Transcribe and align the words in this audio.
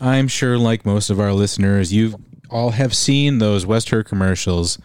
I'm 0.00 0.28
sure, 0.28 0.58
like 0.58 0.84
most 0.84 1.10
of 1.10 1.18
our 1.20 1.32
listeners, 1.32 1.92
you 1.92 2.20
all 2.50 2.70
have 2.70 2.94
seen 2.94 3.38
those 3.38 3.66
West 3.66 3.90
Herr 3.90 4.02
commercials 4.02 4.78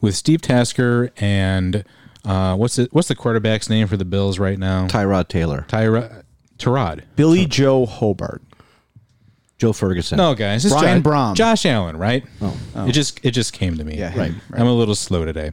with 0.00 0.16
Steve 0.16 0.40
Tasker 0.42 1.10
and 1.16 1.84
uh, 2.24 2.56
what's 2.56 2.78
it? 2.78 2.92
What's 2.92 3.08
the 3.08 3.14
quarterback's 3.14 3.70
name 3.70 3.86
for 3.86 3.96
the 3.96 4.04
Bills 4.04 4.38
right 4.38 4.58
now? 4.58 4.86
Tyrod 4.86 5.28
Taylor, 5.28 5.64
Tyra, 5.68 6.22
Tyrod. 6.58 7.04
Billy 7.16 7.46
Joe 7.46 7.86
Hobert. 7.86 8.42
Joe 9.58 9.72
Ferguson. 9.72 10.18
No, 10.18 10.34
guys, 10.34 10.64
it's 10.64 10.72
Brian 10.74 10.98
Josh, 10.98 11.02
Brom. 11.02 11.34
Josh 11.34 11.66
Allen, 11.66 11.96
right? 11.96 12.24
Oh, 12.40 12.56
it 12.86 12.92
just 12.92 13.24
it 13.24 13.32
just 13.32 13.52
came 13.52 13.76
to 13.76 13.84
me. 13.84 13.96
Yeah, 13.98 14.10
him, 14.10 14.40
I'm 14.52 14.66
a 14.66 14.72
little 14.72 14.94
slow 14.94 15.24
today. 15.24 15.50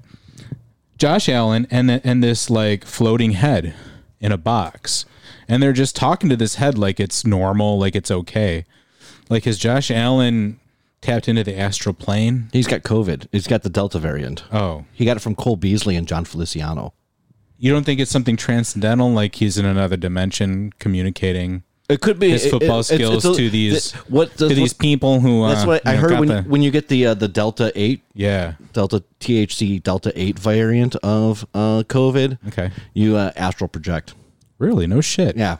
Josh 0.97 1.27
Allen 1.27 1.67
and 1.71 1.89
the, 1.89 2.01
and 2.03 2.23
this 2.23 2.49
like 2.49 2.85
floating 2.85 3.31
head 3.31 3.73
in 4.19 4.31
a 4.31 4.37
box, 4.37 5.05
and 5.47 5.61
they're 5.61 5.73
just 5.73 5.95
talking 5.95 6.29
to 6.29 6.35
this 6.35 6.55
head 6.55 6.77
like 6.77 6.99
it's 6.99 7.25
normal, 7.25 7.79
like 7.79 7.95
it's 7.95 8.11
okay. 8.11 8.65
Like 9.29 9.45
has 9.45 9.57
Josh 9.57 9.89
Allen 9.91 10.59
tapped 11.01 11.27
into 11.27 11.43
the 11.43 11.57
astral 11.57 11.93
plane? 11.93 12.49
He's 12.53 12.67
got 12.67 12.83
COVID. 12.83 13.27
He's 13.31 13.47
got 13.47 13.63
the 13.63 13.69
Delta 13.69 13.99
variant. 13.99 14.43
Oh, 14.51 14.85
He 14.93 15.05
got 15.05 15.17
it 15.17 15.21
from 15.21 15.35
Cole 15.35 15.55
Beasley 15.55 15.95
and 15.95 16.07
Jon 16.07 16.25
Feliciano. 16.25 16.93
you 17.57 17.71
don't 17.71 17.85
think 17.85 17.99
it's 18.01 18.11
something 18.11 18.35
transcendental, 18.35 19.11
like 19.11 19.35
he's 19.35 19.57
in 19.57 19.65
another 19.65 19.95
dimension 19.97 20.73
communicating 20.77 21.63
It 21.87 22.01
could 22.01 22.19
be 22.19 22.29
his 22.31 22.45
football 22.49 22.79
it- 22.81 22.91
it's- 22.91 22.97
skills 22.97 23.25
it's 23.25 23.37
a- 23.37 23.41
to 23.41 23.49
these 23.49 23.91
th- 23.91 24.03
what 24.09 24.31
to 24.37 24.49
does- 24.49 24.57
these 24.57 24.73
people 24.73 25.19
who 25.21 25.47
That's 25.47 25.63
uh, 25.63 25.67
what 25.67 25.87
I 25.87 25.91
you 25.95 26.01
know, 26.01 26.01
heard 26.09 26.19
when 26.19 26.27
the- 26.29 26.41
when 26.43 26.61
you 26.61 26.71
get 26.71 26.87
the 26.89 27.05
uh, 27.07 27.13
the 27.13 27.27
Delta 27.29 27.71
eight 27.75 28.01
yeah 28.13 28.53
Delta 28.73 29.03
THC 29.21 29.81
Delta 29.81 30.11
eight 30.15 30.37
variant 30.37 30.95
of 30.97 31.45
uh, 31.53 31.83
COVID. 31.87 32.39
Okay. 32.49 32.71
you 32.93 33.15
uh, 33.15 33.31
astral 33.37 33.67
project. 33.69 34.13
really 34.59 34.85
no 34.87 34.99
shit 35.01 35.37
Yeah. 35.37 35.57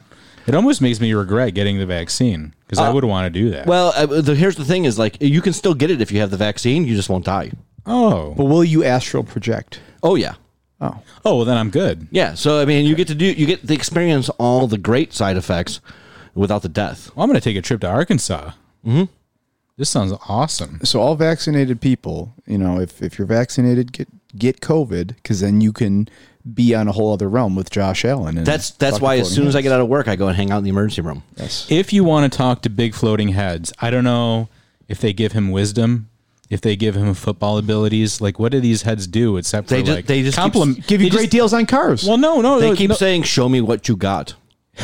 It 0.47 0.53
almost 0.55 0.81
makes 0.81 0.99
me 0.99 1.13
regret 1.13 1.53
getting 1.53 1.79
the 1.79 1.85
vaccine 1.85 2.53
because 2.65 2.79
I 2.79 2.89
would 2.89 3.03
want 3.03 3.25
to 3.33 3.39
do 3.39 3.49
that. 3.51 3.65
Well, 3.65 3.93
uh, 3.95 4.05
the, 4.21 4.35
here's 4.35 4.55
the 4.55 4.65
thing: 4.65 4.85
is 4.85 4.99
like 4.99 5.17
you 5.21 5.41
can 5.41 5.53
still 5.53 5.73
get 5.73 5.89
it 5.91 6.01
if 6.01 6.11
you 6.11 6.19
have 6.19 6.31
the 6.31 6.37
vaccine. 6.37 6.85
You 6.85 6.95
just 6.95 7.09
won't 7.09 7.25
die. 7.25 7.51
oh, 7.85 8.33
But 8.35 8.45
will 8.45 8.63
you 8.63 8.83
astral 8.83 9.23
project? 9.23 9.79
Oh 10.03 10.15
yeah, 10.15 10.35
Oh, 10.81 11.01
oh, 11.23 11.35
well 11.37 11.45
then 11.45 11.57
I'm 11.57 11.69
good. 11.71 12.07
yeah. 12.11 12.35
So 12.35 12.61
I 12.61 12.65
mean, 12.65 12.85
you 12.85 12.95
get 12.95 13.07
to 13.07 13.15
do 13.15 13.25
you 13.25 13.45
get 13.45 13.65
to 13.67 13.73
experience 13.73 14.29
all 14.37 14.67
the 14.67 14.77
great 14.77 15.13
side 15.13 15.37
effects 15.37 15.81
without 16.35 16.61
the 16.61 16.69
death. 16.69 17.09
Well, 17.15 17.23
I'm 17.23 17.29
going 17.29 17.39
to 17.39 17.43
take 17.43 17.57
a 17.57 17.61
trip 17.61 17.81
to 17.81 17.87
Arkansas. 17.87 18.51
Mm-hmm. 18.85 19.05
This 19.77 19.89
sounds 19.89 20.13
awesome. 20.29 20.79
so 20.83 21.01
all 21.01 21.15
vaccinated 21.15 21.81
people, 21.81 22.33
you 22.45 22.57
know, 22.57 22.79
if 22.79 23.01
if 23.01 23.17
you're 23.17 23.27
vaccinated, 23.27 23.91
get 23.93 24.07
get 24.37 24.61
COVID 24.61 25.15
because 25.15 25.39
then 25.41 25.59
you 25.61 25.73
can 25.73 26.07
be 26.53 26.75
on 26.75 26.87
a 26.87 26.91
whole 26.91 27.11
other 27.13 27.27
realm 27.27 27.55
with 27.55 27.69
Josh 27.71 28.05
Allen. 28.05 28.37
And 28.37 28.45
That's 28.45 28.71
that's 28.71 28.99
why 29.01 29.15
as 29.15 29.21
Floating 29.27 29.35
soon 29.35 29.47
as 29.47 29.55
I 29.55 29.61
get 29.61 29.71
out 29.71 29.81
of 29.81 29.87
work, 29.87 30.07
I 30.07 30.15
go 30.15 30.27
and 30.27 30.35
hang 30.37 30.51
out 30.51 30.59
in 30.59 30.63
the 30.63 30.69
emergency 30.69 31.01
room. 31.01 31.23
yes, 31.37 31.65
If 31.69 31.91
you 31.93 32.03
want 32.03 32.31
to 32.31 32.37
talk 32.37 32.61
to 32.63 32.69
big 32.69 32.93
floating 32.93 33.29
heads, 33.29 33.73
I 33.79 33.89
don't 33.89 34.03
know 34.03 34.49
if 34.87 34.99
they 35.01 35.11
give 35.13 35.31
him 35.31 35.49
wisdom, 35.51 36.09
if 36.49 36.61
they 36.61 36.75
give 36.75 36.95
him 36.95 37.13
football 37.15 37.57
abilities. 37.57 38.21
Like, 38.21 38.37
what 38.37 38.51
do 38.51 38.59
these 38.59 38.83
heads 38.83 39.07
do 39.07 39.37
except 39.37 39.67
for 39.69 39.73
They 39.75 39.81
just- 39.81 39.95
like 39.95 40.05
they 40.05 40.21
just 40.21 40.35
keep- 40.37 40.41
compliment? 40.43 40.85
give 40.87 41.01
you 41.01 41.09
great 41.09 41.21
just- 41.23 41.31
deals 41.31 41.53
on 41.53 41.65
cars. 41.65 42.03
Well, 42.05 42.17
no, 42.17 42.41
no, 42.41 42.59
They 42.59 42.69
no, 42.69 42.75
keep 42.75 42.89
no. 42.91 42.95
saying, 42.95 43.23
"Show 43.23 43.49
me 43.49 43.61
what 43.61 43.87
you 43.87 43.95
got." 43.95 44.35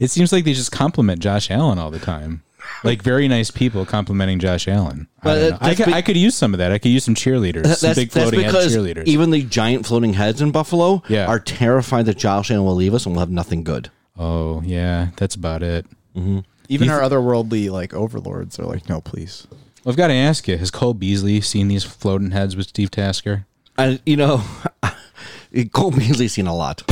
It 0.00 0.10
seems 0.10 0.32
like 0.32 0.44
they 0.44 0.52
just 0.54 0.72
compliment 0.72 1.20
Josh 1.20 1.50
Allen 1.50 1.78
all 1.78 1.90
the 1.90 1.98
time. 2.00 2.42
Like 2.84 3.02
very 3.02 3.28
nice 3.28 3.50
people 3.50 3.86
complimenting 3.86 4.38
Josh 4.40 4.66
Allen. 4.68 5.08
I, 5.20 5.24
But 5.24 5.34
don't 5.34 5.50
that- 5.50 5.62
I, 5.62 5.74
could, 5.74 5.86
be- 5.86 5.92
I 5.94 6.02
could 6.02 6.16
use 6.16 6.34
some 6.34 6.52
of 6.54 6.58
that. 6.58 6.72
I 6.72 6.78
could 6.78 6.90
use 6.90 7.04
some 7.04 7.14
cheerleaders, 7.14 7.62
some 7.76 7.88
That's, 7.88 7.98
big 7.98 8.10
that's 8.10 8.30
floating 8.30 8.40
head 8.40 8.54
cheerleaders. 8.54 9.04
even 9.06 9.30
the 9.30 9.42
giant 9.42 9.86
floating 9.86 10.14
heads 10.14 10.40
in 10.40 10.50
Buffalo 10.50 11.02
Yeah. 11.08 11.26
are 11.26 11.38
terrified 11.38 12.06
that 12.06 12.16
Josh 12.18 12.50
Allen 12.50 12.64
will 12.64 12.74
leave 12.74 12.92
us 12.94 13.06
and 13.06 13.14
we'll 13.14 13.20
have 13.20 13.30
nothing 13.30 13.62
good. 13.64 13.90
oh 14.18 14.62
yeah, 14.64 15.08
that's 15.16 15.34
about 15.34 15.62
it. 15.62 15.86
Mm-hmm. 16.16 16.40
Even 16.68 16.90
our 16.90 17.00
otherworldly 17.00 17.70
like 17.70 17.92
overlords 17.94 18.58
are 18.58 18.64
like, 18.66 18.88
no, 18.88 19.00
please. 19.00 19.46
Well, 19.84 19.90
I've 19.92 19.96
got 19.96 20.08
to 20.08 20.14
ask 20.14 20.46
you: 20.48 20.56
Has 20.58 20.70
Cole 20.70 20.94
Beasley 20.94 21.40
seen 21.40 21.68
these 21.68 21.84
floating 21.84 22.30
heads 22.30 22.54
with 22.56 22.68
Steve 22.68 22.90
Tasker? 22.90 23.46
And 23.78 24.00
you 24.06 24.16
know, 24.16 24.42
Cole 25.72 25.90
Beasley's 25.90 26.32
seen 26.34 26.46
a 26.46 26.54
lot. 26.54 26.82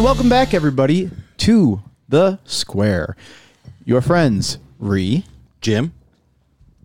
And 0.00 0.06
welcome 0.06 0.30
back, 0.30 0.54
everybody, 0.54 1.10
to 1.36 1.82
the 2.08 2.38
Square. 2.46 3.16
Your 3.84 4.00
friends, 4.00 4.56
Ree. 4.78 5.26
Jim, 5.60 5.92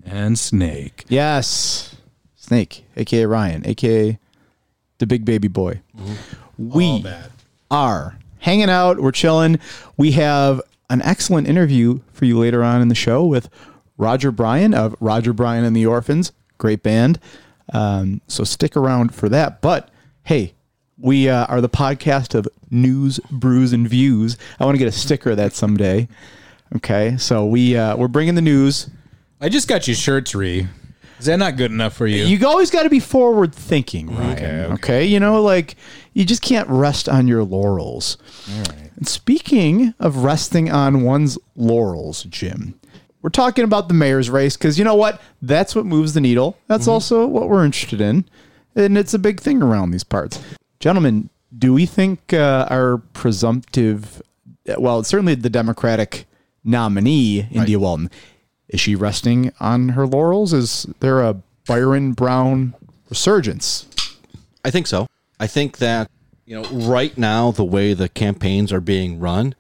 And 0.04 0.38
Snake. 0.38 1.06
Yes, 1.08 1.96
Snake, 2.36 2.84
aka 2.98 3.26
Ryan, 3.26 3.66
aka 3.66 4.20
the 4.98 5.08
big 5.08 5.24
baby 5.24 5.48
boy. 5.48 5.80
We 6.58 7.06
are 7.72 8.20
hanging 8.40 8.70
out. 8.70 9.00
We're 9.00 9.14
chilling. 9.14 9.60
We 9.96 10.12
have 10.12 10.62
an 10.90 11.02
excellent 11.02 11.48
interview 11.48 12.02
for 12.12 12.26
you 12.26 12.38
later 12.38 12.66
on 12.66 12.82
in 12.82 12.90
the 12.90 12.96
show 12.96 13.24
with 13.24 13.48
Roger 13.98 14.30
Bryan 14.30 14.74
of 14.74 14.94
Roger 15.00 15.32
Bryan 15.32 15.64
and 15.64 15.74
the 15.74 15.86
Orphans. 15.86 16.34
Great 16.58 16.84
band. 16.84 17.22
Um, 17.72 18.20
so 18.28 18.44
stick 18.44 18.76
around 18.76 19.16
for 19.16 19.30
that. 19.30 19.62
But 19.62 19.90
hey, 20.24 20.55
we 20.98 21.30
uh, 21.30 21.46
are 21.46 21.62
the 21.62 21.70
podcast 21.70 22.36
of 22.36 22.48
news, 22.70 23.20
brews, 23.32 23.74
and 23.74 23.88
views. 23.88 24.38
I 24.60 24.66
want 24.66 24.76
to 24.76 24.80
get 24.80 24.88
a 24.88 24.92
sticker 24.92 25.32
of 25.32 25.38
that 25.38 25.54
someday. 25.54 26.08
Okay, 26.76 27.18
so 27.18 27.46
we 27.46 27.78
uh, 27.78 27.96
we're 27.96 28.08
bringing 28.08 28.36
the 28.36 28.42
news. 28.42 28.90
I 29.40 29.50
just 29.50 29.68
got 29.68 29.88
your 29.88 29.96
shirts, 29.96 30.34
Ree. 30.34 30.68
Is 31.20 31.28
that 31.28 31.38
not 31.38 31.56
good 31.56 31.72
enough 31.72 31.94
for 31.94 32.08
you? 32.08 32.26
You 32.26 32.46
always 32.46 32.70
got 32.70 32.84
to 32.84 32.90
be 32.90 33.00
forward 33.00 33.56
thinking, 33.56 34.16
Ryan. 34.16 34.34
Okay, 34.34 34.74
okay. 34.74 35.06
You 35.06 35.20
know, 35.20 35.42
like 35.42 35.76
you 36.14 36.26
just 36.26 36.42
can't 36.42 36.68
rest 36.70 37.08
on 37.08 37.28
your 37.28 37.44
laurels. 37.44 38.18
All 38.52 38.60
right. 38.60 38.92
And 38.98 39.08
speaking 39.08 39.94
of 40.00 40.18
resting 40.18 40.72
on 40.72 41.04
one's 41.04 41.38
laurels, 41.56 42.24
Jim, 42.24 42.80
we're 43.22 43.30
talking 43.30 43.64
about 43.64 43.88
the 43.88 43.94
mayor's 43.94 44.30
race 44.30 44.58
because 44.58 44.78
you 44.78 44.86
know 44.86 44.96
what? 44.96 45.22
That's 45.42 45.76
what 45.76 45.86
moves 45.86 46.14
the 46.14 46.22
needle. 46.22 46.58
That's 46.68 46.88
also 46.88 47.26
what 47.26 47.50
we're 47.50 47.66
interested 47.66 48.02
in, 48.02 48.26
and 48.76 48.98
it's 48.98 49.14
a 49.14 49.20
big 49.20 49.40
thing 49.40 49.62
around 49.62 49.92
these 49.92 50.04
parts. 50.04 50.42
Gentlemen, 50.86 51.32
do 51.58 51.74
we 51.74 51.88
think 51.88 52.32
uh, 52.32 52.68
our 52.70 53.00
presumptive, 53.14 54.22
well, 54.78 55.04
certainly 55.04 55.34
the 55.34 55.50
Democratic 55.50 56.28
nominee, 56.64 57.48
India 57.50 57.80
Walton, 57.80 58.12
is 58.70 58.80
she 58.80 58.94
resting 58.94 59.52
on 59.60 59.90
her 59.90 60.06
laurels? 60.06 60.54
Is 60.54 60.86
there 61.00 61.24
a 61.24 61.42
Byron 61.66 62.12
Brown 62.12 62.76
resurgence? 63.10 63.88
I 64.64 64.70
think 64.70 64.86
so. 64.86 65.08
I 65.40 65.48
think 65.48 65.80
that 65.80 66.08
you 66.46 66.62
know 66.62 66.70
right 66.70 67.18
now 67.18 67.50
the 67.50 67.66
way 67.66 67.96
the 67.96 68.08
campaigns 68.08 68.72
are 68.72 68.80
being 68.80 69.20
run, 69.20 69.56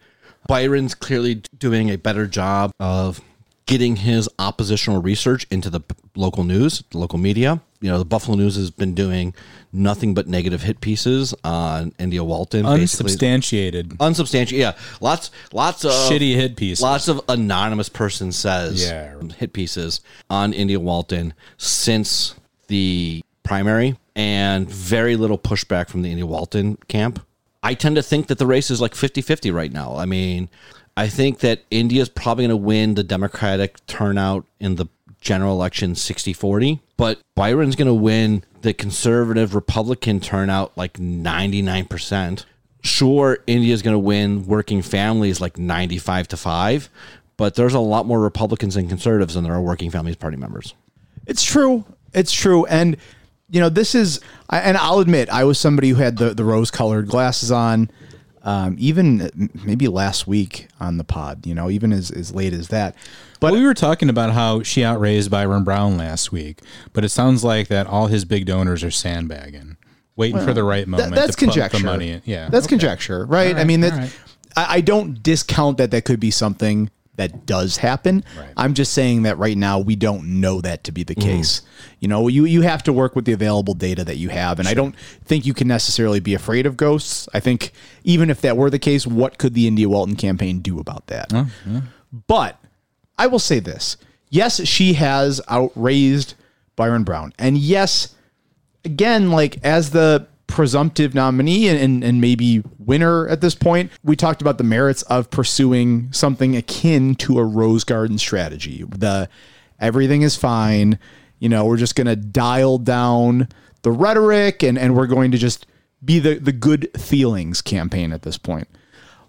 Byron's 0.48 0.94
clearly 0.94 1.42
doing 1.58 1.90
a 1.90 1.98
better 1.98 2.28
job 2.28 2.70
of 2.80 3.20
getting 3.66 3.96
his 3.98 4.30
oppositional 4.38 5.02
research 5.02 5.48
into 5.50 5.70
the 5.70 5.82
local 6.16 6.44
news, 6.44 6.84
the 6.92 6.98
local 6.98 7.18
media. 7.18 7.62
You 7.82 7.90
know, 7.92 7.98
the 8.00 8.06
Buffalo 8.06 8.38
News 8.38 8.56
has 8.56 8.72
been 8.72 8.94
doing 8.94 9.34
nothing 9.74 10.14
but 10.14 10.28
negative 10.28 10.64
hit 10.64 10.82
pieces 10.82 11.34
on 11.44 11.94
India 12.00 12.24
Walton. 12.24 12.64
basically. 12.64 13.06
Unsubstantiated. 13.06 13.96
Unsubstantiated. 14.00 14.60
Yeah, 14.60 14.74
lots, 15.02 15.30
lots 15.54 15.84
of 15.84 15.92
Shitty 15.92 16.36
hit 16.36 16.56
pieces. 16.56 16.82
Lots 16.82 17.08
of 17.08 17.22
anonymous 17.28 17.90
person 17.90 18.32
says 18.32 18.82
Yeah. 18.88 19.16
hit 19.38 19.54
pieces 19.54 20.02
on 20.30 20.54
India 20.54 20.80
Walton 20.80 21.34
since 21.58 22.36
the 22.68 23.24
primary, 23.44 23.96
and 24.16 24.68
very 24.70 25.16
little 25.16 25.38
pushback 25.38 25.90
from 25.90 26.02
the 26.02 26.10
India 26.10 26.26
Walton 26.26 26.78
camp. 26.88 27.20
I 27.62 27.74
tend 27.74 27.96
to 27.96 28.04
think 28.04 28.28
that 28.28 28.38
the 28.38 28.46
race 28.48 28.72
is 28.72 28.80
like 28.80 28.94
50-50 28.94 29.52
right 29.54 29.72
now. 29.72 29.96
I 29.98 30.06
mean, 30.06 30.50
I 30.98 31.08
think 31.08 31.40
that 31.40 31.64
India's 31.70 32.10
probably 32.10 32.44
going 32.44 32.58
to 32.58 32.66
win 32.66 32.96
the 32.96 33.04
Democratic 33.04 33.86
turnout 33.86 34.46
in 34.60 34.76
the 34.76 34.88
general 35.20 35.54
election 35.54 35.94
60-40, 35.94 36.80
but 36.98 37.20
Byron's 37.36 37.76
going 37.76 37.88
to 37.88 37.94
win 37.94 38.44
the 38.62 38.74
conservative 38.74 39.56
Republican 39.56 40.20
turnout 40.20 40.78
like 40.78 40.94
99%. 40.94 42.46
Sure, 42.82 43.40
India's 43.48 43.82
going 43.82 43.96
to 43.96 44.00
win 44.00 44.46
working 44.46 44.82
families 44.82 45.42
like 45.42 45.58
95 45.58 46.28
to 46.30 46.38
5, 46.38 46.90
but 47.38 47.56
there's 47.56 47.74
a 47.74 47.80
lot 47.80 48.06
more 48.06 48.22
Republicans 48.22 48.76
and 48.76 48.88
conservatives 48.88 49.34
than 49.34 49.44
there 49.44 49.54
are 49.54 49.62
working 49.62 49.90
families 49.90 50.16
party 50.16 50.38
members. 50.38 50.76
It's 51.26 51.44
true. 51.44 51.84
It's 52.14 52.32
true. 52.32 52.66
And 52.68 52.98
you 53.50 53.60
know, 53.60 53.70
this 53.70 53.94
is, 53.94 54.22
and 54.50 54.76
I'll 54.78 55.00
admit, 55.00 55.30
I 55.30 55.44
was 55.44 55.60
somebody 55.60 55.90
who 55.90 55.96
had 55.96 56.18
the 56.18 56.34
the 56.34 56.44
rose 56.44 56.72
colored 56.72 57.08
glasses 57.08 57.52
on, 57.52 57.92
um, 58.46 58.76
even 58.80 59.50
maybe 59.66 59.88
last 59.90 60.26
week 60.28 60.68
on 60.80 60.98
the 60.98 61.04
pod. 61.04 61.46
You 61.46 61.54
know, 61.54 61.70
even 61.70 61.92
as 61.92 62.10
as 62.12 62.34
late 62.34 62.54
as 62.54 62.70
that. 62.70 62.96
But 63.42 63.52
we 63.54 63.64
were 63.66 63.74
talking 63.74 64.10
about 64.10 64.32
how 64.32 64.64
she 64.64 64.84
outraised 64.86 65.30
Byron 65.30 65.64
Brown 65.66 65.98
last 65.98 66.32
week, 66.32 66.62
but 66.94 67.04
it 67.04 67.10
sounds 67.10 67.44
like 67.44 67.68
that 67.68 67.86
all 67.86 68.08
his 68.08 68.24
big 68.24 68.46
donors 68.46 68.84
are 68.84 68.90
sandbagging, 68.92 69.76
waiting 70.16 70.40
for 70.40 70.54
the 70.54 70.64
right 70.64 70.86
That- 70.86 70.90
moment 70.90 71.16
that's 71.16 71.36
to 71.36 71.46
put 71.46 71.54
conjecture. 71.54 71.78
the 71.80 71.84
money 71.84 72.10
in. 72.12 72.22
Yeah, 72.26 72.50
that's 72.50 72.66
okay. 72.66 72.72
conjecture, 72.74 73.26
right? 73.26 73.56
I 73.58 73.66
mean, 73.66 73.84
all 73.84 73.90
that, 73.92 73.98
right. 73.98 74.20
I, 74.56 74.66
I 74.78 74.82
don't 74.82 75.22
discount 75.22 75.78
that 75.80 75.92
that 75.92 76.06
could 76.06 76.20
be 76.22 76.32
something 76.32 76.90
that 77.18 77.46
does 77.46 77.78
happen. 77.78 78.24
I'm 78.58 78.74
just 78.74 78.94
saying 78.94 79.24
that 79.24 79.38
right 79.38 79.58
now 79.58 79.80
we 79.80 79.96
don't 79.96 80.42
know 80.42 80.62
that 80.62 80.84
to 80.86 80.92
be 80.92 81.04
the 81.04 81.16
mm-hmm. 81.16 81.30
case. 81.30 81.62
You 82.00 82.08
know, 82.08 82.28
you 82.28 82.46
you 82.46 82.62
have 82.62 82.84
to 82.84 82.94
work 82.94 83.16
with 83.16 83.26
the 83.26 83.34
available 83.34 83.74
data 83.74 84.04
that 84.04 84.18
you 84.18 84.30
have, 84.30 84.60
and 84.60 84.68
I 84.68 84.74
don't 84.74 84.98
think 85.24 85.46
you 85.46 85.54
can 85.54 85.68
necessarily 85.68 86.20
be 86.20 86.34
afraid 86.34 86.66
of 86.66 86.78
ghosts. 86.78 87.28
I 87.34 87.40
think 87.40 87.72
even 88.04 88.30
if 88.30 88.42
that 88.42 88.58
were 88.58 88.70
the 88.70 88.80
case, 88.80 89.08
what 89.08 89.38
could 89.38 89.54
the 89.54 89.68
India 89.68 89.88
Walton 89.88 90.16
campaign 90.16 90.60
do 90.60 90.80
about 90.80 91.08
that? 91.08 91.32
But 92.28 92.60
I 93.18 93.28
will 93.28 93.40
say 93.40 93.60
this: 93.60 93.98
yes, 94.30 94.66
she 94.68 94.94
has 94.94 95.42
outraised 95.50 96.36
Byron 96.76 97.04
Brown, 97.04 97.34
and 97.40 97.58
yes, 97.58 98.16
again, 98.84 99.32
like 99.32 99.58
as 99.64 99.92
the 99.92 100.28
presumptive 100.56 101.14
nominee 101.14 101.68
and, 101.68 101.78
and, 101.78 102.02
and 102.02 102.22
maybe 102.22 102.64
winner 102.80 103.28
at 103.28 103.42
this 103.42 103.54
point, 103.54 103.92
we 104.06 104.16
talked 104.16 104.42
about 104.42 104.58
the 104.58 104.64
merits 104.64 105.02
of 105.04 105.30
pursuing 105.30 106.10
something 106.14 106.56
akin 106.56 107.14
to 107.14 107.38
a 107.40 107.44
rose 107.44 107.84
garden 107.84 108.18
strategy. 108.18 108.86
The 108.88 109.28
everything 109.82 110.22
is 110.22 110.38
fine, 110.38 110.98
you 111.40 111.50
know, 111.50 111.66
we're 111.66 111.76
just 111.76 111.98
gonna 111.98 112.16
dial 112.16 112.78
down 112.78 113.50
the 113.82 113.92
rhetoric 113.92 114.64
and, 114.64 114.80
and 114.80 114.96
we're 114.96 115.08
going 115.08 115.32
to 115.32 115.38
just 115.38 115.68
be 116.06 116.20
the, 116.20 116.36
the 116.36 116.54
good 116.54 116.90
feelings 116.98 117.62
campaign 117.62 118.14
at 118.14 118.22
this 118.22 118.38
point. 118.38 118.70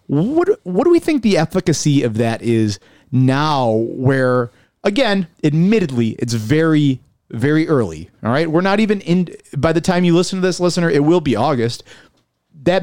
What 0.06 0.60
what 0.62 0.84
do 0.84 0.90
we 0.90 1.00
think 1.00 1.24
the 1.24 1.38
efficacy 1.38 2.04
of 2.04 2.18
that 2.18 2.40
is 2.40 2.78
now 3.10 3.72
where 3.72 4.52
again, 4.84 5.26
admittedly, 5.42 6.10
it's 6.20 6.34
very 6.34 7.00
very 7.30 7.68
early. 7.68 8.10
All 8.22 8.30
right? 8.30 8.50
We're 8.50 8.60
not 8.60 8.80
even 8.80 9.00
in 9.02 9.34
by 9.56 9.72
the 9.72 9.80
time 9.80 10.04
you 10.04 10.14
listen 10.14 10.40
to 10.40 10.46
this 10.46 10.60
listener, 10.60 10.90
it 10.90 11.04
will 11.04 11.20
be 11.20 11.36
August. 11.36 11.82
That 12.62 12.82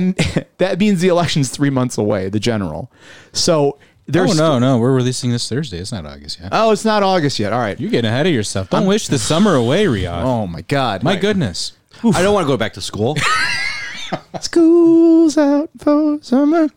that 0.57 0.79
means 0.79 1.01
the 1.01 1.07
election's 1.09 1.49
3 1.49 1.69
months 1.69 1.97
away, 1.97 2.29
the 2.29 2.39
general. 2.39 2.91
So 3.31 3.77
Oh 4.05 4.11
there's 4.11 4.37
no, 4.37 4.59
no, 4.59 4.79
we're 4.79 4.93
releasing 4.93 5.31
this 5.31 5.47
Thursday. 5.47 5.77
It's 5.77 5.93
not 5.93 6.05
August 6.05 6.37
yet. 6.41 6.49
Oh, 6.51 6.71
it's 6.71 6.83
not 6.83 7.03
August 7.03 7.39
yet. 7.39 7.53
All 7.53 7.59
right. 7.59 7.79
You're 7.79 7.89
getting 7.89 8.09
ahead 8.11 8.27
of 8.27 8.33
yourself. 8.33 8.69
Don't 8.69 8.85
wish 8.85 9.07
the 9.07 9.17
summer 9.17 9.55
away, 9.55 9.85
Riyadh. 9.85 10.23
Oh 10.23 10.45
my 10.45 10.61
god. 10.61 11.03
My 11.03 11.15
goodness. 11.15 11.71
I 12.03 12.21
don't 12.21 12.33
want 12.33 12.43
to 12.43 12.49
go 12.49 12.57
back 12.57 12.73
to 12.73 12.81
school. 12.81 13.15
School's 14.41 15.37
out 15.37 15.69
for 15.79 16.19
summer. 16.21 16.67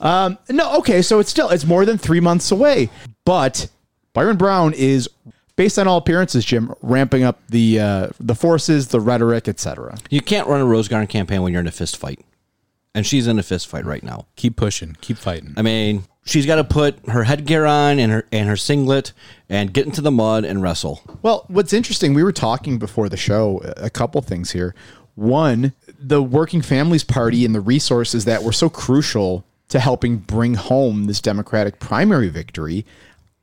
Um, 0.00 0.36
no, 0.50 0.78
okay, 0.78 1.00
so 1.00 1.18
it's 1.18 1.30
still 1.30 1.48
it's 1.50 1.64
more 1.64 1.84
than 1.84 1.96
three 1.96 2.20
months 2.20 2.50
away. 2.50 2.90
But 3.24 3.68
Byron 4.12 4.36
Brown 4.36 4.74
is, 4.74 5.08
based 5.56 5.78
on 5.78 5.88
all 5.88 5.98
appearances, 5.98 6.44
Jim, 6.44 6.72
ramping 6.82 7.22
up 7.22 7.40
the 7.48 7.80
uh, 7.80 8.08
the 8.20 8.34
forces, 8.34 8.88
the 8.88 9.00
rhetoric, 9.00 9.48
etc. 9.48 9.96
you 10.10 10.20
can't 10.20 10.48
run 10.48 10.60
a 10.60 10.64
Rose 10.64 10.88
Garden 10.88 11.06
campaign 11.06 11.42
when 11.42 11.52
you're 11.52 11.60
in 11.60 11.66
a 11.66 11.72
fist 11.72 11.96
fight. 11.96 12.20
And 12.96 13.04
she's 13.04 13.26
in 13.26 13.40
a 13.40 13.42
fist 13.42 13.66
fight 13.66 13.84
right 13.84 14.04
now. 14.04 14.26
Keep 14.36 14.54
pushing. 14.54 14.96
Keep 15.00 15.18
fighting. 15.18 15.54
I 15.56 15.62
mean, 15.62 16.04
she's 16.24 16.46
got 16.46 16.56
to 16.56 16.64
put 16.64 16.96
her 17.08 17.24
headgear 17.24 17.66
on 17.66 17.98
and 17.98 18.12
her 18.12 18.26
and 18.30 18.48
her 18.48 18.56
singlet 18.56 19.12
and 19.48 19.72
get 19.72 19.86
into 19.86 20.00
the 20.00 20.12
mud 20.12 20.44
and 20.44 20.62
wrestle. 20.62 21.02
Well, 21.20 21.44
what's 21.48 21.72
interesting, 21.72 22.14
we 22.14 22.22
were 22.22 22.32
talking 22.32 22.78
before 22.78 23.08
the 23.08 23.16
show 23.16 23.60
a 23.76 23.90
couple 23.90 24.22
things 24.22 24.52
here. 24.52 24.76
One, 25.16 25.72
the 25.98 26.22
Working 26.22 26.62
Families 26.62 27.04
Party 27.04 27.44
and 27.44 27.54
the 27.54 27.60
resources 27.60 28.24
that 28.24 28.42
were 28.42 28.52
so 28.52 28.68
crucial 28.68 29.44
to 29.68 29.80
helping 29.80 30.18
bring 30.18 30.54
home 30.54 31.06
this 31.06 31.20
Democratic 31.20 31.80
primary 31.80 32.28
victory 32.28 32.84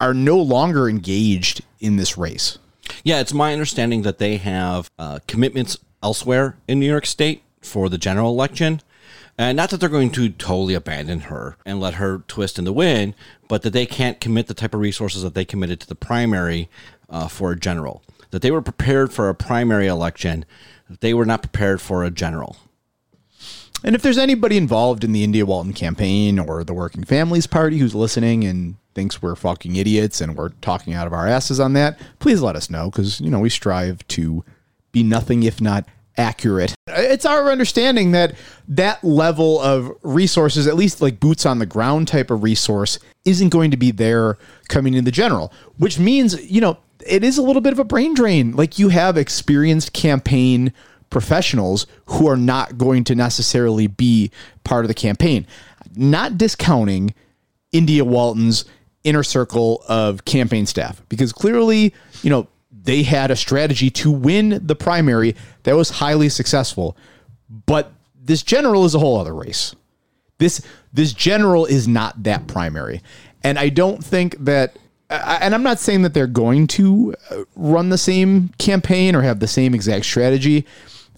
are 0.01 0.13
no 0.13 0.37
longer 0.37 0.89
engaged 0.89 1.61
in 1.79 1.95
this 1.95 2.17
race. 2.17 2.57
Yeah, 3.03 3.21
it's 3.21 3.33
my 3.33 3.53
understanding 3.53 4.01
that 4.01 4.17
they 4.17 4.37
have 4.37 4.89
uh, 4.97 5.19
commitments 5.27 5.77
elsewhere 6.03 6.57
in 6.67 6.79
New 6.79 6.89
York 6.89 7.05
State 7.05 7.43
for 7.61 7.87
the 7.87 7.99
general 7.99 8.31
election. 8.31 8.81
And 9.37 9.55
not 9.55 9.69
that 9.69 9.77
they're 9.77 9.89
going 9.89 10.11
to 10.11 10.29
totally 10.29 10.73
abandon 10.73 11.21
her 11.21 11.55
and 11.65 11.79
let 11.79 11.95
her 11.95 12.23
twist 12.27 12.59
in 12.59 12.65
the 12.65 12.73
wind, 12.73 13.15
but 13.47 13.61
that 13.61 13.73
they 13.73 13.85
can't 13.85 14.19
commit 14.19 14.47
the 14.47 14.53
type 14.53 14.73
of 14.73 14.81
resources 14.81 15.23
that 15.23 15.35
they 15.35 15.45
committed 15.45 15.79
to 15.79 15.87
the 15.87 15.95
primary 15.95 16.67
uh, 17.09 17.27
for 17.27 17.51
a 17.51 17.59
general. 17.59 18.03
That 18.31 18.41
they 18.41 18.51
were 18.51 18.61
prepared 18.61 19.13
for 19.13 19.29
a 19.29 19.35
primary 19.35 19.87
election, 19.87 20.45
they 20.99 21.13
were 21.13 21.25
not 21.25 21.43
prepared 21.43 21.79
for 21.79 22.03
a 22.03 22.11
general. 22.11 22.57
And 23.83 23.95
if 23.95 24.01
there's 24.01 24.17
anybody 24.17 24.57
involved 24.57 25.03
in 25.03 25.11
the 25.11 25.23
India 25.23 25.45
Walton 25.45 25.73
campaign 25.73 26.37
or 26.37 26.63
the 26.63 26.73
Working 26.73 27.03
Families 27.03 27.47
Party 27.47 27.79
who's 27.79 27.95
listening 27.95 28.43
and 28.43 28.75
thinks 28.93 29.21
we're 29.21 29.35
fucking 29.35 29.75
idiots 29.75 30.21
and 30.21 30.35
we're 30.35 30.49
talking 30.61 30.93
out 30.93 31.07
of 31.07 31.13
our 31.13 31.27
asses 31.27 31.59
on 31.59 31.73
that, 31.73 31.99
please 32.19 32.41
let 32.41 32.55
us 32.55 32.69
know 32.69 32.89
because, 32.89 33.19
you 33.21 33.29
know, 33.29 33.39
we 33.39 33.49
strive 33.49 34.05
to 34.09 34.43
be 34.91 35.01
nothing 35.01 35.43
if 35.43 35.61
not 35.61 35.85
accurate. 36.17 36.75
It's 36.87 37.25
our 37.25 37.49
understanding 37.49 38.11
that 38.11 38.35
that 38.67 39.03
level 39.03 39.59
of 39.61 39.91
resources, 40.03 40.67
at 40.67 40.75
least 40.75 41.01
like 41.01 41.19
boots 41.19 41.45
on 41.45 41.59
the 41.59 41.65
ground 41.65 42.07
type 42.07 42.29
of 42.29 42.43
resource, 42.43 42.99
isn't 43.25 43.49
going 43.49 43.71
to 43.71 43.77
be 43.77 43.91
there 43.91 44.37
coming 44.67 44.93
in 44.93 45.05
the 45.05 45.11
general, 45.11 45.53
which 45.77 45.97
means, 45.97 46.51
you 46.51 46.61
know, 46.61 46.77
it 47.07 47.23
is 47.23 47.37
a 47.37 47.41
little 47.41 47.61
bit 47.61 47.73
of 47.73 47.79
a 47.79 47.83
brain 47.83 48.13
drain. 48.13 48.51
Like 48.51 48.77
you 48.77 48.89
have 48.89 49.17
experienced 49.17 49.93
campaign 49.93 50.73
professionals 51.11 51.85
who 52.07 52.27
are 52.27 52.37
not 52.37 52.79
going 52.79 53.03
to 53.03 53.13
necessarily 53.13 53.85
be 53.85 54.31
part 54.63 54.83
of 54.83 54.87
the 54.87 54.95
campaign. 54.95 55.45
Not 55.95 56.39
discounting 56.39 57.13
India 57.71 58.03
Walton's 58.03 58.65
inner 59.03 59.23
circle 59.23 59.83
of 59.87 60.25
campaign 60.25 60.65
staff 60.65 61.01
because 61.09 61.31
clearly, 61.31 61.93
you 62.23 62.29
know, 62.31 62.47
they 62.71 63.03
had 63.03 63.29
a 63.29 63.35
strategy 63.35 63.89
to 63.91 64.09
win 64.09 64.59
the 64.65 64.75
primary 64.75 65.35
that 65.63 65.75
was 65.75 65.89
highly 65.89 66.29
successful. 66.29 66.97
But 67.65 67.91
this 68.19 68.41
general 68.41 68.85
is 68.85 68.95
a 68.95 68.99
whole 68.99 69.19
other 69.19 69.35
race. 69.35 69.75
This 70.39 70.65
this 70.93 71.13
general 71.13 71.65
is 71.65 71.87
not 71.87 72.23
that 72.23 72.47
primary. 72.47 73.01
And 73.43 73.59
I 73.59 73.69
don't 73.69 74.03
think 74.03 74.35
that 74.39 74.77
and 75.11 75.53
I'm 75.53 75.63
not 75.63 75.79
saying 75.79 76.03
that 76.03 76.13
they're 76.13 76.25
going 76.25 76.67
to 76.67 77.13
uh, 77.29 77.43
run 77.55 77.89
the 77.89 77.97
same 77.97 78.49
campaign 78.57 79.13
or 79.13 79.21
have 79.21 79.39
the 79.39 79.47
same 79.47 79.75
exact 79.75 80.05
strategy. 80.05 80.65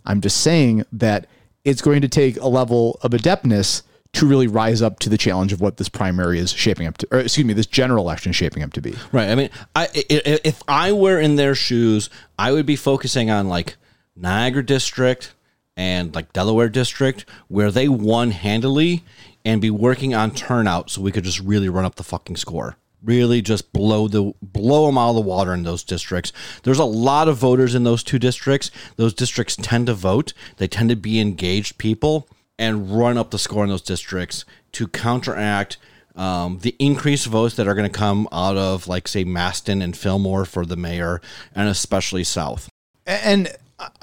I'm 0.06 0.22
just 0.22 0.42
saying 0.42 0.86
that 0.92 1.28
it's 1.64 1.82
going 1.82 2.02
to 2.02 2.08
take 2.08 2.38
a 2.38 2.48
level 2.48 3.00
of 3.02 3.12
adeptness 3.12 3.84
to 4.14 4.28
really 4.28 4.48
rise 4.48 4.82
up 4.82 5.00
to 5.00 5.10
the 5.10 5.18
challenge 5.18 5.52
of 5.54 5.60
what 5.60 5.78
this 5.78 5.90
primary 5.90 6.38
is 6.38 6.52
shaping 6.52 6.86
up 6.86 6.98
to, 7.00 7.08
or 7.12 7.20
excuse 7.20 7.46
me, 7.46 7.54
this 7.54 7.66
general 7.66 8.04
election 8.04 8.30
is 8.30 8.36
shaping 8.36 8.62
up 8.62 8.72
to 8.74 8.82
be. 8.82 8.94
Right. 9.12 9.30
I 9.30 9.36
mean, 9.36 9.50
I, 9.76 9.88
if 9.94 10.62
I 10.68 10.92
were 10.92 11.20
in 11.20 11.36
their 11.36 11.56
shoes, 11.56 12.10
I 12.38 12.52
would 12.52 12.66
be 12.66 12.76
focusing 12.76 13.32
on 13.32 13.50
like 13.50 13.76
Niagara 14.16 14.64
District 14.64 15.34
and 15.76 16.14
like 16.14 16.32
Delaware 16.32 16.70
District, 16.70 17.26
where 17.48 17.72
they 17.72 17.88
won 17.88 18.32
handily, 18.32 19.04
and 19.44 19.60
be 19.60 19.72
working 19.72 20.14
on 20.14 20.32
turnout 20.32 20.90
so 20.90 21.02
we 21.02 21.12
could 21.12 21.24
just 21.24 21.40
really 21.40 21.68
run 21.68 21.86
up 21.86 21.96
the 21.96 22.04
fucking 22.04 22.36
score. 22.36 22.78
Really, 23.04 23.42
just 23.42 23.74
blow 23.74 24.08
the 24.08 24.34
blow 24.42 24.86
them 24.86 24.98
out 24.98 25.10
of 25.10 25.16
the 25.16 25.22
water 25.22 25.54
in 25.54 25.64
those 25.64 25.84
districts. 25.84 26.32
There's 26.64 26.80
a 26.80 26.86
lot 26.86 27.28
of 27.28 27.38
voters 27.38 27.76
in 27.76 27.84
those 27.84 28.02
two 28.02 28.18
districts. 28.18 28.72
Those 28.96 29.14
districts 29.14 29.58
tend 29.58 29.88
to 29.88 29.94
vote. 29.94 30.34
They 30.58 30.68
tend 30.68 30.90
to 30.90 30.96
be 30.96 31.20
engaged 31.20 31.78
people 31.78 32.30
and 32.58 32.96
run 32.98 33.18
up 33.18 33.32
the 33.32 33.40
score 33.40 33.64
in 33.64 33.70
those 33.70 33.82
districts 33.82 34.46
to 34.74 34.88
counteract 34.88 35.78
um, 36.16 36.60
the 36.62 36.76
increased 36.80 37.28
votes 37.28 37.56
that 37.56 37.68
are 37.68 37.76
going 37.76 37.90
to 37.90 37.98
come 37.98 38.28
out 38.32 38.56
of, 38.56 38.88
like, 38.88 39.08
say, 39.08 39.26
Masten 39.26 39.84
and 39.84 39.98
Fillmore 39.98 40.46
for 40.46 40.66
the 40.66 40.76
mayor, 40.76 41.22
and 41.56 41.68
especially 41.68 42.24
South. 42.24 42.70
And 43.06 43.50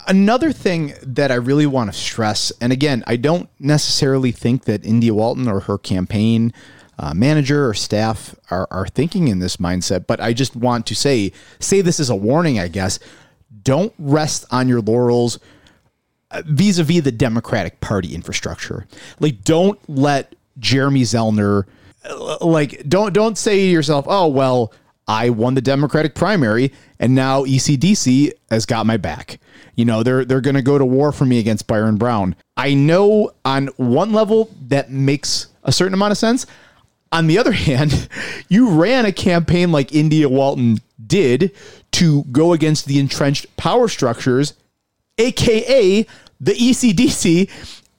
another 0.07 0.53
thing 0.53 0.95
that 1.03 1.31
I 1.31 1.37
really 1.37 1.67
want 1.67 1.93
to 1.93 1.99
stress, 1.99 2.53
and 2.61 2.73
again, 2.73 3.05
I 3.07 3.17
don't 3.17 3.49
necessarily 3.59 4.33
think 4.33 4.65
that 4.65 4.85
India 4.85 5.15
Walton 5.15 5.49
or 5.49 5.61
her 5.61 5.79
campaign 5.79 6.53
uh, 7.01 7.15
manager 7.15 7.67
or 7.67 7.73
staff 7.73 8.35
are, 8.51 8.69
are 8.71 8.87
thinking 8.87 9.29
in 9.29 9.39
this 9.39 9.57
mindset, 9.57 10.07
but 10.07 10.21
I 10.21 10.35
just 10.35 10.55
want 10.55 10.87
to 10.87 10.95
say, 10.95 11.33
say 11.59 11.81
this 11.81 11.99
as 11.99 12.11
a 12.11 12.17
warning, 12.17 12.61
I 12.61 12.69
guess. 12.69 12.99
Don't 13.63 13.95
rest 13.99 14.45
on 14.51 14.69
your 14.69 14.83
laurels 14.83 15.39
vis 16.45 16.79
a 16.79 16.85
vis 16.85 17.03
the 17.03 17.11
Democratic 17.11 17.81
Party 17.81 18.15
infrastructure. 18.15 18.87
Like, 19.19 19.43
don't 19.45 19.79
let 19.89 20.35
Jeremy 20.59 21.03
Zellner, 21.03 21.65
uh, 22.05 22.45
like, 22.45 22.87
don't 22.87 23.13
don't 23.13 23.37
say 23.37 23.57
to 23.57 23.73
yourself, 23.73 24.05
"Oh 24.09 24.29
well, 24.29 24.73
I 25.09 25.31
won 25.31 25.55
the 25.55 25.63
Democratic 25.63 26.15
primary, 26.15 26.73
and 26.99 27.15
now 27.15 27.45
ECDC 27.45 28.33
has 28.51 28.67
got 28.67 28.87
my 28.87 28.99
back." 28.99 29.41
You 29.75 29.87
know, 29.87 30.03
they're 30.03 30.25
they're 30.27 30.41
going 30.41 30.57
to 30.57 30.63
go 30.63 30.77
to 30.77 30.85
war 30.85 31.13
for 31.13 31.25
me 31.25 31.39
against 31.39 31.67
Byron 31.67 31.97
Brown. 31.97 32.37
I 32.57 32.75
know 32.75 33.33
on 33.45 33.69
one 33.79 34.13
level 34.13 34.51
that 34.69 34.91
makes 34.91 35.49
a 35.65 35.73
certain 35.73 35.95
amount 35.95 36.13
of 36.13 36.19
sense. 36.19 36.47
On 37.13 37.27
the 37.27 37.39
other 37.39 37.53
hand, 37.69 38.09
you 38.49 38.71
ran 38.71 39.05
a 39.05 39.13
campaign 39.13 39.73
like 39.73 39.95
India 39.95 40.29
Walton 40.29 40.79
did 41.05 41.53
to 41.93 42.25
go 42.25 42.53
against 42.53 42.87
the 42.87 42.99
entrenched 42.99 43.57
power 43.57 43.89
structures 43.89 44.55
aka 45.21 46.07
the 46.41 46.53
ECDC 46.53 47.51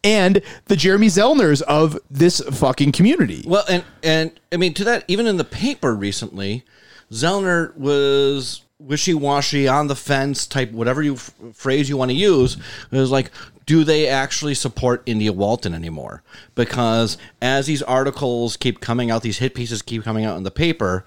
and 0.03 0.41
the 0.65 0.75
Jeremy 0.75 1.07
Zellners 1.07 1.61
of 1.61 1.97
this 2.09 2.41
fucking 2.51 2.91
community. 2.91 3.43
Well, 3.45 3.63
and 3.69 3.83
and 4.03 4.31
I 4.51 4.57
mean 4.57 4.73
to 4.75 4.83
that, 4.85 5.05
even 5.07 5.27
in 5.27 5.37
the 5.37 5.43
paper 5.43 5.95
recently, 5.95 6.63
Zellner 7.11 7.75
was 7.77 8.63
wishy-washy 8.87 9.67
on 9.67 9.87
the 9.87 9.95
fence 9.95 10.45
type 10.47 10.71
whatever 10.71 11.01
you 11.01 11.13
f- 11.15 11.33
phrase 11.53 11.87
you 11.89 11.97
want 11.97 12.09
to 12.11 12.15
use 12.17 12.57
is 12.91 13.11
like 13.11 13.31
do 13.65 13.83
they 13.83 14.07
actually 14.07 14.53
support 14.55 15.03
india 15.05 15.31
walton 15.31 15.73
anymore 15.73 16.23
because 16.55 17.17
as 17.41 17.67
these 17.67 17.81
articles 17.83 18.57
keep 18.57 18.79
coming 18.79 19.11
out 19.11 19.21
these 19.21 19.37
hit 19.37 19.53
pieces 19.53 19.81
keep 19.81 20.03
coming 20.03 20.25
out 20.25 20.35
in 20.37 20.43
the 20.43 20.51
paper 20.51 21.05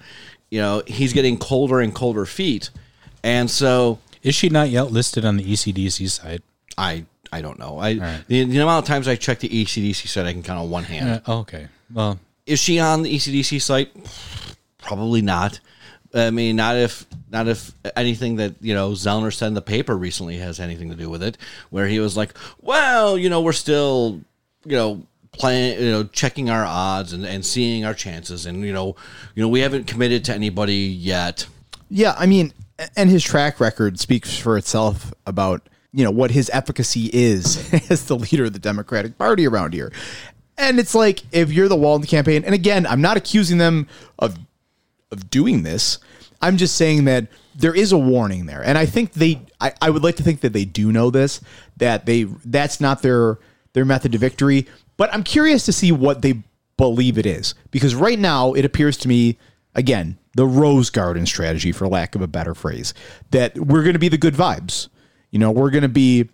you 0.49 0.59
know 0.59 0.81
he's 0.87 1.13
getting 1.13 1.37
colder 1.37 1.79
and 1.81 1.93
colder 1.93 2.25
feet 2.25 2.69
and 3.23 3.49
so 3.51 3.99
Is 4.23 4.35
she 4.35 4.49
not 4.49 4.69
yet 4.69 4.91
listed 4.91 5.25
on 5.25 5.37
the 5.37 5.43
ECDC 5.43 6.09
site? 6.09 6.41
i 6.77 7.05
i 7.31 7.41
don't 7.41 7.57
know 7.59 7.79
i 7.79 7.93
the, 8.27 8.43
the 8.45 8.59
amount 8.59 8.83
of 8.83 8.87
times 8.87 9.07
i 9.07 9.15
check 9.15 9.39
the 9.39 9.49
ecdc 9.49 10.07
site 10.07 10.25
i 10.25 10.31
can 10.33 10.43
count 10.43 10.59
on 10.59 10.69
one 10.69 10.83
hand 10.83 11.21
Uh, 11.27 11.39
okay. 11.41 11.67
Well, 11.93 12.19
is 12.45 12.59
she 12.59 12.79
on 12.79 13.01
the 13.03 13.15
ECDC 13.15 13.61
site? 13.61 13.89
Probably 14.79 15.21
not. 15.21 15.59
I 16.15 16.31
mean, 16.31 16.55
not 16.55 16.77
if 16.77 17.05
not 17.29 17.47
if 17.47 17.73
anything 17.95 18.37
that 18.37 18.55
you 18.61 18.73
know 18.73 18.91
Zellner 18.91 19.33
said 19.33 19.47
in 19.47 19.53
the 19.53 19.61
paper 19.61 19.95
recently 19.97 20.37
has 20.37 20.59
anything 20.59 20.89
to 20.89 20.95
do 20.95 21.09
with 21.09 21.21
it, 21.21 21.37
where 21.69 21.87
he 21.87 21.99
was 21.99 22.15
like, 22.15 22.33
"Well, 22.61 23.17
you 23.17 23.29
know, 23.29 23.41
we're 23.41 23.53
still, 23.53 24.21
you 24.65 24.75
know." 24.75 25.05
playing 25.37 25.77
you 25.83 25.91
know 25.91 26.05
checking 26.05 26.49
our 26.49 26.63
odds 26.63 27.11
and, 27.11 27.25
and 27.25 27.45
seeing 27.45 27.83
our 27.83 27.93
chances 27.93 28.45
and 28.45 28.63
you 28.63 28.71
know 28.71 28.95
you 29.35 29.43
know 29.43 29.49
we 29.49 29.59
haven't 29.59 29.85
committed 29.85 30.23
to 30.23 30.33
anybody 30.33 30.75
yet 30.75 31.45
Yeah, 31.89 32.15
I 32.17 32.25
mean, 32.25 32.53
and 32.95 33.09
his 33.09 33.23
track 33.23 33.59
record 33.59 33.99
speaks 33.99 34.37
for 34.37 34.57
itself 34.57 35.13
about 35.25 35.67
you 35.91 36.03
know 36.03 36.11
what 36.11 36.31
his 36.31 36.49
efficacy 36.51 37.09
is 37.13 37.73
as 37.89 38.05
the 38.05 38.15
leader 38.15 38.45
of 38.45 38.53
the 38.53 38.59
Democratic 38.59 39.17
Party 39.17 39.47
around 39.47 39.73
here. 39.73 39.91
And 40.57 40.79
it's 40.79 40.95
like 40.95 41.21
if 41.31 41.51
you're 41.51 41.67
the 41.67 41.75
Walton 41.75 42.07
campaign, 42.07 42.43
and 42.45 42.55
again, 42.55 42.85
I'm 42.85 43.01
not 43.01 43.17
accusing 43.17 43.57
them 43.57 43.87
of 44.19 44.37
of 45.11 45.29
doing 45.29 45.63
this. 45.63 45.99
I'm 46.41 46.57
just 46.57 46.75
saying 46.75 47.05
that 47.05 47.27
there 47.55 47.73
is 47.73 47.91
a 47.91 47.97
warning 47.97 48.45
there, 48.45 48.63
and 48.63 48.77
I 48.77 48.85
think 48.85 49.13
they. 49.13 49.41
I, 49.61 49.73
I 49.81 49.89
would 49.89 50.03
like 50.03 50.17
to 50.17 50.23
think 50.23 50.41
that 50.41 50.53
they 50.53 50.65
do 50.65 50.91
know 50.91 51.09
this. 51.09 51.41
That 51.77 52.05
they 52.05 52.23
that's 52.23 52.81
not 52.81 53.01
their 53.01 53.39
their 53.73 53.85
method 53.85 54.11
to 54.11 54.17
victory. 54.17 54.67
But 54.97 55.13
I'm 55.13 55.23
curious 55.23 55.65
to 55.65 55.73
see 55.73 55.91
what 55.91 56.21
they 56.21 56.43
believe 56.77 57.17
it 57.17 57.25
is 57.25 57.55
because 57.71 57.95
right 57.95 58.19
now 58.19 58.53
it 58.53 58.65
appears 58.65 58.97
to 58.97 59.07
me 59.07 59.37
again 59.73 60.17
the 60.35 60.45
rose 60.45 60.89
garden 60.89 61.25
strategy, 61.25 61.71
for 61.71 61.87
lack 61.87 62.13
of 62.15 62.21
a 62.21 62.27
better 62.27 62.53
phrase, 62.53 62.93
that 63.31 63.57
we're 63.57 63.83
going 63.83 63.93
to 63.93 63.99
be 63.99 64.09
the 64.09 64.17
good 64.17 64.33
vibes. 64.33 64.89
You 65.31 65.39
know, 65.39 65.51
we're 65.51 65.69
going 65.69 65.83
to 65.83 65.89
be 65.89 66.29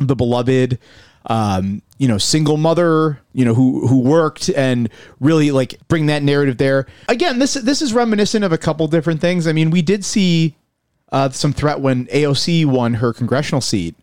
the 0.00 0.16
beloved 0.16 0.78
um, 1.26 1.82
you 2.00 2.08
know, 2.08 2.16
single 2.16 2.56
mother, 2.56 3.20
you 3.34 3.44
know, 3.44 3.52
who 3.52 3.86
who 3.86 4.00
worked 4.00 4.48
and 4.48 4.88
really 5.20 5.50
like 5.50 5.78
bring 5.86 6.06
that 6.06 6.22
narrative 6.22 6.56
there. 6.56 6.86
Again, 7.08 7.38
this 7.38 7.52
this 7.52 7.82
is 7.82 7.92
reminiscent 7.92 8.42
of 8.42 8.52
a 8.52 8.58
couple 8.58 8.88
different 8.88 9.20
things. 9.20 9.46
I 9.46 9.52
mean, 9.52 9.70
we 9.70 9.82
did 9.82 10.02
see 10.02 10.56
uh, 11.12 11.28
some 11.28 11.52
threat 11.52 11.80
when 11.80 12.06
AOC 12.06 12.64
won 12.64 12.94
her 12.94 13.12
congressional 13.12 13.60
seat 13.60 13.94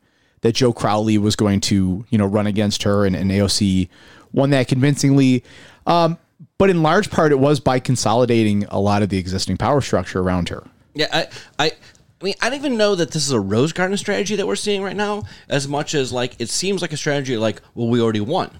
that 0.41 0.51
Joe 0.51 0.73
Crowley 0.73 1.17
was 1.17 1.35
going 1.35 1.59
to, 1.61 2.05
you 2.09 2.17
know, 2.19 2.27
run 2.27 2.45
against 2.45 2.83
her 2.83 3.03
and, 3.03 3.15
and 3.15 3.31
AOC 3.31 3.89
won 4.31 4.51
that 4.51 4.67
convincingly. 4.67 5.43
Um, 5.87 6.19
but 6.59 6.69
in 6.69 6.83
large 6.83 7.09
part, 7.09 7.31
it 7.31 7.39
was 7.39 7.59
by 7.59 7.79
consolidating 7.79 8.65
a 8.65 8.79
lot 8.79 9.01
of 9.01 9.09
the 9.09 9.17
existing 9.17 9.57
power 9.57 9.81
structure 9.81 10.21
around 10.21 10.49
her. 10.49 10.63
Yeah, 10.93 11.07
I, 11.11 11.27
I, 11.57 11.71
I 12.19 12.25
mean, 12.25 12.33
I 12.41 12.49
don't 12.49 12.59
even 12.59 12.77
know 12.77 12.95
that 12.95 13.11
this 13.11 13.25
is 13.25 13.31
a 13.31 13.39
rose 13.39 13.73
garden 13.73 13.97
strategy 13.97 14.35
that 14.35 14.47
we're 14.47 14.55
seeing 14.55 14.81
right 14.81 14.95
now, 14.95 15.23
as 15.47 15.67
much 15.67 15.93
as 15.93 16.11
like 16.11 16.35
it 16.39 16.49
seems 16.49 16.81
like 16.81 16.93
a 16.93 16.97
strategy 16.97 17.37
like, 17.37 17.61
well, 17.75 17.87
we 17.87 18.01
already 18.01 18.21
won, 18.21 18.59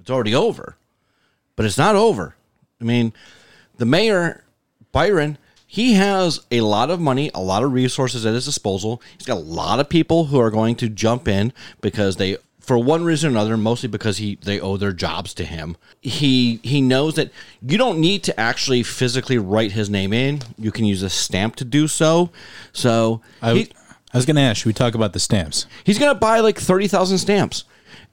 it's 0.00 0.10
already 0.10 0.34
over, 0.34 0.76
but 1.54 1.66
it's 1.66 1.78
not 1.78 1.96
over. 1.96 2.34
I 2.80 2.84
mean, 2.84 3.12
the 3.76 3.84
mayor 3.84 4.44
Byron, 4.92 5.36
he 5.66 5.94
has 5.94 6.40
a 6.50 6.62
lot 6.62 6.90
of 6.90 7.00
money, 7.00 7.30
a 7.34 7.42
lot 7.42 7.62
of 7.62 7.72
resources 7.72 8.24
at 8.24 8.32
his 8.32 8.46
disposal. 8.46 9.02
He's 9.18 9.26
got 9.26 9.36
a 9.36 9.40
lot 9.40 9.80
of 9.80 9.90
people 9.90 10.26
who 10.26 10.40
are 10.40 10.50
going 10.50 10.76
to 10.76 10.88
jump 10.88 11.28
in 11.28 11.52
because 11.82 12.16
they 12.16 12.38
for 12.66 12.76
one 12.76 13.04
reason 13.04 13.28
or 13.28 13.30
another, 13.30 13.56
mostly 13.56 13.88
because 13.88 14.18
he 14.18 14.36
they 14.42 14.58
owe 14.58 14.76
their 14.76 14.92
jobs 14.92 15.32
to 15.34 15.44
him. 15.44 15.76
He 16.00 16.58
he 16.64 16.80
knows 16.80 17.14
that 17.14 17.30
you 17.62 17.78
don't 17.78 18.00
need 18.00 18.24
to 18.24 18.38
actually 18.38 18.82
physically 18.82 19.38
write 19.38 19.72
his 19.72 19.88
name 19.88 20.12
in. 20.12 20.42
You 20.58 20.72
can 20.72 20.84
use 20.84 21.02
a 21.02 21.08
stamp 21.08 21.54
to 21.56 21.64
do 21.64 21.86
so. 21.86 22.30
So 22.72 23.22
I, 23.40 23.54
he, 23.54 23.72
I 24.12 24.18
was 24.18 24.26
going 24.26 24.36
to 24.36 24.42
ask, 24.42 24.58
should 24.58 24.66
we 24.66 24.72
talk 24.72 24.94
about 24.96 25.12
the 25.12 25.20
stamps? 25.20 25.66
he's 25.84 25.98
gonna 25.98 26.16
buy 26.16 26.40
like 26.40 26.58
thirty 26.58 26.88
thousand 26.88 27.18
stamps, 27.18 27.64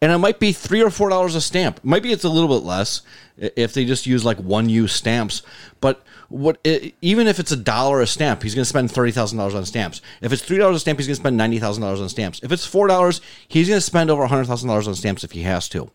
and 0.02 0.12
it 0.12 0.20
might 0.20 0.40
be 0.40 0.52
three 0.52 0.84
or 0.84 0.92
four 0.92 1.10
dollars 1.10 1.34
a 1.34 1.42
stamp. 1.42 1.80
Maybe 1.84 2.12
it's 2.12 2.24
a 2.24 2.30
little 2.30 2.48
bit 2.48 2.66
less 2.66 3.02
if 3.38 3.74
they 3.74 3.86
just 3.86 4.06
use 4.06 4.24
like 4.24 4.38
one 4.38 4.70
use 4.70 4.94
stamps. 4.94 5.42
But 5.82 6.04
what 6.34 6.58
i- 6.66 6.92
even 7.02 7.28
if 7.28 7.40
it's 7.40 7.52
a 7.52 7.56
dollar 7.56 8.02
a 8.02 8.08
stamp, 8.08 8.44
he's 8.44 8.56
gonna 8.56 8.66
spend 8.66 8.92
thirty 8.92 9.12
thousand 9.12 9.38
dollars 9.38 9.56
on 9.56 9.66
stamps. 9.66 10.02
If 10.22 10.34
it's 10.34 10.42
three 10.42 10.58
dollars 10.58 10.78
a 10.78 10.80
stamp, 10.80 11.00
he's 11.00 11.08
gonna 11.08 11.16
spend 11.16 11.38
ninety 11.38 11.60
thousand 11.60 11.82
dollars 11.84 12.02
on 12.02 12.10
stamps. 12.10 12.40
If 12.44 12.52
it's 12.52 12.66
four 12.66 12.88
dollars, 12.88 13.22
he's 13.48 13.70
gonna 13.70 13.82
spend 13.82 14.10
over 14.10 14.26
hundred 14.26 14.46
thousand 14.46 14.68
dollars 14.68 14.88
on 14.88 14.96
stamps 14.96 15.24
if 15.24 15.32
he 15.32 15.44
has 15.44 15.70
to. 15.70 15.90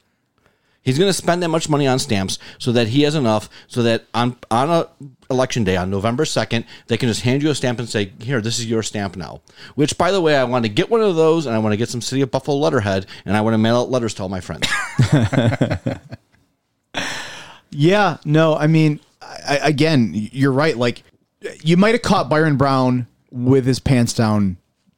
He's 0.81 0.97
going 0.97 1.09
to 1.11 1.13
spend 1.13 1.43
that 1.43 1.49
much 1.49 1.69
money 1.69 1.87
on 1.87 1.99
stamps 1.99 2.39
so 2.57 2.73
that 2.73 2.89
he 2.89 3.03
has 3.03 3.15
enough 3.15 3.51
so 3.67 3.83
that 3.83 4.05
on 4.15 4.37
on 4.51 4.71
a 4.71 4.87
election 5.31 5.63
day 5.63 5.77
on 5.77 5.91
November 5.91 6.25
2nd, 6.25 6.65
they 6.87 6.97
can 6.97 7.11
just 7.11 7.23
hand 7.23 7.43
you 7.43 7.51
a 7.51 7.55
stamp 7.55 7.79
and 7.79 7.87
say, 7.89 8.13
"Here, 8.21 8.41
this 8.41 8.59
is 8.59 8.65
your 8.65 8.83
stamp 8.83 9.15
now." 9.15 9.43
Which 9.75 9.99
by 9.99 10.13
the 10.13 10.21
way, 10.23 10.35
I 10.37 10.45
want 10.45 10.65
to 10.65 10.71
get 10.71 10.89
one 10.89 11.03
of 11.03 11.15
those 11.15 11.45
and 11.45 11.55
I 11.55 11.59
want 11.59 11.75
to 11.75 11.77
get 11.77 11.91
some 11.91 12.01
City 12.01 12.23
of 12.23 12.31
Buffalo 12.31 12.57
letterhead 12.57 13.05
and 13.27 13.37
I 13.37 13.43
want 13.43 13.53
to 13.53 13.59
mail 13.59 13.77
out 13.77 13.91
letters 13.91 14.15
to 14.15 14.23
all 14.23 14.29
my 14.31 14.41
friends. 14.41 14.67
Yeah, 17.71 18.17
no, 18.25 18.57
I 18.57 18.67
mean, 18.67 18.99
I, 19.49 19.57
again, 19.57 20.13
you're 20.15 20.53
right. 20.53 20.77
Like, 20.77 21.03
you 21.63 21.77
might 21.77 21.95
have 21.95 22.03
caught 22.03 22.29
Byron 22.29 22.57
Brown 22.57 23.07
with 23.31 23.67
his 23.67 23.79
pants 23.79 24.13
down 24.13 24.57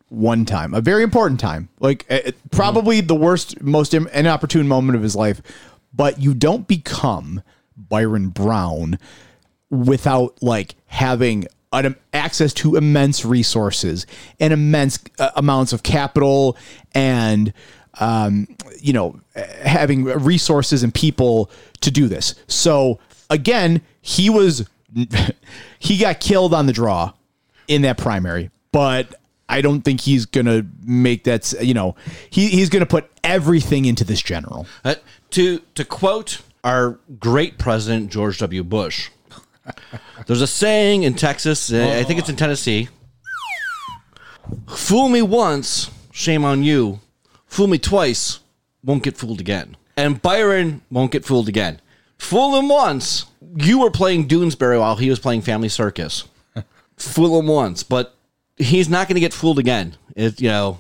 one 0.09 0.45
time, 0.45 0.75
a 0.75 0.81
very 0.81 1.03
important 1.03 1.39
time, 1.39 1.69
like 1.79 2.05
uh, 2.11 2.33
probably 2.51 3.01
the 3.01 3.15
worst, 3.15 3.63
most 3.63 3.95
inopportune 3.95 4.67
moment 4.67 4.97
of 4.97 5.03
his 5.03 5.15
life. 5.15 5.41
But 5.93 6.21
you 6.21 6.35
don't 6.35 6.67
become 6.67 7.43
Byron 7.77 8.29
Brown 8.29 8.99
without 9.71 10.43
like 10.43 10.75
having 10.87 11.47
an, 11.73 11.97
access 12.13 12.53
to 12.55 12.77
immense 12.77 13.25
resources 13.25 14.07
and 14.39 14.53
immense 14.53 14.99
uh, 15.19 15.31
amounts 15.37 15.73
of 15.73 15.83
capital 15.83 16.57
and 16.93 17.53
um, 18.01 18.49
you 18.81 18.93
know 18.93 19.21
having 19.63 20.05
resources 20.05 20.83
and 20.83 20.95
people 20.95 21.51
to 21.81 21.91
do 21.91 22.09
this 22.09 22.35
so 22.47 22.99
again 23.31 23.81
he 24.03 24.29
was 24.29 24.69
he 25.79 25.97
got 25.97 26.21
killed 26.21 26.53
on 26.53 26.67
the 26.67 26.73
draw 26.73 27.13
in 27.69 27.83
that 27.83 27.97
primary 27.97 28.51
but 28.73 29.15
i 29.49 29.61
don't 29.61 29.83
think 29.83 30.01
he's 30.01 30.27
gonna 30.27 30.67
make 30.85 31.25
that 31.25 31.53
you 31.63 31.73
know 31.73 31.95
he, 32.29 32.49
he's 32.49 32.69
gonna 32.69 32.85
put 32.87 33.09
everything 33.25 33.85
into 33.85 34.05
this 34.05 34.21
general 34.21 34.67
Uh, 34.85 34.97
to 35.31 35.61
to 35.75 35.85
quote 35.85 36.43
our 36.63 36.99
great 37.19 37.57
president 37.57 38.11
George 38.13 38.37
W. 38.39 38.63
Bush, 38.63 39.09
there's 40.27 40.43
a 40.43 40.47
saying 40.47 41.05
in 41.05 41.15
Texas, 41.15 41.73
uh, 41.73 41.97
I 41.99 42.03
think 42.05 42.19
it's 42.21 42.29
in 42.29 42.37
Tennessee. 42.37 42.89
Fool 44.69 45.09
me 45.09 45.23
once, 45.23 45.91
shame 46.13 46.45
on 46.45 46.63
you. 46.63 47.01
Fool 47.47 47.67
me 47.67 47.79
twice, 47.79 48.41
won't 48.85 49.03
get 49.03 49.17
fooled 49.17 49.41
again. 49.41 49.77
And 49.97 50.21
Byron 50.21 50.83
won't 50.91 51.13
get 51.13 51.25
fooled 51.25 51.49
again. 51.49 51.81
Fool 52.21 52.59
him 52.59 52.69
once, 52.69 53.25
you 53.57 53.81
were 53.81 53.91
playing 53.91 54.29
Doonesbury 54.29 54.79
while 54.79 54.97
he 54.97 55.09
was 55.09 55.19
playing 55.19 55.41
Family 55.41 55.71
Circus. 55.71 56.29
Fool 56.99 57.41
him 57.41 57.47
once, 57.47 57.83
but 57.83 58.15
he's 58.59 58.91
not 58.91 59.09
going 59.09 59.15
to 59.15 59.21
get 59.21 59.33
fooled 59.33 59.59
again. 59.59 59.97
It, 60.15 60.39
you 60.39 60.49
know, 60.49 60.79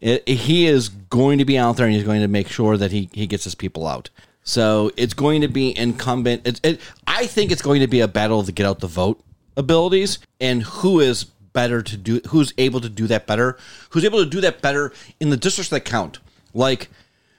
it, 0.00 0.28
he 0.28 0.66
is 0.66 0.88
going 0.88 1.38
to 1.38 1.44
be 1.44 1.56
out 1.56 1.76
there 1.76 1.86
and 1.86 1.94
he's 1.94 2.04
going 2.04 2.22
to 2.22 2.28
make 2.28 2.48
sure 2.48 2.76
that 2.76 2.90
he, 2.90 3.08
he 3.12 3.28
gets 3.28 3.44
his 3.44 3.54
people 3.54 3.86
out. 3.86 4.10
So 4.42 4.90
it's 4.96 5.14
going 5.14 5.42
to 5.42 5.48
be 5.48 5.78
incumbent. 5.78 6.44
It, 6.44 6.60
it, 6.64 6.80
I 7.06 7.26
think 7.26 7.52
it's 7.52 7.62
going 7.62 7.80
to 7.80 7.86
be 7.86 8.00
a 8.00 8.08
battle 8.08 8.40
of 8.40 8.52
get 8.52 8.66
out 8.66 8.80
the 8.80 8.88
vote 8.88 9.22
abilities 9.56 10.18
and 10.40 10.64
who 10.64 10.98
is 10.98 11.22
better 11.22 11.82
to 11.82 11.96
do, 11.96 12.20
who's 12.28 12.52
able 12.58 12.80
to 12.80 12.88
do 12.88 13.06
that 13.06 13.28
better, 13.28 13.56
who's 13.90 14.04
able 14.04 14.18
to 14.24 14.28
do 14.28 14.40
that 14.40 14.60
better 14.60 14.92
in 15.20 15.30
the 15.30 15.36
districts 15.36 15.70
that 15.70 15.84
count. 15.84 16.18
Like, 16.52 16.88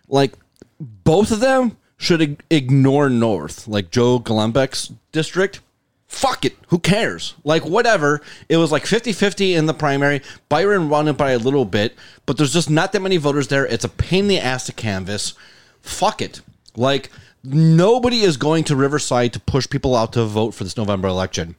like 0.08 0.36
both 0.80 1.32
of 1.32 1.42
them 1.42 1.76
should 2.00 2.22
ig- 2.22 2.44
ignore 2.50 3.10
North, 3.10 3.68
like 3.68 3.92
Joe 3.92 4.20
Golombek's 4.20 4.92
district. 5.12 5.60
Fuck 6.08 6.44
it. 6.44 6.56
Who 6.70 6.80
cares? 6.80 7.36
Like, 7.44 7.64
whatever. 7.64 8.22
It 8.48 8.58
was 8.58 8.72
like 8.72 8.88
50 8.88 9.12
50 9.14 9.54
in 9.54 9.68
the 9.68 9.76
primary. 9.76 10.24
Byron 10.48 10.90
won 10.90 11.08
it 11.08 11.18
by 11.18 11.32
a 11.32 11.38
little 11.38 11.66
bit, 11.66 11.96
but 12.26 12.38
there's 12.38 12.54
just 12.54 12.70
not 12.70 12.94
that 12.94 13.02
many 13.02 13.18
voters 13.18 13.50
there. 13.50 13.68
It's 13.68 13.84
a 13.84 13.90
pain 13.90 14.24
in 14.24 14.28
the 14.30 14.40
ass 14.40 14.66
to 14.66 14.74
canvass. 14.74 15.34
Fuck 15.82 16.24
it. 16.24 16.42
Like, 16.76 17.12
nobody 17.44 18.22
is 18.22 18.38
going 18.38 18.64
to 18.66 18.76
Riverside 18.76 19.34
to 19.34 19.40
push 19.40 19.70
people 19.70 19.96
out 19.96 20.14
to 20.14 20.26
vote 20.26 20.56
for 20.56 20.64
this 20.64 20.78
November 20.78 21.10
election. 21.10 21.56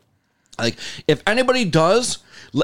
Like 0.60 0.78
if 1.06 1.22
anybody 1.26 1.64
does, 1.64 2.18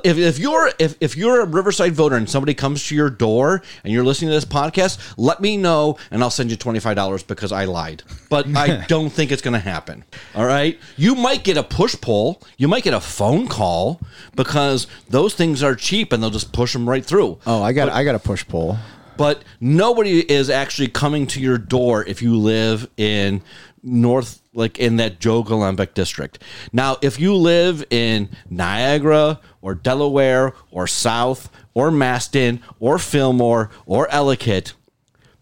if, 0.05 0.19
if 0.19 0.39
you're 0.39 0.71
if, 0.79 0.97
if 1.01 1.17
you're 1.17 1.41
a 1.41 1.47
Riverside 1.47 1.93
voter 1.93 2.17
and 2.17 2.29
somebody 2.29 2.55
comes 2.55 2.87
to 2.89 2.95
your 2.95 3.11
door 3.11 3.63
and 3.85 3.93
you're 3.93 4.05
listening 4.05 4.31
to 4.31 4.35
this 4.35 4.45
podcast, 4.45 5.15
let 5.17 5.41
me 5.41 5.57
know 5.57 5.99
and 6.11 6.23
I'll 6.23 6.31
send 6.31 6.51
you 6.51 6.57
twenty 6.57 6.81
five 6.81 6.97
dollars 6.97 7.23
because 7.23 7.53
I 7.53 7.65
lied. 7.65 8.03
But 8.29 8.47
I 8.57 8.85
don't 8.87 9.11
think 9.11 9.31
it's 9.33 9.43
going 9.43 9.55
to 9.55 9.61
happen. 9.61 10.05
All 10.35 10.47
right, 10.47 10.79
you 10.97 11.15
might 11.15 11.45
get 11.45 11.57
a 11.57 11.63
push 11.63 12.01
pull, 12.01 12.43
you 12.57 12.69
might 12.69 12.83
get 12.83 12.95
a 12.95 13.01
phone 13.01 13.49
call 13.49 14.01
because 14.35 14.87
those 15.09 15.35
things 15.35 15.63
are 15.63 15.75
cheap 15.75 16.13
and 16.13 16.23
they'll 16.23 16.31
just 16.31 16.53
push 16.53 16.73
them 16.73 16.89
right 16.89 17.05
through. 17.05 17.39
Oh, 17.47 17.63
I 17.63 17.73
got 17.73 17.89
I 17.89 18.05
got 18.05 18.15
a 18.15 18.21
push 18.21 18.47
pull. 18.47 18.79
But 19.17 19.45
nobody 19.61 20.21
is 20.31 20.51
actually 20.51 20.89
coming 20.89 21.27
to 21.29 21.41
your 21.41 21.57
door 21.57 22.05
if 22.05 22.21
you 22.21 22.37
live 22.37 22.87
in 22.99 23.43
North, 23.87 24.43
like 24.53 24.79
in 24.79 24.97
that 24.97 25.21
Joe 25.21 25.45
Golombek 25.45 25.95
district. 25.95 26.43
Now, 26.73 26.97
if 27.01 27.21
you 27.21 27.35
live 27.35 27.85
in 27.89 28.29
Niagara 28.51 29.41
or 29.63 29.75
Delaware 29.75 30.55
or 30.73 30.87
South 30.89 31.49
or 31.73 31.91
Masten 31.91 32.61
or 32.81 32.99
Fillmore 32.99 33.71
or 33.87 34.11
Ellicott, 34.11 34.75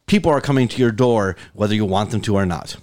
people 0.07 0.31
are 0.31 0.43
coming 0.43 0.69
to 0.69 0.79
your 0.79 0.93
door 0.93 1.37
whether 1.55 1.75
you 1.75 1.87
want 1.87 2.11
them 2.11 2.21
to 2.21 2.37
or 2.37 2.45
not. 2.45 2.77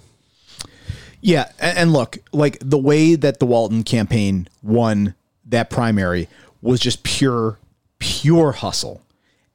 Yeah, 1.20 1.52
and, 1.60 1.78
and 1.78 1.92
look, 1.92 2.18
like 2.32 2.58
the 2.60 2.78
way 2.78 3.14
that 3.14 3.38
the 3.38 3.46
Walton 3.46 3.84
campaign 3.84 4.48
won 4.62 5.14
that 5.46 5.70
primary 5.70 6.28
was 6.60 6.80
just 6.80 7.04
pure, 7.04 7.60
pure 8.00 8.50
hustle, 8.50 9.00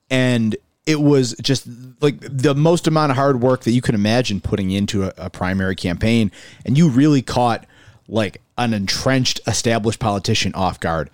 and 0.10 0.56
it 0.88 1.02
was 1.02 1.36
just 1.42 1.68
like 2.00 2.16
the 2.22 2.56
most 2.56 2.88
amount 2.88 3.12
of 3.12 3.18
hard 3.18 3.42
work 3.42 3.64
that 3.66 3.72
you 3.72 3.82
can 3.82 3.94
imagine 3.94 4.40
putting 4.40 4.72
into 4.72 5.04
a, 5.04 5.14
a 5.18 5.30
primary 5.30 5.76
campaign, 5.76 6.32
and 6.66 6.78
you 6.78 6.90
really 6.90 7.22
caught 7.22 7.66
like 8.08 8.42
an 8.58 8.74
entrenched, 8.74 9.42
established 9.46 10.00
politician 10.00 10.54
off 10.56 10.80
guard. 10.80 11.10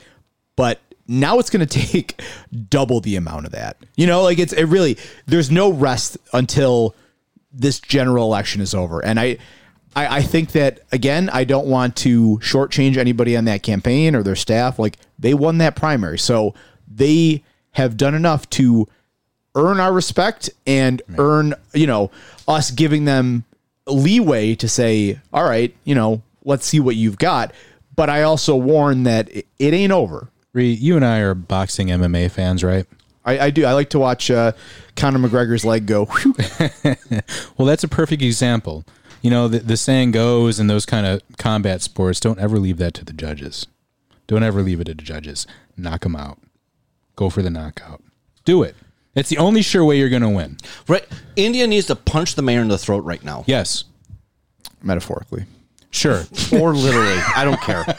But 0.56 0.80
now 1.08 1.40
it's 1.40 1.50
going 1.50 1.66
to 1.68 1.80
take 1.88 2.22
double 2.70 3.02
the 3.02 3.16
amount 3.16 3.48
of 3.48 3.52
that. 3.52 3.78
You 3.98 4.06
know, 4.06 4.22
like 4.22 4.38
it's 4.38 4.54
it 4.54 4.66
really 4.66 4.98
there's 5.26 5.50
no 5.50 5.74
rest 5.74 6.18
until 6.32 6.96
this 7.52 7.80
general 7.80 8.26
election 8.26 8.62
is 8.62 8.74
over, 8.74 9.04
and 9.04 9.20
I. 9.20 9.38
I, 9.96 10.18
I 10.18 10.22
think 10.24 10.54
that 10.54 10.80
again, 10.92 11.30
I 11.32 11.44
don't 11.44 11.68
want 11.68 11.96
to 11.98 12.40
shortchange 12.40 12.98
anybody 12.98 13.38
on 13.38 13.46
that 13.46 13.62
campaign 13.62 14.16
or 14.16 14.24
their 14.24 14.36
staff. 14.36 14.80
Like 14.80 14.98
they 15.20 15.36
won 15.36 15.60
that 15.60 15.76
primary, 15.76 16.18
so 16.18 16.56
they 16.88 17.44
have 17.74 17.96
done 17.96 18.16
enough 18.16 18.50
to 18.50 18.88
earn 19.56 19.80
our 19.80 19.94
respect 19.94 20.50
and 20.66 21.02
earn, 21.18 21.54
you 21.74 21.88
know, 21.88 22.12
us 22.48 22.72
giving 22.72 23.06
them 23.06 23.44
leeway 23.88 24.56
to 24.56 24.68
say, 24.68 25.20
all 25.32 25.44
right, 25.44 25.76
you 25.84 25.96
know, 25.96 26.22
let's 26.44 26.66
see 26.66 26.80
what 26.80 26.96
you've 26.96 27.18
got. 27.18 27.54
But 27.96 28.10
I 28.10 28.24
also 28.24 28.56
warn 28.56 29.04
that 29.04 29.30
it, 29.30 29.48
it 29.60 29.74
ain't 29.74 29.92
over. 29.92 30.30
Ree, 30.54 30.72
you 30.72 30.96
and 30.96 31.06
I 31.06 31.20
are 31.20 31.34
boxing 31.34 31.88
MMA 31.88 32.32
fans, 32.32 32.64
right? 32.64 32.86
I, 33.26 33.40
I 33.40 33.50
do. 33.52 33.66
I 33.66 33.74
like 33.74 33.90
to 33.92 34.00
watch 34.00 34.30
uh, 34.30 34.52
Conor 34.96 35.20
McGregor's 35.20 35.66
leg 35.66 35.86
go. 35.86 36.10
Well, 37.58 37.68
that's 37.68 37.84
a 37.84 37.88
perfect 37.88 38.22
example. 38.22 38.84
You 39.22 39.30
know, 39.30 39.48
the, 39.48 39.60
the 39.60 39.78
saying 39.78 40.12
goes 40.12 40.60
in 40.60 40.68
those 40.68 40.86
kind 40.86 41.06
of 41.06 41.22
combat 41.38 41.82
sports, 41.82 42.20
don't 42.20 42.40
ever 42.40 42.58
leave 42.58 42.78
that 42.78 42.94
to 42.96 43.06
the 43.06 43.14
judges. 43.14 43.68
Don't 44.28 44.44
ever 44.44 44.62
leave 44.62 44.82
it 44.82 44.86
to 44.86 44.94
the 44.94 45.04
judges. 45.04 45.48
Knock 45.78 46.02
them 46.02 46.16
out. 46.16 46.40
Go 47.16 47.30
for 47.30 47.42
the 47.42 47.50
knockout. 47.50 48.02
Do 48.44 48.64
it. 48.64 48.76
It's 49.16 49.30
the 49.30 49.38
only 49.38 49.62
sure 49.62 49.86
way 49.86 49.98
you're 49.98 50.10
going 50.10 50.24
to 50.24 50.30
win. 50.30 50.58
Right? 50.88 51.06
India 51.36 51.68
needs 51.68 51.88
to 51.88 51.96
punch 51.96 52.36
the 52.36 52.42
mayor 52.42 52.62
in 52.62 52.68
the 52.68 52.78
throat 52.78 53.04
right 53.04 53.24
now. 53.24 53.44
Yes. 53.48 53.86
Metaphorically. 54.82 55.46
Sure. 55.94 56.24
Or 56.52 56.74
literally. 56.74 57.20
I 57.36 57.46
don't 57.46 57.62
care. 57.62 57.86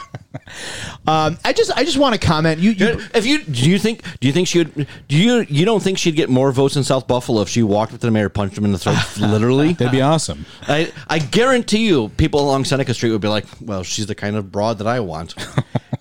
Um, 1.07 1.37
I 1.45 1.53
just 1.53 1.71
I 1.75 1.83
just 1.83 1.97
want 1.97 2.19
to 2.19 2.19
comment. 2.19 2.59
You, 2.59 2.71
you 2.71 2.99
If 3.13 3.25
you 3.25 3.43
do 3.43 3.69
you 3.69 3.77
think 3.79 4.01
do 4.19 4.27
you 4.27 4.33
think 4.33 4.47
she 4.47 4.59
would 4.59 4.87
do 5.07 5.17
you 5.17 5.45
you 5.49 5.65
don't 5.65 5.81
think 5.81 5.97
she'd 5.97 6.15
get 6.15 6.29
more 6.29 6.51
votes 6.51 6.75
in 6.75 6.83
South 6.83 7.07
Buffalo 7.07 7.41
if 7.41 7.49
she 7.49 7.61
walked 7.63 7.93
up 7.93 7.99
to 7.99 8.07
the 8.07 8.11
mayor, 8.11 8.27
punched 8.29 8.57
him 8.57 8.65
in 8.65 8.71
the 8.71 8.77
throat, 8.77 8.97
literally? 9.19 9.73
That'd 9.73 9.91
be 9.91 10.01
awesome. 10.01 10.45
I 10.63 10.91
I 11.07 11.19
guarantee 11.19 11.87
you, 11.87 12.09
people 12.09 12.39
along 12.41 12.65
Seneca 12.65 12.93
Street 12.93 13.11
would 13.11 13.21
be 13.21 13.27
like, 13.27 13.45
"Well, 13.61 13.83
she's 13.83 14.07
the 14.07 14.15
kind 14.15 14.35
of 14.35 14.51
broad 14.51 14.79
that 14.79 14.87
I 14.87 14.99
want." 14.99 15.35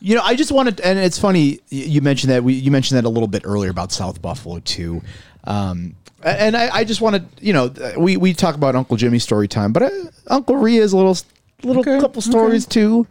You 0.00 0.16
know, 0.16 0.22
I 0.22 0.34
just 0.34 0.52
wanted, 0.52 0.80
and 0.82 0.98
it's 0.98 1.18
funny 1.18 1.60
you 1.70 2.02
mentioned 2.02 2.30
that. 2.30 2.44
We 2.44 2.52
you 2.52 2.70
mentioned 2.70 2.98
that 2.98 3.06
a 3.06 3.08
little 3.08 3.28
bit 3.28 3.42
earlier 3.46 3.70
about 3.70 3.90
South 3.90 4.20
Buffalo 4.20 4.58
too, 4.58 5.00
um, 5.44 5.94
and 6.22 6.54
I, 6.54 6.68
I 6.74 6.84
just 6.84 7.00
wanted, 7.00 7.26
you 7.40 7.54
know, 7.54 7.72
we 7.96 8.18
we 8.18 8.34
talk 8.34 8.54
about 8.54 8.76
Uncle 8.76 8.98
Jimmy's 8.98 9.22
story 9.22 9.48
time, 9.48 9.72
but 9.72 9.82
uh, 9.84 9.90
Uncle 10.26 10.56
a 10.56 10.68
little 10.68 11.16
little 11.64 11.80
Okay, 11.80 12.00
couple 12.00 12.22
stories 12.22 12.66
too. 12.66 13.06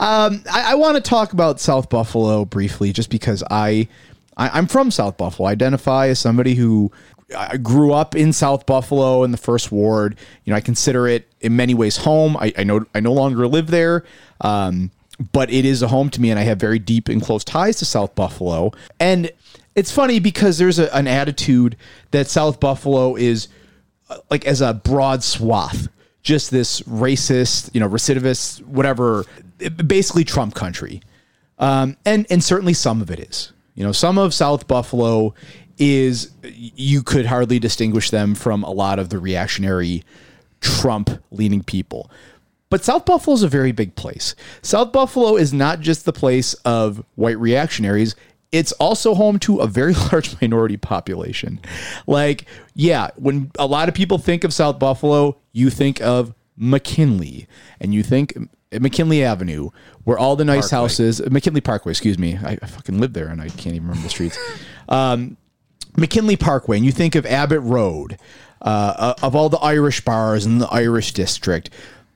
Um, 0.00 0.42
I, 0.50 0.72
I 0.72 0.74
want 0.74 0.96
to 0.96 1.00
talk 1.00 1.32
about 1.32 1.60
South 1.60 1.88
Buffalo 1.88 2.44
briefly, 2.44 2.92
just 2.92 3.10
because 3.10 3.42
I, 3.50 3.88
I 4.36 4.50
I'm 4.50 4.66
from 4.66 4.90
South 4.90 5.16
Buffalo. 5.16 5.48
I 5.48 5.52
identify 5.52 6.08
as 6.08 6.18
somebody 6.18 6.54
who 6.54 6.92
I 7.36 7.56
grew 7.56 7.92
up 7.92 8.14
in 8.14 8.32
South 8.32 8.66
Buffalo 8.66 9.24
in 9.24 9.30
the 9.30 9.36
first 9.36 9.72
ward. 9.72 10.16
You 10.44 10.52
know, 10.52 10.56
I 10.56 10.60
consider 10.60 11.08
it 11.08 11.28
in 11.40 11.56
many 11.56 11.74
ways 11.74 11.96
home. 11.96 12.36
I, 12.36 12.52
I 12.56 12.64
know 12.64 12.86
I 12.94 13.00
no 13.00 13.12
longer 13.12 13.46
live 13.48 13.68
there. 13.68 14.04
Um, 14.40 14.90
but 15.32 15.50
it 15.50 15.64
is 15.64 15.82
a 15.82 15.88
home 15.88 16.10
to 16.10 16.20
me 16.20 16.30
and 16.30 16.38
I 16.38 16.42
have 16.42 16.58
very 16.58 16.78
deep 16.78 17.08
and 17.08 17.22
close 17.22 17.42
ties 17.44 17.76
to 17.78 17.84
South 17.84 18.14
Buffalo. 18.14 18.72
And 19.00 19.30
it's 19.74 19.90
funny 19.90 20.18
because 20.18 20.58
there's 20.58 20.78
a, 20.78 20.94
an 20.94 21.06
attitude 21.06 21.76
that 22.10 22.28
South 22.28 22.60
Buffalo 22.60 23.16
is 23.16 23.48
uh, 24.08 24.18
like 24.30 24.46
as 24.46 24.60
a 24.60 24.74
broad 24.74 25.22
swath, 25.24 25.88
just 26.26 26.50
this 26.50 26.80
racist, 26.82 27.72
you 27.72 27.78
know, 27.78 27.88
recidivist, 27.88 28.60
whatever, 28.64 29.24
basically 29.86 30.24
Trump 30.24 30.54
country. 30.54 31.00
Um, 31.58 31.96
and 32.04 32.26
and 32.28 32.42
certainly 32.42 32.74
some 32.74 33.00
of 33.00 33.10
it 33.10 33.20
is. 33.20 33.52
You 33.76 33.84
know, 33.84 33.92
some 33.92 34.18
of 34.18 34.34
South 34.34 34.66
Buffalo 34.66 35.34
is 35.78 36.32
you 36.42 37.02
could 37.02 37.26
hardly 37.26 37.58
distinguish 37.58 38.10
them 38.10 38.34
from 38.34 38.64
a 38.64 38.70
lot 38.70 38.98
of 38.98 39.08
the 39.08 39.18
reactionary 39.18 40.02
Trump 40.60 41.10
leaning 41.30 41.62
people. 41.62 42.10
But 42.70 42.82
South 42.82 43.04
Buffalo 43.04 43.34
is 43.34 43.44
a 43.44 43.48
very 43.48 43.70
big 43.70 43.94
place. 43.94 44.34
South 44.62 44.90
Buffalo 44.90 45.36
is 45.36 45.52
not 45.52 45.80
just 45.80 46.04
the 46.04 46.12
place 46.12 46.54
of 46.64 47.04
white 47.14 47.38
reactionaries, 47.38 48.16
it's 48.56 48.72
also 48.72 49.14
home 49.14 49.38
to 49.40 49.58
a 49.58 49.66
very 49.66 49.94
large 50.12 50.40
minority 50.40 50.76
population. 50.76 51.60
Like, 52.06 52.46
yeah, 52.74 53.10
when 53.16 53.50
a 53.58 53.66
lot 53.66 53.88
of 53.88 53.94
people 53.94 54.18
think 54.18 54.44
of 54.44 54.52
South 54.52 54.78
Buffalo, 54.78 55.36
you 55.52 55.70
think 55.70 56.00
of 56.00 56.34
McKinley 56.56 57.46
and 57.80 57.94
you 57.94 58.02
think 58.02 58.36
McKinley 58.72 59.22
Avenue, 59.22 59.70
where 60.04 60.18
all 60.18 60.36
the 60.36 60.44
nice 60.44 60.70
Parkway. 60.70 60.76
houses, 60.76 61.30
McKinley 61.30 61.60
Parkway, 61.60 61.92
excuse 61.92 62.18
me. 62.18 62.36
I, 62.36 62.58
I 62.60 62.66
fucking 62.66 62.98
live 62.98 63.12
there 63.12 63.28
and 63.28 63.40
I 63.40 63.48
can't 63.48 63.76
even 63.76 63.88
remember 63.88 64.02
the 64.02 64.10
streets. 64.10 64.38
Um, 64.88 65.36
McKinley 65.96 66.36
Parkway, 66.36 66.76
and 66.76 66.84
you 66.84 66.92
think 66.92 67.14
of 67.14 67.24
Abbott 67.24 67.60
Road, 67.62 68.18
uh, 68.62 69.14
of 69.22 69.34
all 69.34 69.48
the 69.48 69.58
Irish 69.58 70.02
bars 70.02 70.44
in 70.46 70.58
the 70.58 70.68
Irish 70.68 71.12
district. 71.12 71.70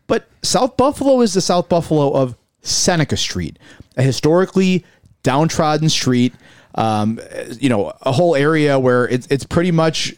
But 0.07 0.29
South 0.43 0.77
Buffalo 0.77 1.21
is 1.21 1.35
the 1.35 1.41
South 1.41 1.69
Buffalo 1.69 2.13
of 2.13 2.37
Seneca 2.63 3.17
Street, 3.17 3.59
a 3.97 4.03
historically 4.03 4.85
downtrodden 5.23 5.89
street. 5.89 6.35
Um, 6.75 7.21
you 7.59 7.69
know, 7.69 7.93
a 8.03 8.13
whole 8.13 8.37
area 8.37 8.79
where 8.79 9.09
it's 9.09 9.27
it's 9.29 9.45
pretty 9.45 9.73
much 9.73 10.15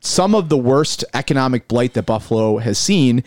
some 0.00 0.34
of 0.34 0.48
the 0.50 0.58
worst 0.58 1.04
economic 1.14 1.66
blight 1.66 1.94
that 1.94 2.04
Buffalo 2.04 2.58
has 2.58 2.78
seen. 2.78 3.24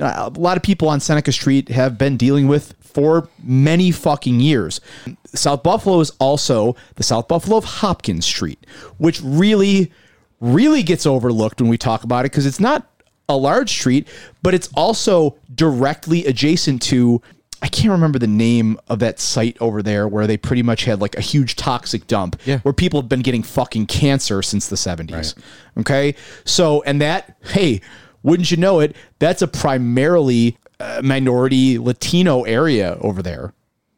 Uh, 0.00 0.30
a 0.34 0.38
lot 0.38 0.56
of 0.56 0.62
people 0.62 0.88
on 0.88 1.00
Seneca 1.00 1.32
Street 1.32 1.68
have 1.68 1.98
been 1.98 2.16
dealing 2.16 2.46
with 2.46 2.74
for 2.80 3.28
many 3.42 3.90
fucking 3.90 4.40
years. 4.40 4.80
South 5.26 5.62
Buffalo 5.62 6.00
is 6.00 6.10
also 6.18 6.76
the 6.96 7.02
South 7.02 7.28
Buffalo 7.28 7.56
of 7.56 7.64
Hopkins 7.64 8.26
Street, 8.26 8.64
which 8.98 9.20
really, 9.22 9.92
really 10.40 10.82
gets 10.82 11.06
overlooked 11.06 11.60
when 11.60 11.70
we 11.70 11.78
talk 11.78 12.04
about 12.04 12.24
it 12.24 12.32
because 12.32 12.46
it's 12.46 12.60
not 12.60 12.88
a 13.28 13.36
large 13.36 13.70
street, 13.70 14.08
but 14.42 14.54
it's 14.54 14.68
also 14.74 15.36
directly 15.54 16.26
adjacent 16.26 16.82
to. 16.82 17.20
I 17.62 17.68
can't 17.68 17.90
remember 17.90 18.18
the 18.18 18.26
name 18.26 18.78
of 18.88 19.00
that 19.00 19.20
site 19.20 19.56
over 19.60 19.82
there 19.82 20.08
where 20.08 20.26
they 20.26 20.36
pretty 20.36 20.62
much 20.62 20.84
had 20.84 21.00
like 21.00 21.14
a 21.16 21.20
huge 21.20 21.56
toxic 21.56 22.06
dump 22.06 22.40
Yeah. 22.46 22.58
where 22.60 22.72
people 22.72 23.00
have 23.02 23.08
been 23.08 23.20
getting 23.20 23.42
fucking 23.42 23.86
cancer 23.86 24.42
since 24.42 24.68
the 24.68 24.76
70s. 24.76 25.34
Okay. 25.78 26.14
So, 26.44 26.82
and 26.84 27.00
that, 27.02 27.36
hey, 27.44 27.80
wouldn't 28.22 28.50
you 28.50 28.56
know 28.56 28.80
it, 28.80 28.96
that's 29.18 29.42
a 29.42 29.48
primarily 29.48 30.56
uh, 30.78 31.00
minority 31.04 31.78
Latino 31.78 32.44
area 32.44 32.96
over 33.02 33.22
there. 33.22 33.52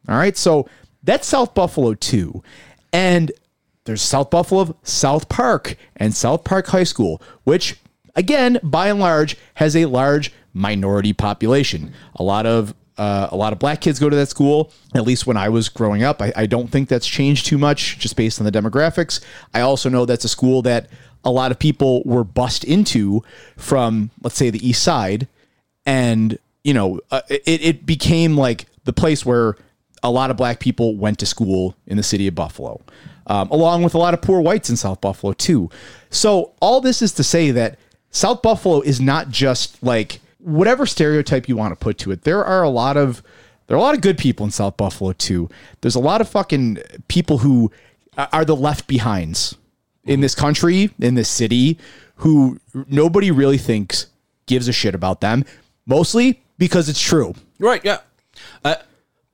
All 0.09 0.17
right. 0.17 0.35
So 0.35 0.67
that's 1.03 1.25
South 1.27 1.53
Buffalo 1.53 1.93
too. 1.93 2.43
And 2.91 3.31
there's 3.85 4.01
South 4.01 4.29
Buffalo 4.29 4.75
South 4.83 5.29
Park 5.29 5.75
and 5.95 6.13
South 6.13 6.43
Park 6.43 6.67
High 6.67 6.83
School, 6.83 7.21
which 7.45 7.77
again, 8.15 8.59
by 8.61 8.89
and 8.89 8.99
large, 8.99 9.37
has 9.55 9.75
a 9.75 9.85
large 9.85 10.31
minority 10.53 11.13
population. 11.13 11.93
A 12.15 12.23
lot 12.23 12.45
of 12.45 12.73
uh, 12.97 13.27
a 13.31 13.35
lot 13.35 13.53
of 13.53 13.59
black 13.59 13.81
kids 13.81 13.99
go 13.99 14.09
to 14.09 14.15
that 14.15 14.29
school. 14.29 14.71
At 14.93 15.03
least 15.03 15.25
when 15.25 15.37
I 15.37 15.49
was 15.49 15.69
growing 15.69 16.03
up, 16.03 16.21
I, 16.21 16.31
I 16.35 16.45
don't 16.45 16.67
think 16.67 16.89
that's 16.89 17.07
changed 17.07 17.45
too 17.45 17.57
much, 17.57 17.97
just 17.99 18.15
based 18.15 18.39
on 18.39 18.45
the 18.45 18.51
demographics. 18.51 19.19
I 19.53 19.61
also 19.61 19.89
know 19.89 20.05
that's 20.05 20.25
a 20.25 20.29
school 20.29 20.61
that 20.63 20.87
a 21.23 21.31
lot 21.31 21.51
of 21.51 21.59
people 21.59 22.03
were 22.05 22.23
bussed 22.23 22.63
into 22.63 23.23
from, 23.57 24.11
let's 24.21 24.35
say, 24.35 24.49
the 24.49 24.65
East 24.67 24.83
Side, 24.83 25.27
and 25.85 26.37
you 26.63 26.73
know, 26.73 26.99
uh, 27.11 27.21
it 27.29 27.61
it 27.61 27.85
became 27.85 28.37
like 28.37 28.65
the 28.85 28.93
place 28.93 29.25
where 29.25 29.55
a 30.01 30.11
lot 30.11 30.29
of 30.29 30.37
black 30.37 30.59
people 30.59 30.95
went 30.95 31.19
to 31.19 31.25
school 31.25 31.75
in 31.87 31.97
the 31.97 32.03
city 32.03 32.27
of 32.27 32.35
Buffalo, 32.35 32.81
um, 33.27 33.49
along 33.49 33.83
with 33.83 33.93
a 33.95 33.97
lot 33.97 34.13
of 34.13 34.21
poor 34.21 34.41
whites 34.41 34.69
in 34.69 34.75
South 34.77 35.01
Buffalo 35.01 35.33
too. 35.33 35.69
So 36.09 36.51
all 36.61 36.81
this 36.81 37.01
is 37.01 37.13
to 37.13 37.23
say 37.23 37.51
that 37.51 37.79
South 38.11 38.41
Buffalo 38.41 38.81
is 38.81 39.01
not 39.01 39.29
just 39.29 39.81
like 39.81 40.19
whatever 40.43 40.85
stereotype 40.85 41.47
you 41.47 41.55
want 41.55 41.71
to 41.71 41.81
put 41.81 41.97
to 41.99 42.11
it. 42.11 42.23
There 42.23 42.43
are 42.43 42.63
a 42.63 42.69
lot 42.69 42.97
of 42.97 43.23
there 43.67 43.77
are 43.77 43.79
a 43.79 43.83
lot 43.83 43.95
of 43.95 44.01
good 44.01 44.17
people 44.17 44.45
in 44.45 44.51
South 44.51 44.77
Buffalo 44.77 45.13
too. 45.13 45.49
There's 45.81 45.95
a 45.95 45.99
lot 45.99 46.21
of 46.21 46.27
fucking 46.27 46.79
people 47.07 47.39
who 47.39 47.71
are 48.17 48.45
the 48.45 48.55
left 48.55 48.87
behinds 48.87 49.55
in 50.03 50.19
this 50.19 50.35
country, 50.35 50.91
in 50.99 51.15
this 51.15 51.29
city, 51.29 51.77
who 52.17 52.59
nobody 52.73 53.31
really 53.31 53.57
thinks 53.57 54.07
gives 54.45 54.67
a 54.67 54.73
shit 54.73 54.93
about 54.93 55.21
them, 55.21 55.45
mostly 55.85 56.41
because 56.57 56.89
it's 56.89 56.99
true. 56.99 57.33
Right, 57.59 57.83
yeah. 57.83 57.99
Uh, 58.63 58.75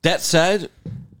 that 0.02 0.20
said, 0.20 0.70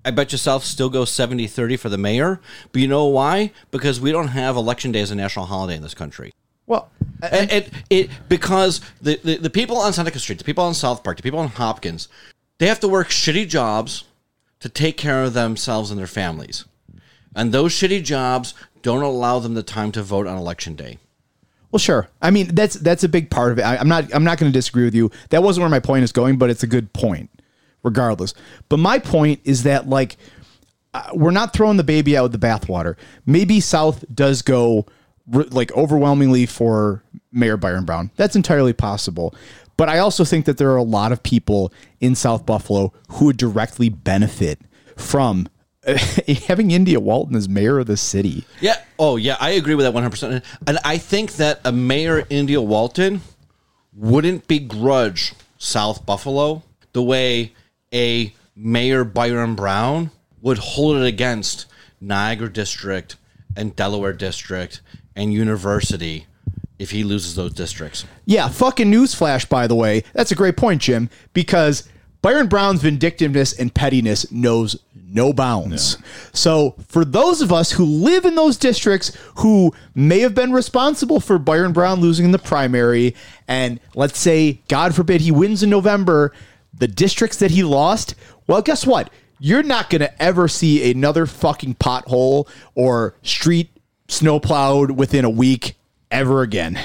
I 0.04 0.10
bet 0.12 0.32
yourself 0.32 0.64
still 0.64 0.88
goes 0.88 1.10
70 1.10 1.46
30 1.46 1.76
for 1.76 1.88
the 1.88 1.98
mayor. 1.98 2.40
But 2.72 2.80
you 2.80 2.88
know 2.88 3.06
why? 3.06 3.52
Because 3.70 4.00
we 4.00 4.12
don't 4.12 4.28
have 4.28 4.56
election 4.56 4.92
day 4.92 5.00
as 5.00 5.10
a 5.10 5.14
national 5.14 5.46
holiday 5.46 5.76
in 5.76 5.82
this 5.82 5.94
country. 5.94 6.32
Well, 6.66 6.90
And 7.22 7.50
it, 7.50 7.70
it 7.90 8.10
because 8.28 8.80
the, 9.00 9.20
the, 9.22 9.36
the 9.36 9.50
people 9.50 9.76
on 9.76 9.92
Seneca 9.92 10.18
Street, 10.18 10.38
the 10.38 10.44
people 10.44 10.64
on 10.64 10.74
South 10.74 11.04
Park, 11.04 11.16
the 11.16 11.22
people 11.22 11.38
on 11.38 11.48
Hopkins, 11.48 12.08
they 12.58 12.66
have 12.66 12.80
to 12.80 12.88
work 12.88 13.08
shitty 13.08 13.48
jobs 13.48 14.04
to 14.60 14.68
take 14.68 14.96
care 14.96 15.24
of 15.24 15.32
themselves 15.34 15.90
and 15.90 15.98
their 15.98 16.06
families. 16.06 16.64
And 17.34 17.52
those 17.52 17.72
shitty 17.72 18.04
jobs 18.04 18.54
don't 18.82 19.02
allow 19.02 19.38
them 19.38 19.54
the 19.54 19.62
time 19.62 19.92
to 19.92 20.02
vote 20.02 20.26
on 20.26 20.36
election 20.36 20.74
day. 20.74 20.98
Well, 21.70 21.78
sure. 21.78 22.08
I 22.20 22.30
mean, 22.30 22.54
that's 22.54 22.74
that's 22.74 23.04
a 23.04 23.08
big 23.08 23.30
part 23.30 23.52
of 23.52 23.58
it. 23.58 23.62
I, 23.62 23.76
I'm 23.76 23.88
not 23.88 24.12
I'm 24.14 24.24
not 24.24 24.38
going 24.38 24.50
to 24.50 24.56
disagree 24.56 24.84
with 24.84 24.94
you. 24.94 25.10
That 25.30 25.42
wasn't 25.42 25.62
where 25.62 25.70
my 25.70 25.80
point 25.80 26.04
is 26.04 26.12
going, 26.12 26.36
but 26.36 26.50
it's 26.50 26.64
a 26.64 26.66
good 26.66 26.92
point, 26.92 27.30
regardless. 27.82 28.34
But 28.68 28.78
my 28.78 28.98
point 28.98 29.40
is 29.44 29.62
that 29.62 29.88
like 29.88 30.16
uh, 30.92 31.10
we're 31.14 31.30
not 31.30 31.52
throwing 31.52 31.76
the 31.76 31.84
baby 31.84 32.16
out 32.16 32.24
with 32.24 32.32
the 32.32 32.44
bathwater. 32.44 32.96
Maybe 33.24 33.60
South 33.60 34.04
does 34.12 34.42
go 34.42 34.86
like 35.30 35.72
overwhelmingly 35.72 36.46
for 36.46 37.02
Mayor 37.32 37.56
Byron 37.56 37.84
Brown. 37.84 38.10
That's 38.16 38.36
entirely 38.36 38.72
possible. 38.72 39.34
But 39.76 39.88
I 39.88 39.98
also 39.98 40.24
think 40.24 40.44
that 40.44 40.58
there 40.58 40.70
are 40.70 40.76
a 40.76 40.82
lot 40.82 41.12
of 41.12 41.22
people 41.22 41.72
in 42.00 42.14
South 42.14 42.44
Buffalo 42.44 42.92
who 43.12 43.26
would 43.26 43.36
directly 43.36 43.88
benefit 43.88 44.60
from 44.96 45.48
having 46.46 46.70
India 46.70 47.00
Walton 47.00 47.34
as 47.34 47.48
mayor 47.48 47.78
of 47.78 47.86
the 47.86 47.96
city. 47.96 48.44
Yeah. 48.60 48.76
Oh, 48.98 49.16
yeah. 49.16 49.36
I 49.40 49.50
agree 49.50 49.74
with 49.74 49.86
that 49.86 49.94
100%. 49.94 50.44
And 50.66 50.78
I 50.84 50.98
think 50.98 51.32
that 51.36 51.60
a 51.64 51.72
mayor, 51.72 52.26
India 52.28 52.60
Walton, 52.60 53.22
wouldn't 53.94 54.46
begrudge 54.46 55.32
South 55.58 56.04
Buffalo 56.04 56.62
the 56.92 57.02
way 57.02 57.54
a 57.92 58.34
mayor, 58.54 59.04
Byron 59.04 59.54
Brown, 59.54 60.10
would 60.42 60.58
hold 60.58 60.96
it 60.96 61.06
against 61.06 61.66
Niagara 62.00 62.52
District 62.52 63.16
and 63.56 63.74
Delaware 63.74 64.12
District 64.12 64.80
and 65.20 65.32
University 65.32 66.26
if 66.78 66.92
he 66.92 67.04
loses 67.04 67.34
those 67.34 67.52
districts. 67.52 68.06
Yeah, 68.24 68.48
fucking 68.48 68.90
newsflash, 68.90 69.48
by 69.48 69.66
the 69.66 69.74
way. 69.74 70.02
That's 70.14 70.32
a 70.32 70.34
great 70.34 70.56
point, 70.56 70.80
Jim, 70.80 71.10
because 71.34 71.86
Byron 72.22 72.48
Brown's 72.48 72.80
vindictiveness 72.80 73.52
and 73.52 73.74
pettiness 73.74 74.32
knows 74.32 74.80
no 74.94 75.32
bounds. 75.32 75.98
So, 76.32 76.76
for 76.88 77.04
those 77.04 77.42
of 77.42 77.52
us 77.52 77.72
who 77.72 77.84
live 77.84 78.24
in 78.24 78.34
those 78.34 78.56
districts 78.56 79.14
who 79.36 79.74
may 79.94 80.20
have 80.20 80.34
been 80.34 80.52
responsible 80.52 81.20
for 81.20 81.38
Byron 81.38 81.72
Brown 81.72 82.00
losing 82.00 82.24
in 82.24 82.32
the 82.32 82.38
primary, 82.38 83.14
and 83.46 83.78
let's 83.94 84.18
say, 84.18 84.62
God 84.68 84.94
forbid, 84.94 85.20
he 85.20 85.30
wins 85.30 85.62
in 85.62 85.68
November, 85.68 86.32
the 86.72 86.88
districts 86.88 87.36
that 87.38 87.50
he 87.50 87.62
lost, 87.62 88.14
well, 88.46 88.62
guess 88.62 88.86
what? 88.86 89.10
You're 89.38 89.62
not 89.62 89.90
going 89.90 90.00
to 90.00 90.22
ever 90.22 90.48
see 90.48 90.90
another 90.90 91.26
fucking 91.26 91.74
pothole 91.74 92.48
or 92.74 93.16
street 93.22 93.70
snowplowed 94.10 94.92
within 94.92 95.24
a 95.24 95.30
week 95.30 95.76
ever 96.10 96.42
again. 96.42 96.78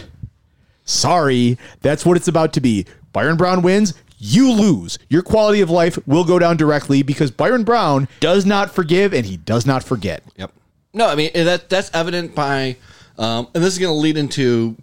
Sorry, 0.84 1.58
that's 1.82 2.06
what 2.06 2.18
it's 2.18 2.28
about 2.28 2.54
to 2.54 2.62
be. 2.62 2.86
Byron 3.12 3.38
Brown 3.38 3.62
wins, 3.62 3.94
you 4.18 4.52
lose. 4.52 5.00
Your 5.10 5.22
quality 5.22 5.62
of 5.62 5.70
life 5.70 5.98
will 6.08 6.24
go 6.24 6.40
down 6.40 6.58
directly 6.58 7.02
because 7.02 7.32
Byron 7.32 7.64
Brown 7.64 8.08
does 8.20 8.46
not 8.46 8.72
forgive 8.72 9.14
and 9.14 9.26
he 9.26 9.38
does 9.38 9.66
not 9.66 9.84
forget. 9.84 10.24
Yep. 10.38 10.52
No, 10.94 11.08
I 11.08 11.16
mean 11.16 11.32
that 11.34 11.70
that's 11.70 11.92
evident 11.94 12.36
by, 12.36 12.78
um, 13.18 13.48
and 13.54 13.64
this 13.64 13.74
is 13.74 13.80
going 13.80 13.94
to 13.94 14.00
lead 14.00 14.18
into 14.18 14.78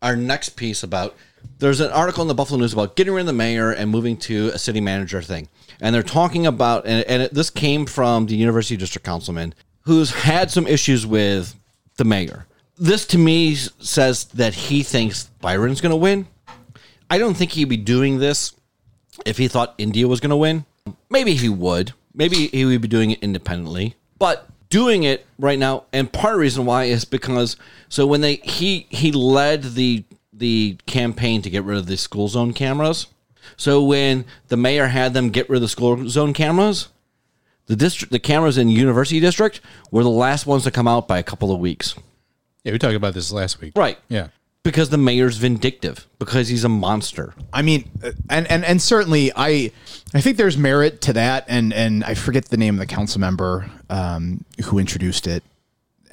our 0.00 0.16
next 0.16 0.50
piece 0.50 0.82
about. 0.82 1.14
There's 1.58 1.80
an 1.80 1.90
article 1.90 2.22
in 2.22 2.28
the 2.28 2.34
Buffalo 2.34 2.58
News 2.58 2.72
about 2.72 2.96
getting 2.96 3.12
rid 3.12 3.20
of 3.20 3.26
the 3.26 3.32
mayor 3.34 3.70
and 3.70 3.90
moving 3.90 4.16
to 4.18 4.48
a 4.48 4.58
city 4.58 4.80
manager 4.80 5.20
thing, 5.20 5.48
and 5.80 5.94
they're 5.94 6.02
talking 6.02 6.46
about, 6.46 6.86
and, 6.86 7.04
and 7.06 7.22
it, 7.22 7.34
this 7.34 7.50
came 7.50 7.84
from 7.84 8.26
the 8.26 8.36
University 8.36 8.76
District 8.78 9.04
Councilman 9.04 9.54
who's 9.82 10.10
had 10.10 10.50
some 10.50 10.66
issues 10.66 11.06
with 11.06 11.54
the 12.00 12.04
mayor. 12.06 12.46
This 12.78 13.06
to 13.08 13.18
me 13.18 13.54
says 13.54 14.24
that 14.32 14.54
he 14.54 14.82
thinks 14.82 15.24
Byron's 15.42 15.82
going 15.82 15.90
to 15.90 15.96
win. 15.96 16.26
I 17.10 17.18
don't 17.18 17.36
think 17.36 17.52
he'd 17.52 17.66
be 17.66 17.76
doing 17.76 18.18
this 18.18 18.54
if 19.26 19.36
he 19.36 19.48
thought 19.48 19.74
India 19.76 20.08
was 20.08 20.18
going 20.18 20.30
to 20.30 20.36
win. 20.36 20.64
Maybe 21.10 21.34
he 21.34 21.50
would. 21.50 21.92
Maybe 22.14 22.46
he 22.46 22.64
would 22.64 22.80
be 22.80 22.88
doing 22.88 23.10
it 23.10 23.22
independently. 23.22 23.96
But 24.18 24.48
doing 24.70 25.02
it 25.02 25.26
right 25.38 25.58
now, 25.58 25.84
and 25.92 26.10
part 26.10 26.32
of 26.32 26.38
the 26.38 26.42
reason 26.42 26.64
why 26.64 26.84
is 26.84 27.04
because 27.04 27.58
so 27.90 28.06
when 28.06 28.22
they 28.22 28.36
he 28.36 28.86
he 28.88 29.12
led 29.12 29.62
the 29.74 30.04
the 30.32 30.78
campaign 30.86 31.42
to 31.42 31.50
get 31.50 31.64
rid 31.64 31.76
of 31.76 31.86
the 31.86 31.98
school 31.98 32.28
zone 32.28 32.54
cameras. 32.54 33.08
So 33.58 33.82
when 33.82 34.24
the 34.48 34.56
mayor 34.56 34.86
had 34.86 35.12
them 35.12 35.28
get 35.28 35.50
rid 35.50 35.58
of 35.58 35.62
the 35.62 35.68
school 35.68 36.08
zone 36.08 36.32
cameras, 36.32 36.88
the 37.70 37.76
district 37.76 38.10
the 38.10 38.18
cameras 38.18 38.58
in 38.58 38.68
University 38.68 39.20
District 39.20 39.60
were 39.92 40.02
the 40.02 40.10
last 40.10 40.44
ones 40.44 40.64
to 40.64 40.72
come 40.72 40.88
out 40.88 41.06
by 41.06 41.18
a 41.18 41.22
couple 41.22 41.52
of 41.52 41.60
weeks. 41.60 41.94
Yeah, 42.64 42.72
we 42.72 42.80
talked 42.80 42.96
about 42.96 43.14
this 43.14 43.30
last 43.30 43.60
week. 43.60 43.74
Right. 43.76 43.96
Yeah. 44.08 44.28
Because 44.64 44.90
the 44.90 44.98
mayor's 44.98 45.36
vindictive, 45.36 46.08
because 46.18 46.48
he's 46.48 46.64
a 46.64 46.68
monster. 46.68 47.32
I 47.52 47.62
mean, 47.62 47.88
uh, 48.02 48.10
and 48.28 48.50
and 48.50 48.64
and 48.64 48.82
certainly, 48.82 49.30
I 49.36 49.70
I 50.12 50.20
think 50.20 50.36
there's 50.36 50.58
merit 50.58 51.00
to 51.02 51.12
that, 51.12 51.44
and 51.46 51.72
and 51.72 52.02
I 52.02 52.14
forget 52.14 52.46
the 52.46 52.56
name 52.56 52.74
of 52.74 52.80
the 52.80 52.92
council 52.92 53.20
member 53.20 53.70
um, 53.88 54.44
who 54.64 54.80
introduced 54.80 55.28
it. 55.28 55.44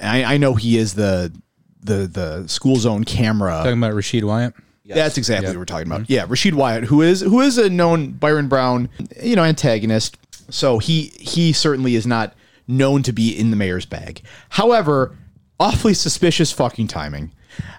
I, 0.00 0.22
I 0.24 0.36
know 0.36 0.54
he 0.54 0.78
is 0.78 0.94
the 0.94 1.32
the 1.82 2.06
the 2.06 2.46
school 2.46 2.76
zone 2.76 3.02
camera. 3.02 3.62
Talking 3.64 3.78
about 3.78 3.94
Rasheed 3.94 4.22
Wyatt. 4.22 4.54
That's 4.86 5.18
exactly 5.18 5.48
what 5.48 5.58
we're 5.58 5.64
talking 5.66 5.88
about. 5.88 6.08
Yeah, 6.08 6.24
Rasheed 6.26 6.54
Wyatt, 6.54 6.84
who 6.84 7.02
is 7.02 7.20
who 7.20 7.40
is 7.40 7.58
a 7.58 7.68
known 7.68 8.12
Byron 8.12 8.48
Brown, 8.48 8.88
you 9.22 9.36
know, 9.36 9.44
antagonist. 9.44 10.16
So 10.50 10.78
he 10.78 11.12
he 11.18 11.52
certainly 11.52 11.94
is 11.94 12.06
not 12.06 12.34
known 12.66 13.02
to 13.02 13.12
be 13.12 13.38
in 13.38 13.50
the 13.50 13.56
mayor's 13.56 13.86
bag. 13.86 14.22
However, 14.50 15.16
awfully 15.58 15.94
suspicious 15.94 16.52
fucking 16.52 16.88
timing. 16.88 17.32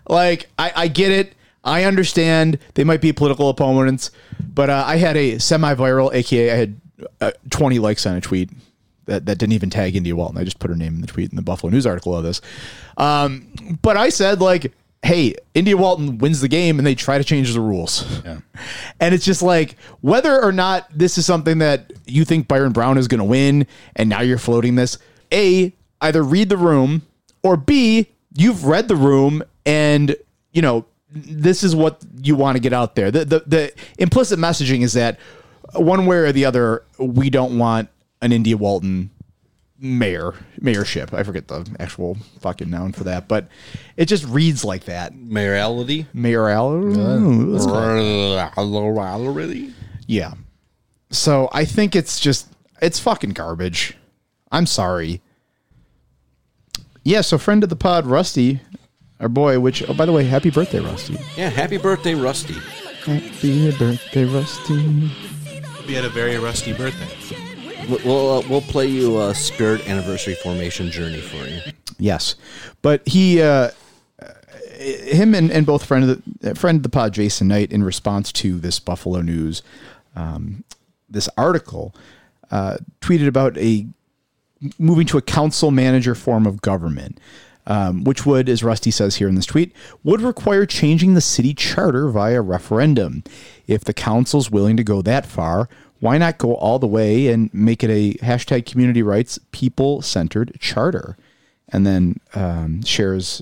Like 0.08 0.50
I, 0.58 0.72
I 0.76 0.88
get 0.88 1.12
it. 1.12 1.36
I 1.64 1.84
understand 1.84 2.58
they 2.74 2.84
might 2.84 3.02
be 3.02 3.12
political 3.12 3.50
opponents, 3.50 4.12
but 4.40 4.70
uh, 4.70 4.84
I 4.88 4.96
had 4.96 5.18
a 5.18 5.40
semi-viral, 5.40 6.14
aka 6.14 6.52
I 6.52 6.56
had 6.56 6.82
uh, 7.22 7.32
20 7.50 7.80
likes 7.80 8.06
on 8.06 8.16
a 8.16 8.22
tweet 8.22 8.50
that, 9.06 9.26
that 9.26 9.38
didn't 9.38 9.54
even 9.54 9.70
tag 9.70 9.96
India 9.96 10.16
Walton. 10.16 10.38
I 10.38 10.44
just 10.44 10.60
put 10.60 10.70
her 10.70 10.76
name 10.76 10.96
in 10.96 11.02
the 11.02 11.08
tweet 11.08 11.32
in 11.32 11.36
the 11.36 11.42
Buffalo 11.42 11.70
News 11.72 11.86
article 11.86 12.16
of 12.16 12.24
this. 12.24 12.42
Um, 12.98 13.78
but 13.82 13.98
I 13.98 14.10
said 14.10 14.40
like, 14.40 14.74
hey, 15.02 15.34
India 15.54 15.78
Walton 15.78 16.18
wins 16.18 16.42
the 16.42 16.48
game 16.48 16.78
and 16.78 16.86
they 16.86 16.96
try 16.96 17.18
to 17.18 17.24
change 17.24 17.54
the 17.54 17.62
rules. 17.62 18.06
Yeah. 18.24 18.40
And 19.02 19.16
it's 19.16 19.24
just 19.24 19.42
like 19.42 19.78
whether 20.02 20.44
or 20.44 20.52
not 20.52 20.86
this 20.94 21.18
is 21.18 21.26
something 21.26 21.60
that 21.60 21.94
you 22.06 22.26
think 22.26 22.50
Byron 22.50 22.74
Brown 22.74 22.98
is 22.98 23.08
going 23.08 23.20
to 23.20 23.26
win 23.26 23.66
and 23.96 24.10
now 24.10 24.20
you're 24.20 24.38
floating 24.38 24.76
this, 24.76 24.98
A, 25.32 25.74
either 26.02 26.22
read 26.22 26.50
the 26.50 26.58
room 26.58 27.04
or 27.42 27.56
B, 27.56 28.10
you've 28.36 28.66
read 28.66 28.90
the 28.90 28.98
room 28.98 29.42
and, 29.66 30.18
you 30.52 30.62
know, 30.62 30.86
this 31.10 31.64
is 31.64 31.74
what 31.74 32.04
you 32.22 32.36
want 32.36 32.58
to 32.58 32.60
get 32.60 32.74
out 32.74 32.96
there. 32.96 33.10
The, 33.10 33.24
the 33.24 33.44
the 33.48 33.74
implicit 33.98 34.38
messaging 34.38 34.82
is 34.82 34.94
that 34.94 35.18
one 35.74 36.06
way 36.06 36.18
or 36.18 36.32
the 36.34 36.44
other, 36.44 36.84
we 36.98 37.30
don't 37.30 37.58
want 37.58 37.90
an 38.22 38.32
India 38.32 38.58
Walton 38.58 39.10
mayor 39.80 40.34
mayorship. 40.62 41.14
I 41.14 41.24
forget 41.24 41.48
the 41.48 41.68
actual 41.80 42.18
fucking 42.42 42.70
noun 42.70 42.92
for 42.92 43.04
that, 43.06 43.28
but 43.28 43.48
it 43.98 44.06
just 44.06 44.26
reads 44.26 44.64
like 44.64 44.86
that. 44.86 45.14
Mayorality. 45.14 46.08
Mayoral. 46.14 46.80
Let's 46.82 47.66
call 47.66 48.38
it. 48.38 48.52
Mayorality. 48.56 49.74
Yeah. 50.08 50.34
So 51.12 51.50
I 51.52 51.66
think 51.66 51.96
it's 51.96 52.20
just 52.20 52.48
it's 52.82 53.00
fucking 53.00 53.32
garbage. 53.32 53.96
I'm 54.52 54.66
sorry. 54.66 55.22
Yeah, 57.04 57.22
so 57.22 57.38
friend 57.38 57.64
of 57.64 57.70
the 57.70 57.76
pod, 57.76 58.06
Rusty, 58.06 58.60
our 59.20 59.30
boy, 59.30 59.60
which 59.60 59.88
oh 59.88 59.94
by 59.94 60.06
the 60.06 60.12
way, 60.12 60.26
happy 60.26 60.50
birthday, 60.50 60.80
Rusty. 60.80 61.18
Yeah, 61.36 61.50
happy 61.50 61.78
birthday, 61.78 62.14
Rusty. 62.14 62.56
Happy 63.06 63.72
birthday, 63.78 64.26
Rusty. 64.26 65.12
We 65.88 65.94
had 65.96 66.06
a 66.06 66.10
very 66.10 66.38
rusty 66.38 66.74
birthday. 66.74 67.49
We'll 67.90 68.40
uh, 68.40 68.48
we'll 68.50 68.62
play 68.62 68.88
you 68.88 69.22
a 69.22 69.34
spirit 69.36 69.88
anniversary 69.88 70.36
formation 70.36 70.92
journey 70.92 71.22
for 71.22 71.48
you. 71.48 71.60
Yes. 71.98 72.36
But 72.82 73.08
he 73.08 73.42
uh 73.42 73.72
him 74.80 75.36
and, 75.36 75.52
and 75.52 75.66
both 75.66 75.84
friend 75.86 76.10
of 76.10 76.24
the 76.40 76.56
friend 76.56 76.78
of 76.78 76.84
the 76.84 76.90
pod 76.90 77.14
Jason 77.14 77.50
Knight 77.50 77.72
in 77.72 77.84
response 77.84 78.32
to 78.34 78.60
this 78.60 78.80
Buffalo 78.80 79.22
News 79.22 79.62
um, 80.16 80.64
this 81.10 81.30
article 81.38 81.94
uh, 82.52 82.78
tweeted 83.02 83.28
about 83.28 83.58
a 83.58 83.88
moving 84.78 85.08
to 85.08 85.18
a 85.18 85.22
council 85.22 85.72
manager 85.72 86.14
form 86.14 86.46
of 86.46 86.62
government, 86.62 87.20
um, 87.66 88.04
which 88.04 88.26
would, 88.26 88.50
as 88.50 88.64
Rusty 88.64 88.92
says 88.92 89.16
here 89.16 89.28
in 89.28 89.36
this 89.36 89.46
tweet, 89.46 89.74
would 90.04 90.22
require 90.22 90.66
changing 90.66 91.14
the 91.14 91.22
city 91.22 91.54
charter 91.54 92.10
via 92.10 92.42
referendum. 92.42 93.24
If 93.68 93.84
the 93.84 93.94
council's 93.94 94.52
willing 94.52 94.76
to 94.78 94.84
go 94.84 95.02
that 95.02 95.26
far, 95.26 95.70
why 96.00 96.18
not 96.18 96.38
go 96.38 96.56
all 96.56 96.80
the 96.80 96.88
way 96.88 97.28
and 97.28 97.54
make 97.54 97.84
it 97.84 97.90
a 97.90 98.14
hashtag 98.24 98.66
community 98.66 99.04
rights 99.04 99.40
people 99.52 100.02
centered 100.02 100.58
charter? 100.60 101.18
And 101.72 101.86
then 101.86 102.20
um, 102.34 102.82
shares 102.84 103.42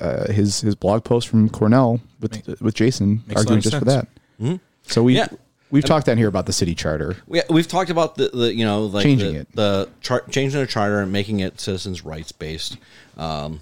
uh, 0.00 0.30
his 0.30 0.60
his 0.60 0.74
blog 0.74 1.02
post 1.04 1.26
from 1.28 1.48
Cornell 1.48 2.00
with 2.20 2.46
with 2.60 2.74
Jason 2.74 3.22
makes 3.26 3.42
a 3.42 3.44
lot 3.44 3.50
arguing 3.52 3.58
of 3.58 3.62
just 3.64 3.76
for 3.78 3.90
sense. 3.90 4.06
that. 4.38 4.60
So 4.86 5.02
we 5.02 5.16
Yeah. 5.16 5.26
we've 5.70 5.84
talked 5.84 6.06
down 6.06 6.16
here 6.18 6.28
about 6.28 6.46
the 6.46 6.52
city 6.52 6.74
charter. 6.76 7.16
We, 7.26 7.42
we've 7.50 7.66
talked 7.66 7.90
about 7.90 8.14
the, 8.16 8.28
the 8.28 8.54
you 8.54 8.64
know 8.64 8.86
like 8.86 9.02
Changing 9.02 9.34
the, 9.34 9.40
it. 9.40 9.48
the 9.54 9.88
char- 10.02 10.24
changing 10.30 10.60
the 10.60 10.66
charter 10.68 11.00
and 11.00 11.10
making 11.10 11.40
it 11.40 11.58
citizens 11.60 12.04
rights 12.04 12.30
based. 12.32 12.76
Um, 13.16 13.60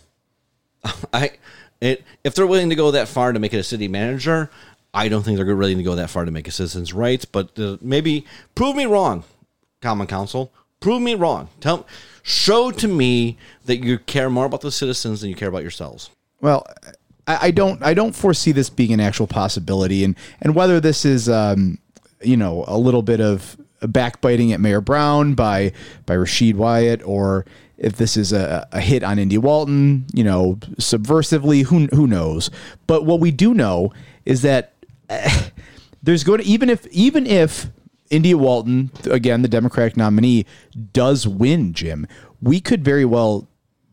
I 1.13 1.31
it 1.81 2.03
if 2.25 2.35
they're 2.35 2.47
willing 2.47 2.69
to 2.71 2.77
go 2.77 2.91
that 2.91 3.09
far 3.09 3.33
to 3.33 3.39
make 3.39 3.55
it 3.55 3.59
a 3.59 3.63
city 3.65 3.89
manager, 3.89 4.51
I 4.95 5.09
don't 5.09 5.23
think 5.23 5.39
they're 5.39 5.57
willing 5.57 5.79
to 5.79 5.83
go 5.83 5.95
that 5.95 6.11
far 6.11 6.25
to 6.25 6.31
make 6.31 6.47
it 6.47 6.53
citizens 6.53 6.93
rights. 6.93 7.25
But 7.25 7.59
uh, 7.59 7.79
maybe 7.81 8.27
prove 8.55 8.77
me 8.77 8.85
wrong, 8.85 9.25
Common 9.81 10.07
Council. 10.07 10.53
Prove 10.81 11.01
me 11.01 11.15
wrong. 11.15 11.49
Tell 11.61 11.87
show 12.23 12.71
to 12.71 12.89
me 12.89 13.39
that 13.65 13.79
you 13.79 13.99
care 13.99 14.29
more 14.29 14.47
about 14.47 14.61
the 14.61 14.73
citizens 14.73 15.21
than 15.21 15.31
you 15.31 15.37
care 15.37 15.49
about 15.49 15.63
yourselves. 15.63 16.11
Well, 16.41 16.67
I, 17.27 17.39
I 17.43 17.51
don't 17.51 17.83
I 17.83 17.95
don't 17.95 18.15
foresee 18.15 18.53
this 18.53 18.69
being 18.69 18.93
an 18.93 19.01
actual 19.01 19.27
possibility, 19.27 20.05
and 20.05 20.17
and 20.41 20.55
whether 20.55 20.81
this 20.81 21.05
is 21.05 21.29
um, 21.29 21.79
you 22.23 22.37
know 22.37 22.65
a 22.67 22.77
little 22.77 23.03
bit 23.03 23.21
of 23.21 23.57
backbiting 23.81 24.53
at 24.53 24.61
Mayor 24.61 24.81
Brown 24.81 25.35
by 25.35 25.73
by 26.05 26.17
Rasheed 26.17 26.55
Wyatt, 26.55 27.03
or 27.05 27.47
if 27.79 27.97
this 27.97 28.17
is 28.17 28.33
a, 28.33 28.67
a 28.73 28.81
hit 28.81 29.03
on 29.03 29.19
Indy 29.19 29.39
Walton, 29.39 30.07
you 30.13 30.25
know, 30.25 30.59
subversively, 30.79 31.65
who 31.65 31.87
who 31.87 32.07
knows? 32.07 32.51
But 32.87 33.05
what 33.05 33.21
we 33.21 33.31
do 33.31 33.55
know 33.55 33.93
is 34.25 34.43
that 34.43 34.72
there's 36.03 36.25
going 36.25 36.41
to 36.41 36.47
even 36.47 36.69
if 36.71 36.87
even 36.89 37.27
if 37.27 37.67
India 38.11 38.37
Walton, 38.37 38.91
again 39.11 39.43
the 39.43 39.49
Democratic 39.49 39.97
nominee, 39.97 40.45
does 40.93 41.27
win, 41.27 41.73
Jim, 41.73 42.07
we 42.41 42.61
could 42.61 42.85
very 42.85 43.05
well 43.05 43.49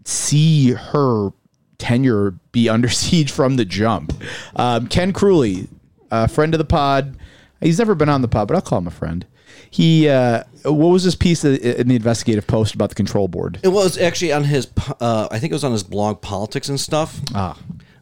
see 0.06 0.72
her 0.72 1.32
tenure 1.78 2.32
be 2.52 2.68
under 2.76 2.90
siege 2.90 3.32
from 3.32 3.56
the 3.56 3.66
jump. 3.66 4.14
Um, 4.56 4.88
Ken 4.88 5.14
Kruly, 5.14 5.68
a 6.12 6.28
friend 6.28 6.54
of 6.54 6.58
the 6.58 6.66
pod, 6.66 7.18
he's 7.62 7.80
never 7.80 7.96
been 7.96 8.10
on 8.10 8.22
the 8.22 8.28
pod, 8.28 8.48
but 8.48 8.56
I'll 8.56 8.62
call 8.62 8.80
him 8.80 8.88
a 8.88 8.92
friend. 8.92 9.26
He, 9.72 10.10
uh, 10.10 10.44
what 10.64 10.88
was 10.88 11.04
this 11.04 11.14
piece 11.16 11.46
in 11.46 11.88
the 11.88 11.96
investigative 11.96 12.48
post 12.48 12.74
about 12.74 12.90
the 12.90 12.96
control 12.96 13.28
board? 13.28 13.60
It 13.62 13.68
was 13.68 14.00
actually 14.00 14.34
on 14.34 14.46
his, 14.46 14.68
uh, 15.00 15.28
I 15.30 15.38
think 15.38 15.52
it 15.52 15.56
was 15.56 15.64
on 15.64 15.72
his 15.72 15.84
blog, 15.84 16.22
Politics 16.22 16.70
and 16.70 16.80
Stuff. 16.80 17.20
Ah, 17.36 17.56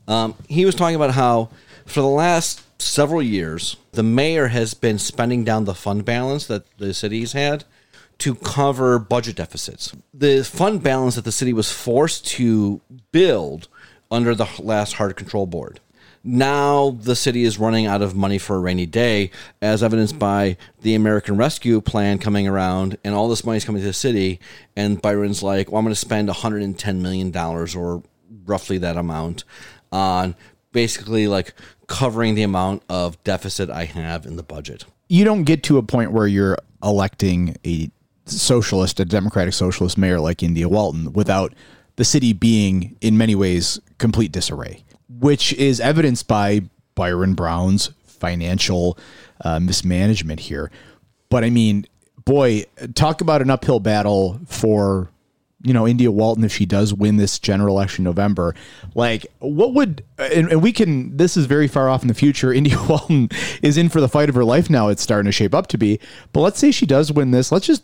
Um, 0.08 0.36
he 0.48 0.64
was 0.66 0.76
talking 0.76 0.96
about 0.96 1.12
how 1.12 1.50
for 1.86 2.00
the 2.00 2.08
last 2.08 2.62
several 2.80 3.22
years, 3.22 3.78
the 3.92 4.04
mayor 4.04 4.48
has 4.48 4.74
been 4.74 5.00
spending 5.00 5.44
down 5.44 5.66
the 5.66 5.74
fund 5.74 6.06
balance 6.06 6.46
that 6.48 6.66
the 6.78 6.94
city's 6.94 7.34
had 7.34 7.64
to 8.20 8.36
cover 8.36 8.98
budget 9.00 9.36
deficits. 9.36 9.96
The 10.14 10.44
fund 10.44 10.82
balance 10.82 11.16
that 11.16 11.26
the 11.26 11.32
city 11.32 11.54
was 11.54 11.72
forced 11.72 12.26
to 12.28 12.82
build 13.12 13.68
under 14.10 14.34
the 14.34 14.48
last 14.60 14.94
hard 14.94 15.16
control 15.16 15.46
board. 15.46 15.80
Now 16.24 16.98
the 17.02 17.16
city 17.16 17.44
is 17.44 17.60
running 17.60 17.86
out 17.86 18.02
of 18.02 18.16
money 18.16 18.38
for 18.38 18.56
a 18.56 18.60
rainy 18.60 18.86
day, 18.86 19.32
as 19.62 19.84
evidenced 19.84 20.20
by 20.20 20.58
the 20.82 20.96
American 20.96 21.38
Rescue 21.38 21.80
Plan 21.80 22.18
coming 22.18 22.48
around, 22.48 22.98
and 23.04 23.16
all 23.16 23.30
this 23.30 23.46
money 23.46 23.58
is 23.58 23.66
coming 23.66 23.82
to 23.82 23.88
the 23.88 23.94
city. 23.94 24.40
And 24.76 25.02
Byron's 25.02 25.42
like, 25.42 25.72
"Well, 25.72 25.80
I'm 25.80 25.86
going 25.86 25.94
to 25.94 26.00
spend 26.00 26.28
110 26.28 27.02
million 27.02 27.32
dollars, 27.32 27.76
or 27.76 28.04
roughly 28.46 28.78
that 28.80 28.98
amount, 28.98 29.46
on 29.92 30.36
basically 30.74 31.28
like 31.28 31.54
covering 31.88 32.36
the 32.36 32.44
amount 32.44 32.84
of 32.90 33.22
deficit 33.24 33.70
I 33.70 33.86
have 33.86 34.26
in 34.26 34.36
the 34.36 34.44
budget." 34.44 34.86
you 35.08 35.24
don't 35.24 35.44
get 35.44 35.64
to 35.64 35.78
a 35.78 35.84
point 35.84 36.12
where 36.12 36.28
you're 36.28 36.58
electing 36.84 37.56
a 37.66 37.90
socialist, 38.26 39.00
a 39.00 39.06
democratic 39.06 39.54
socialist 39.54 39.98
mayor 39.98 40.20
like 40.20 40.44
India 40.44 40.68
Walton 40.68 41.14
without 41.14 41.54
the 41.96 42.06
city 42.06 42.34
being 42.34 42.96
in 43.02 43.18
many 43.18 43.36
ways 43.36 43.80
complete 43.98 44.32
disarray, 44.32 44.84
which 45.10 45.54
is 45.54 45.80
evidenced 45.80 46.28
by 46.28 46.62
Byron 46.96 47.34
Brown's 47.34 47.92
financial 48.06 48.98
uh, 49.42 49.60
mismanagement 49.60 50.42
here. 50.42 50.72
But 51.30 51.44
I 51.44 51.50
mean, 51.50 51.86
boy, 52.26 52.66
talk 52.96 53.22
about 53.22 53.42
an 53.42 53.50
uphill 53.50 53.80
battle 53.80 54.40
for 54.46 55.10
you 55.68 55.74
know 55.74 55.88
India 55.88 56.12
Walton 56.12 56.44
if 56.44 56.54
she 56.54 56.66
does 56.66 56.94
win 56.94 57.18
this 57.18 57.40
general 57.40 57.76
election 57.76 58.04
November. 58.04 58.56
Like, 58.96 59.28
what 59.40 59.74
would 59.74 60.04
and, 60.18 60.52
and 60.52 60.62
we 60.62 60.72
can? 60.72 61.16
This 61.16 61.36
is 61.36 61.46
very 61.46 61.68
far 61.68 61.90
off 61.90 62.02
in 62.02 62.08
the 62.08 62.14
future. 62.14 62.54
India 62.58 62.78
Walton 62.88 63.30
is 63.62 63.78
in 63.78 63.90
for 63.90 64.02
the 64.02 64.10
fight 64.10 64.30
of 64.30 64.36
her 64.36 64.46
life 64.46 64.70
now. 64.70 64.88
It's 64.88 65.02
starting 65.02 65.26
to 65.26 65.32
shape 65.32 65.54
up 65.54 65.68
to 65.68 65.78
be. 65.78 66.00
But 66.34 66.42
let's 66.42 66.60
say 66.60 66.72
she 66.72 66.86
does 66.86 67.12
win 67.12 67.32
this. 67.32 67.52
Let's 67.52 67.68
just 67.68 67.84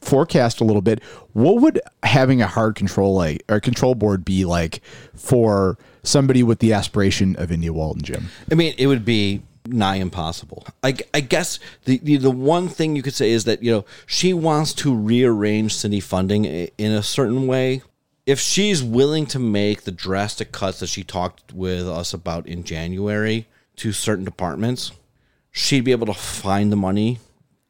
forecast 0.00 0.60
a 0.60 0.64
little 0.64 0.82
bit. 0.82 1.02
What 1.32 1.62
would 1.62 1.80
having 2.02 2.42
a 2.42 2.46
hard 2.46 2.74
control 2.74 3.14
like 3.14 3.42
or 3.48 3.60
control 3.60 3.94
board 3.94 4.24
be 4.24 4.44
like 4.44 4.82
for 5.14 5.78
somebody 6.02 6.42
with 6.42 6.58
the 6.58 6.72
aspiration 6.72 7.36
of 7.36 7.50
India 7.50 7.72
Walton, 7.72 8.02
Jim? 8.02 8.28
I 8.50 8.54
mean, 8.54 8.74
it 8.78 8.86
would 8.86 9.04
be 9.04 9.42
nigh 9.66 9.96
impossible. 9.96 10.66
I, 10.82 10.96
I 11.12 11.20
guess 11.20 11.58
the, 11.84 11.98
the 11.98 12.16
the 12.16 12.30
one 12.30 12.68
thing 12.68 12.96
you 12.96 13.02
could 13.02 13.14
say 13.14 13.30
is 13.30 13.44
that 13.44 13.62
you 13.62 13.70
know 13.70 13.84
she 14.06 14.32
wants 14.32 14.72
to 14.74 14.94
rearrange 14.94 15.74
city 15.74 16.00
funding 16.00 16.44
in 16.44 16.92
a 16.92 17.02
certain 17.02 17.46
way. 17.46 17.82
If 18.26 18.40
she's 18.40 18.82
willing 18.82 19.26
to 19.26 19.38
make 19.38 19.82
the 19.82 19.92
drastic 19.92 20.50
cuts 20.50 20.80
that 20.80 20.88
she 20.88 21.04
talked 21.04 21.52
with 21.52 21.86
us 21.86 22.14
about 22.14 22.46
in 22.46 22.64
January 22.64 23.46
to 23.76 23.92
certain 23.92 24.24
departments, 24.24 24.92
she'd 25.50 25.84
be 25.84 25.92
able 25.92 26.06
to 26.06 26.14
find 26.14 26.72
the 26.72 26.76
money 26.76 27.18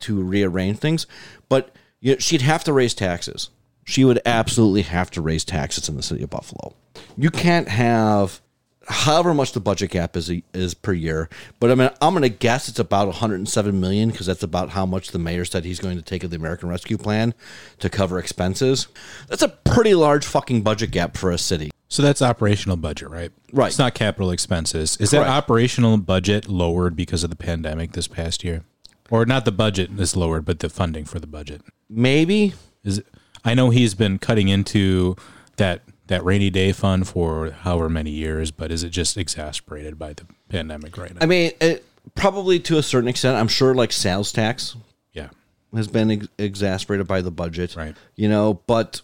to 0.01 0.23
rearrange 0.23 0.79
things. 0.79 1.07
But 1.49 1.75
you 2.01 2.13
know, 2.13 2.19
she'd 2.19 2.43
have 2.43 2.65
to 2.65 2.73
raise 2.73 2.95
taxes. 2.95 3.51
She 3.85 4.05
would 4.05 4.21
absolutely 4.25 4.83
have 4.83 5.11
to 5.13 5.21
raise 5.21 5.45
taxes 5.45 5.89
in 5.89 5.97
the 5.97 6.03
city 6.03 6.23
of 6.23 6.31
Buffalo. 6.31 6.75
You 7.17 7.31
can't 7.31 7.69
have 7.69 8.41
however 8.89 9.35
much 9.35 9.53
the 9.53 9.61
budget 9.61 9.91
gap 9.91 10.17
is 10.17 10.31
is 10.53 10.75
per 10.75 10.93
year. 10.93 11.29
But 11.61 11.71
I 11.71 11.75
mean, 11.75 11.91
I'm 12.01 12.13
going 12.13 12.23
to 12.23 12.29
guess 12.29 12.69
it's 12.69 12.79
about 12.79 13.07
107 13.07 13.81
million 13.81 14.11
because 14.11 14.27
that's 14.27 14.43
about 14.43 14.71
how 14.71 14.87
much 14.87 15.11
the 15.11 15.19
mayor 15.19 15.45
said 15.45 15.65
he's 15.65 15.81
going 15.81 15.97
to 15.97 16.03
take 16.03 16.25
of 16.25 16.31
the 16.31 16.37
American 16.37 16.69
Rescue 16.69 16.99
Plan 16.99 17.35
to 17.79 17.91
cover 17.91 18.19
expenses. 18.19 18.89
That's 19.29 19.43
a 19.43 19.49
pretty 19.49 19.95
large 19.95 20.27
fucking 20.27 20.63
budget 20.63 20.91
gap 20.91 21.17
for 21.17 21.31
a 21.31 21.39
city. 21.39 21.71
So 21.89 22.03
that's 22.03 22.21
operational 22.23 22.77
budget, 22.77 23.09
right? 23.09 23.31
Right. 23.53 23.69
It's 23.69 23.79
not 23.79 23.95
capital 23.95 24.31
expenses. 24.31 24.97
Is 24.97 25.11
that 25.11 25.29
operational 25.29 25.97
budget 25.99 26.49
lowered 26.49 26.97
because 26.97 27.23
of 27.23 27.31
the 27.31 27.37
pandemic 27.37 27.93
this 27.93 28.09
past 28.09 28.43
year? 28.43 28.65
Or 29.11 29.25
not 29.27 29.45
the 29.45 29.53
budget 29.53 29.91
is 29.99 30.17
lowered, 30.17 30.45
but 30.45 30.59
the 30.59 30.69
funding 30.69 31.05
for 31.05 31.21
the 31.21 31.27
budget. 31.27 31.63
Maybe 31.89 32.55
Is 32.83 32.99
it, 32.99 33.07
I 33.45 33.55
know 33.55 33.71
he's 33.71 33.95
been 33.95 34.19
cutting 34.19 34.49
into 34.49 35.17
that 35.57 35.83
that 36.07 36.25
rainy 36.25 36.51
day 36.51 36.73
fund 36.73 37.09
for 37.09 37.51
however 37.51 37.89
many 37.89 38.11
years, 38.11 38.51
but 38.51 38.71
is 38.71 38.83
it 38.83 38.91
just 38.91 39.17
exasperated 39.17 39.99
by 39.99 40.13
the 40.13 40.27
pandemic 40.49 40.97
right 40.97 41.15
now? 41.15 41.21
I 41.23 41.27
mean, 41.27 41.53
it, 41.61 41.85
probably 42.15 42.61
to 42.61 42.79
a 42.79 42.83
certain 42.83 43.09
extent. 43.09 43.37
I'm 43.37 43.49
sure 43.49 43.75
like 43.75 43.93
sales 43.93 44.33
tax 44.33 44.77
yeah. 45.13 45.29
has 45.75 45.89
been 45.89 46.11
ex- 46.11 46.29
exasperated 46.39 47.07
by 47.07 47.21
the 47.21 47.31
budget, 47.31 47.77
Right. 47.77 47.97
You 48.17 48.29
know, 48.29 48.61
but 48.67 49.01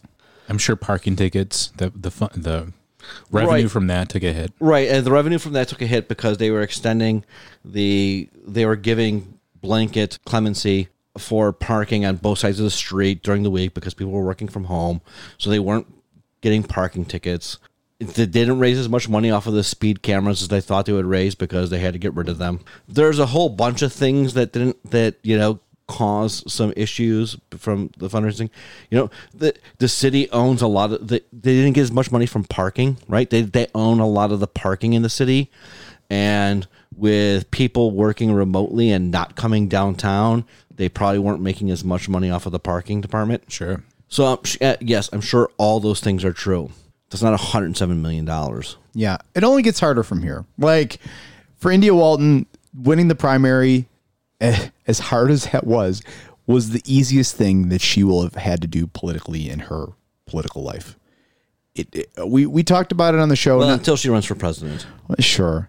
I'm 0.49 0.59
sure 0.59 0.77
parking 0.77 1.17
tickets, 1.17 1.73
the 1.77 1.91
the 1.95 2.11
fun, 2.11 2.31
the 2.35 2.73
revenue 3.31 3.63
Right. 3.63 3.71
from 3.71 3.87
that 3.87 4.11
took 4.11 4.23
a 4.23 4.33
hit. 4.33 4.53
Right, 4.61 4.89
and 4.89 5.07
the 5.07 5.11
revenue 5.13 5.39
from 5.39 5.53
that 5.53 5.69
took 5.69 5.81
a 5.81 5.87
hit 5.87 6.09
because 6.09 6.39
they 6.39 6.51
were 6.51 6.63
extending 6.63 7.25
the 7.65 8.29
they 8.47 8.67
were 8.67 8.77
giving 8.77 9.39
blanket 9.61 10.19
clemency 10.27 10.89
for 11.19 11.53
parking 11.53 12.05
on 12.05 12.17
both 12.17 12.39
sides 12.39 12.59
of 12.61 12.65
the 12.65 12.71
street 12.71 13.23
during 13.23 13.43
the 13.43 13.51
week 13.51 13.75
because 13.75 13.95
people 13.95 14.13
were 14.13 14.25
working 14.25 14.49
from 14.49 14.65
home, 14.65 15.01
so 15.39 15.51
they 15.51 15.59
weren't 15.59 15.87
getting 16.41 16.63
parking 16.63 17.05
tickets. 17.05 17.59
They 17.99 18.27
didn't 18.27 18.61
raise 18.61 18.79
as 18.79 18.89
much 18.89 19.09
money 19.09 19.31
off 19.31 19.47
of 19.47 19.53
the 19.53 19.63
speed 19.63 20.01
cameras 20.01 20.41
as 20.41 20.49
they 20.49 20.63
thought 20.63 20.87
they 20.87 20.93
would 20.93 21.05
raise 21.05 21.35
because 21.35 21.69
they 21.69 21.81
had 21.81 21.93
to 21.93 21.99
get 21.99 22.15
rid 22.15 22.31
of 22.31 22.39
them. 22.39 22.61
There's 22.89 23.19
a 23.19 23.27
whole 23.27 23.51
bunch 23.51 23.83
of 23.83 23.93
things 23.93 24.33
that 24.35 24.53
didn't 24.53 24.91
that 24.91 25.17
you 25.23 25.37
know 25.37 25.61
cause 25.91 26.45
some 26.51 26.73
issues 26.77 27.37
from 27.59 27.91
the 27.99 28.09
fundraising. 28.09 28.49
You 28.91 28.99
know, 28.99 29.11
the 29.35 29.55
the 29.79 29.89
city 29.89 30.31
owns 30.31 30.63
a 30.63 30.67
lot 30.67 30.93
of 30.93 31.09
the, 31.09 31.23
they 31.33 31.55
didn't 31.55 31.73
get 31.73 31.83
as 31.83 31.93
much 31.93 32.11
money 32.13 32.27
from 32.27 32.45
parking, 32.45 32.97
right? 33.09 33.29
They 33.29 33.43
they 33.43 33.67
own 33.75 34.01
a 34.01 34.07
lot 34.07 34.33
of 34.33 34.41
the 34.41 34.47
parking 34.47 34.95
in 34.95 35.03
the 35.03 35.11
city. 35.11 35.51
And 36.09 36.67
with 36.97 37.51
people 37.51 37.91
working 37.93 38.33
remotely 38.33 38.91
and 38.91 39.11
not 39.11 39.37
coming 39.37 39.69
downtown, 39.69 40.45
they 40.75 40.89
probably 40.89 41.19
weren't 41.19 41.41
making 41.41 41.71
as 41.71 41.85
much 41.85 42.09
money 42.09 42.31
off 42.31 42.47
of 42.47 42.53
the 42.53 42.59
parking 42.59 43.01
department. 43.01 43.51
Sure. 43.51 43.83
So 44.11 44.25
uh, 44.61 44.77
yes, 44.81 45.09
I'm 45.13 45.21
sure 45.23 45.51
all 45.57 45.81
those 45.81 46.01
things 46.01 46.25
are 46.25 46.33
true. 46.33 46.71
That's 47.11 47.23
not 47.23 47.31
107 47.31 48.03
million 48.03 48.25
dollars. 48.25 48.77
Yeah, 48.93 49.17
it 49.35 49.43
only 49.45 49.63
gets 49.63 49.81
harder 49.81 50.03
from 50.03 50.23
here. 50.23 50.45
Like 50.59 50.99
for 51.57 51.71
India 51.73 51.95
Walton, 51.95 52.47
winning 52.75 53.09
the 53.09 53.15
primary, 53.15 53.87
eh, 54.41 54.69
as 54.87 54.99
hard 54.99 55.31
as 55.31 55.47
that 55.51 55.67
was, 55.67 56.03
was 56.47 56.71
the 56.71 56.83
easiest 56.85 57.37
thing 57.37 57.69
that 57.69 57.81
she 57.81 58.03
will 58.05 58.23
have 58.23 58.35
had 58.35 58.61
to 58.63 58.67
do 58.69 58.87
politically 58.89 59.49
in 59.49 59.61
her 59.61 59.87
political 60.27 60.63
life. 60.63 60.97
It, 61.75 61.89
it- 61.93 62.11
we 62.27 62.47
we 62.47 62.63
talked 62.65 62.91
about 62.93 63.15
it 63.15 63.21
on 63.21 63.29
the 63.29 63.37
show. 63.37 63.59
Well, 63.59 63.69
not- 63.69 63.79
until 63.79 63.97
she 63.97 64.09
runs 64.11 64.25
for 64.25 64.35
president. 64.35 64.87
Sure. 65.21 65.69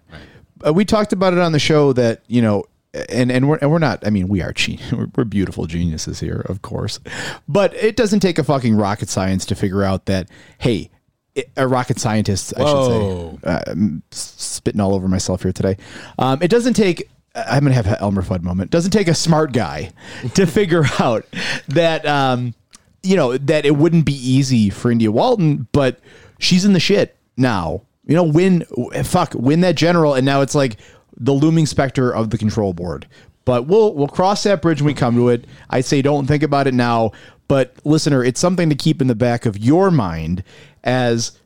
Uh, 0.66 0.72
we 0.72 0.84
talked 0.84 1.12
about 1.12 1.32
it 1.32 1.38
on 1.40 1.50
the 1.52 1.58
show 1.58 1.92
that, 1.92 2.22
you 2.28 2.40
know, 2.42 2.64
and, 3.08 3.32
and 3.32 3.48
we're 3.48 3.56
and 3.56 3.70
we're 3.70 3.78
not 3.78 4.06
I 4.06 4.10
mean 4.10 4.28
we 4.28 4.42
are 4.42 4.52
gen- 4.52 4.78
we're, 4.92 5.08
we're 5.16 5.24
beautiful 5.24 5.66
geniuses 5.66 6.20
here 6.20 6.44
of 6.48 6.62
course 6.62 7.00
but 7.48 7.74
it 7.74 7.96
doesn't 7.96 8.20
take 8.20 8.38
a 8.38 8.44
fucking 8.44 8.76
rocket 8.76 9.08
science 9.08 9.46
to 9.46 9.54
figure 9.54 9.82
out 9.82 10.06
that 10.06 10.28
hey 10.58 10.90
it- 11.34 11.50
a 11.56 11.66
rocket 11.66 11.98
scientist 11.98 12.52
I 12.56 12.62
Whoa. 12.62 13.30
should 13.32 13.40
say 13.42 13.48
uh, 13.50 13.62
I'm 13.68 14.02
spitting 14.10 14.80
all 14.80 14.94
over 14.94 15.08
myself 15.08 15.42
here 15.42 15.52
today. 15.52 15.78
Um, 16.18 16.42
it 16.42 16.48
doesn't 16.48 16.74
take 16.74 17.08
I'm 17.34 17.62
gonna 17.64 17.74
have 17.74 17.86
an 17.86 17.96
Elmer 17.98 18.20
Fudd 18.22 18.42
moment. 18.42 18.68
It 18.68 18.72
doesn't 18.72 18.90
take 18.90 19.08
a 19.08 19.14
smart 19.14 19.52
guy 19.54 19.92
to 20.34 20.46
figure 20.46 20.84
out 20.98 21.24
that 21.68 22.04
um, 22.04 22.54
you 23.02 23.16
know 23.16 23.38
that 23.38 23.64
it 23.64 23.76
wouldn't 23.76 24.04
be 24.04 24.12
easy 24.12 24.68
for 24.68 24.90
India 24.90 25.10
Walton 25.10 25.66
but 25.72 25.98
she's 26.38 26.66
in 26.66 26.74
the 26.74 26.80
shit 26.80 27.16
now. 27.38 27.82
You 28.04 28.16
know 28.16 28.24
win 28.24 28.66
fuck 29.04 29.32
win 29.34 29.62
that 29.62 29.76
general 29.76 30.12
and 30.12 30.26
now 30.26 30.42
it's 30.42 30.54
like 30.54 30.76
the 31.16 31.32
looming 31.32 31.66
specter 31.66 32.14
of 32.14 32.30
the 32.30 32.38
control 32.38 32.72
board. 32.72 33.06
But 33.44 33.66
we'll 33.66 33.94
we'll 33.94 34.08
cross 34.08 34.42
that 34.44 34.62
bridge 34.62 34.80
when 34.80 34.86
we 34.86 34.94
come 34.94 35.16
to 35.16 35.28
it. 35.28 35.46
I 35.70 35.80
say 35.80 36.02
don't 36.02 36.26
think 36.26 36.42
about 36.42 36.66
it 36.66 36.74
now. 36.74 37.12
But 37.48 37.74
listener 37.84 38.24
it's 38.24 38.40
something 38.40 38.68
to 38.68 38.74
keep 38.74 39.00
in 39.00 39.08
the 39.08 39.14
back 39.14 39.46
of 39.46 39.58
your 39.58 39.90
mind 39.90 40.44
as 40.84 41.38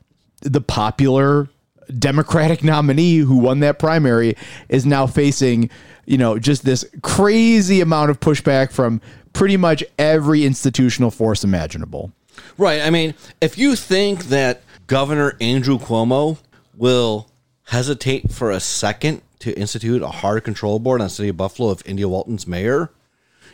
the 0.43 0.61
popular 0.61 1.49
democratic 1.99 2.63
nominee 2.65 3.19
who 3.19 3.39
won 3.39 3.61
that 3.61 3.79
primary 3.79 4.37
is 4.69 4.85
now 4.85 5.07
facing 5.07 5.71
you 6.05 6.19
know 6.19 6.39
just 6.39 6.65
this 6.65 6.85
crazy 7.03 7.81
amount 7.81 8.11
of 8.11 8.21
pushback 8.21 8.73
from 8.73 9.01
pretty 9.33 9.57
much 9.57 9.85
every 9.99 10.45
institutional 10.45 11.11
force 11.11 11.45
imaginable. 11.45 12.13
Right. 12.59 12.83
I 12.83 12.91
mean, 12.91 13.15
if 13.41 13.59
you 13.59 13.77
think 13.77 14.25
that 14.25 14.63
Governor 14.87 15.37
Andrew 15.41 15.79
Cuomo 15.79 16.39
will 16.75 17.29
hesitate 17.65 18.33
for 18.33 18.51
a 18.51 18.61
second 18.61 19.23
to 19.41 19.59
institute 19.59 20.03
a 20.03 20.09
hard 20.09 20.45
control 20.45 20.79
board 20.79 21.01
on 21.01 21.07
the 21.07 21.11
city 21.11 21.29
of 21.29 21.37
Buffalo 21.37 21.71
if 21.71 21.87
India 21.87 22.09
Walton's 22.09 22.47
mayor, 22.47 22.91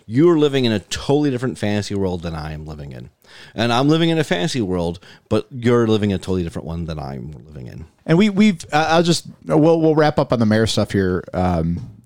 you 0.07 0.29
are 0.29 0.39
living 0.39 0.65
in 0.65 0.73
a 0.73 0.81
totally 0.81 1.31
different 1.31 1.59
fantasy 1.59 1.95
world 1.95 2.23
than 2.23 2.35
I 2.35 2.53
am 2.53 2.67
living 2.67 2.93
in. 2.93 3.11
And 3.55 3.73
I'm 3.73 3.89
living 3.89 4.11
in 4.11 4.19
a 4.19 4.25
fantasy 4.25 4.61
world, 4.61 4.99
but 5.29 5.47
you're 5.51 5.87
living 5.87 6.11
in 6.11 6.17
a 6.17 6.19
totally 6.19 6.43
different 6.43 6.67
one 6.67 6.85
than 6.87 6.99
I'm 6.99 7.33
living 7.47 7.67
in. 7.67 7.87
And 8.05 8.19
we 8.19 8.29
we've 8.29 8.65
uh, 8.73 8.87
I'll 8.91 9.03
just 9.03 9.27
we'll 9.45 9.81
we'll 9.81 9.95
wrap 9.95 10.19
up 10.19 10.33
on 10.33 10.39
the 10.39 10.47
mayor 10.47 10.67
stuff 10.67 10.91
here 10.93 11.25
um, 11.33 12.03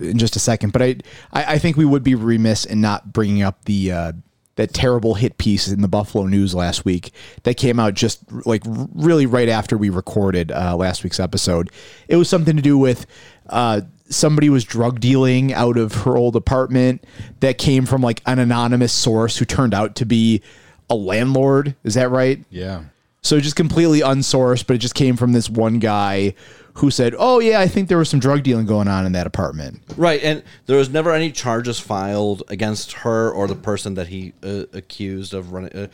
in 0.00 0.18
just 0.18 0.36
a 0.36 0.40
second. 0.40 0.72
But 0.72 0.82
I, 0.82 0.96
I 1.32 1.44
I 1.54 1.58
think 1.58 1.76
we 1.76 1.84
would 1.84 2.02
be 2.02 2.14
remiss 2.14 2.64
in 2.64 2.80
not 2.80 3.12
bringing 3.12 3.42
up 3.42 3.64
the 3.64 3.92
uh, 3.92 4.12
that 4.56 4.74
terrible 4.74 5.14
hit 5.14 5.38
piece 5.38 5.68
in 5.68 5.82
the 5.82 5.88
Buffalo 5.88 6.26
News 6.26 6.54
last 6.54 6.84
week 6.84 7.12
that 7.44 7.56
came 7.56 7.78
out 7.78 7.94
just 7.94 8.20
like 8.46 8.62
really 8.66 9.26
right 9.26 9.48
after 9.48 9.78
we 9.78 9.88
recorded 9.90 10.50
uh, 10.50 10.76
last 10.76 11.04
week's 11.04 11.20
episode. 11.20 11.70
It 12.08 12.16
was 12.16 12.28
something 12.28 12.56
to 12.56 12.62
do 12.62 12.76
with. 12.76 13.06
Uh, 13.48 13.82
somebody 14.08 14.48
was 14.48 14.64
drug 14.64 15.00
dealing 15.00 15.52
out 15.52 15.76
of 15.76 15.92
her 16.04 16.16
old 16.16 16.36
apartment 16.36 17.04
that 17.40 17.58
came 17.58 17.86
from 17.86 18.00
like 18.02 18.22
an 18.26 18.38
anonymous 18.38 18.92
source 18.92 19.36
who 19.36 19.44
turned 19.44 19.74
out 19.74 19.96
to 19.96 20.04
be 20.04 20.42
a 20.88 20.94
landlord. 20.94 21.74
Is 21.84 21.94
that 21.94 22.10
right? 22.10 22.44
Yeah. 22.50 22.84
So 23.22 23.40
just 23.40 23.56
completely 23.56 24.00
unsourced, 24.00 24.66
but 24.66 24.76
it 24.76 24.78
just 24.78 24.94
came 24.94 25.16
from 25.16 25.32
this 25.32 25.50
one 25.50 25.80
guy 25.80 26.34
who 26.76 26.90
said, 26.90 27.14
"Oh 27.18 27.40
yeah, 27.40 27.60
I 27.60 27.68
think 27.68 27.88
there 27.88 27.98
was 27.98 28.08
some 28.08 28.20
drug 28.20 28.42
dealing 28.42 28.66
going 28.66 28.88
on 28.88 29.06
in 29.06 29.12
that 29.12 29.26
apartment." 29.26 29.80
Right, 29.96 30.22
and 30.22 30.42
there 30.66 30.76
was 30.76 30.88
never 30.88 31.12
any 31.12 31.32
charges 31.32 31.80
filed 31.80 32.42
against 32.48 32.92
her 32.92 33.30
or 33.30 33.46
the 33.46 33.54
person 33.54 33.94
that 33.94 34.08
he 34.08 34.34
uh, 34.42 34.64
accused 34.72 35.34
of 35.34 35.52
running. 35.52 35.72
Uh, 35.72 35.86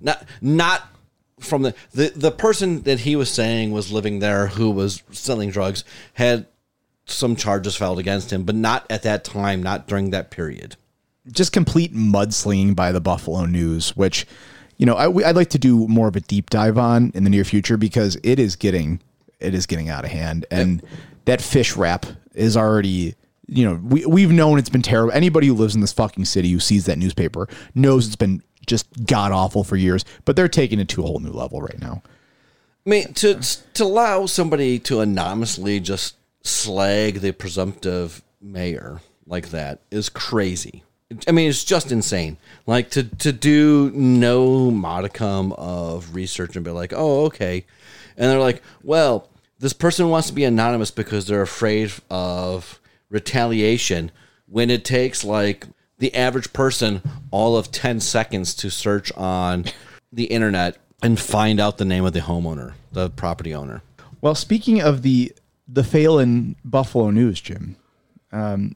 not 0.00 0.26
not 0.40 0.88
from 1.38 1.62
the, 1.62 1.74
the 1.92 2.12
the 2.14 2.30
person 2.30 2.82
that 2.82 3.00
he 3.00 3.16
was 3.16 3.30
saying 3.30 3.72
was 3.72 3.92
living 3.92 4.20
there 4.20 4.48
who 4.48 4.70
was 4.70 5.02
selling 5.10 5.50
drugs 5.50 5.84
had 6.14 6.46
some 7.04 7.36
charges 7.36 7.76
filed 7.76 7.98
against 7.98 8.32
him, 8.32 8.44
but 8.44 8.54
not 8.54 8.86
at 8.88 9.02
that 9.02 9.24
time, 9.24 9.62
not 9.62 9.86
during 9.86 10.10
that 10.10 10.30
period. 10.30 10.76
Just 11.30 11.52
complete 11.52 11.94
mudslinging 11.94 12.74
by 12.74 12.92
the 12.92 13.00
Buffalo 13.00 13.44
News, 13.44 13.94
which 13.96 14.26
you 14.78 14.86
know 14.86 14.94
I, 14.94 15.28
I'd 15.28 15.36
like 15.36 15.50
to 15.50 15.58
do 15.58 15.86
more 15.88 16.08
of 16.08 16.16
a 16.16 16.20
deep 16.20 16.48
dive 16.48 16.78
on 16.78 17.12
in 17.14 17.24
the 17.24 17.30
near 17.30 17.44
future 17.44 17.76
because 17.76 18.16
it 18.22 18.38
is 18.38 18.56
getting 18.56 19.00
it 19.42 19.54
is 19.54 19.66
getting 19.66 19.88
out 19.88 20.04
of 20.04 20.10
hand, 20.10 20.46
and 20.50 20.82
that 21.24 21.40
fish 21.40 21.76
wrap 21.76 22.06
is 22.34 22.56
already. 22.56 23.14
You 23.48 23.64
know, 23.66 23.74
we 23.82 24.06
we've 24.06 24.30
known 24.30 24.58
it's 24.58 24.70
been 24.70 24.82
terrible. 24.82 25.12
Anybody 25.12 25.48
who 25.48 25.54
lives 25.54 25.74
in 25.74 25.80
this 25.80 25.92
fucking 25.92 26.24
city 26.24 26.50
who 26.50 26.60
sees 26.60 26.86
that 26.86 26.96
newspaper 26.96 27.48
knows 27.74 28.06
it's 28.06 28.16
been 28.16 28.42
just 28.66 28.86
god 29.06 29.32
awful 29.32 29.64
for 29.64 29.76
years. 29.76 30.04
But 30.24 30.36
they're 30.36 30.48
taking 30.48 30.78
it 30.78 30.88
to 30.90 31.02
a 31.02 31.06
whole 31.06 31.18
new 31.18 31.32
level 31.32 31.60
right 31.60 31.78
now. 31.78 32.02
I 32.86 32.90
mean, 32.90 33.12
to 33.14 33.40
to 33.74 33.84
allow 33.84 34.26
somebody 34.26 34.78
to 34.80 35.00
anonymously 35.00 35.80
just 35.80 36.16
slag 36.42 37.20
the 37.20 37.32
presumptive 37.32 38.22
mayor 38.40 39.00
like 39.26 39.50
that 39.50 39.80
is 39.90 40.08
crazy. 40.08 40.82
I 41.28 41.32
mean, 41.32 41.48
it's 41.48 41.64
just 41.64 41.92
insane. 41.92 42.38
Like 42.66 42.90
to 42.90 43.04
to 43.04 43.32
do 43.32 43.90
no 43.94 44.70
modicum 44.70 45.52
of 45.52 46.14
research 46.14 46.56
and 46.56 46.64
be 46.64 46.70
like, 46.70 46.92
oh, 46.94 47.26
okay, 47.26 47.66
and 48.16 48.30
they're 48.30 48.40
like, 48.40 48.62
well, 48.82 49.28
this 49.62 49.72
person 49.72 50.10
wants 50.10 50.26
to 50.26 50.34
be 50.34 50.42
anonymous 50.42 50.90
because 50.90 51.26
they're 51.26 51.40
afraid 51.40 51.92
of 52.10 52.80
retaliation. 53.08 54.10
When 54.46 54.70
it 54.70 54.84
takes 54.84 55.22
like 55.22 55.68
the 55.98 56.12
average 56.16 56.52
person 56.52 57.00
all 57.30 57.56
of 57.56 57.70
ten 57.70 58.00
seconds 58.00 58.54
to 58.56 58.70
search 58.70 59.12
on 59.12 59.66
the 60.12 60.24
internet 60.24 60.78
and 61.00 61.18
find 61.18 61.60
out 61.60 61.78
the 61.78 61.84
name 61.84 62.04
of 62.04 62.12
the 62.12 62.20
homeowner, 62.20 62.72
the 62.90 63.10
property 63.10 63.54
owner. 63.54 63.82
Well, 64.20 64.34
speaking 64.34 64.82
of 64.82 65.02
the 65.02 65.32
the 65.68 65.84
Phelan 65.84 66.56
Buffalo 66.64 67.10
News, 67.10 67.40
Jim, 67.40 67.76
um, 68.32 68.74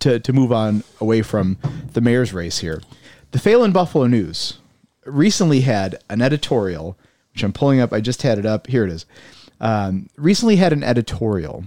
to 0.00 0.20
to 0.20 0.32
move 0.34 0.52
on 0.52 0.84
away 1.00 1.22
from 1.22 1.56
the 1.94 2.02
mayor's 2.02 2.34
race 2.34 2.58
here, 2.58 2.82
the 3.30 3.38
Phelan 3.38 3.72
Buffalo 3.72 4.06
News 4.06 4.58
recently 5.06 5.62
had 5.62 5.98
an 6.10 6.20
editorial, 6.20 6.98
which 7.32 7.42
I'm 7.42 7.54
pulling 7.54 7.80
up. 7.80 7.94
I 7.94 8.02
just 8.02 8.20
had 8.20 8.38
it 8.38 8.44
up. 8.44 8.66
Here 8.66 8.84
it 8.84 8.92
is. 8.92 9.06
Um, 9.60 10.08
recently 10.16 10.56
had 10.56 10.72
an 10.72 10.82
editorial, 10.82 11.64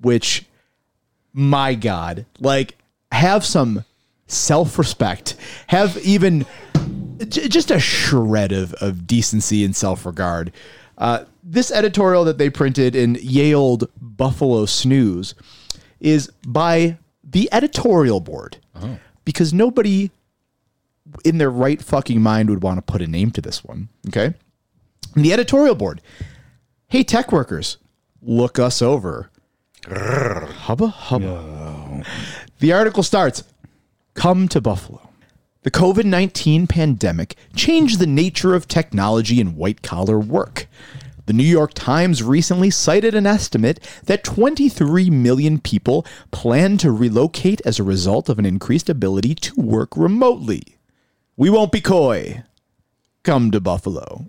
which, 0.00 0.46
my 1.32 1.74
God, 1.74 2.26
like 2.38 2.76
have 3.12 3.44
some 3.44 3.84
self 4.26 4.78
respect, 4.78 5.36
have 5.68 5.96
even 5.98 6.46
j- 7.28 7.48
just 7.48 7.70
a 7.70 7.78
shred 7.78 8.52
of, 8.52 8.74
of 8.74 9.06
decency 9.06 9.64
and 9.64 9.74
self 9.74 10.04
regard. 10.06 10.52
Uh, 10.98 11.24
this 11.42 11.70
editorial 11.70 12.24
that 12.24 12.36
they 12.38 12.50
printed 12.50 12.94
in 12.94 13.16
Yale 13.22 13.78
Buffalo 14.00 14.66
Snooze 14.66 15.34
is 15.98 16.30
by 16.46 16.98
the 17.24 17.48
editorial 17.52 18.20
board 18.20 18.58
because 19.24 19.52
nobody 19.54 20.10
in 21.24 21.38
their 21.38 21.50
right 21.50 21.80
fucking 21.82 22.20
mind 22.20 22.50
would 22.50 22.62
want 22.62 22.78
to 22.78 22.92
put 22.92 23.00
a 23.02 23.06
name 23.06 23.30
to 23.30 23.40
this 23.40 23.64
one. 23.64 23.88
Okay. 24.08 24.34
And 25.14 25.24
the 25.24 25.32
editorial 25.32 25.74
board. 25.74 26.00
Hey, 26.90 27.04
tech 27.04 27.30
workers, 27.30 27.76
look 28.20 28.58
us 28.58 28.82
over. 28.82 29.30
Hubba 29.86 30.88
hubba. 30.88 32.04
The 32.58 32.72
article 32.72 33.04
starts 33.04 33.44
Come 34.14 34.48
to 34.48 34.60
Buffalo. 34.60 35.08
The 35.62 35.70
COVID 35.70 36.02
19 36.04 36.66
pandemic 36.66 37.36
changed 37.54 38.00
the 38.00 38.08
nature 38.08 38.56
of 38.56 38.66
technology 38.66 39.40
and 39.40 39.56
white 39.56 39.82
collar 39.82 40.18
work. 40.18 40.66
The 41.26 41.32
New 41.32 41.44
York 41.44 41.74
Times 41.74 42.24
recently 42.24 42.70
cited 42.70 43.14
an 43.14 43.24
estimate 43.24 43.78
that 44.06 44.24
23 44.24 45.10
million 45.10 45.60
people 45.60 46.04
plan 46.32 46.76
to 46.78 46.90
relocate 46.90 47.60
as 47.64 47.78
a 47.78 47.84
result 47.84 48.28
of 48.28 48.40
an 48.40 48.46
increased 48.46 48.88
ability 48.88 49.36
to 49.36 49.60
work 49.60 49.96
remotely. 49.96 50.76
We 51.36 51.50
won't 51.50 51.70
be 51.70 51.80
coy. 51.80 52.42
Come 53.22 53.52
to 53.52 53.60
Buffalo. 53.60 54.26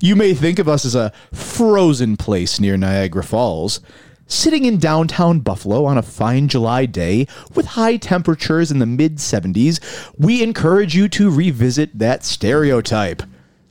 You 0.00 0.16
may 0.16 0.34
think 0.34 0.58
of 0.58 0.68
us 0.68 0.84
as 0.84 0.94
a 0.94 1.12
frozen 1.32 2.16
place 2.16 2.60
near 2.60 2.76
Niagara 2.76 3.24
Falls, 3.24 3.80
sitting 4.26 4.64
in 4.64 4.78
downtown 4.78 5.40
Buffalo 5.40 5.84
on 5.84 5.98
a 5.98 6.02
fine 6.02 6.48
July 6.48 6.86
day 6.86 7.26
with 7.54 7.66
high 7.66 7.96
temperatures 7.96 8.70
in 8.70 8.78
the 8.78 8.86
mid 8.86 9.16
70s. 9.16 9.80
We 10.18 10.42
encourage 10.42 10.94
you 10.94 11.08
to 11.10 11.30
revisit 11.30 11.98
that 11.98 12.24
stereotype. 12.24 13.22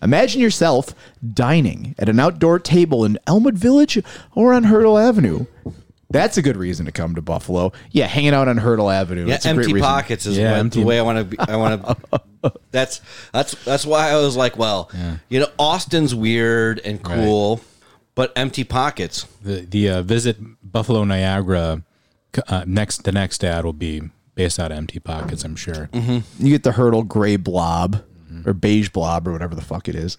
Imagine 0.01 0.41
yourself 0.41 0.93
dining 1.33 1.95
at 1.97 2.09
an 2.09 2.19
outdoor 2.19 2.59
table 2.59 3.05
in 3.05 3.17
Elmwood 3.25 3.57
Village 3.57 4.01
or 4.35 4.53
on 4.53 4.65
Hertel 4.65 4.97
Avenue. 4.97 5.45
That's 6.15 6.37
a 6.37 6.41
good 6.41 6.57
reason 6.57 6.85
to 6.85 6.91
come 6.91 7.15
to 7.15 7.21
Buffalo. 7.21 7.71
Yeah, 7.91 8.07
hanging 8.07 8.33
out 8.33 8.47
on 8.47 8.57
Hertel 8.57 8.89
Avenue. 8.89 9.27
Yeah, 9.27 9.39
empty 9.43 9.79
pockets 9.79 10.25
is 10.25 10.37
Yeah, 10.37 10.51
what- 10.51 10.59
empty- 10.59 10.79
the 10.79 10.85
way 10.85 10.97
I 10.99 11.01
want 11.01 11.17
to. 11.19 11.23
Be, 11.25 11.37
I 11.39 11.55
want 11.57 11.83
to. 11.85 12.53
that's 12.71 13.01
that's 13.33 13.53
that's 13.65 13.85
why 13.85 14.09
I 14.11 14.15
was 14.15 14.35
like, 14.37 14.57
well, 14.57 14.89
you 15.29 15.39
know, 15.39 15.47
Austin's 15.59 16.13
weird 16.15 16.79
and 16.85 17.01
cool, 17.03 17.61
but 18.15 18.31
empty 18.35 18.63
pockets. 18.63 19.25
The 19.43 19.61
the 19.61 19.89
uh, 19.89 20.01
visit 20.03 20.37
Buffalo 20.63 21.03
Niagara 21.03 21.83
uh, 22.47 22.63
next 22.67 23.03
the 23.03 23.11
next 23.11 23.43
ad 23.43 23.65
will 23.65 23.73
be 23.73 24.01
based 24.35 24.59
out 24.59 24.71
of 24.71 24.77
empty 24.77 24.99
pockets. 24.99 25.43
I'm 25.43 25.55
sure. 25.55 25.89
You 25.93 26.23
get 26.39 26.63
the 26.63 26.73
Hertel 26.73 27.03
gray 27.03 27.35
blob 27.35 28.03
or 28.45 28.53
beige 28.53 28.89
blob 28.89 29.27
or 29.27 29.31
whatever 29.31 29.55
the 29.55 29.61
fuck 29.61 29.87
it 29.87 29.95
is. 29.95 30.17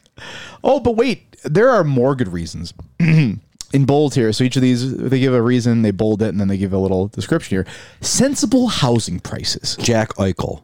Oh, 0.64 0.80
but 0.80 0.97
wait, 0.97 1.36
there 1.44 1.68
are 1.70 1.84
more 1.84 2.14
good 2.16 2.28
reasons. 2.28 2.72
In 3.73 3.85
bold 3.85 4.14
here, 4.14 4.33
so 4.33 4.45
each 4.45 4.57
of 4.57 4.62
these 4.62 4.97
they 4.97 5.19
give 5.19 5.35
a 5.35 5.43
reason, 5.43 5.83
they 5.83 5.91
bold 5.91 6.23
it, 6.23 6.29
and 6.29 6.41
then 6.41 6.49
they 6.49 6.57
give 6.57 6.73
a 6.73 6.79
little 6.79 7.09
description 7.09 7.57
here. 7.57 7.67
Sensible 8.01 8.69
housing 8.69 9.19
prices. 9.21 9.77
Jack 9.81 10.11
Eichel. 10.14 10.62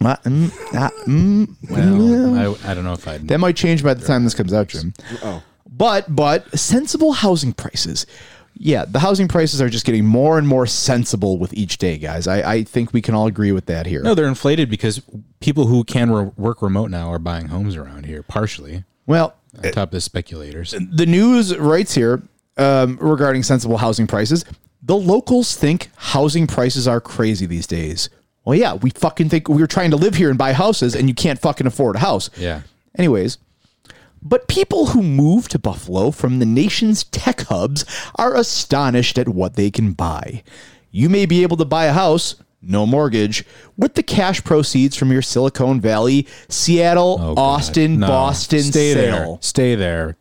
Uh, 0.00 0.14
mm, 0.18 0.74
uh, 0.76 0.90
mm, 1.06 1.48
Well, 1.70 2.56
I, 2.64 2.70
I 2.70 2.74
don't 2.74 2.84
know 2.84 2.92
if 2.92 3.08
I'd. 3.08 3.26
that 3.26 3.38
might 3.38 3.56
change 3.56 3.82
by 3.82 3.94
the 3.94 4.06
time 4.06 4.22
this 4.22 4.34
comes 4.34 4.52
out, 4.52 4.68
Jim. 4.68 4.94
Oh. 5.24 5.42
But 5.68 6.14
but 6.14 6.56
sensible 6.58 7.12
housing 7.12 7.52
prices. 7.52 8.06
Yeah, 8.60 8.84
the 8.86 8.98
housing 9.00 9.28
prices 9.28 9.60
are 9.60 9.68
just 9.68 9.84
getting 9.86 10.04
more 10.04 10.36
and 10.38 10.46
more 10.46 10.66
sensible 10.66 11.38
with 11.38 11.54
each 11.54 11.78
day, 11.78 11.96
guys. 11.96 12.26
I, 12.26 12.52
I 12.54 12.62
think 12.64 12.92
we 12.92 13.00
can 13.00 13.14
all 13.14 13.26
agree 13.28 13.52
with 13.52 13.66
that 13.66 13.86
here. 13.86 14.02
No, 14.02 14.14
they're 14.16 14.26
inflated 14.26 14.68
because 14.68 15.00
people 15.40 15.66
who 15.66 15.84
can 15.84 16.10
re- 16.10 16.30
work 16.36 16.60
remote 16.60 16.90
now 16.90 17.08
are 17.12 17.20
buying 17.20 17.48
homes 17.48 17.76
around 17.76 18.06
here, 18.06 18.22
partially. 18.24 18.82
Well, 19.06 19.34
On 19.56 19.72
top 19.72 19.88
of 19.88 19.92
the 19.92 20.00
speculators. 20.00 20.74
the 20.78 21.06
news 21.06 21.56
writes 21.56 21.94
here 21.94 22.22
um, 22.56 22.98
regarding 23.00 23.42
sensible 23.42 23.78
housing 23.78 24.06
prices. 24.06 24.44
The 24.82 24.96
locals 24.96 25.56
think 25.56 25.90
housing 25.96 26.46
prices 26.46 26.86
are 26.86 27.00
crazy 27.00 27.46
these 27.46 27.66
days. 27.66 28.10
Well, 28.44 28.58
yeah, 28.58 28.74
we 28.74 28.90
fucking 28.90 29.28
think 29.28 29.48
we 29.48 29.60
were 29.60 29.66
trying 29.66 29.90
to 29.90 29.96
live 29.96 30.14
here 30.14 30.30
and 30.30 30.38
buy 30.38 30.52
houses, 30.52 30.94
and 30.94 31.08
you 31.08 31.14
can't 31.14 31.38
fucking 31.38 31.66
afford 31.66 31.96
a 31.96 31.98
house. 31.98 32.30
Yeah. 32.36 32.62
Anyways, 32.96 33.38
but 34.22 34.48
people 34.48 34.86
who 34.86 35.02
move 35.02 35.48
to 35.48 35.58
Buffalo 35.58 36.10
from 36.10 36.38
the 36.38 36.46
nation's 36.46 37.04
tech 37.04 37.42
hubs 37.42 37.84
are 38.16 38.34
astonished 38.34 39.18
at 39.18 39.28
what 39.28 39.56
they 39.56 39.70
can 39.70 39.92
buy. 39.92 40.42
You 40.90 41.08
may 41.08 41.26
be 41.26 41.42
able 41.42 41.56
to 41.58 41.64
buy 41.64 41.84
a 41.84 41.92
house, 41.92 42.36
no 42.60 42.84
mortgage, 42.86 43.44
with 43.76 43.94
the 43.94 44.02
cash 44.02 44.42
proceeds 44.42 44.96
from 44.96 45.12
your 45.12 45.22
Silicon 45.22 45.80
Valley, 45.80 46.26
Seattle, 46.48 47.18
Oh, 47.20 47.34
Austin, 47.36 48.00
No. 48.00 48.06
Boston 48.08 48.62
Stay 48.62 48.94
sale 48.94 49.32
there. 49.34 49.38
Stay 49.40 49.74
there. 49.74 50.16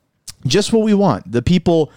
just 0.45 0.71
what 0.71 0.83
we 0.83 0.93
want. 0.93 1.31
The 1.31 1.41
people, 1.41 1.91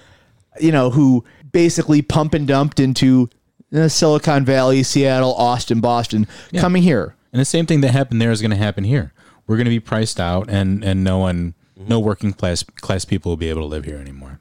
you 0.61 0.73
know, 0.73 0.91
who 0.91 1.25
basically 1.53 2.01
pump 2.03 2.33
and 2.35 2.47
dumped 2.47 2.81
into 2.81 3.29
uh, 3.75 3.89
Silicon 3.89 4.45
Valley, 4.45 4.83
Seattle, 4.83 5.35
Austin, 5.35 5.81
Boston, 5.81 6.27
coming 6.57 6.83
here. 6.83 7.15
And 7.33 7.41
the 7.41 7.45
same 7.45 7.67
thing 7.67 7.81
that 7.83 7.93
happened 7.93 8.21
there 8.21 8.31
is 8.33 8.41
going 8.41 8.51
to 8.51 8.57
happen 8.57 8.85
here. 8.85 9.13
We're 9.47 9.57
going 9.57 9.67
to 9.67 9.71
be 9.71 9.81
priced 9.81 10.19
out, 10.21 10.49
and 10.49 10.83
and 10.85 11.03
no 11.05 11.19
one, 11.19 11.55
no 11.77 11.99
working 12.01 12.33
class 12.33 12.63
class 12.63 13.05
people 13.05 13.31
will 13.33 13.37
be 13.37 13.49
able 13.51 13.63
to 13.63 13.67
live 13.67 13.85
here 13.85 13.99
anymore. 13.99 14.41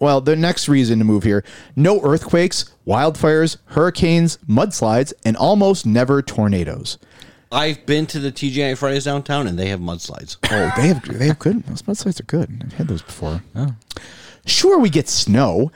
Well, 0.00 0.20
the 0.20 0.36
next 0.36 0.68
reason 0.68 0.98
to 0.98 1.04
move 1.04 1.22
here 1.22 1.44
no 1.76 2.00
earthquakes, 2.02 2.72
wildfires, 2.86 3.58
hurricanes, 3.66 4.38
mudslides, 4.48 5.12
and 5.24 5.36
almost 5.36 5.86
never 5.86 6.22
tornadoes. 6.22 6.98
I've 7.50 7.86
been 7.86 8.06
to 8.08 8.18
the 8.18 8.30
TGI 8.30 8.76
Fridays 8.76 9.04
downtown, 9.04 9.46
and 9.46 9.58
they 9.58 9.68
have 9.68 9.80
mudslides. 9.80 10.36
Oh, 10.50 10.72
they 10.76 10.88
have 10.88 11.02
they 11.18 11.26
have 11.28 11.38
good. 11.38 11.64
Those 11.64 11.82
mudslides 11.82 12.20
are 12.20 12.24
good. 12.24 12.62
I've 12.64 12.72
had 12.74 12.88
those 12.88 13.02
before. 13.02 13.42
Sure, 14.44 14.78
we 14.78 14.90
get 14.90 15.08
snow, 15.08 15.70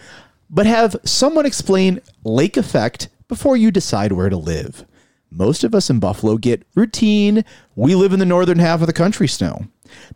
but 0.50 0.66
have 0.66 0.96
someone 1.05 1.46
explain 1.46 2.00
lake 2.24 2.57
effect 2.57 3.09
before 3.28 3.57
you 3.57 3.70
decide 3.70 4.12
where 4.12 4.28
to 4.28 4.36
live. 4.36 4.84
Most 5.30 5.64
of 5.64 5.74
us 5.74 5.88
in 5.88 5.98
Buffalo 5.98 6.36
get 6.36 6.66
routine. 6.74 7.44
We 7.74 7.94
live 7.94 8.12
in 8.12 8.18
the 8.18 8.26
northern 8.26 8.59
half 8.59 8.82
of 8.82 8.86
the 8.86 8.92
country 8.92 9.26
snow. 9.26 9.66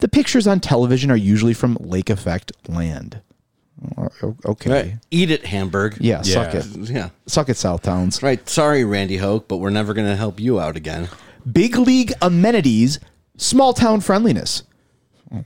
The 0.01 0.09
pictures 0.09 0.47
on 0.47 0.61
television 0.61 1.11
are 1.11 1.17
usually 1.17 1.55
from 1.55 1.79
lake 1.81 2.11
effect 2.11 2.53
land. 2.69 3.23
O- 3.99 4.37
Okay. 4.47 4.97
Eat 5.11 5.31
it, 5.31 5.45
Hamburg. 5.47 5.97
Yeah, 6.01 6.23
suck 6.23 6.55
it. 6.55 6.67
Yeah. 6.91 7.11
Suck 7.27 7.49
it, 7.49 7.57
South 7.57 7.83
Towns. 7.83 8.23
Right. 8.23 8.47
Sorry, 8.49 8.85
Randy 8.85 9.19
Hoak, 9.19 9.49
but 9.49 9.59
we're 9.59 9.71
never 9.71 9.93
going 9.95 10.07
to 10.09 10.17
help 10.17 10.41
you 10.41 10.59
out 10.61 10.77
again. 10.77 11.09
Big 11.51 11.77
league 11.77 12.13
amenities, 12.23 12.99
small 13.37 13.73
town 13.75 14.01
friendliness. 14.01 14.63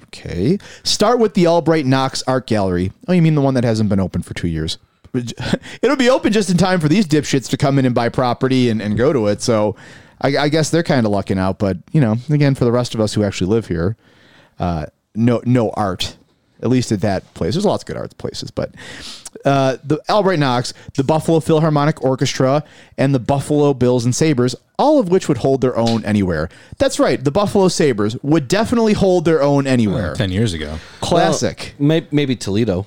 Okay. 0.04 0.58
Start 0.84 1.18
with 1.18 1.34
the 1.34 1.46
Albright 1.46 1.86
Knox 1.86 2.22
Art 2.26 2.46
Gallery. 2.46 2.92
Oh, 3.08 3.12
you 3.12 3.22
mean 3.22 3.34
the 3.34 3.40
one 3.40 3.54
that 3.54 3.64
hasn't 3.64 3.88
been 3.88 4.00
open 4.00 4.22
for 4.22 4.34
two 4.34 4.48
years? 4.48 4.78
It'll 5.82 5.96
be 5.96 6.08
open 6.10 6.32
just 6.32 6.50
in 6.50 6.56
time 6.56 6.78
for 6.80 6.88
these 6.88 7.06
dipshits 7.06 7.48
to 7.50 7.56
come 7.56 7.78
in 7.78 7.84
and 7.84 7.94
buy 7.94 8.08
property 8.10 8.70
and, 8.70 8.80
and 8.80 8.96
go 8.96 9.12
to 9.12 9.26
it. 9.26 9.42
So 9.42 9.74
I, 10.20 10.36
I 10.36 10.48
guess 10.48 10.70
they're 10.70 10.82
kind 10.84 11.04
of 11.04 11.10
lucking 11.12 11.38
out. 11.38 11.58
But, 11.58 11.78
you 11.92 12.00
know, 12.00 12.16
again, 12.30 12.54
for 12.54 12.64
the 12.64 12.70
rest 12.72 12.94
of 12.94 13.00
us 13.00 13.14
who 13.14 13.24
actually 13.24 13.48
live 13.48 13.66
here, 13.66 13.96
uh, 14.60 14.86
no, 15.14 15.42
no 15.44 15.70
art, 15.70 16.16
at 16.62 16.68
least 16.68 16.92
at 16.92 17.00
that 17.02 17.32
place. 17.34 17.54
There's 17.54 17.64
lots 17.64 17.82
of 17.82 17.86
good 17.86 17.96
art 17.96 18.16
places, 18.18 18.50
but 18.50 18.74
uh, 19.44 19.76
the 19.84 20.00
Albright 20.10 20.38
Knox, 20.38 20.72
the 20.94 21.04
Buffalo 21.04 21.40
Philharmonic 21.40 22.02
Orchestra, 22.04 22.64
and 22.98 23.14
the 23.14 23.18
Buffalo 23.18 23.72
Bills 23.74 24.04
and 24.04 24.14
Sabres, 24.14 24.54
all 24.78 24.98
of 24.98 25.08
which 25.08 25.28
would 25.28 25.38
hold 25.38 25.60
their 25.60 25.76
own 25.76 26.04
anywhere. 26.04 26.48
That's 26.78 26.98
right, 26.98 27.22
the 27.22 27.30
Buffalo 27.30 27.68
Sabres 27.68 28.16
would 28.22 28.48
definitely 28.48 28.92
hold 28.92 29.24
their 29.24 29.42
own 29.42 29.66
anywhere. 29.66 30.14
Ten 30.14 30.30
years 30.30 30.52
ago, 30.54 30.78
Classic. 31.00 31.74
Well, 31.78 31.88
may- 31.88 32.06
maybe 32.10 32.36
Toledo. 32.36 32.86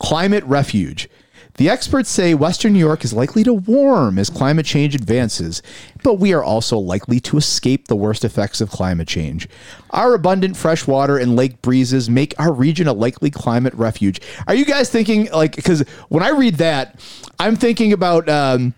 Climate 0.00 0.44
refuge. 0.44 1.08
The 1.56 1.70
experts 1.70 2.10
say 2.10 2.34
Western 2.34 2.72
New 2.72 2.80
York 2.80 3.04
is 3.04 3.12
likely 3.12 3.44
to 3.44 3.54
warm 3.54 4.18
as 4.18 4.28
climate 4.28 4.66
change 4.66 4.94
advances, 4.94 5.62
but 6.02 6.14
we 6.14 6.32
are 6.32 6.42
also 6.42 6.76
likely 6.78 7.20
to 7.20 7.36
escape 7.36 7.86
the 7.86 7.94
worst 7.94 8.24
effects 8.24 8.60
of 8.60 8.70
climate 8.70 9.06
change. 9.06 9.48
Our 9.90 10.14
abundant 10.14 10.56
fresh 10.56 10.88
water 10.88 11.16
and 11.16 11.36
lake 11.36 11.62
breezes 11.62 12.10
make 12.10 12.34
our 12.40 12.52
region 12.52 12.88
a 12.88 12.92
likely 12.92 13.30
climate 13.30 13.74
refuge. 13.74 14.20
Are 14.48 14.54
you 14.54 14.64
guys 14.64 14.90
thinking, 14.90 15.30
like, 15.30 15.54
because 15.54 15.82
when 16.08 16.24
I 16.24 16.30
read 16.30 16.56
that, 16.56 16.98
I'm 17.38 17.56
thinking 17.56 17.92
about. 17.92 18.28
Um, 18.28 18.74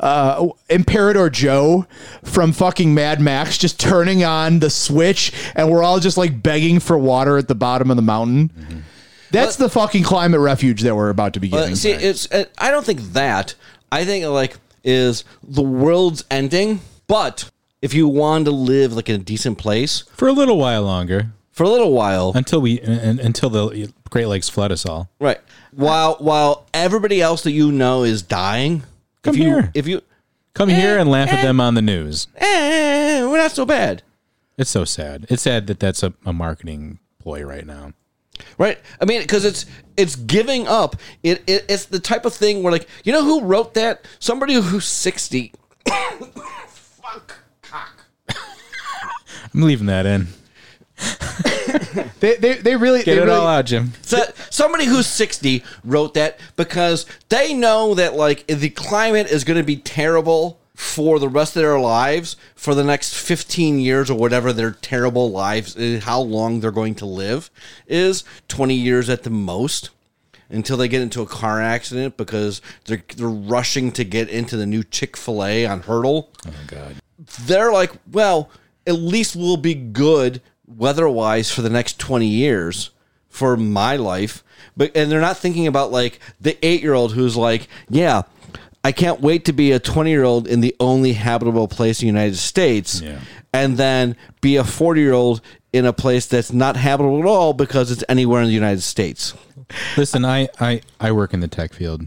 uh, 0.00 0.46
Imperator 0.70 1.28
Joe 1.28 1.84
from 2.22 2.52
fucking 2.52 2.94
Mad 2.94 3.20
Max 3.20 3.58
just 3.58 3.80
turning 3.80 4.22
on 4.22 4.60
the 4.60 4.70
switch, 4.70 5.32
and 5.56 5.68
we're 5.68 5.82
all 5.82 5.98
just 5.98 6.16
like 6.16 6.40
begging 6.40 6.78
for 6.78 6.96
water 6.96 7.36
at 7.36 7.48
the 7.48 7.56
bottom 7.56 7.90
of 7.90 7.96
the 7.96 8.02
mountain. 8.02 8.84
That's 9.30 9.56
the 9.56 9.68
fucking 9.68 10.02
climate 10.04 10.40
refuge 10.40 10.82
that 10.82 10.94
we're 10.96 11.10
about 11.10 11.34
to 11.34 11.40
be 11.40 11.52
Uh, 11.52 11.60
getting. 11.60 11.74
see, 11.76 11.90
it's. 11.90 12.30
Uh, 12.30 12.44
I 12.58 12.70
don't 12.70 12.84
think 12.86 13.00
that. 13.12 13.54
I 13.92 14.04
think 14.04 14.24
like 14.26 14.56
is 14.84 15.24
the 15.42 15.62
world's 15.62 16.24
ending, 16.30 16.80
but 17.06 17.50
if 17.82 17.94
you 17.94 18.08
want 18.08 18.44
to 18.46 18.50
live 18.50 18.92
like 18.94 19.08
in 19.08 19.16
a 19.16 19.24
decent 19.24 19.58
place 19.58 20.04
for 20.14 20.28
a 20.28 20.32
little 20.32 20.58
while 20.58 20.82
longer, 20.82 21.28
for 21.52 21.64
a 21.64 21.68
little 21.68 21.92
while, 21.92 22.32
until 22.34 22.60
we 22.60 22.80
un- 22.80 23.18
until 23.22 23.50
the 23.50 23.92
Great 24.10 24.26
Lakes 24.26 24.48
flood 24.48 24.72
us 24.72 24.86
all. 24.86 25.08
right? 25.20 25.38
While 25.72 26.16
while 26.20 26.66
everybody 26.72 27.20
else 27.20 27.42
that 27.42 27.52
you 27.52 27.70
know 27.72 28.02
is 28.04 28.22
dying, 28.22 28.82
Come 29.22 29.34
if 29.34 29.38
you 29.40 29.44
here. 29.46 29.70
if 29.74 29.86
you 29.86 30.02
Come 30.54 30.68
here 30.70 30.98
and 30.98 31.08
laugh 31.10 31.28
at 31.28 31.40
them 31.42 31.60
on 31.60 31.74
the 31.74 31.82
news. 31.82 32.26
eh, 32.36 33.24
we're 33.24 33.36
not 33.38 33.52
so 33.52 33.64
bad. 33.64 34.02
It's 34.56 34.70
so 34.70 34.84
sad. 34.84 35.24
It's 35.28 35.42
sad 35.42 35.68
that 35.68 35.78
that's 35.78 36.02
a, 36.02 36.12
a 36.26 36.32
marketing 36.32 36.98
ploy 37.20 37.42
right 37.44 37.64
now. 37.64 37.92
Right. 38.56 38.78
I 39.00 39.04
mean, 39.04 39.22
because 39.22 39.44
it's 39.44 39.66
it's 39.96 40.16
giving 40.16 40.66
up. 40.66 40.96
It, 41.22 41.42
it 41.46 41.64
it's 41.68 41.86
the 41.86 42.00
type 42.00 42.24
of 42.24 42.34
thing 42.34 42.62
where 42.62 42.72
like 42.72 42.88
you 43.04 43.12
know 43.12 43.24
who 43.24 43.42
wrote 43.42 43.74
that? 43.74 44.04
Somebody 44.18 44.54
who's 44.54 44.84
sixty. 44.84 45.52
Fuck 45.86 47.38
cock. 47.62 48.04
I'm 49.54 49.62
leaving 49.62 49.86
that 49.86 50.06
in. 50.06 50.28
they, 52.20 52.36
they, 52.36 52.54
they 52.54 52.76
really, 52.76 53.02
Get 53.02 53.14
they 53.14 53.22
it 53.22 53.24
really, 53.24 53.30
all 53.30 53.46
out, 53.46 53.66
Jim. 53.66 53.92
So 54.02 54.24
somebody 54.50 54.84
who's 54.84 55.06
60 55.06 55.62
wrote 55.84 56.14
that 56.14 56.40
because 56.56 57.06
they 57.28 57.54
know 57.54 57.94
that 57.94 58.14
like 58.14 58.46
the 58.46 58.70
climate 58.70 59.28
is 59.28 59.44
going 59.44 59.58
to 59.58 59.64
be 59.64 59.76
terrible 59.76 60.60
for 60.80 61.18
the 61.18 61.28
rest 61.28 61.56
of 61.56 61.62
their 61.62 61.80
lives 61.80 62.36
for 62.54 62.72
the 62.72 62.84
next 62.84 63.12
15 63.12 63.80
years 63.80 64.08
or 64.08 64.14
whatever 64.16 64.52
their 64.52 64.70
terrible 64.70 65.28
lives 65.28 65.76
uh, 65.76 65.98
how 66.04 66.20
long 66.20 66.60
they're 66.60 66.70
going 66.70 66.94
to 66.94 67.04
live 67.04 67.50
is 67.88 68.22
20 68.46 68.74
years 68.74 69.10
at 69.10 69.24
the 69.24 69.30
most 69.30 69.90
until 70.48 70.76
they 70.76 70.86
get 70.86 71.02
into 71.02 71.20
a 71.20 71.26
car 71.26 71.60
accident 71.60 72.16
because 72.16 72.62
they're 72.84 73.02
they're 73.16 73.28
rushing 73.28 73.90
to 73.90 74.04
get 74.04 74.28
into 74.28 74.56
the 74.56 74.66
new 74.66 74.84
Chick-fil-A 74.84 75.66
on 75.66 75.80
Hertel 75.80 76.30
Oh 76.46 76.50
God. 76.68 76.94
they're 77.46 77.72
like, 77.72 77.90
well, 78.12 78.48
at 78.86 78.94
least 78.94 79.34
we'll 79.34 79.56
be 79.56 79.74
good 79.74 80.40
weather-wise 80.68 81.50
for 81.50 81.62
the 81.62 81.70
next 81.70 81.98
20 81.98 82.24
years 82.24 82.90
for 83.28 83.56
my 83.56 83.96
life. 83.96 84.44
But 84.76 84.96
and 84.96 85.10
they're 85.10 85.20
not 85.20 85.38
thinking 85.38 85.66
about 85.66 85.90
like 85.90 86.20
the 86.40 86.54
8-year-old 86.62 87.14
who's 87.14 87.36
like, 87.36 87.66
yeah, 87.90 88.22
I 88.88 88.92
can't 88.92 89.20
wait 89.20 89.44
to 89.44 89.52
be 89.52 89.72
a 89.72 89.78
20-year-old 89.80 90.48
in 90.48 90.62
the 90.62 90.74
only 90.80 91.12
habitable 91.12 91.68
place 91.68 92.00
in 92.00 92.06
the 92.06 92.12
United 92.18 92.36
States 92.36 93.02
Yeah. 93.02 93.20
and 93.52 93.76
then 93.76 94.16
be 94.40 94.56
a 94.56 94.62
40-year-old 94.62 95.42
in 95.74 95.84
a 95.84 95.92
place 95.92 96.24
that's 96.24 96.52
not 96.54 96.76
habitable 96.76 97.18
at 97.18 97.26
all 97.26 97.52
because 97.52 97.90
it's 97.90 98.02
anywhere 98.08 98.40
in 98.40 98.48
the 98.48 98.54
United 98.54 98.80
States. 98.82 99.34
Listen, 99.98 100.24
I, 100.24 100.48
I, 100.58 100.80
I 100.98 101.12
work 101.12 101.34
in 101.34 101.40
the 101.40 101.48
tech 101.48 101.74
field. 101.74 102.06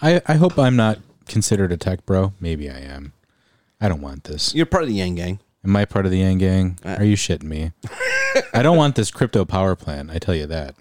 I, 0.00 0.22
I 0.26 0.34
hope 0.34 0.56
I'm 0.56 0.76
not 0.76 0.98
considered 1.26 1.72
a 1.72 1.76
tech 1.76 2.06
bro. 2.06 2.32
Maybe 2.38 2.70
I 2.70 2.78
am. 2.78 3.12
I 3.80 3.88
don't 3.88 4.00
want 4.00 4.22
this. 4.24 4.54
You're 4.54 4.66
part 4.66 4.84
of 4.84 4.88
the 4.88 4.94
Yang 4.94 5.14
Gang. 5.16 5.40
Am 5.64 5.74
I 5.74 5.84
part 5.84 6.04
of 6.06 6.12
the 6.12 6.18
Yang 6.18 6.38
Gang? 6.38 6.78
Uh, 6.84 6.94
Are 7.00 7.04
you 7.04 7.16
shitting 7.16 7.42
me? 7.56 7.72
I 8.54 8.62
don't 8.62 8.76
want 8.76 8.94
this 8.94 9.10
crypto 9.10 9.44
power 9.44 9.74
plant. 9.74 10.10
I 10.12 10.18
tell 10.18 10.36
you 10.36 10.46
that. 10.46 10.76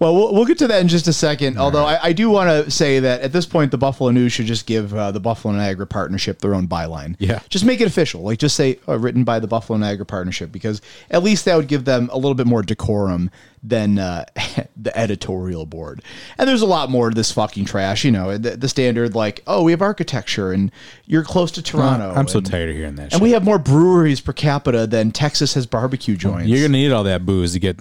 Well, 0.00 0.14
well, 0.16 0.32
we'll 0.34 0.46
get 0.46 0.56
to 0.58 0.66
that 0.68 0.80
in 0.80 0.88
just 0.88 1.06
a 1.08 1.12
second. 1.12 1.58
Although 1.58 1.84
I, 1.84 2.04
I 2.04 2.12
do 2.14 2.30
want 2.30 2.48
to 2.48 2.70
say 2.70 3.00
that 3.00 3.20
at 3.20 3.32
this 3.32 3.44
point, 3.44 3.70
the 3.70 3.76
Buffalo 3.76 4.10
News 4.10 4.32
should 4.32 4.46
just 4.46 4.66
give 4.66 4.94
uh, 4.94 5.12
the 5.12 5.20
Buffalo 5.20 5.52
Niagara 5.54 5.86
Partnership 5.86 6.38
their 6.38 6.54
own 6.54 6.66
byline. 6.66 7.16
Yeah. 7.18 7.40
just 7.50 7.66
make 7.66 7.82
it 7.82 7.86
official. 7.86 8.22
Like 8.22 8.38
just 8.38 8.56
say 8.56 8.78
uh, 8.88 8.98
written 8.98 9.24
by 9.24 9.40
the 9.40 9.46
Buffalo 9.46 9.78
Niagara 9.78 10.06
Partnership 10.06 10.50
because 10.50 10.80
at 11.10 11.22
least 11.22 11.44
that 11.44 11.54
would 11.56 11.68
give 11.68 11.84
them 11.84 12.08
a 12.12 12.16
little 12.16 12.34
bit 12.34 12.46
more 12.46 12.62
decorum 12.62 13.30
than 13.62 13.98
uh, 13.98 14.24
the 14.76 14.96
editorial 14.98 15.66
board. 15.66 16.02
And 16.38 16.48
there's 16.48 16.62
a 16.62 16.66
lot 16.66 16.88
more 16.88 17.10
to 17.10 17.14
this 17.14 17.30
fucking 17.30 17.66
trash. 17.66 18.02
You 18.02 18.10
know, 18.10 18.38
the, 18.38 18.56
the 18.56 18.70
standard 18.70 19.14
like, 19.14 19.42
oh, 19.46 19.64
we 19.64 19.72
have 19.72 19.82
architecture 19.82 20.50
and 20.50 20.72
you're 21.04 21.24
close 21.24 21.50
to 21.52 21.62
Toronto. 21.62 22.14
I'm 22.16 22.26
so 22.26 22.38
and- 22.38 22.46
tired 22.46 22.70
of 22.70 22.76
hearing 22.76 22.94
that. 22.94 23.02
And 23.02 23.12
shit. 23.12 23.20
we 23.20 23.32
have 23.32 23.44
more 23.44 23.58
breweries 23.58 24.22
per 24.22 24.32
capita 24.32 24.86
than 24.86 25.12
Texas 25.12 25.52
has 25.52 25.66
barbecue 25.66 26.16
joints. 26.16 26.48
You're 26.48 26.60
gonna 26.60 26.78
need 26.78 26.90
all 26.90 27.04
that 27.04 27.26
booze 27.26 27.52
to 27.52 27.58
get 27.58 27.78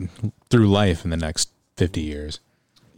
through 0.49 0.67
life 0.67 1.05
in 1.05 1.11
the 1.11 1.17
next 1.17 1.49
50 1.80 2.02
years. 2.02 2.40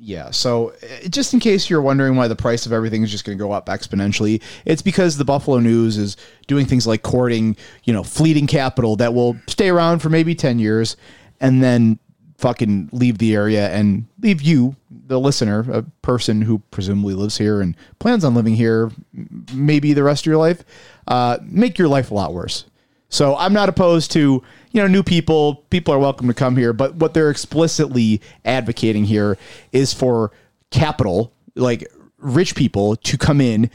Yeah. 0.04 0.32
So, 0.32 0.72
uh, 0.72 1.08
just 1.10 1.36
in 1.36 1.40
case 1.40 1.70
you're 1.70 1.82
wondering 1.82 2.16
why 2.16 2.28
the 2.28 2.36
price 2.36 2.66
of 2.66 2.74
everything 2.74 3.04
is 3.04 3.12
just 3.12 3.24
going 3.24 3.38
to 3.38 3.42
go 3.42 3.52
up 3.52 3.68
exponentially, 3.68 4.42
it's 4.66 4.82
because 4.82 5.18
the 5.18 5.26
Buffalo 5.26 5.60
News 5.60 5.98
is 5.98 6.18
doing 6.48 6.66
things 6.66 6.88
like 6.88 7.04
courting, 7.04 7.56
you 7.84 7.94
know, 7.94 8.04
fleeting 8.04 8.48
capital 8.48 8.96
that 8.96 9.14
will 9.14 9.38
stay 9.48 9.70
around 9.70 10.00
for 10.00 10.10
maybe 10.10 10.34
10 10.34 10.58
years 10.58 10.98
and 11.40 11.62
then 11.62 12.00
fucking 12.40 12.90
leave 12.92 13.20
the 13.20 13.36
area 13.36 13.70
and 13.70 14.08
leave 14.20 14.42
you, 14.42 14.76
the 14.90 15.20
listener, 15.20 15.60
a 15.72 15.84
person 16.02 16.42
who 16.42 16.58
presumably 16.72 17.14
lives 17.14 17.38
here 17.38 17.62
and 17.62 17.78
plans 18.00 18.26
on 18.26 18.34
living 18.34 18.56
here 18.56 18.92
maybe 19.54 19.94
the 19.94 20.04
rest 20.04 20.24
of 20.24 20.26
your 20.26 20.38
life, 20.38 20.64
uh, 21.08 21.38
make 21.44 21.78
your 21.78 21.88
life 21.88 22.10
a 22.10 22.14
lot 22.16 22.34
worse. 22.34 22.66
So 23.12 23.36
I'm 23.36 23.54
not 23.54 23.70
opposed 23.70 24.12
to, 24.12 24.42
you 24.72 24.82
know, 24.82 24.88
new 24.88 25.04
people. 25.04 25.56
People 25.70 25.94
are 25.94 26.00
welcome 26.00 26.28
to 26.30 26.34
come 26.34 26.56
here, 26.58 26.74
but 26.74 26.96
what 26.96 27.14
they're 27.14 27.30
explicitly 27.30 28.22
advocating 28.46 29.04
here 29.06 29.38
is 29.74 29.94
for 29.94 30.32
capital, 30.72 31.34
like 31.56 31.92
rich 32.18 32.56
people 32.56 32.96
to 32.96 33.18
come 33.18 33.42
in, 33.42 33.70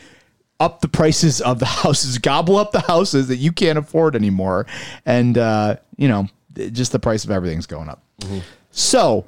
up 0.58 0.80
the 0.80 0.88
prices 0.88 1.42
of 1.42 1.58
the 1.58 1.66
houses, 1.84 2.16
gobble 2.18 2.56
up 2.56 2.72
the 2.72 2.80
houses 2.80 3.28
that 3.28 3.36
you 3.36 3.52
can't 3.52 3.78
afford 3.78 4.16
anymore. 4.16 4.66
And 5.04 5.36
uh, 5.36 5.76
you 5.96 6.08
know, 6.08 6.28
just 6.54 6.92
the 6.92 6.98
price 6.98 7.24
of 7.24 7.30
everything's 7.30 7.66
going 7.66 7.90
up. 7.90 8.02
So 8.70 9.26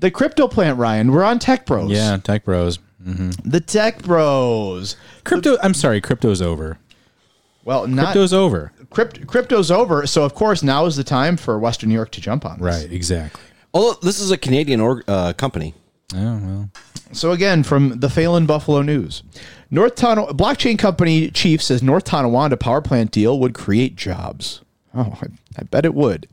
the 0.00 0.10
crypto 0.10 0.48
plant, 0.48 0.78
Ryan, 0.78 1.12
we're 1.12 1.24
on 1.24 1.38
Tech 1.38 1.64
Bros. 1.64 1.92
Yeah, 1.92 2.16
tech 2.18 2.44
bros. 2.44 2.80
The 3.44 3.60
Tech 3.60 4.02
Bros. 4.02 4.96
Crypto. 5.24 5.58
I'm 5.62 5.74
sorry, 5.74 6.00
crypto's 6.00 6.40
over. 6.40 6.78
Well, 7.64 7.86
not 7.86 8.06
Crypto's 8.06 8.32
over. 8.32 8.72
Crypt, 8.94 9.26
crypto's 9.26 9.70
over. 9.70 10.06
So 10.06 10.24
of 10.24 10.34
course 10.34 10.62
now 10.62 10.86
is 10.86 10.96
the 10.96 11.04
time 11.04 11.36
for 11.36 11.58
Western 11.58 11.88
New 11.90 11.94
York 11.94 12.10
to 12.12 12.20
jump 12.20 12.44
on 12.46 12.58
this. 12.58 12.62
Right. 12.82 12.92
Exactly. 12.92 13.42
Although 13.74 13.98
this 14.00 14.20
is 14.20 14.30
a 14.30 14.36
Canadian 14.38 14.80
org, 14.80 15.04
uh, 15.08 15.32
company. 15.34 15.74
Oh 16.14 16.38
well. 16.42 16.70
So 17.12 17.32
again, 17.32 17.62
from 17.62 18.00
the 18.00 18.08
Phelan 18.08 18.46
Buffalo 18.46 18.82
News, 18.82 19.22
North 19.70 19.94
Ton- 19.96 20.18
blockchain 20.36 20.78
company 20.78 21.30
chief 21.30 21.62
says 21.62 21.82
North 21.82 22.04
Tonawanda 22.04 22.56
power 22.56 22.80
plant 22.80 23.10
deal 23.10 23.38
would 23.40 23.54
create 23.54 23.96
jobs. 23.96 24.60
Oh, 24.96 25.18
I, 25.20 25.26
I 25.58 25.62
bet 25.64 25.84
it 25.84 25.94
would. 25.94 26.28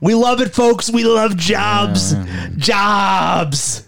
We 0.00 0.14
love 0.14 0.40
it, 0.40 0.54
folks. 0.54 0.90
We 0.90 1.04
love 1.04 1.36
jobs. 1.36 2.14
Jobs. 2.56 3.86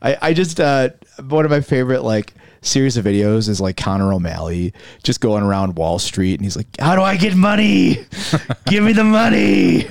I, 0.00 0.16
I 0.22 0.34
just 0.34 0.60
uh, 0.60 0.90
one 1.28 1.44
of 1.44 1.50
my 1.50 1.60
favorite 1.60 2.02
like 2.02 2.32
series 2.60 2.96
of 2.96 3.04
videos 3.04 3.48
is 3.48 3.60
like 3.60 3.76
Connor 3.76 4.12
O'Malley 4.12 4.72
just 5.02 5.20
going 5.20 5.42
around 5.42 5.76
Wall 5.76 5.98
Street 5.98 6.34
and 6.34 6.42
he's 6.44 6.56
like, 6.56 6.66
"How 6.80 6.96
do 6.96 7.02
I 7.02 7.16
get 7.16 7.36
money? 7.36 8.06
Give 8.66 8.84
me 8.84 8.92
the 8.92 9.04
money." 9.04 9.86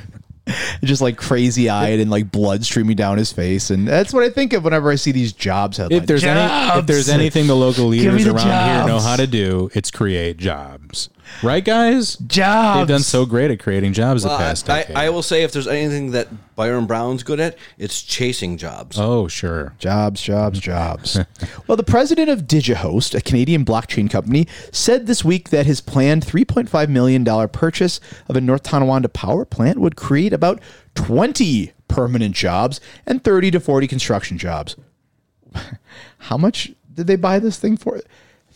just 0.84 1.01
like 1.01 1.18
crazy 1.18 1.70
eyed 1.70 1.99
and 1.99 2.09
like 2.09 2.32
blood 2.32 2.63
streaming 2.63 2.95
down 2.95 3.18
his 3.18 3.32
face, 3.32 3.70
and 3.70 3.88
that's 3.88 4.13
what 4.13 4.24
I 4.24 4.30
think 4.30 4.53
of 4.53 4.63
whenever 4.63 4.91
I 4.91 4.95
see 4.95 5.11
these 5.11 5.34
jobs 5.34 5.78
headlines. 5.78 6.03
If 6.03 6.07
there's 6.07 6.24
any, 6.24 6.80
if 6.80 6.86
there's 6.86 7.09
anything 7.09 7.47
the 7.47 7.55
local 7.55 7.86
leaders 7.86 8.24
the 8.24 8.34
around 8.34 8.70
here 8.70 8.88
know 8.88 8.99
how 8.99 9.15
to 9.15 9.28
do, 9.28 9.70
it's 9.74 9.91
create 9.91 10.38
jobs. 10.38 11.09
Right, 11.43 11.63
guys? 11.63 12.15
jobs, 12.15 12.80
They've 12.80 12.95
done 12.95 13.03
so 13.03 13.25
great 13.25 13.51
at 13.51 13.59
creating 13.59 13.93
jobs 13.93 14.23
the 14.23 14.30
past 14.30 14.69
I, 14.69 14.82
decade. 14.82 14.95
I 14.95 15.09
will 15.09 15.21
say 15.21 15.43
if 15.43 15.51
there's 15.51 15.67
anything 15.67 16.11
that 16.11 16.55
Byron 16.55 16.86
Brown's 16.86 17.23
good 17.23 17.39
at, 17.39 17.57
it's 17.78 18.01
chasing 18.01 18.57
jobs. 18.57 18.97
oh, 18.99 19.28
sure. 19.28 19.75
Jobs, 19.80 20.21
jobs, 20.21 20.59
jobs. 20.59 21.19
well, 21.67 21.75
the 21.75 21.84
president 21.84 22.30
of 22.30 22.43
DigiHost, 22.43 23.13
a 23.15 23.21
Canadian 23.21 23.65
blockchain 23.65 24.09
company, 24.09 24.47
said 24.71 25.07
this 25.07 25.23
week 25.23 25.49
that 25.49 25.65
his 25.65 25.82
planned 25.82 26.25
$3.5 26.25 26.89
million 26.89 27.25
purchase 27.49 27.99
of 28.28 28.36
a 28.36 28.41
North 28.41 28.63
Tonawanda 28.63 29.09
power 29.09 29.45
plant 29.45 29.80
would 29.80 29.95
create 29.95 30.34
about 30.34 30.59
20 30.95 31.73
permanent 31.88 32.36
jobs 32.36 32.82
and 33.05 33.23
30 33.23 33.51
to 33.51 33.59
40 33.59 33.88
construction 33.88 34.38
jobs. 34.38 34.75
How 36.19 36.38
much 36.38 36.73
did 36.93 37.07
they 37.07 37.15
buy 37.15 37.39
this 37.39 37.57
thing 37.59 37.78
for? 37.78 38.01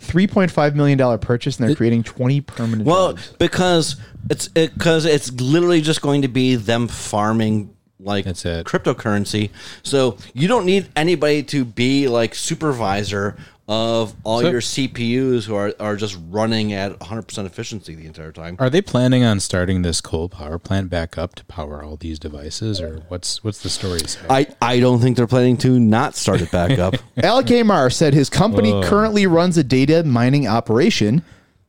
$3.5 0.02 0.76
million 0.76 1.20
purchase, 1.20 1.60
and 1.60 1.68
they're 1.68 1.76
creating 1.76 2.04
20 2.04 2.42
permanent 2.42 2.86
Well, 2.88 3.14
jobs. 3.14 3.34
because 3.40 3.96
it's 4.30 4.48
because 4.48 5.06
it's 5.06 5.32
literally 5.34 5.82
just 5.82 6.02
going 6.02 6.22
to 6.24 6.28
be 6.28 6.56
them 6.56 6.88
farming 6.88 7.74
like 8.00 8.26
That's 8.26 8.44
it. 8.46 8.66
cryptocurrency. 8.66 9.52
So 9.84 10.18
you 10.34 10.48
don't 10.48 10.66
need 10.66 10.90
anybody 10.96 11.44
to 11.44 11.64
be 11.66 12.08
like 12.08 12.34
supervisor 12.34 13.38
of 13.72 14.14
all 14.26 14.42
So- 14.42 14.50
your 14.50 14.60
CPUs 14.60 15.46
who 15.46 15.56
are, 15.56 15.74
are 15.80 15.96
just 15.96 16.18
running 16.30 16.74
at 16.74 17.00
100% 17.00 17.46
efficiency 17.46 17.96
the 17.96 18.06
entire 18.06 18.34
time. 18.34 18.58
Are 18.60 18.70
they 18.70 18.82
planning 18.82 19.24
on 19.24 19.40
starting 19.40 19.82
this 19.82 20.02
coal 20.02 20.28
power 20.28 20.60
plant 20.60 20.90
back 20.90 21.18
up 21.18 21.36
to 21.36 21.46
power 21.46 21.82
all 21.82 21.96
these 21.96 22.20
devices, 22.20 22.82
or 22.82 23.02
what's 23.08 23.42
what's 23.46 23.64
the 23.64 23.70
story? 23.70 24.00
say? 24.06 24.20
I, 24.30 24.48
I 24.62 24.82
don't 24.82 25.00
think 25.00 25.16
they're 25.16 25.26
planning 25.26 25.56
to 25.58 25.80
not 25.80 26.16
start 26.18 26.42
it 26.42 26.52
back 26.52 26.80
up. 26.80 26.96
Alec 27.24 27.50
Amar 27.52 27.90
said 27.90 28.14
his 28.14 28.30
company 28.30 28.72
currently 28.84 29.26
runs 29.26 29.58
a 29.58 29.64
data 29.64 30.04
mining 30.04 30.48
operation, 30.50 31.24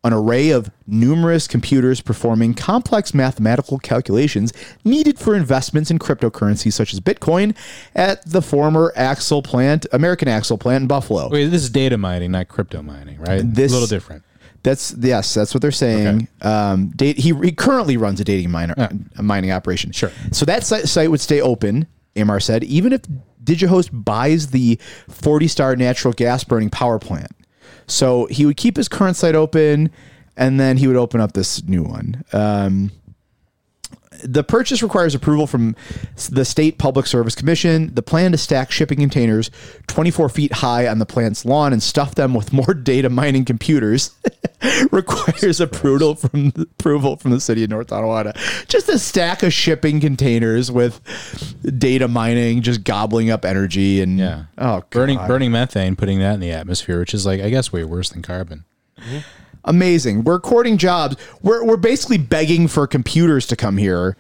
an 0.05 0.13
array 0.13 0.51
of 0.51 0.71
numerous 0.87 1.47
computers 1.47 2.01
performing 2.01 2.55
complex 2.55 3.15
mathematical 3.15 3.79
calculations 3.79 4.53
needed 4.85 5.19
for 5.19 5.35
investments 5.37 5.91
in 5.91 5.99
cryptocurrencies 5.99 6.73
such 6.73 6.93
as 6.93 7.01
Bitcoin 7.01 7.57
at 7.95 8.25
the 8.29 8.43
former 8.43 8.93
Axle 8.97 9.43
plant, 9.43 9.87
American 9.93 10.27
Axle 10.29 10.59
plant 10.59 10.83
in 10.83 10.89
Buffalo. 10.89 11.29
Wait, 11.29 11.47
this 11.47 11.63
is 11.63 11.71
data 11.71 11.97
mining, 11.97 12.33
not 12.33 12.49
crypto 12.49 12.83
mining, 12.83 13.19
right? 13.21 13.43
This- 13.45 13.71
a 13.71 13.75
little 13.75 13.89
different. 13.89 14.25
That's 14.65 14.95
yes, 14.97 15.35
that's 15.35 15.53
what 15.55 15.61
they're 15.61 15.73
saying. 15.73 16.29
Um, 16.41 16.91
date, 16.95 17.19
he, 17.19 17.33
he 17.35 17.51
currently 17.51 17.97
runs 17.97 18.21
a 18.21 18.25
dating 18.25 18.53
miner, 18.53 18.75
a 19.17 19.23
mining 19.23 19.51
operation. 19.51 19.91
Sure. 19.91 20.13
So 20.31 20.45
that 20.47 20.63
site, 20.63 20.87
site 20.89 21.11
would 21.11 21.21
stay 21.21 21.41
open. 21.41 21.89
Amar 22.15 22.39
said, 22.39 22.63
even 22.63 22.93
if 22.93 23.01
DigiHost 23.43 24.05
buys 24.05 24.49
the 24.53 24.77
Fortistar 25.11 25.77
natural 25.77 26.15
gas 26.15 26.45
burning 26.45 26.71
power 26.71 27.01
plant. 27.01 27.33
So 27.87 28.27
he 28.27 28.47
would 28.47 28.57
keep 28.57 28.77
his 28.77 28.89
current 28.89 29.17
site 29.17 29.35
open, 29.35 29.91
and 30.37 30.59
then 30.59 30.77
he 30.77 30.87
would 30.87 30.97
open 30.97 31.21
up 31.21 31.33
this 31.33 31.63
new 31.65 31.83
one. 31.83 32.25
Um, 32.33 32.91
the 34.23 34.45
purchase 34.45 34.83
requires 34.83 35.15
approval 35.15 35.47
from 35.47 35.75
the 36.31 36.45
State 36.45 36.79
Public 36.79 37.07
Service 37.07 37.35
Commission. 37.35 37.95
The 37.95 38.03
plan 38.03 38.33
to 38.33 38.39
stack 38.39 38.71
shipping 38.71 38.99
containers 38.99 39.51
24 39.89 40.29
feet 40.29 40.53
high 40.53 40.87
on 40.87 40.99
the 40.99 41.07
plant's 41.07 41.45
lawn 41.45 41.73
and 41.73 41.83
stuff 41.83 42.15
them 42.15 42.35
with 42.35 42.53
more 42.53 42.75
data 42.83 43.11
mining 43.11 43.45
computers 43.45 44.13
requires 44.93 45.61
approval 45.61 46.15
from 46.15 46.53
approval 46.57 47.17
from 47.17 47.31
the 47.33 47.41
city 47.41 47.65
of 47.65 47.71
North 47.71 47.89
Tonawanda. 47.89 48.35
Just 48.69 48.89
a 48.89 48.99
stack 48.99 49.43
of 49.43 49.53
shipping 49.53 50.01
containers 50.01 50.71
with 50.71 51.01
data 51.79 52.09
mining, 52.09 52.63
just 52.63 52.85
gobbling 52.85 53.31
up 53.31 53.45
energy 53.45 54.01
and 54.01 54.19
Yeah. 54.19 54.45
oh, 54.59 54.83
burning 54.91 55.19
God. 55.19 55.29
burning 55.29 55.51
methane, 55.53 55.97
putting 55.97 56.19
that 56.21 56.35
in 56.35 56.41
the 56.41 56.53
atmosphere, 56.53 56.99
which 57.01 57.15
is 57.15 57.27
like 57.27 57.41
I 57.41 57.51
guess 57.51 57.73
way 57.73 57.85
worse 57.85 58.11
than 58.11 58.23
carbon. 58.23 58.65
Mm-hmm. 58.99 59.19
Amazing. 59.65 60.25
We're 60.25 60.41
courting 60.41 60.79
jobs. 60.79 61.17
We're 61.43 61.65
we're 61.65 61.77
basically 61.77 62.19
begging 62.19 62.69
for 62.69 62.87
computers 62.87 63.47
to 63.49 63.57
come 63.57 63.77
here. 63.77 64.17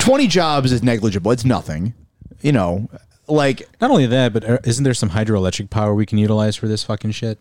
Twenty 0.00 0.26
jobs 0.26 0.72
is 0.72 0.82
negligible. 0.82 1.30
It's 1.30 1.44
nothing. 1.44 1.94
You 2.40 2.52
know, 2.52 2.88
like 3.26 3.66
Not 3.80 3.90
only 3.90 4.06
that, 4.06 4.32
but 4.32 4.44
uh, 4.44 4.58
isn't 4.64 4.84
there 4.84 4.94
some 4.94 5.10
hydroelectric 5.10 5.70
power 5.70 5.94
we 5.94 6.04
can 6.06 6.18
utilize 6.18 6.56
for 6.56 6.68
this 6.68 6.82
fucking 6.84 7.12
shit? 7.12 7.38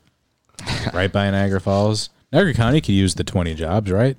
right 0.93 1.11
by 1.11 1.29
Niagara 1.31 1.59
Falls, 1.59 2.09
Niagara 2.31 2.53
County 2.53 2.79
could 2.79 2.93
use 2.95 3.15
the 3.15 3.23
twenty 3.23 3.53
jobs, 3.55 3.91
right? 3.91 4.17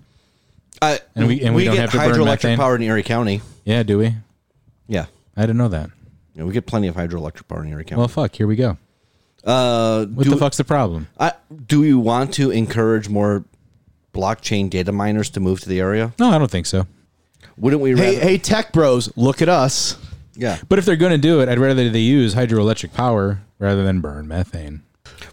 Uh, 0.82 0.98
And 1.14 1.26
we- 1.28 1.40
and 1.42 1.54
we 1.54 1.64
don't 1.64 1.74
get 1.76 1.82
have 1.82 1.92
to 1.92 1.98
burn 1.98 2.10
hydroelectric 2.20 2.24
methane? 2.26 2.58
power 2.58 2.76
in 2.76 2.82
Erie 2.82 3.02
County. 3.02 3.40
Yeah, 3.64 3.82
do 3.84 3.98
we? 3.98 4.14
Yeah. 4.88 5.06
I 5.36 5.42
didn't 5.42 5.56
know 5.56 5.68
that. 5.68 5.90
Yeah, 6.34 6.44
we 6.44 6.52
get 6.52 6.66
plenty 6.66 6.88
of 6.88 6.96
hydroelectric 6.96 7.46
power 7.48 7.62
in 7.64 7.70
Erie 7.70 7.84
County. 7.84 7.98
Well, 8.00 8.08
fuck. 8.08 8.34
Here 8.34 8.46
we 8.46 8.56
go. 8.56 8.76
Uh, 9.45 10.07
What 10.07 10.24
do, 10.24 10.30
the 10.30 10.36
fuck's 10.36 10.57
the 10.57 10.64
problem? 10.64 11.09
I, 11.18 11.32
do 11.66 11.80
we 11.80 11.95
want 11.95 12.34
to 12.34 12.51
encourage 12.51 13.09
more 13.09 13.45
blockchain 14.12 14.70
data 14.70 14.92
miners 14.92 15.30
to 15.30 15.40
move 15.40 15.61
to 15.61 15.68
the 15.68 15.80
area? 15.80 16.12
No, 16.18 16.30
I 16.30 16.38
don't 16.38 16.51
think 16.51 16.66
so. 16.66 16.86
Wouldn't 17.57 17.82
we? 17.82 17.90
hey, 17.90 18.14
rather- 18.14 18.20
hey, 18.26 18.38
tech 18.38 18.72
bros, 18.72 19.14
look 19.16 19.42
at 19.42 19.49
us. 19.49 19.97
yeah. 20.34 20.59
But 20.68 20.78
if 20.78 20.84
they're 20.84 20.97
going 20.97 21.12
to 21.12 21.18
do 21.18 21.40
it, 21.40 21.49
I'd 21.49 21.59
rather 21.59 21.88
they 21.90 21.99
use 22.01 22.34
hydroelectric 22.34 22.92
power 22.95 23.40
rather 23.59 23.84
than 23.84 24.01
burn 24.01 24.26
methane. 24.28 24.82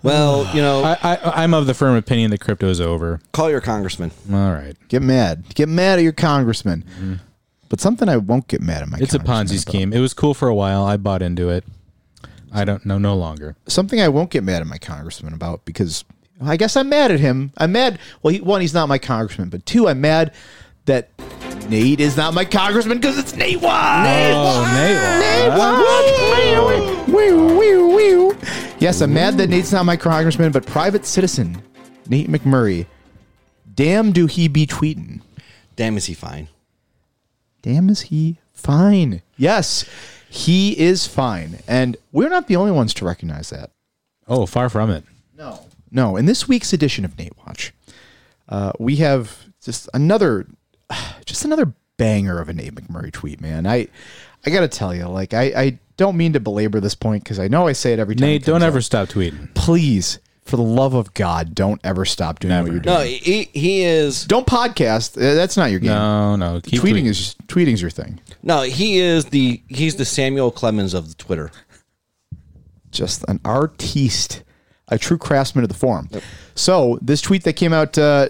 Well, 0.03 0.45
you 0.55 0.61
know, 0.61 0.83
I, 0.83 0.97
I, 1.01 1.43
I'm 1.43 1.53
of 1.53 1.65
the 1.67 1.73
firm 1.73 1.95
opinion 1.95 2.31
that 2.31 2.39
crypto's 2.39 2.79
over. 2.81 3.19
call 3.31 3.49
your 3.49 3.61
congressman. 3.61 4.11
All 4.31 4.51
right. 4.51 4.75
Get 4.87 5.01
mad. 5.01 5.53
Get 5.55 5.69
mad 5.69 5.99
at 5.99 6.03
your 6.03 6.11
congressman. 6.13 7.19
But 7.69 7.79
something 7.79 8.09
I 8.09 8.17
won't 8.17 8.47
get 8.47 8.61
mad 8.61 8.81
at 8.81 8.89
my. 8.89 8.97
It's 8.99 9.13
a 9.13 9.17
congressman 9.19 9.45
Ponzi 9.47 9.63
about. 9.63 9.71
scheme. 9.71 9.93
It 9.93 9.99
was 9.99 10.13
cool 10.13 10.33
for 10.33 10.47
a 10.49 10.53
while. 10.55 10.83
I 10.83 10.97
bought 10.97 11.21
into 11.21 11.49
it. 11.49 11.63
I 12.51 12.65
don't 12.65 12.85
know 12.85 12.97
no 12.97 13.15
longer. 13.15 13.55
Something 13.67 14.01
I 14.01 14.09
won't 14.09 14.29
get 14.29 14.43
mad 14.43 14.61
at 14.61 14.67
my 14.67 14.77
congressman 14.77 15.33
about 15.33 15.63
because 15.65 16.03
I 16.41 16.57
guess 16.57 16.75
I'm 16.75 16.89
mad 16.89 17.11
at 17.11 17.19
him. 17.19 17.51
I'm 17.57 17.71
mad. 17.71 17.99
Well, 18.21 18.33
he, 18.33 18.41
one, 18.41 18.61
he's 18.61 18.73
not 18.73 18.89
my 18.89 18.97
congressman, 18.97 19.49
but 19.49 19.65
two, 19.65 19.87
I'm 19.87 20.01
mad 20.01 20.33
that 20.85 21.09
Nate 21.69 21.99
is 21.99 22.17
not 22.17 22.33
my 22.33 22.43
congressman 22.43 22.97
because 22.97 23.17
it's 23.17 23.35
Nate 23.35 23.61
Watch. 23.61 24.07
Oh, 24.35 24.63
Nate. 24.75 25.51
Wee, 27.07 27.31
wee, 27.31 27.95
wee. 27.95 28.35
Yes, 28.79 29.01
I'm 29.01 29.13
mad 29.13 29.37
that 29.37 29.49
Nate's 29.49 29.71
not 29.71 29.85
my 29.85 29.95
congressman, 29.95 30.51
but 30.51 30.65
private 30.65 31.05
citizen 31.05 31.61
Nate 32.09 32.29
McMurray. 32.29 32.87
Damn, 33.73 34.11
do 34.11 34.25
he 34.25 34.47
be 34.47 34.67
tweeting? 34.67 35.21
Damn, 35.75 35.97
is 35.97 36.07
he 36.07 36.13
fine? 36.13 36.49
Damn, 37.61 37.89
is 37.89 38.01
he 38.01 38.39
fine? 38.53 39.21
Yes, 39.37 39.85
he 40.33 40.79
is 40.79 41.05
fine, 41.05 41.59
and 41.67 41.97
we're 42.13 42.29
not 42.29 42.47
the 42.47 42.55
only 42.55 42.71
ones 42.71 42.93
to 42.93 43.03
recognize 43.03 43.49
that. 43.49 43.69
Oh, 44.29 44.45
far 44.45 44.69
from 44.69 44.89
it. 44.89 45.03
No, 45.37 45.65
no. 45.91 46.15
In 46.15 46.25
this 46.25 46.47
week's 46.47 46.71
edition 46.71 47.03
of 47.03 47.17
Nate 47.17 47.33
Watch, 47.45 47.73
uh, 48.47 48.71
we 48.79 48.95
have 48.95 49.43
just 49.61 49.89
another, 49.93 50.47
just 51.25 51.43
another 51.43 51.73
banger 51.97 52.39
of 52.39 52.47
a 52.47 52.53
Nate 52.53 52.73
McMurray 52.73 53.11
tweet. 53.11 53.41
Man, 53.41 53.67
I, 53.67 53.89
I 54.45 54.51
gotta 54.51 54.69
tell 54.69 54.95
you, 54.95 55.05
like, 55.09 55.33
I, 55.33 55.43
I 55.53 55.79
don't 55.97 56.15
mean 56.15 56.31
to 56.31 56.39
belabor 56.39 56.79
this 56.79 56.95
point 56.95 57.25
because 57.25 57.37
I 57.37 57.49
know 57.49 57.67
I 57.67 57.73
say 57.73 57.91
it 57.91 57.99
every 57.99 58.15
time. 58.15 58.29
Nate, 58.29 58.45
don't 58.45 58.63
ever 58.63 58.77
up. 58.77 58.83
stop 58.85 59.09
tweeting. 59.09 59.53
please, 59.53 60.19
for 60.51 60.57
the 60.57 60.61
love 60.61 60.93
of 60.93 61.13
God, 61.15 61.55
don't 61.55 61.81
ever 61.83 62.05
stop 62.05 62.39
doing 62.39 62.53
what 62.61 62.71
you're 62.71 62.81
doing. 62.81 62.95
No, 62.95 63.01
he 63.03 63.49
he 63.53 63.81
is 63.81 64.25
Don't 64.25 64.45
podcast. 64.45 65.17
Uh, 65.17 65.33
That's 65.33 65.57
not 65.57 65.71
your 65.71 65.79
game. 65.79 65.89
No, 65.89 66.35
no. 66.35 66.61
Keep 66.61 66.81
tweeting 66.81 67.03
tweeting. 67.03 67.05
is 67.07 67.35
tweeting's 67.47 67.81
your 67.81 67.89
thing. 67.89 68.19
no 68.43 68.61
he 68.61 68.99
is 68.99 69.25
the 69.25 69.63
he's 69.67 69.95
the 69.95 70.05
Samuel 70.05 70.51
Clemens 70.51 70.93
of 70.93 71.09
the 71.09 71.15
Twitter. 71.15 71.49
just 72.91 73.25
an 73.27 73.39
artiste, 73.45 74.43
a 74.89 74.97
true 74.99 75.17
craftsman 75.17 75.63
of 75.63 75.69
the 75.69 75.75
forum. 75.75 76.09
So 76.53 76.99
this 77.01 77.21
tweet 77.21 77.43
that 77.45 77.53
came 77.53 77.73
out 77.73 77.97
uh, 77.97 78.29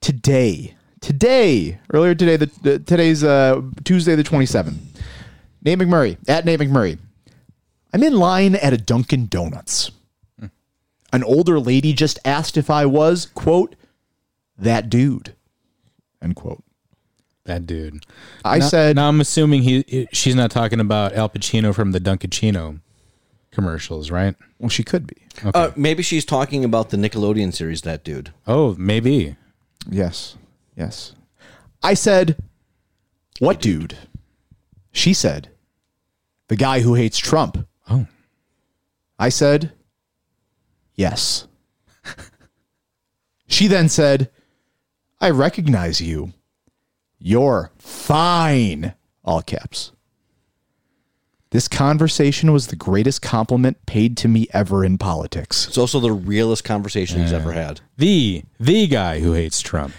today, 0.00 0.74
today, 1.00 1.78
earlier 1.92 2.14
today, 2.14 2.36
the, 2.36 2.50
the 2.62 2.78
today's 2.80 3.22
uh, 3.24 3.62
Tuesday 3.84 4.14
the 4.16 4.24
twenty 4.24 4.46
seventh. 4.46 4.78
Nate 5.62 5.78
McMurray 5.78 6.18
at 6.28 6.44
Nate 6.44 6.60
McMurray. 6.60 6.98
I'm 7.92 8.02
in 8.02 8.18
line 8.18 8.56
at 8.56 8.72
a 8.72 8.76
Dunkin' 8.76 9.28
Donuts. 9.28 9.92
An 11.14 11.22
older 11.22 11.60
lady 11.60 11.92
just 11.92 12.18
asked 12.24 12.56
if 12.56 12.68
I 12.68 12.86
was 12.86 13.26
quote 13.26 13.76
that 14.58 14.90
dude. 14.90 15.34
End 16.20 16.34
quote. 16.34 16.64
that 17.44 17.66
dude. 17.66 18.04
I 18.44 18.58
Now- 18.58 18.68
said 18.68 18.96
Now 18.96 19.08
I'm 19.08 19.20
assuming 19.20 19.62
he 19.62 20.08
she's 20.12 20.34
not 20.34 20.50
talking 20.50 20.80
about 20.80 21.12
Al 21.12 21.28
Pacino 21.28 21.72
from 21.74 21.92
the 21.92 22.00
Dunkaccino 22.00 22.80
commercials, 23.52 24.10
right? 24.10 24.34
well 24.58 24.68
she 24.70 24.82
could 24.82 25.06
be. 25.06 25.16
Uh, 25.54 25.70
maybe 25.76 26.02
she's 26.02 26.24
talking 26.24 26.64
about 26.64 26.90
the 26.90 26.96
Nickelodeon 26.96 27.52
series. 27.54 27.82
That 27.82 28.02
dude. 28.02 28.32
Oh, 28.46 28.74
maybe. 28.78 29.36
Yes. 29.88 30.36
Yes. 30.76 31.12
I 31.82 31.94
said, 31.94 32.36
What 33.38 33.60
dude? 33.60 33.96
She 34.90 35.12
said, 35.14 35.48
The 36.48 36.56
guy 36.56 36.80
who 36.80 36.94
hates 36.94 37.18
Trump. 37.18 37.66
Oh. 37.90 38.06
I 39.18 39.28
said, 39.28 39.72
Yes. 40.94 41.46
she 43.46 43.66
then 43.66 43.88
said, 43.88 44.30
I 45.20 45.30
recognize 45.30 46.00
you. 46.00 46.32
You're 47.18 47.70
fine. 47.78 48.94
All 49.24 49.42
caps. 49.42 49.92
This 51.50 51.68
conversation 51.68 52.52
was 52.52 52.66
the 52.66 52.76
greatest 52.76 53.22
compliment 53.22 53.86
paid 53.86 54.16
to 54.18 54.28
me 54.28 54.48
ever 54.52 54.84
in 54.84 54.98
politics. 54.98 55.68
It's 55.68 55.78
also 55.78 56.00
the 56.00 56.12
realest 56.12 56.64
conversation 56.64 57.20
he's 57.20 57.32
ever 57.32 57.52
had. 57.52 57.80
The 57.96 58.42
the 58.58 58.88
guy 58.88 59.20
who 59.20 59.34
hates 59.34 59.60
Trump. 59.60 59.94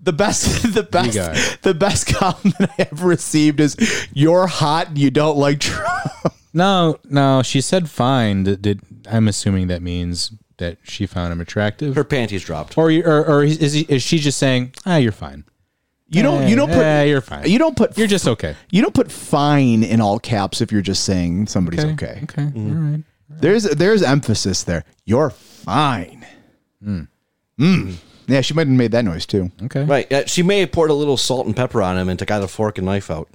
the 0.00 0.12
best 0.12 0.74
the 0.74 0.82
best 0.82 1.14
guy. 1.14 1.32
the 1.62 1.74
best 1.74 2.08
compliment 2.08 2.72
I 2.76 2.88
ever 2.90 3.06
received 3.06 3.60
is 3.60 3.76
you're 4.12 4.48
hot 4.48 4.88
and 4.88 4.98
you 4.98 5.12
don't 5.12 5.38
like 5.38 5.60
Trump. 5.60 6.10
No, 6.52 6.98
no, 7.04 7.42
she 7.42 7.60
said 7.60 7.88
fine. 7.88 8.42
Did, 8.42 8.62
did 8.62 8.80
I'm 9.10 9.28
assuming 9.28 9.66
that 9.68 9.82
means 9.82 10.32
that 10.58 10.78
she 10.82 11.06
found 11.06 11.32
him 11.32 11.40
attractive, 11.40 11.96
Her 11.96 12.04
panties 12.04 12.44
dropped. 12.44 12.78
or 12.78 12.90
or, 12.90 13.24
or 13.26 13.44
is 13.44 13.72
he, 13.72 13.82
is 13.88 14.02
she 14.02 14.18
just 14.18 14.38
saying, 14.38 14.72
ah, 14.86 14.96
you're 14.96 15.12
fine? 15.12 15.44
You 16.08 16.22
don't 16.22 16.46
you 16.48 16.54
don't 16.54 16.68
put 16.68 16.78
Eh, 16.78 17.04
you're 17.04 17.20
fine. 17.20 17.48
you 17.48 17.58
don't 17.58 17.76
put 17.76 17.98
You're 17.98 18.06
just 18.06 18.28
okay. 18.28 18.54
you 18.70 18.82
don't 18.82 18.94
put 18.94 19.10
fine 19.10 19.82
in 19.82 20.00
all 20.00 20.18
caps 20.20 20.60
if 20.60 20.70
you're 20.70 20.82
just 20.82 21.02
saying 21.04 21.46
somebody's 21.48 21.84
okay. 21.84 22.20
Okay. 22.24 22.42
All 22.54 22.62
right. 22.62 23.02
There's 23.28 23.64
there's 23.64 24.02
emphasis 24.02 24.62
there. 24.62 24.84
You're 25.06 25.30
fine. 25.30 26.24
Mm. 26.84 27.08
Yeah, 28.28 28.40
she 28.42 28.54
might 28.54 28.68
have 28.68 28.76
made 28.76 28.92
that 28.92 29.04
noise 29.04 29.26
too. 29.26 29.50
Okay. 29.64 29.84
Right. 29.84 30.10
Uh, 30.12 30.24
she 30.26 30.42
may 30.42 30.60
have 30.60 30.70
poured 30.72 30.90
a 30.90 30.94
little 30.94 31.16
salt 31.16 31.46
and 31.46 31.56
pepper 31.56 31.82
on 31.82 31.96
him 31.98 32.08
and 32.08 32.18
took 32.18 32.30
out 32.30 32.42
a 32.44 32.48
fork 32.48 32.78
and 32.78 32.86
knife 32.86 33.10
out. 33.10 33.28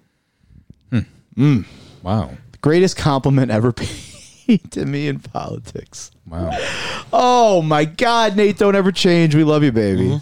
Wow. 2.03 2.31
The 2.51 2.57
Greatest 2.61 2.97
compliment 2.97 3.51
ever 3.51 3.71
paid 3.73 3.89
to 4.57 4.85
me 4.85 5.07
in 5.07 5.19
politics. 5.19 6.11
Wow. 6.27 6.51
Oh 7.13 7.61
my 7.61 7.85
God, 7.85 8.35
Nate, 8.35 8.57
don't 8.57 8.75
ever 8.75 8.91
change. 8.91 9.35
We 9.35 9.43
love 9.43 9.63
you, 9.63 9.71
baby. 9.71 10.19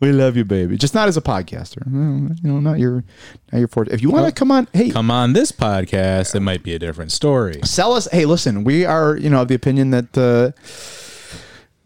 We 0.00 0.12
love 0.12 0.34
you, 0.36 0.46
baby. 0.46 0.78
Just 0.78 0.94
not 0.94 1.08
as 1.08 1.18
a 1.18 1.20
podcaster. 1.20 1.84
You 1.86 2.34
know, 2.50 2.58
not 2.60 2.78
your, 2.78 3.04
not 3.52 3.58
your 3.58 3.68
forte. 3.68 3.92
If 3.92 4.00
you 4.00 4.10
want 4.10 4.26
to 4.26 4.32
come 4.32 4.50
on, 4.50 4.66
hey, 4.72 4.90
Come 4.90 5.10
on 5.10 5.34
this 5.34 5.52
podcast, 5.52 6.34
it 6.34 6.40
might 6.40 6.62
be 6.62 6.74
a 6.74 6.78
different 6.78 7.12
story. 7.12 7.60
sell 7.64 7.92
us. 7.92 8.08
Hey, 8.10 8.24
listen, 8.24 8.64
we 8.64 8.86
are, 8.86 9.16
you 9.18 9.28
know, 9.28 9.42
of 9.42 9.48
the 9.48 9.54
opinion 9.54 9.90
that 9.90 10.16
uh, 10.16 10.52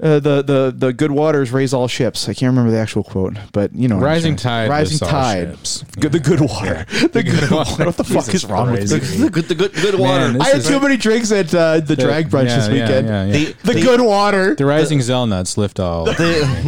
uh, 0.02 0.18
the 0.18 0.42
the 0.42 0.74
the 0.76 0.92
good 0.92 1.12
waters 1.12 1.52
raise 1.52 1.72
all 1.72 1.86
ships. 1.86 2.28
I 2.28 2.34
can't 2.34 2.50
remember 2.50 2.72
the 2.72 2.78
actual 2.78 3.04
quote, 3.04 3.36
but 3.52 3.72
you 3.74 3.86
know, 3.86 3.98
Rising 3.98 4.34
trying 4.36 4.68
tide 4.68 4.70
rising 4.70 4.94
lifts 4.98 5.02
all 5.02 5.08
tide, 5.08 5.48
ships. 5.50 5.84
Good, 6.00 6.12
the 6.12 6.18
good 6.20 6.40
water, 6.40 6.84
the, 7.12 7.22
good, 7.22 7.50
water. 7.50 7.84
What 7.86 7.96
the 7.96 8.02
fuck 8.04 8.34
is 8.34 8.44
wrong 8.44 8.72
with 8.72 8.88
Christ. 8.90 9.12
me? 9.18 9.24
The 9.24 9.30
good, 9.30 9.44
the 9.44 9.54
good, 9.54 9.72
good 9.72 9.94
water. 9.94 10.32
Man, 10.32 10.42
I 10.42 10.46
had 10.48 10.62
too 10.62 10.74
is- 10.76 10.82
many 10.82 10.96
drinks 10.96 11.30
at 11.30 11.54
uh, 11.54 11.78
the 11.80 11.94
drag 11.94 12.28
brunch 12.28 12.46
Yeah, 12.48 12.56
this 12.56 12.68
weekend. 12.68 13.06
yeah, 13.06 13.24
yeah. 13.26 13.32
The, 13.62 13.72
The, 13.74 13.80
good 13.82 14.00
water. 14.00 14.54
The 14.56 14.66
rising 14.66 14.98
Zelnuts 14.98 15.56
lift 15.56 15.78
all. 15.78 16.06
the, 16.06 16.12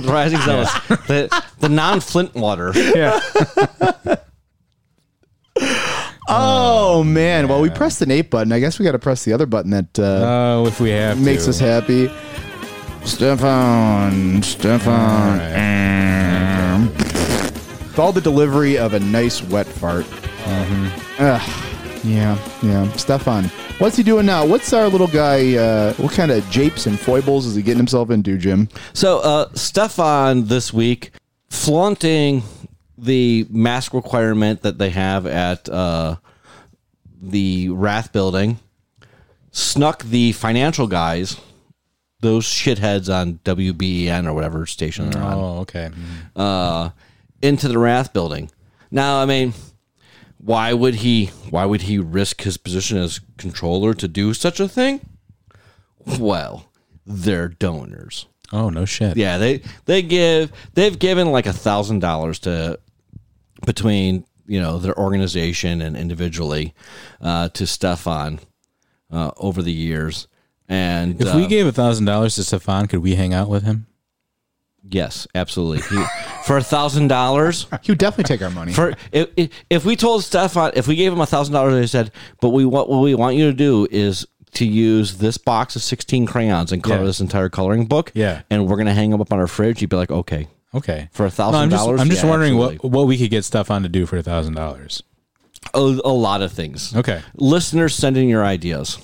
the 0.01 0.09
rising 0.12 0.41
zealous. 0.43 0.72
The, 1.09 1.45
the 1.59 1.68
non 1.68 2.01
Flint 2.01 2.35
water. 2.35 2.72
yeah. 2.74 3.18
Oh 6.29 7.05
man! 7.05 7.47
Well, 7.47 7.61
we 7.61 7.70
pressed 7.70 8.01
the 8.01 8.07
Nate 8.07 8.31
button. 8.31 8.51
I 8.53 8.59
guess 8.59 8.79
we 8.81 8.85
got 8.85 8.93
to 8.93 8.99
press 8.99 9.24
the 9.24 9.33
other 9.33 9.47
button 9.47 9.70
that 9.70 9.97
uh, 9.99 10.03
Oh, 10.62 10.66
if 10.66 10.81
we 10.81 10.91
have 10.91 11.20
makes 11.20 11.45
to. 11.45 11.51
us 11.51 11.61
happy. 11.61 12.11
Stefan, 13.07 14.43
Stefan. 14.43 15.39
With 17.87 17.99
all 17.99 18.13
the 18.13 18.21
delivery 18.21 18.77
of 18.77 18.95
a 18.95 19.01
nice 19.01 19.43
wet 19.45 19.67
fart. 19.67 20.05
Ugh. 21.19 21.41
yeah, 22.05 22.37
yeah. 22.63 22.93
Stefan, 22.93 23.45
what's 23.79 23.97
he 23.97 24.03
doing 24.03 24.27
now? 24.27 24.45
What's 24.45 24.73
our 24.73 24.89
little 24.89 25.07
guy? 25.07 25.55
Uh, 25.55 25.95
what 25.95 26.13
kind 26.13 26.31
of 26.33 26.45
japes 26.51 26.87
and 26.87 26.99
foibles 26.99 27.47
is 27.47 27.55
he 27.55 27.63
getting 27.63 27.79
himself 27.79 28.11
into, 28.11 28.37
Jim? 28.37 28.69
So, 28.93 29.21
uh, 29.21 29.51
Stefan 29.55 30.47
this 30.47 30.73
week 30.73 31.13
flaunting 31.49 32.43
the 32.99 33.47
mask 33.51 33.95
requirement 33.95 34.63
that 34.63 34.79
they 34.79 34.91
have 34.91 35.27
at 35.27 35.69
uh, 35.69 36.17
the 37.23 37.69
Rath 37.71 38.13
building, 38.13 38.59
snuck 39.53 40.03
the 40.03 40.33
financial 40.33 40.87
guys, 40.87 41.41
those 42.27 42.45
shitheads 42.47 43.12
on 43.12 43.39
WBEN 43.45 44.27
or 44.27 44.35
whatever 44.35 44.66
station 44.66 45.11
they're 45.11 45.22
on, 45.22 45.35
Oh, 45.35 45.59
okay. 45.61 45.91
uh, 46.35 46.91
into 47.43 47.68
the 47.68 47.79
Rath 47.79 48.12
building. 48.12 48.51
Now, 48.91 49.20
I 49.20 49.27
mean, 49.27 49.55
why 50.39 50.72
would 50.72 50.97
he? 50.97 51.27
Why 51.51 51.64
would 51.64 51.83
he 51.83 51.99
risk 51.99 52.43
his 52.43 52.57
position 52.57 52.99
as 52.99 53.20
controller 53.39 53.95
to 53.95 54.07
do 54.09 54.35
such 54.35 54.61
a 54.61 54.68
thing? 54.68 55.01
Well, 56.18 56.70
they're 57.05 57.49
donors. 57.49 58.27
Oh, 58.53 58.68
no 58.70 58.85
shit. 58.85 59.16
Yeah, 59.16 59.39
they 59.39 59.62
they 59.87 60.03
give 60.03 60.53
they've 60.74 60.99
given 60.99 61.33
like 61.33 61.47
a 61.47 61.53
thousand 61.53 61.99
dollars 62.01 62.39
to 62.41 62.79
between 63.64 64.24
you 64.47 64.61
know 64.61 64.79
their 64.79 64.97
organization 64.97 65.83
and 65.83 65.97
individually 65.97 66.74
uh, 67.20 67.49
to 67.51 67.66
Stefan 67.66 68.39
uh, 69.11 69.33
over 69.37 69.62
the 69.62 69.72
years. 69.72 70.29
And 70.69 71.21
If 71.21 71.29
uh, 71.35 71.37
we 71.37 71.47
gave 71.47 71.67
a 71.67 71.73
thousand 71.73 72.07
dollars 72.07 72.35
to 72.37 72.45
Stefan, 72.45 72.87
could 72.89 73.01
we 73.01 73.14
hang 73.14 73.33
out 73.35 73.49
with 73.49 73.62
him? 73.64 73.87
yes, 74.89 75.27
absolutely 75.35 75.81
He- 75.97 76.05
for 76.45 76.57
a 76.59 76.62
thousand 76.62 77.09
dollars. 77.09 77.67
He 77.83 77.91
would 77.93 77.99
definitely 77.99 78.25
take 78.37 78.43
our 78.43 78.51
money. 78.51 78.73
For 78.73 78.95
if, 79.12 79.29
if, 79.37 79.51
if 79.69 79.85
we 79.85 79.97
told 79.97 80.23
Stefan 80.23 80.73
if 80.77 80.87
we 80.87 80.95
gave 80.97 81.12
him 81.12 81.21
a 81.21 81.27
thousand 81.27 81.55
dollars, 81.55 81.75
they 81.75 81.87
said, 81.87 82.12
but 82.41 82.51
we 82.51 82.64
what 82.64 82.89
what 82.89 83.01
we 83.03 83.14
want 83.14 83.37
you 83.37 83.47
to 83.51 83.57
do 83.57 83.87
is 83.91 84.27
to 84.53 84.64
use 84.64 85.19
this 85.19 85.39
box 85.39 85.75
of 85.77 85.83
sixteen 85.83 86.25
crayons 86.27 86.71
and 86.73 86.83
color 86.85 86.99
Yeah. 86.99 87.05
this 87.05 87.21
entire 87.21 87.49
coloring 87.49 87.87
book. 87.87 88.12
Yeah. 88.14 88.43
and 88.49 88.67
we're 88.69 88.77
gonna 88.77 88.95
hang 88.95 89.11
them 89.11 89.21
up 89.21 89.33
on 89.33 89.39
our 89.41 89.49
fridge. 89.49 89.81
You'd 89.81 89.91
be 89.91 89.97
like, 89.97 90.11
okay, 90.11 90.47
Okay. 90.75 91.09
For 91.12 91.25
a 91.25 91.31
$1,000? 91.31 91.55
I'm 91.55 91.71
just, 91.71 92.23
Yeah, 92.23 92.29
wondering 92.31 92.53
absolutely. 92.55 92.77
what 92.79 92.91
what 92.93 93.07
we 93.07 93.17
could 93.19 93.31
get 93.31 93.45
Stefan 93.45 93.83
to 93.83 93.89
do 93.89 94.05
for 94.07 94.19
a 94.19 94.23
thousand 94.23 94.55
dollars. 94.55 95.03
A, 95.75 95.79
a 95.81 96.14
lot 96.14 96.43
of 96.43 96.53
things. 96.53 96.95
Okay. 96.95 97.23
Listeners, 97.35 97.95
send 97.95 98.17
in 98.17 98.29
your 98.29 98.45
ideas. 98.45 98.99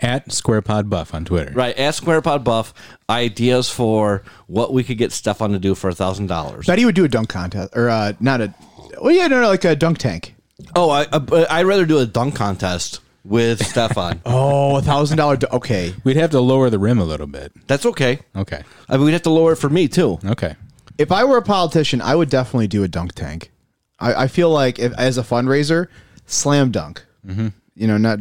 At 0.00 0.28
SquarePod 0.28 0.88
Buff 0.88 1.12
on 1.12 1.24
Twitter. 1.24 1.52
Right. 1.52 1.76
Ask 1.76 2.04
SquarePod 2.04 2.44
Buff 2.44 2.72
ideas 3.10 3.68
for 3.68 4.22
what 4.46 4.72
we 4.72 4.84
could 4.84 4.96
get 4.96 5.10
Stefan 5.10 5.50
to 5.50 5.58
do 5.58 5.74
for 5.74 5.90
a 5.90 5.94
thousand 5.94 6.26
dollars. 6.28 6.66
Bet 6.66 6.78
he 6.78 6.84
would 6.84 6.94
do 6.94 7.04
a 7.04 7.08
dunk 7.08 7.28
contest 7.28 7.72
or 7.76 7.88
uh, 7.88 8.12
not 8.20 8.40
a. 8.40 8.54
Well, 9.00 9.12
yeah, 9.12 9.26
no, 9.26 9.40
no, 9.40 9.48
like 9.48 9.64
a 9.64 9.74
dunk 9.74 9.98
tank. 9.98 10.36
Oh, 10.76 10.90
I, 10.90 11.02
uh, 11.10 11.46
I'd 11.50 11.66
rather 11.66 11.84
do 11.84 11.98
a 11.98 12.06
dunk 12.06 12.36
contest 12.36 13.00
with 13.24 13.64
Stefan. 13.66 14.22
Oh, 14.26 14.76
a 14.76 14.82
thousand 14.82 15.16
dollar. 15.18 15.36
Okay, 15.50 15.94
We'd 16.04 16.16
have 16.16 16.30
to 16.30 16.40
lower 16.40 16.70
the 16.70 16.78
rim 16.78 16.98
a 17.00 17.04
little 17.04 17.26
bit. 17.26 17.52
That's 17.66 17.84
okay. 17.86 18.20
Okay. 18.36 18.62
I 18.88 18.96
mean, 18.96 19.06
we'd 19.06 19.12
have 19.12 19.22
to 19.22 19.30
lower 19.30 19.52
it 19.52 19.56
for 19.56 19.68
me 19.68 19.88
too. 19.88 20.18
Okay. 20.24 20.54
if 20.96 21.10
I 21.10 21.24
were 21.24 21.38
a 21.38 21.42
politician, 21.42 22.00
I 22.00 22.14
would 22.14 22.30
definitely 22.30 22.68
do 22.68 22.84
a 22.84 22.88
dunk 22.88 23.14
tank. 23.14 23.50
I, 23.98 24.14
I 24.24 24.28
feel 24.28 24.50
like 24.50 24.78
if, 24.78 24.92
as 24.94 25.18
a 25.18 25.22
fundraiser, 25.22 25.88
slam 26.26 26.70
dunk. 26.70 27.04
Mm-hmm. 27.26 27.48
You 27.74 27.86
know, 27.88 27.96
not 27.98 28.20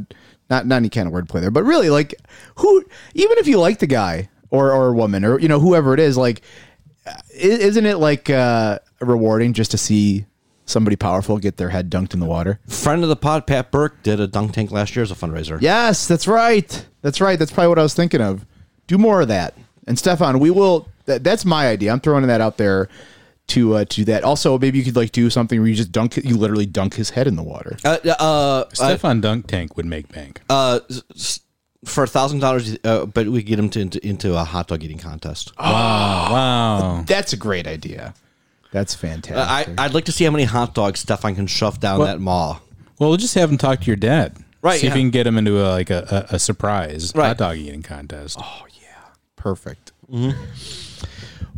not 0.49 0.65
not 0.65 0.77
any 0.77 0.89
kind 0.89 1.07
of 1.07 1.13
wordplay 1.13 1.41
there, 1.41 1.51
but 1.51 1.63
really, 1.63 1.89
like 1.89 2.15
who? 2.55 2.83
Even 3.13 3.37
if 3.37 3.47
you 3.47 3.59
like 3.59 3.79
the 3.79 3.87
guy 3.87 4.29
or 4.49 4.71
or 4.71 4.93
woman 4.93 5.25
or 5.25 5.39
you 5.39 5.47
know 5.47 5.59
whoever 5.59 5.93
it 5.93 5.99
is, 5.99 6.17
like, 6.17 6.41
isn't 7.33 7.85
it 7.85 7.97
like 7.97 8.29
uh, 8.29 8.79
rewarding 8.99 9.53
just 9.53 9.71
to 9.71 9.77
see 9.77 10.25
somebody 10.65 10.95
powerful 10.95 11.37
get 11.37 11.57
their 11.57 11.69
head 11.69 11.89
dunked 11.89 12.13
in 12.13 12.19
the 12.19 12.25
water? 12.25 12.59
Friend 12.67 13.03
of 13.03 13.09
the 13.09 13.15
pod, 13.15 13.47
Pat 13.47 13.71
Burke, 13.71 14.01
did 14.03 14.19
a 14.19 14.27
dunk 14.27 14.53
tank 14.53 14.71
last 14.71 14.95
year 14.95 15.03
as 15.03 15.11
a 15.11 15.15
fundraiser. 15.15 15.61
Yes, 15.61 16.07
that's 16.07 16.27
right. 16.27 16.85
That's 17.01 17.21
right. 17.21 17.37
That's 17.37 17.51
probably 17.51 17.69
what 17.69 17.79
I 17.79 17.83
was 17.83 17.93
thinking 17.93 18.21
of. 18.21 18.45
Do 18.87 18.97
more 18.97 19.21
of 19.21 19.27
that. 19.27 19.53
And 19.85 19.97
Stefan, 19.97 20.39
we 20.39 20.49
will. 20.49 20.87
That, 21.05 21.23
that's 21.23 21.45
my 21.45 21.67
idea. 21.67 21.91
I'm 21.91 22.01
throwing 22.01 22.27
that 22.27 22.41
out 22.41 22.57
there 22.57 22.89
to 23.47 23.75
uh, 23.75 23.85
to 23.85 23.95
do 23.95 24.05
that. 24.05 24.23
Also, 24.23 24.57
maybe 24.59 24.77
you 24.77 24.83
could 24.83 24.95
like 24.95 25.11
do 25.11 25.29
something 25.29 25.59
where 25.59 25.67
you 25.69 25.75
just 25.75 25.91
dunk. 25.91 26.17
You 26.17 26.37
literally 26.37 26.65
dunk 26.65 26.95
his 26.95 27.09
head 27.11 27.27
in 27.27 27.35
the 27.35 27.43
water. 27.43 27.77
Uh, 27.85 27.97
uh, 28.19 28.65
Stefan 28.73 29.21
Dunk 29.21 29.47
Tank 29.47 29.77
would 29.77 29.85
make 29.85 30.11
bank. 30.11 30.41
uh, 30.49 30.79
s- 30.89 31.01
s- 31.15 31.39
for 31.85 32.03
a 32.03 32.07
thousand 32.07 32.39
dollars, 32.39 32.77
uh, 32.83 33.05
but 33.05 33.27
we 33.27 33.41
get 33.43 33.57
him 33.59 33.69
to, 33.69 33.79
into, 33.79 34.05
into 34.05 34.35
a 34.35 34.43
hot 34.43 34.67
dog 34.67 34.83
eating 34.83 34.97
contest. 34.97 35.53
Oh, 35.57 35.63
wow. 35.71 37.03
That's 37.07 37.31
a 37.33 37.37
great 37.37 37.67
idea. 37.67 38.13
That's 38.73 38.95
Uh, 38.95 38.97
fantastic. 38.97 39.77
I, 39.79 39.85
I'd 39.85 39.93
like 39.93 40.05
to 40.05 40.11
see 40.11 40.25
how 40.25 40.31
many 40.31 40.43
hot 40.43 40.73
dogs 40.75 40.99
Stefan 40.99 41.35
can 41.35 41.47
shove 41.47 41.79
down 41.79 41.99
that 42.01 42.19
maw. 42.19 42.59
Well, 42.99 43.09
we'll 43.09 43.17
just 43.17 43.35
have 43.35 43.49
him 43.49 43.57
talk 43.57 43.79
to 43.81 43.85
your 43.85 43.95
dad. 43.95 44.35
Right, 44.61 44.81
See 44.81 44.87
if 44.87 44.91
yeah. 44.93 44.97
you 44.97 45.03
can 45.03 45.11
get 45.11 45.27
him 45.27 45.37
into 45.37 45.61
a, 45.63 45.69
like 45.69 45.89
a, 45.91 46.25
a, 46.31 46.35
a 46.35 46.39
surprise 46.39 47.13
Right. 47.15 47.27
hot 47.27 47.37
dog 47.37 47.57
eating 47.57 47.83
contest. 47.83 48.37
Oh 48.41 48.65
yeah. 48.81 48.87
Perfect. 49.37 49.91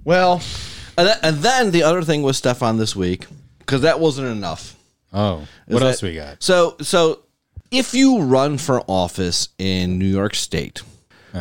Well, 0.04 0.42
And, 1.00 1.08
then, 1.08 1.18
and 1.24 1.38
then 1.38 1.72
the 1.72 1.84
other 1.84 2.02
thing 2.02 2.22
with 2.24 2.36
Stefan 2.36 2.78
this 2.78 2.96
week, 2.96 3.26
because 3.60 3.82
that 3.82 4.00
wasn't 4.00 4.28
enough. 4.28 4.76
Oh, 5.14 5.48
is 5.68 5.74
what 5.74 5.80
that- 5.80 5.86
else 5.88 6.02
we 6.02 6.16
got? 6.16 6.44
So, 6.44 6.76
so 6.82 7.24
if 7.72 7.94
you 7.94 8.22
run 8.22 8.58
for 8.58 8.82
office 8.88 9.50
in 9.58 9.98
New 9.98 10.06
York 10.08 10.36
State, 10.36 10.82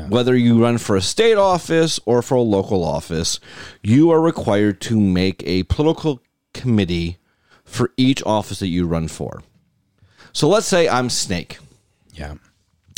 whether 0.08 0.36
you 0.36 0.62
run 0.62 0.76
for 0.78 0.96
a 0.96 1.00
state 1.00 1.36
office 1.38 1.98
or 2.04 2.20
for 2.22 2.34
a 2.36 2.40
local 2.42 2.84
office, 2.84 3.40
you 3.82 4.10
are 4.10 4.20
required 4.20 4.80
to 4.82 5.00
make 5.00 5.42
a 5.46 5.62
political 5.64 6.20
committee 6.54 7.16
for 7.64 7.90
each 7.96 8.22
office 8.24 8.58
that 8.60 8.68
you 8.68 8.86
run 8.86 9.08
for. 9.08 9.42
So 10.32 10.46
let's 10.48 10.66
say 10.66 10.88
I'm 10.88 11.08
Snake, 11.10 11.58
Yeah. 12.12 12.34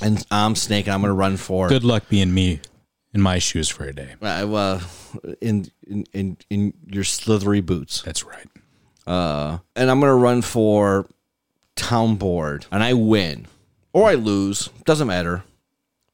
and 0.02 0.26
I'm 0.32 0.54
Snake, 0.56 0.86
and 0.88 0.94
I'm 0.94 1.00
going 1.00 1.10
to 1.10 1.14
run 1.14 1.36
for 1.36 1.68
Good 1.68 1.84
luck 1.84 2.08
being 2.08 2.34
me 2.34 2.60
in 3.12 3.20
my 3.20 3.38
shoes 3.38 3.68
for 3.68 3.84
a 3.84 3.92
day. 3.92 4.14
uh, 4.22 4.46
well, 4.48 4.80
in, 5.40 5.66
in 5.86 6.04
in 6.12 6.36
in 6.48 6.72
your 6.86 7.04
slithery 7.04 7.60
boots. 7.60 8.02
That's 8.02 8.24
right. 8.24 8.46
uh, 9.06 9.58
and 9.76 9.90
I'm 9.90 10.00
gonna 10.00 10.14
run 10.14 10.42
for 10.42 11.08
town 11.76 12.16
board, 12.16 12.66
and 12.70 12.82
I 12.82 12.92
win 12.94 13.46
or 13.92 14.08
I 14.08 14.14
lose, 14.14 14.68
doesn't 14.84 15.08
matter. 15.08 15.42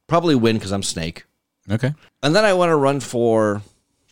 Probably 0.07 0.35
win 0.35 0.55
because 0.55 0.71
I'm 0.71 0.83
Snake, 0.83 1.25
Okay. 1.69 1.93
and 2.23 2.33
then 2.35 2.45
I 2.45 2.53
want 2.53 2.69
to 2.69 2.75
run 2.77 2.99
for 3.01 3.61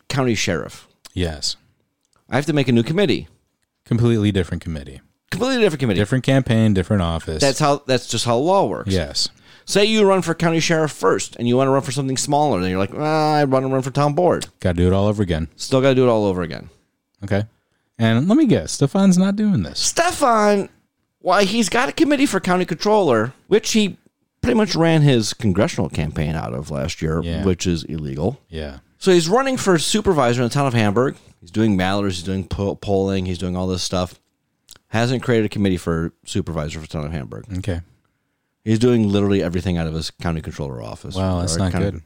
county 0.08 0.34
sheriff. 0.34 0.86
Yes. 1.14 1.56
I 2.28 2.36
have 2.36 2.46
to 2.46 2.52
make 2.52 2.68
a 2.68 2.72
new 2.72 2.82
committee, 2.82 3.28
Completely 3.86 4.30
different 4.32 4.62
committee. 4.62 5.00
completely 5.30 5.62
different 5.62 5.80
committee. 5.80 5.98
Different 6.00 6.24
campaign, 6.24 6.74
different 6.74 7.02
office. 7.02 7.40
That's 7.40 7.58
how. 7.58 7.82
That's 7.86 8.06
just 8.08 8.24
how 8.26 8.36
law 8.36 8.66
works. 8.66 8.92
yes. 8.92 9.28
Say 9.68 9.84
you 9.84 10.06
run 10.06 10.22
for 10.22 10.32
county 10.32 10.60
sheriff 10.60 10.92
first, 10.92 11.34
and 11.36 11.46
you 11.48 11.56
want 11.56 11.66
to 11.66 11.72
run 11.72 11.82
for 11.82 11.90
something 11.92 12.16
smaller, 12.16 12.60
then 12.60 12.70
you're 12.70 12.78
like, 12.78 12.94
ah, 12.96 13.34
I 13.34 13.44
want 13.44 13.64
to 13.64 13.68
run 13.68 13.82
for 13.82 13.90
town 13.90 14.14
board. 14.14 14.46
Got 14.60 14.76
to 14.76 14.82
do 14.82 14.86
it 14.86 14.92
all 14.92 15.06
over 15.08 15.22
again. 15.22 15.48
Still 15.56 15.80
got 15.80 15.88
to 15.90 15.94
do 15.96 16.06
it 16.06 16.08
all 16.08 16.24
over 16.24 16.42
again. 16.42 16.70
Okay. 17.24 17.44
And 17.98 18.28
let 18.28 18.38
me 18.38 18.46
guess, 18.46 18.72
Stefan's 18.72 19.18
not 19.18 19.34
doing 19.36 19.62
this. 19.64 19.80
Stefan, 19.80 20.68
why 21.18 21.44
he's 21.44 21.68
got 21.68 21.88
a 21.88 21.92
committee 21.92 22.26
for 22.26 22.38
county 22.38 22.64
controller, 22.64 23.32
which 23.48 23.72
he 23.72 23.96
pretty 24.40 24.56
much 24.56 24.76
ran 24.76 25.02
his 25.02 25.34
congressional 25.34 25.88
campaign 25.88 26.36
out 26.36 26.54
of 26.54 26.70
last 26.70 27.02
year, 27.02 27.20
Yeah. 27.24 27.44
which 27.44 27.66
is 27.66 27.82
illegal. 27.84 28.40
Yeah. 28.48 28.78
So 28.98 29.10
he's 29.10 29.28
running 29.28 29.56
for 29.56 29.78
supervisor 29.78 30.42
in 30.42 30.48
the 30.48 30.54
town 30.54 30.66
of 30.68 30.74
Hamburg. 30.74 31.16
He's 31.40 31.50
doing 31.50 31.76
mailers, 31.76 32.10
he's 32.12 32.22
doing 32.22 32.46
po- 32.46 32.76
polling, 32.76 33.26
he's 33.26 33.38
doing 33.38 33.56
all 33.56 33.66
this 33.66 33.82
stuff. 33.82 34.20
Hasn't 34.88 35.22
created 35.24 35.46
a 35.46 35.48
committee 35.48 35.76
for 35.76 36.12
supervisor 36.24 36.78
for 36.78 36.86
the 36.86 36.92
town 36.92 37.04
of 37.04 37.12
Hamburg. 37.12 37.46
Okay. 37.58 37.80
He's 38.66 38.80
doing 38.80 39.08
literally 39.08 39.44
everything 39.44 39.78
out 39.78 39.86
of 39.86 39.94
his 39.94 40.10
county 40.10 40.40
controller 40.40 40.82
office. 40.82 41.14
Wow, 41.14 41.38
that's 41.38 41.56
not 41.56 41.70
county- 41.70 41.92
good. 41.92 42.02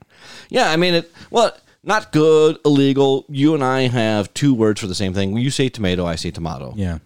Yeah, 0.51 0.71
I 0.71 0.77
mean 0.77 0.93
it. 0.93 1.11
Well, 1.31 1.57
not 1.83 2.13
good, 2.13 2.59
illegal. 2.67 3.25
You 3.31 3.55
and 3.55 3.65
I 3.65 3.89
have 3.89 4.33
two 4.35 4.53
words 4.53 4.79
for 4.79 4.87
the 4.87 4.95
same 4.95 5.15
thing. 5.15 5.33
When 5.33 5.43
you 5.43 5.51
say 5.51 5.71
tomato, 5.71 6.05
I 6.05 6.17
say 6.17 6.31
tomato. 6.31 6.75
Yeah. 6.77 6.99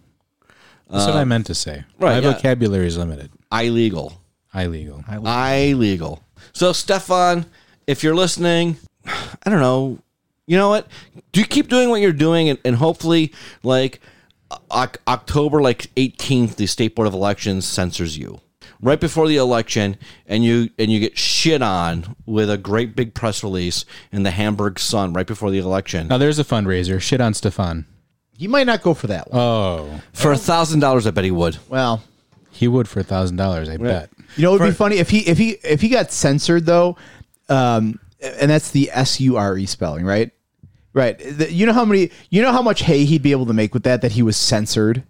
That's 0.89 1.05
what 1.05 1.15
I 1.15 1.21
um, 1.21 1.29
meant 1.29 1.45
to 1.45 1.55
say. 1.55 1.85
right, 1.99 2.21
My 2.21 2.27
yeah. 2.27 2.33
vocabulary 2.33 2.85
is 2.85 2.97
limited. 2.97 3.31
Illegal. 3.49 4.21
Illegal. 4.53 5.05
Illegal. 5.09 6.21
So, 6.51 6.73
Stefan, 6.73 7.45
if 7.87 8.03
you're 8.03 8.13
listening, 8.13 8.75
I 9.05 9.49
don't 9.49 9.61
know. 9.61 9.99
You 10.47 10.57
know 10.57 10.67
what? 10.67 10.87
Do 11.31 11.39
you 11.39 11.45
keep 11.47 11.69
doing 11.69 11.89
what 11.89 12.01
you're 12.01 12.11
doing, 12.11 12.49
and, 12.49 12.59
and 12.65 12.75
hopefully, 12.75 13.31
like 13.63 14.01
o- 14.69 14.91
October 15.07 15.61
like 15.61 15.93
18th, 15.95 16.57
the 16.57 16.67
state 16.67 16.93
board 16.93 17.07
of 17.07 17.13
elections 17.13 17.65
censors 17.65 18.17
you 18.17 18.41
right 18.81 18.99
before 18.99 19.27
the 19.27 19.37
election, 19.37 19.97
and 20.27 20.43
you 20.43 20.69
and 20.79 20.91
you 20.91 20.99
get 20.99 21.17
shit 21.17 21.61
on 21.61 22.15
with 22.25 22.49
a 22.49 22.57
great 22.57 22.95
big 22.95 23.13
press 23.13 23.43
release 23.43 23.85
in 24.11 24.23
the 24.23 24.31
Hamburg 24.31 24.79
Sun 24.79 25.13
right 25.13 25.27
before 25.27 25.51
the 25.51 25.57
election 25.59 26.07
Now 26.07 26.17
there's 26.17 26.39
a 26.39 26.43
fundraiser. 26.43 27.01
Shit 27.01 27.21
on 27.21 27.33
Stefan. 27.33 27.85
he 28.37 28.47
might 28.47 28.67
not 28.67 28.81
go 28.81 28.93
for 28.93 29.07
that 29.07 29.31
one. 29.31 29.39
Oh, 29.41 30.01
for 30.13 30.31
a 30.31 30.37
thousand 30.37 30.79
dollars. 30.81 31.05
I 31.07 31.11
bet 31.11 31.23
he 31.23 31.31
would. 31.31 31.57
well, 31.69 32.03
he 32.51 32.67
would 32.67 32.87
for 32.87 32.99
a 32.99 33.03
thousand 33.03 33.37
dollars. 33.37 33.69
I 33.69 33.77
bet. 33.77 34.09
You 34.37 34.43
know, 34.43 34.55
it 34.55 34.59
would 34.59 34.67
be 34.67 34.73
funny 34.73 34.97
if 34.97 35.09
he 35.09 35.19
if 35.27 35.37
he 35.37 35.51
if 35.63 35.81
he 35.81 35.89
got 35.89 36.11
censored 36.11 36.65
though, 36.65 36.97
um, 37.49 37.99
and 38.21 38.49
that's 38.51 38.71
the 38.71 38.89
S 38.91 39.19
U 39.21 39.37
R 39.37 39.57
E 39.57 39.65
spelling, 39.65 40.05
right? 40.05 40.31
Right. 40.93 41.17
The- 41.19 41.51
you 41.51 41.65
know 41.65 41.73
how 41.73 41.85
many 41.85 42.11
you 42.29 42.41
know 42.41 42.51
how 42.51 42.61
much 42.61 42.81
hay 42.81 43.03
he'd 43.05 43.21
be 43.21 43.31
able 43.31 43.45
to 43.47 43.53
make 43.53 43.73
with 43.73 43.83
that 43.83 44.01
that 44.01 44.13
he 44.13 44.21
was 44.23 44.37
censored 44.37 45.03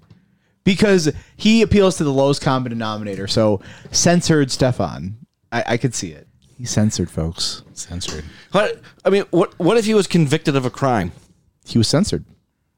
because 0.66 1.10
he 1.38 1.62
appeals 1.62 1.96
to 1.98 2.04
the 2.04 2.12
lowest 2.12 2.42
common 2.42 2.72
denominator. 2.72 3.28
So 3.28 3.62
censored 3.92 4.52
Stefan, 4.52 5.18
I, 5.54 5.64
I 5.68 5.78
could 5.78 5.96
see 5.96 6.12
it. 6.12 6.28
He's 6.58 6.70
censored, 6.70 7.10
folks. 7.10 7.64
Censored. 7.74 8.26
What 8.52 8.82
I 9.06 9.10
mean, 9.10 9.24
what 9.32 9.58
what 9.58 9.78
if 9.78 9.86
he 9.86 9.94
was 9.94 10.08
convicted 10.08 10.56
of 10.56 10.66
a 10.66 10.70
crime? 10.70 11.14
He 11.66 11.78
was 11.78 11.88
censored. 11.88 12.26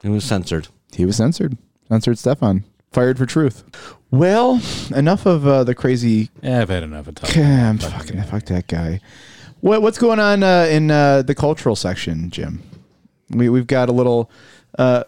He 0.01 0.09
was 0.09 0.23
censored. 0.23 0.67
He 0.93 1.05
was 1.05 1.15
censored. 1.17 1.57
Censored 1.87 2.19
Stefan. 2.19 2.63
Fired 2.91 3.17
for 3.17 3.25
truth. 3.25 3.63
Well, 4.11 4.61
enough 4.95 5.25
of 5.25 5.45
uh, 5.45 5.63
the 5.63 5.75
crazy 5.75 6.29
Yeah, 6.41 6.61
I've 6.61 6.69
had 6.69 6.83
enough 6.83 7.07
of 7.07 7.15
talking. 7.15 7.43
I'm 7.43 7.77
fucking 7.77 8.23
fuck 8.23 8.45
that 8.45 8.67
guy. 8.67 9.01
What 9.59 9.81
what's 9.81 9.97
going 9.97 10.19
on 10.19 10.43
uh, 10.43 10.67
in 10.69 10.89
uh, 10.89 11.21
the 11.21 11.35
cultural 11.35 11.75
section, 11.75 12.29
Jim? 12.29 12.63
We 13.29 13.49
we've 13.49 13.67
got 13.67 13.89
a 13.89 13.91
little 13.91 14.31
uh, 14.79 15.03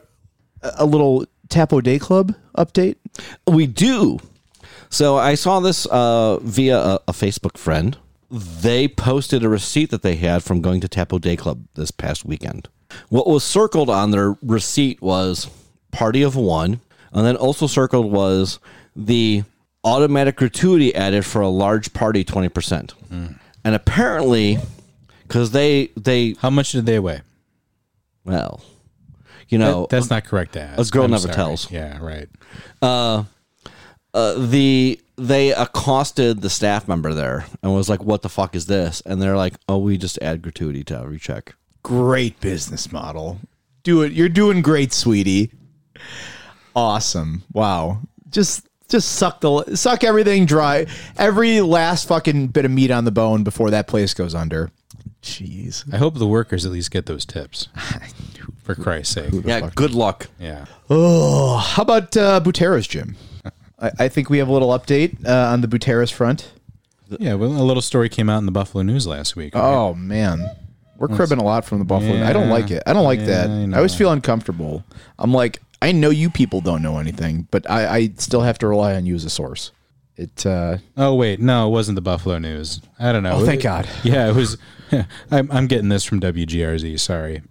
a 0.61 0.85
little 0.85 1.25
Tappo 1.49 1.81
Day 1.81 1.99
Club 1.99 2.35
update. 2.57 2.95
We 3.47 3.67
do. 3.67 4.19
So 4.89 5.17
I 5.17 5.35
saw 5.35 5.59
this 5.59 5.85
uh, 5.85 6.37
via 6.39 6.77
a, 6.77 6.99
a 7.09 7.11
Facebook 7.11 7.57
friend. 7.57 7.97
They 8.31 8.87
posted 8.87 9.43
a 9.43 9.49
receipt 9.49 9.89
that 9.91 10.01
they 10.03 10.15
had 10.15 10.43
from 10.43 10.61
going 10.61 10.81
to 10.81 10.87
Tappo 10.87 11.19
Day 11.19 11.35
Club 11.35 11.63
this 11.75 11.91
past 11.91 12.25
weekend. 12.25 12.67
What 13.09 13.27
was 13.27 13.43
circled 13.43 13.89
on 13.89 14.11
their 14.11 14.35
receipt 14.41 15.01
was 15.01 15.49
party 15.91 16.21
of 16.21 16.35
one, 16.35 16.81
and 17.11 17.25
then 17.25 17.35
also 17.35 17.67
circled 17.67 18.11
was 18.11 18.59
the 18.95 19.43
automatic 19.83 20.35
gratuity 20.35 20.93
added 20.93 21.25
for 21.25 21.41
a 21.41 21.49
large 21.49 21.93
party 21.93 22.23
twenty 22.23 22.49
percent. 22.49 22.93
And 23.11 23.75
apparently, 23.75 24.57
because 25.27 25.51
they 25.51 25.89
they 25.95 26.35
How 26.39 26.49
much 26.49 26.71
did 26.71 26.85
they 26.85 26.99
weigh? 26.99 27.21
well, 28.25 28.61
you 29.49 29.57
know 29.57 29.81
That- 29.81 29.89
that's 29.97 30.09
not 30.09 30.23
correct 30.25 30.53
to 30.53 30.61
ask. 30.61 30.87
a 30.87 30.91
girl 30.91 31.03
I'm 31.05 31.11
never 31.11 31.23
sorry. 31.23 31.35
tells. 31.35 31.69
Yeah, 31.71 31.97
right. 32.01 32.29
uh, 32.81 33.23
the 34.13 34.99
they 35.17 35.53
accosted 35.53 36.41
the 36.41 36.49
staff 36.49 36.87
member 36.87 37.13
there 37.13 37.45
and 37.61 37.73
was 37.73 37.89
like, 37.89 38.03
"What 38.03 38.21
the 38.21 38.29
fuck 38.29 38.55
is 38.55 38.65
this?" 38.67 39.01
And 39.05 39.21
they're 39.21 39.35
like, 39.37 39.55
"Oh, 39.67 39.77
we 39.77 39.97
just 39.97 40.17
add 40.21 40.41
gratuity 40.41 40.83
to 40.85 40.97
every 40.99 41.19
check." 41.19 41.55
Great 41.83 42.39
business 42.39 42.91
model. 42.91 43.39
Do 43.83 44.01
it. 44.01 44.11
you're 44.13 44.29
doing 44.29 44.61
great, 44.61 44.91
sweetie. 44.93 45.51
Awesome. 46.75 47.43
Wow. 47.53 47.99
Just 48.29 48.67
just 48.89 49.11
suck 49.13 49.41
the 49.41 49.75
suck 49.75 50.03
everything 50.03 50.45
dry. 50.45 50.85
Every 51.17 51.61
last 51.61 52.07
fucking 52.07 52.47
bit 52.47 52.65
of 52.65 52.71
meat 52.71 52.91
on 52.91 53.05
the 53.05 53.11
bone 53.11 53.43
before 53.43 53.69
that 53.71 53.87
place 53.87 54.13
goes 54.13 54.33
under. 54.35 54.71
Jeez. 55.21 55.91
I 55.93 55.97
hope 55.97 56.17
the 56.17 56.27
workers 56.27 56.65
at 56.65 56.71
least 56.71 56.91
get 56.91 57.05
those 57.05 57.25
tips. 57.25 57.67
For 58.75 58.81
Christ's 58.81 59.15
sake. 59.15 59.33
Yeah, 59.45 59.69
good 59.73 59.91
luck. 59.95 60.27
Yeah. 60.39 60.65
Oh, 60.91 61.57
how 61.57 61.81
about 61.81 62.15
uh, 62.15 62.39
Buteras, 62.43 62.87
Jim? 62.87 63.15
I, 63.81 63.91
I 63.99 64.07
think 64.09 64.29
we 64.29 64.37
have 64.37 64.47
a 64.47 64.51
little 64.51 64.69
update 64.69 65.25
uh, 65.27 65.51
on 65.51 65.61
the 65.61 65.67
Buteras 65.67 66.11
front. 66.13 66.51
Yeah, 67.19 67.33
well, 67.33 67.51
a 67.51 67.63
little 67.63 67.81
story 67.81 68.09
came 68.09 68.29
out 68.29 68.37
in 68.37 68.45
the 68.45 68.51
Buffalo 68.51 68.83
News 68.83 69.07
last 69.07 69.35
week. 69.35 69.55
right? 69.55 69.63
Oh 69.63 69.95
man, 69.95 70.47
we're 70.97 71.07
cribbing 71.07 71.39
a 71.39 71.43
lot 71.43 71.65
from 71.65 71.79
the 71.79 71.85
Buffalo. 71.85 72.23
I 72.23 72.31
don't 72.31 72.49
like 72.49 72.69
it. 72.69 72.83
I 72.85 72.93
don't 72.93 73.03
like 73.05 73.19
Yeah, 73.21 73.25
that. 73.25 73.49
I 73.49 73.53
I, 73.53 73.65
know. 73.65 73.77
always 73.77 73.95
feel 73.95 74.11
uncomfortable. 74.11 74.83
I'm 75.17 75.33
like, 75.33 75.59
I 75.81 75.91
know 75.91 76.11
you 76.11 76.29
people 76.29 76.61
don't 76.61 76.83
know 76.83 76.99
anything, 76.99 77.47
but 77.49 77.67
I, 77.67 77.87
I 77.97 78.09
still 78.17 78.41
have 78.41 78.59
to 78.59 78.67
rely 78.67 78.93
on 78.93 79.07
you 79.07 79.15
as 79.15 79.25
a 79.25 79.29
source. 79.31 79.71
It. 80.17 80.45
uh 80.45 80.77
Oh 80.97 81.15
wait, 81.15 81.39
no, 81.39 81.67
it 81.67 81.71
wasn't 81.71 81.95
the 81.95 82.01
Buffalo 82.01 82.37
News. 82.37 82.81
I 82.99 83.11
don't 83.11 83.23
know. 83.23 83.31
Oh, 83.37 83.45
thank 83.45 83.63
God. 83.63 83.89
Yeah, 84.03 84.29
it 84.29 84.35
was. 84.35 84.57
I'm, 85.31 85.51
I'm 85.51 85.65
getting 85.65 85.89
this 85.89 86.03
from 86.03 86.19
WGRZ. 86.19 86.99
Sorry. 86.99 87.41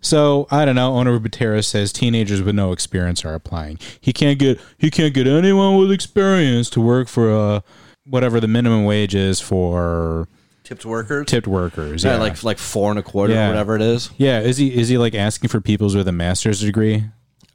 So 0.00 0.46
I 0.50 0.64
don't 0.64 0.74
know. 0.76 0.94
Owner 0.96 1.18
Butera 1.18 1.64
says 1.64 1.92
teenagers 1.92 2.40
with 2.42 2.54
no 2.54 2.72
experience 2.72 3.24
are 3.24 3.34
applying. 3.34 3.78
He 4.00 4.12
can't 4.12 4.38
get 4.38 4.60
he 4.78 4.90
can't 4.90 5.12
get 5.14 5.26
anyone 5.26 5.76
with 5.78 5.90
experience 5.90 6.70
to 6.70 6.80
work 6.80 7.08
for 7.08 7.30
uh 7.32 7.60
whatever 8.06 8.40
the 8.40 8.48
minimum 8.48 8.84
wage 8.84 9.14
is 9.14 9.40
for 9.40 10.28
Tipped 10.64 10.84
workers. 10.84 11.26
tipped 11.26 11.46
workers. 11.46 12.04
Yeah, 12.04 12.12
Yeah, 12.12 12.18
like 12.18 12.42
like 12.44 12.58
four 12.58 12.90
and 12.90 12.98
a 12.98 13.02
quarter, 13.02 13.32
Yeah. 13.32 13.46
or 13.46 13.48
whatever 13.50 13.76
it 13.76 13.82
is. 13.82 14.10
yeah. 14.16 14.40
Is 14.40 14.56
he 14.58 14.74
is 14.78 14.88
he 14.88 14.98
like 14.98 15.14
asking 15.14 15.48
for 15.48 15.60
people 15.60 15.86
with 15.92 16.06
a 16.08 16.12
master's 16.12 16.60
degree 16.60 17.04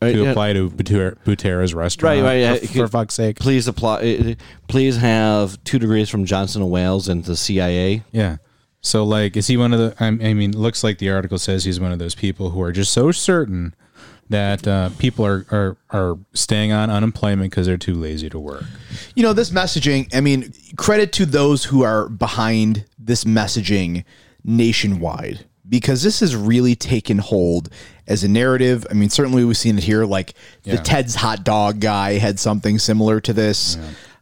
Uh, 0.01 0.11
to 0.11 0.23
yeah. 0.23 0.29
apply 0.31 0.51
to 0.53 0.69
Butera's 0.69 1.73
restaurant? 1.73 2.21
Right, 2.21 2.23
right, 2.23 2.39
yeah. 2.39 2.55
For, 2.55 2.67
for 2.67 2.87
fuck's 2.87 3.13
sake. 3.13 3.37
Please 3.39 3.67
apply. 3.67 3.97
uh, 4.01 4.33
Please 4.67 4.97
have 4.97 5.63
two 5.63 5.79
degrees 5.79 6.09
from 6.09 6.25
Johnson 6.25 6.61
and 6.61 6.69
Wales 6.71 7.07
and 7.07 7.23
the 7.23 7.37
CIA. 7.37 8.03
Yeah. 8.11 8.37
So 8.83 9.03
like, 9.03 9.35
is 9.37 9.47
he 9.47 9.57
one 9.57 9.73
of 9.73 9.79
the? 9.79 9.95
I 9.99 10.07
I 10.07 10.33
mean, 10.33 10.51
looks 10.55 10.83
like 10.83 10.97
the 10.99 11.09
article 11.09 11.39
says 11.39 11.63
he's 11.63 11.79
one 11.79 11.91
of 11.91 11.99
those 11.99 12.15
people 12.15 12.51
who 12.51 12.61
are 12.61 12.71
just 12.71 12.91
so 12.93 13.11
certain 13.11 13.73
that 14.29 14.67
uh, 14.67 14.89
people 14.99 15.25
are, 15.25 15.45
are 15.51 15.77
are 15.89 16.17
staying 16.33 16.71
on 16.71 16.89
unemployment 16.89 17.49
because 17.51 17.65
they're 17.67 17.77
too 17.77 17.93
lazy 17.95 18.29
to 18.29 18.39
work. 18.39 18.63
you 19.15 19.23
know, 19.23 19.33
this 19.33 19.49
messaging. 19.51 20.13
I 20.13 20.21
mean, 20.21 20.53
credit 20.75 21.11
to 21.13 21.25
those 21.25 21.65
who 21.65 21.83
are 21.83 22.09
behind 22.09 22.85
this 22.99 23.23
messaging 23.23 24.03
nationwide 24.43 25.45
because 25.67 26.03
this 26.03 26.19
has 26.19 26.35
really 26.35 26.75
taken 26.75 27.17
hold 27.19 27.69
as 28.07 28.23
a 28.23 28.27
narrative. 28.27 28.85
I 28.91 28.93
mean, 28.93 29.09
certainly 29.09 29.45
we've 29.45 29.57
seen 29.57 29.77
it 29.77 29.83
here. 29.83 30.05
Like 30.05 30.33
the 30.63 30.77
Ted's 30.83 31.15
hot 31.15 31.43
dog 31.43 31.79
guy 31.79 32.17
had 32.17 32.39
something 32.39 32.79
similar 32.79 33.19
to 33.21 33.33
this, 33.33 33.77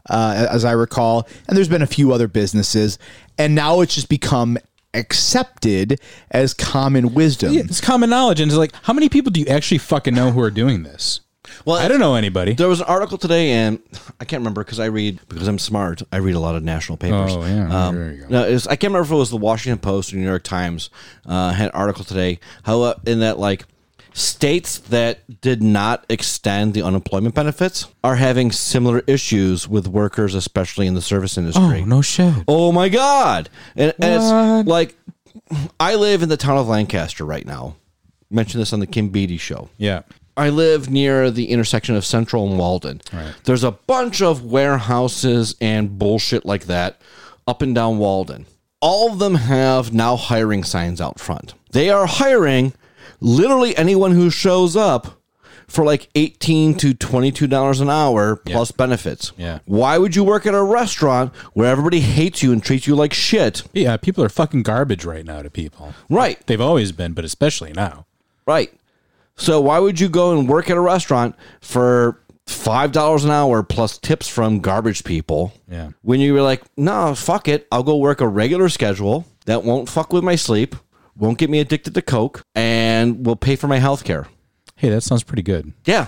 uh, 0.09 0.47
as 0.51 0.63
I 0.65 0.71
recall. 0.73 1.27
And 1.47 1.57
there's 1.57 1.67
been 1.69 1.81
a 1.81 1.87
few 1.87 2.11
other 2.13 2.27
businesses, 2.27 2.97
and 3.37 3.55
now 3.55 3.81
it's 3.81 3.95
just 3.95 4.09
become 4.09 4.57
accepted 4.93 5.99
as 6.31 6.53
common 6.53 7.13
wisdom. 7.13 7.53
Yeah, 7.53 7.61
it's 7.61 7.81
common 7.81 8.09
knowledge, 8.09 8.39
and 8.39 8.49
it's 8.51 8.57
like, 8.57 8.73
how 8.83 8.93
many 8.93 9.09
people 9.09 9.31
do 9.31 9.39
you 9.39 9.47
actually 9.47 9.77
fucking 9.79 10.13
know 10.13 10.31
who 10.31 10.41
are 10.41 10.51
doing 10.51 10.83
this? 10.83 11.21
Well, 11.65 11.75
I 11.75 11.87
don't 11.87 11.99
know 11.99 12.15
anybody. 12.15 12.53
There 12.53 12.67
was 12.67 12.79
an 12.79 12.85
article 12.87 13.17
today, 13.17 13.51
and 13.51 13.79
I 14.19 14.25
can't 14.25 14.39
remember 14.41 14.63
because 14.63 14.79
I 14.79 14.85
read 14.85 15.19
because 15.27 15.47
I'm 15.47 15.59
smart. 15.59 16.01
I 16.11 16.17
read 16.17 16.35
a 16.35 16.39
lot 16.39 16.55
of 16.55 16.63
national 16.63 16.97
papers. 16.97 17.31
Oh, 17.33 17.45
yeah. 17.45 17.87
Um, 17.87 17.95
There 17.95 18.11
you 18.13 18.21
go. 18.21 18.27
no, 18.29 18.51
was- 18.51 18.67
I 18.67 18.75
can't 18.75 18.91
remember 18.93 19.05
if 19.07 19.11
it 19.11 19.15
was 19.15 19.29
the 19.31 19.37
Washington 19.37 19.79
Post 19.79 20.13
or 20.13 20.17
New 20.17 20.23
York 20.25 20.43
Times 20.43 20.89
uh, 21.25 21.51
had 21.51 21.65
an 21.67 21.71
article 21.73 22.03
today. 22.05 22.39
How 22.63 22.81
uh, 22.81 22.93
in 23.05 23.19
that 23.19 23.37
like 23.39 23.65
states 24.13 24.77
that 24.77 25.41
did 25.41 25.63
not 25.63 26.05
extend 26.09 26.73
the 26.73 26.81
unemployment 26.81 27.35
benefits 27.35 27.87
are 28.03 28.15
having 28.15 28.51
similar 28.51 28.99
issues 29.07 29.67
with 29.67 29.87
workers, 29.87 30.35
especially 30.35 30.87
in 30.87 30.93
the 30.93 31.01
service 31.01 31.37
industry. 31.37 31.81
Oh 31.81 31.85
no 31.85 32.01
shit. 32.01 32.43
Oh 32.47 32.71
my 32.71 32.89
god! 32.89 33.49
And, 33.75 33.93
and 33.99 34.13
it's 34.15 34.67
like 34.67 34.97
I 35.79 35.95
live 35.95 36.23
in 36.23 36.29
the 36.29 36.37
town 36.37 36.57
of 36.57 36.67
Lancaster 36.67 37.25
right 37.25 37.45
now. 37.45 37.75
Mentioned 38.29 38.61
this 38.61 38.73
on 38.73 38.79
the 38.79 38.87
Kim 38.87 39.09
Beatty 39.09 39.37
show. 39.37 39.69
Yeah. 39.77 40.03
I 40.37 40.49
live 40.49 40.89
near 40.89 41.29
the 41.29 41.49
intersection 41.49 41.95
of 41.95 42.05
Central 42.05 42.47
and 42.47 42.57
Walden. 42.57 43.01
Right. 43.11 43.33
There's 43.43 43.65
a 43.65 43.71
bunch 43.71 44.21
of 44.21 44.45
warehouses 44.45 45.55
and 45.59 45.99
bullshit 45.99 46.45
like 46.45 46.65
that 46.65 47.01
up 47.45 47.61
and 47.61 47.75
down 47.75 47.97
Walden. 47.97 48.45
All 48.79 49.11
of 49.11 49.19
them 49.19 49.35
have 49.35 49.93
now 49.93 50.15
hiring 50.15 50.63
signs 50.63 51.01
out 51.01 51.19
front. 51.19 51.53
They 51.71 51.89
are 51.89 52.05
hiring 52.05 52.73
literally 53.21 53.75
anyone 53.77 54.11
who 54.11 54.29
shows 54.29 54.75
up 54.75 55.21
for 55.67 55.85
like 55.85 56.09
18 56.15 56.75
to 56.75 56.93
22 56.93 57.47
dollars 57.47 57.79
an 57.79 57.89
hour 57.89 58.35
plus 58.35 58.71
benefits. 58.71 59.31
Yeah. 59.37 59.59
Why 59.65 59.97
would 59.97 60.17
you 60.17 60.23
work 60.25 60.45
at 60.45 60.53
a 60.53 60.61
restaurant 60.61 61.33
where 61.53 61.71
everybody 61.71 62.01
hates 62.01 62.43
you 62.43 62.51
and 62.51 62.61
treats 62.61 62.87
you 62.87 62.95
like 62.95 63.13
shit? 63.13 63.63
Yeah. 63.71 63.95
People 63.95 64.21
are 64.23 64.29
fucking 64.29 64.63
garbage 64.63 65.05
right 65.05 65.25
now 65.25 65.41
to 65.41 65.49
people. 65.49 65.93
Right. 66.09 66.45
They've 66.47 66.59
always 66.59 66.91
been, 66.91 67.13
but 67.13 67.23
especially 67.23 67.71
now. 67.71 68.05
Right. 68.45 68.73
So 69.37 69.61
why 69.61 69.79
would 69.79 69.99
you 69.99 70.09
go 70.09 70.37
and 70.37 70.49
work 70.49 70.69
at 70.69 70.75
a 70.75 70.81
restaurant 70.81 71.35
for 71.61 72.19
five 72.47 72.91
dollars 72.91 73.23
an 73.23 73.31
hour 73.31 73.63
plus 73.63 73.97
tips 73.97 74.27
from 74.27 74.59
garbage 74.59 75.05
people? 75.05 75.53
Yeah. 75.69 75.91
When 76.01 76.19
you 76.19 76.33
were 76.33 76.41
like, 76.41 76.63
no, 76.75 77.15
fuck 77.15 77.47
it, 77.47 77.65
I'll 77.71 77.83
go 77.83 77.95
work 77.95 78.19
a 78.19 78.27
regular 78.27 78.67
schedule 78.67 79.25
that 79.45 79.63
won't 79.63 79.87
fuck 79.87 80.11
with 80.11 80.23
my 80.23 80.35
sleep, 80.35 80.75
won't 81.17 81.37
get 81.37 81.49
me 81.49 81.59
addicted 81.59 81.93
to 81.93 82.01
coke, 82.01 82.43
and 82.55 83.25
will 83.25 83.35
pay 83.35 83.55
for 83.55 83.67
my 83.67 83.79
health 83.79 84.03
care. 84.03 84.27
Hey, 84.75 84.89
that 84.89 85.01
sounds 85.01 85.23
pretty 85.23 85.43
good. 85.43 85.73
Yeah. 85.85 86.07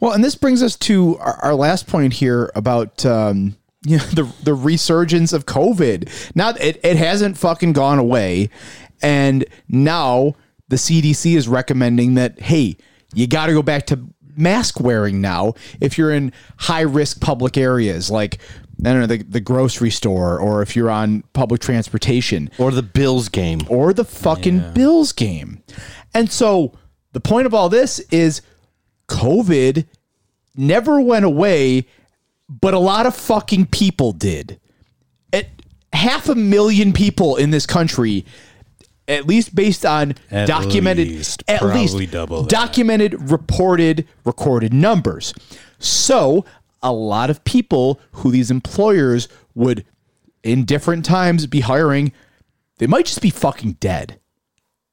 Well, 0.00 0.12
and 0.12 0.22
this 0.22 0.34
brings 0.34 0.62
us 0.62 0.76
to 0.76 1.16
our, 1.18 1.34
our 1.42 1.54
last 1.54 1.86
point 1.86 2.12
here 2.12 2.52
about 2.54 3.04
um, 3.04 3.56
you 3.84 3.98
know, 3.98 4.04
the 4.04 4.32
the 4.42 4.54
resurgence 4.54 5.32
of 5.32 5.46
COVID. 5.46 6.08
Now 6.34 6.50
it, 6.50 6.80
it 6.82 6.96
hasn't 6.96 7.38
fucking 7.38 7.72
gone 7.72 7.98
away, 7.98 8.50
and 9.02 9.44
now 9.68 10.34
the 10.68 10.76
CDC 10.76 11.36
is 11.36 11.48
recommending 11.48 12.14
that 12.14 12.40
hey, 12.40 12.76
you 13.14 13.26
got 13.26 13.46
to 13.46 13.52
go 13.52 13.62
back 13.62 13.86
to 13.86 14.08
mask 14.36 14.78
wearing 14.78 15.20
now 15.20 15.52
if 15.80 15.98
you're 15.98 16.12
in 16.12 16.32
high 16.58 16.82
risk 16.82 17.20
public 17.20 17.56
areas 17.56 18.08
like 18.08 18.38
I 18.80 18.92
don't 18.92 19.00
know 19.00 19.06
the, 19.06 19.22
the 19.24 19.40
grocery 19.40 19.90
store 19.90 20.38
or 20.38 20.62
if 20.62 20.76
you're 20.76 20.90
on 20.90 21.22
public 21.32 21.60
transportation 21.60 22.48
Or 22.58 22.70
the 22.70 22.82
Bills 22.82 23.28
game. 23.28 23.60
or 23.68 23.92
the 23.92 24.04
fucking 24.04 24.72
Bills 24.72 25.12
game. 25.12 25.62
And 26.14 26.30
so 26.30 26.72
the 27.12 27.20
point 27.20 27.46
of 27.46 27.54
all 27.54 27.68
this 27.68 27.98
is 28.10 28.40
COVID 29.08 29.86
never 30.56 31.00
went 31.00 31.24
away, 31.24 31.86
but 32.48 32.74
a 32.74 32.78
lot 32.78 33.06
of 33.06 33.16
fucking 33.16 33.66
people 33.66 34.12
did. 34.12 34.60
At 35.32 35.46
half 35.92 36.28
a 36.28 36.34
million 36.34 36.92
people 36.92 37.36
in 37.36 37.50
this 37.50 37.66
country, 37.66 38.24
at 39.08 39.26
least 39.26 39.54
based 39.54 39.84
on 39.86 40.14
At 40.30 40.46
documented, 40.46 41.08
least, 41.08 41.42
at 41.48 41.64
least 41.64 42.12
double 42.12 42.44
documented, 42.44 43.30
reported, 43.30 44.06
recorded 44.24 44.72
numbers. 44.72 45.34
So 45.78 46.44
a 46.82 46.92
lot 46.92 47.30
of 47.30 47.44
people 47.44 48.00
who 48.12 48.30
these 48.30 48.50
employers 48.50 49.28
would, 49.54 49.84
in 50.42 50.64
different 50.64 51.04
times, 51.04 51.46
be 51.46 51.60
hiring, 51.60 52.12
they 52.78 52.86
might 52.86 53.06
just 53.06 53.22
be 53.22 53.30
fucking 53.30 53.72
dead. 53.74 54.20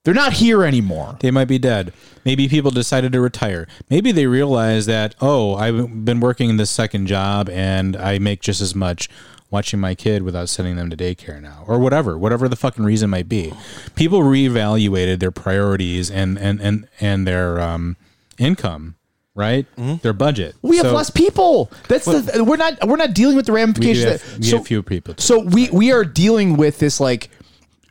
They're 0.04 0.14
not 0.14 0.34
here 0.34 0.64
anymore. 0.64 1.18
They 1.20 1.32
might 1.32 1.48
be 1.48 1.58
dead. 1.58 1.92
Maybe 2.24 2.48
people 2.48 2.70
decided 2.70 3.12
to 3.14 3.22
retire. 3.22 3.68
Maybe 3.90 4.12
they 4.12 4.28
realized 4.28 4.88
that, 4.88 5.16
oh, 5.20 5.56
I've 5.56 6.06
been 6.06 6.20
working 6.20 6.52
in 6.52 6.58
this 6.58 6.70
second 6.70 7.08
job 7.08 7.50
and 7.50 7.96
I 7.96 8.20
make 8.20 8.42
just 8.42 8.62
as 8.62 8.76
much 8.76 9.10
watching 9.50 9.80
my 9.80 9.96
kid 9.96 10.22
without 10.22 10.50
sending 10.50 10.76
them 10.76 10.92
to 10.92 10.98
daycare 10.98 11.42
now 11.42 11.64
or 11.68 11.80
whatever, 11.80 12.18
whatever 12.18 12.48
the 12.48 12.56
fucking 12.56 12.84
reason 12.84 13.10
might 13.10 13.28
be. 13.28 13.54
People 13.96 14.20
reevaluated 14.20 15.20
their 15.20 15.32
priorities 15.32 16.12
and, 16.12 16.38
and, 16.38 16.62
and, 16.62 16.88
and 17.00 17.28
their 17.28 17.60
um, 17.60 17.98
income, 18.38 18.96
right? 19.36 19.66
Mm-hmm. 19.76 19.96
Their 20.02 20.14
budget. 20.14 20.56
We 20.62 20.78
have 20.78 20.88
So 20.88 20.94
less 20.96 21.10
people. 21.10 21.72
That's 21.88 22.06
the 22.06 22.44
we're 22.44 22.56
not 22.58 22.88
we're 22.88 22.96
not 22.96 23.14
dealing 23.14 23.36
with 23.36 23.46
the 23.46 23.52
We, 23.54 23.60
ramifications. 23.62 24.12
have, 24.22 24.32
that- 24.32 24.40
we 24.40 24.46
so, 24.46 24.58
have 24.58 24.68
few 24.68 24.82
people. 24.82 25.16
so 25.18 25.40
we 25.40 25.70
we 25.70 25.92
are 25.92 26.04
dealing 26.06 26.58
with 26.58 26.80
this 26.80 27.00
like 27.00 27.30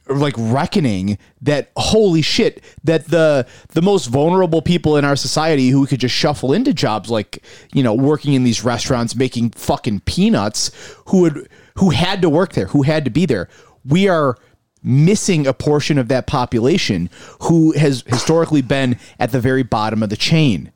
like 0.06 0.34
reckoning 0.36 1.16
that 1.40 1.70
holy 1.78 2.20
shit 2.20 2.62
that 2.84 3.06
the 3.06 3.46
the 3.70 3.80
most 3.80 4.06
vulnerable 4.06 4.60
people 4.60 4.98
in 4.98 5.04
our 5.04 5.16
society 5.16 5.70
who 5.70 5.86
could 5.86 5.98
just 6.00 6.14
shuffle 6.14 6.52
into 6.52 6.74
jobs 6.74 7.08
like 7.10 7.42
you 7.72 7.82
know 7.82 7.94
working 7.94 8.34
in 8.34 8.44
these 8.44 8.62
restaurants 8.62 9.14
making 9.16 9.48
fucking 9.50 10.00
peanuts 10.00 10.70
who 11.06 11.22
would 11.22 11.48
who 11.76 11.88
had 11.88 12.20
to 12.20 12.28
work 12.28 12.52
there 12.52 12.66
who 12.66 12.82
had 12.82 13.02
to 13.06 13.10
be 13.10 13.24
there 13.24 13.48
we 13.86 14.06
are 14.06 14.36
missing 14.82 15.46
a 15.46 15.54
portion 15.54 15.96
of 15.96 16.08
that 16.08 16.26
population 16.26 17.08
who 17.40 17.72
has 17.72 18.04
historically 18.06 18.60
been 18.60 18.98
at 19.18 19.32
the 19.32 19.40
very 19.40 19.62
bottom 19.62 20.02
of 20.02 20.10
the 20.10 20.16
chain 20.18 20.70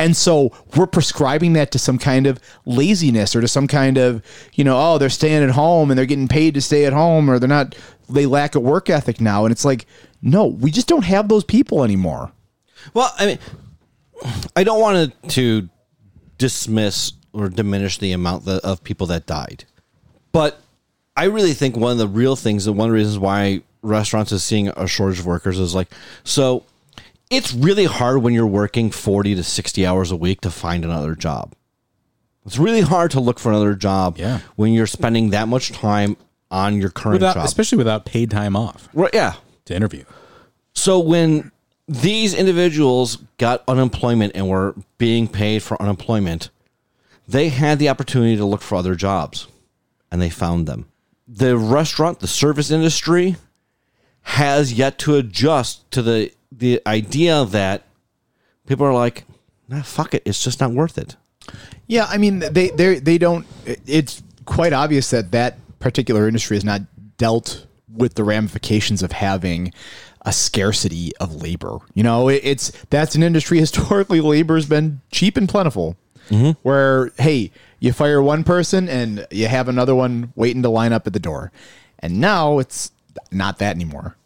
and 0.00 0.16
so 0.16 0.50
we're 0.74 0.86
prescribing 0.86 1.52
that 1.52 1.70
to 1.72 1.78
some 1.78 1.98
kind 1.98 2.26
of 2.26 2.40
laziness 2.64 3.36
or 3.36 3.42
to 3.42 3.46
some 3.46 3.68
kind 3.68 3.98
of, 3.98 4.22
you 4.54 4.64
know, 4.64 4.76
oh, 4.76 4.98
they're 4.98 5.10
staying 5.10 5.44
at 5.44 5.50
home 5.50 5.90
and 5.90 5.98
they're 5.98 6.06
getting 6.06 6.26
paid 6.26 6.54
to 6.54 6.60
stay 6.60 6.86
at 6.86 6.92
home 6.92 7.30
or 7.30 7.38
they're 7.38 7.48
not, 7.48 7.76
they 8.08 8.24
lack 8.24 8.54
a 8.54 8.60
work 8.60 8.88
ethic 8.88 9.20
now. 9.20 9.44
And 9.44 9.52
it's 9.52 9.64
like, 9.64 9.86
no, 10.22 10.46
we 10.46 10.70
just 10.70 10.88
don't 10.88 11.04
have 11.04 11.28
those 11.28 11.44
people 11.44 11.84
anymore. 11.84 12.32
Well, 12.94 13.12
I 13.18 13.26
mean, 13.26 13.38
I 14.56 14.64
don't 14.64 14.80
want 14.80 15.30
to 15.32 15.68
dismiss 16.38 17.12
or 17.32 17.50
diminish 17.50 17.98
the 17.98 18.12
amount 18.12 18.48
of 18.48 18.82
people 18.82 19.06
that 19.08 19.26
died, 19.26 19.64
but 20.32 20.60
I 21.16 21.24
really 21.24 21.52
think 21.52 21.76
one 21.76 21.92
of 21.92 21.98
the 21.98 22.08
real 22.08 22.36
things, 22.36 22.66
and 22.66 22.78
one 22.78 22.88
of 22.88 22.92
the 22.92 22.98
reasons 22.98 23.18
why 23.18 23.60
restaurants 23.82 24.32
is 24.32 24.42
seeing 24.42 24.68
a 24.68 24.86
shortage 24.86 25.20
of 25.20 25.26
workers 25.26 25.58
is 25.58 25.74
like, 25.74 25.88
so 26.24 26.64
it's 27.30 27.54
really 27.54 27.84
hard 27.84 28.22
when 28.22 28.34
you're 28.34 28.46
working 28.46 28.90
40 28.90 29.36
to 29.36 29.42
60 29.44 29.86
hours 29.86 30.10
a 30.10 30.16
week 30.16 30.40
to 30.42 30.50
find 30.50 30.84
another 30.84 31.14
job. 31.14 31.52
It's 32.44 32.58
really 32.58 32.80
hard 32.80 33.10
to 33.12 33.20
look 33.20 33.38
for 33.38 33.50
another 33.50 33.74
job 33.74 34.18
Yeah. 34.18 34.40
when 34.56 34.72
you're 34.72 34.86
spending 34.86 35.30
that 35.30 35.46
much 35.46 35.70
time 35.72 36.16
on 36.50 36.80
your 36.80 36.90
current 36.90 37.20
without, 37.20 37.34
job. 37.34 37.44
especially 37.44 37.78
without 37.78 38.04
paid 38.04 38.30
time 38.30 38.56
off 38.56 38.88
Right, 38.92 39.14
yeah. 39.14 39.34
to 39.66 39.74
interview. 39.76 40.04
So 40.74 40.98
when 40.98 41.52
these 41.86 42.34
individuals 42.34 43.18
got 43.38 43.62
unemployment 43.68 44.32
and 44.34 44.48
were 44.48 44.74
being 44.98 45.28
paid 45.28 45.62
for 45.62 45.80
unemployment, 45.80 46.50
they 47.28 47.50
had 47.50 47.78
the 47.78 47.88
opportunity 47.88 48.36
to 48.36 48.44
look 48.44 48.62
for 48.62 48.74
other 48.76 48.96
jobs 48.96 49.46
and 50.10 50.20
they 50.20 50.30
found 50.30 50.66
them. 50.66 50.86
The 51.28 51.56
restaurant, 51.56 52.18
the 52.18 52.26
service 52.26 52.72
industry 52.72 53.36
has 54.22 54.72
yet 54.72 54.98
to 54.98 55.14
adjust 55.14 55.88
to 55.92 56.02
the 56.02 56.32
the 56.52 56.80
idea 56.86 57.44
that 57.44 57.84
people 58.66 58.86
are 58.86 58.94
like, 58.94 59.24
nah, 59.68 59.82
fuck 59.82 60.14
it, 60.14 60.22
it's 60.24 60.42
just 60.42 60.60
not 60.60 60.72
worth 60.72 60.98
it. 60.98 61.16
Yeah, 61.86 62.06
I 62.08 62.18
mean 62.18 62.40
they 62.40 62.68
they 62.68 62.98
they 62.98 63.18
don't. 63.18 63.46
It's 63.64 64.22
quite 64.44 64.72
obvious 64.72 65.10
that 65.10 65.32
that 65.32 65.56
particular 65.78 66.26
industry 66.26 66.56
has 66.56 66.64
not 66.64 66.82
dealt 67.16 67.66
with 67.92 68.14
the 68.14 68.24
ramifications 68.24 69.02
of 69.02 69.12
having 69.12 69.72
a 70.22 70.32
scarcity 70.32 71.12
of 71.16 71.42
labor. 71.42 71.78
You 71.94 72.02
know, 72.02 72.28
it, 72.28 72.40
it's 72.44 72.72
that's 72.90 73.14
an 73.14 73.22
industry 73.22 73.58
historically 73.66 74.20
labor 74.20 74.54
has 74.54 74.66
been 74.66 75.00
cheap 75.10 75.36
and 75.36 75.48
plentiful. 75.48 75.96
Mm-hmm. 76.28 76.50
Where 76.62 77.10
hey, 77.18 77.50
you 77.80 77.92
fire 77.92 78.22
one 78.22 78.44
person 78.44 78.88
and 78.88 79.26
you 79.30 79.48
have 79.48 79.68
another 79.68 79.94
one 79.94 80.32
waiting 80.36 80.62
to 80.62 80.68
line 80.68 80.92
up 80.92 81.06
at 81.06 81.12
the 81.12 81.18
door, 81.18 81.50
and 81.98 82.20
now 82.20 82.58
it's 82.58 82.92
not 83.32 83.58
that 83.58 83.74
anymore. 83.74 84.16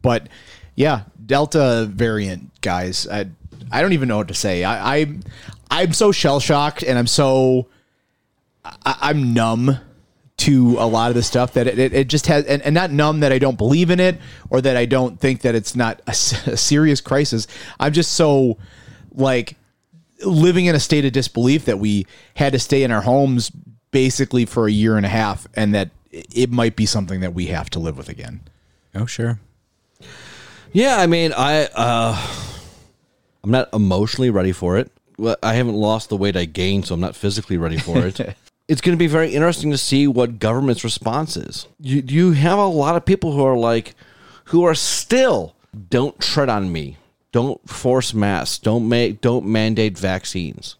But 0.00 0.28
yeah, 0.74 1.02
Delta 1.32 1.88
variant 1.90 2.60
guys, 2.60 3.08
I 3.08 3.24
I 3.70 3.80
don't 3.80 3.94
even 3.94 4.06
know 4.06 4.18
what 4.18 4.28
to 4.28 4.34
say. 4.34 4.64
I, 4.64 4.96
I 4.96 5.18
I'm 5.70 5.94
so 5.94 6.12
shell 6.12 6.40
shocked 6.40 6.82
and 6.82 6.98
I'm 6.98 7.06
so 7.06 7.68
I, 8.62 8.98
I'm 9.00 9.32
numb 9.32 9.78
to 10.36 10.76
a 10.78 10.84
lot 10.86 11.08
of 11.08 11.14
the 11.14 11.22
stuff 11.22 11.54
that 11.54 11.66
it, 11.66 11.78
it, 11.78 11.94
it 11.94 12.08
just 12.08 12.26
has 12.26 12.44
and, 12.44 12.60
and 12.60 12.74
not 12.74 12.90
numb 12.90 13.20
that 13.20 13.32
I 13.32 13.38
don't 13.38 13.56
believe 13.56 13.88
in 13.88 13.98
it 13.98 14.20
or 14.50 14.60
that 14.60 14.76
I 14.76 14.84
don't 14.84 15.18
think 15.18 15.40
that 15.40 15.54
it's 15.54 15.74
not 15.74 16.02
a 16.06 16.12
serious 16.12 17.00
crisis. 17.00 17.46
I'm 17.80 17.94
just 17.94 18.12
so 18.12 18.58
like 19.14 19.56
living 20.26 20.66
in 20.66 20.74
a 20.74 20.80
state 20.80 21.06
of 21.06 21.12
disbelief 21.12 21.64
that 21.64 21.78
we 21.78 22.06
had 22.34 22.52
to 22.52 22.58
stay 22.58 22.82
in 22.82 22.90
our 22.92 23.00
homes 23.00 23.50
basically 23.90 24.44
for 24.44 24.66
a 24.66 24.70
year 24.70 24.98
and 24.98 25.06
a 25.06 25.08
half 25.08 25.46
and 25.54 25.74
that 25.74 25.88
it 26.10 26.50
might 26.50 26.76
be 26.76 26.84
something 26.84 27.20
that 27.20 27.32
we 27.32 27.46
have 27.46 27.70
to 27.70 27.78
live 27.78 27.96
with 27.96 28.10
again. 28.10 28.42
Oh, 28.94 29.06
sure. 29.06 29.40
Yeah, 30.72 30.96
I 30.98 31.06
mean, 31.06 31.32
I 31.36 31.66
uh, 31.66 32.16
I'm 33.44 33.50
not 33.50 33.68
emotionally 33.72 34.30
ready 34.30 34.52
for 34.52 34.78
it. 34.78 34.90
I 35.42 35.54
haven't 35.54 35.74
lost 35.74 36.08
the 36.08 36.16
weight 36.16 36.36
I 36.36 36.46
gained, 36.46 36.86
so 36.86 36.94
I'm 36.94 37.00
not 37.00 37.14
physically 37.14 37.56
ready 37.56 37.76
for 37.76 37.98
it. 37.98 38.18
it's 38.68 38.80
going 38.80 38.96
to 38.96 38.98
be 38.98 39.06
very 39.06 39.34
interesting 39.34 39.70
to 39.70 39.78
see 39.78 40.06
what 40.06 40.38
government's 40.38 40.84
response 40.84 41.36
is. 41.36 41.66
You 41.78 42.02
you 42.06 42.32
have 42.32 42.58
a 42.58 42.66
lot 42.66 42.96
of 42.96 43.04
people 43.04 43.32
who 43.32 43.44
are 43.44 43.56
like, 43.56 43.94
who 44.46 44.64
are 44.64 44.74
still 44.74 45.54
don't 45.90 46.18
tread 46.20 46.48
on 46.48 46.72
me, 46.72 46.96
don't 47.32 47.68
force 47.68 48.14
masks, 48.14 48.58
don't 48.58 48.88
make 48.88 49.20
don't 49.20 49.46
mandate 49.46 49.98
vaccines. 49.98 50.76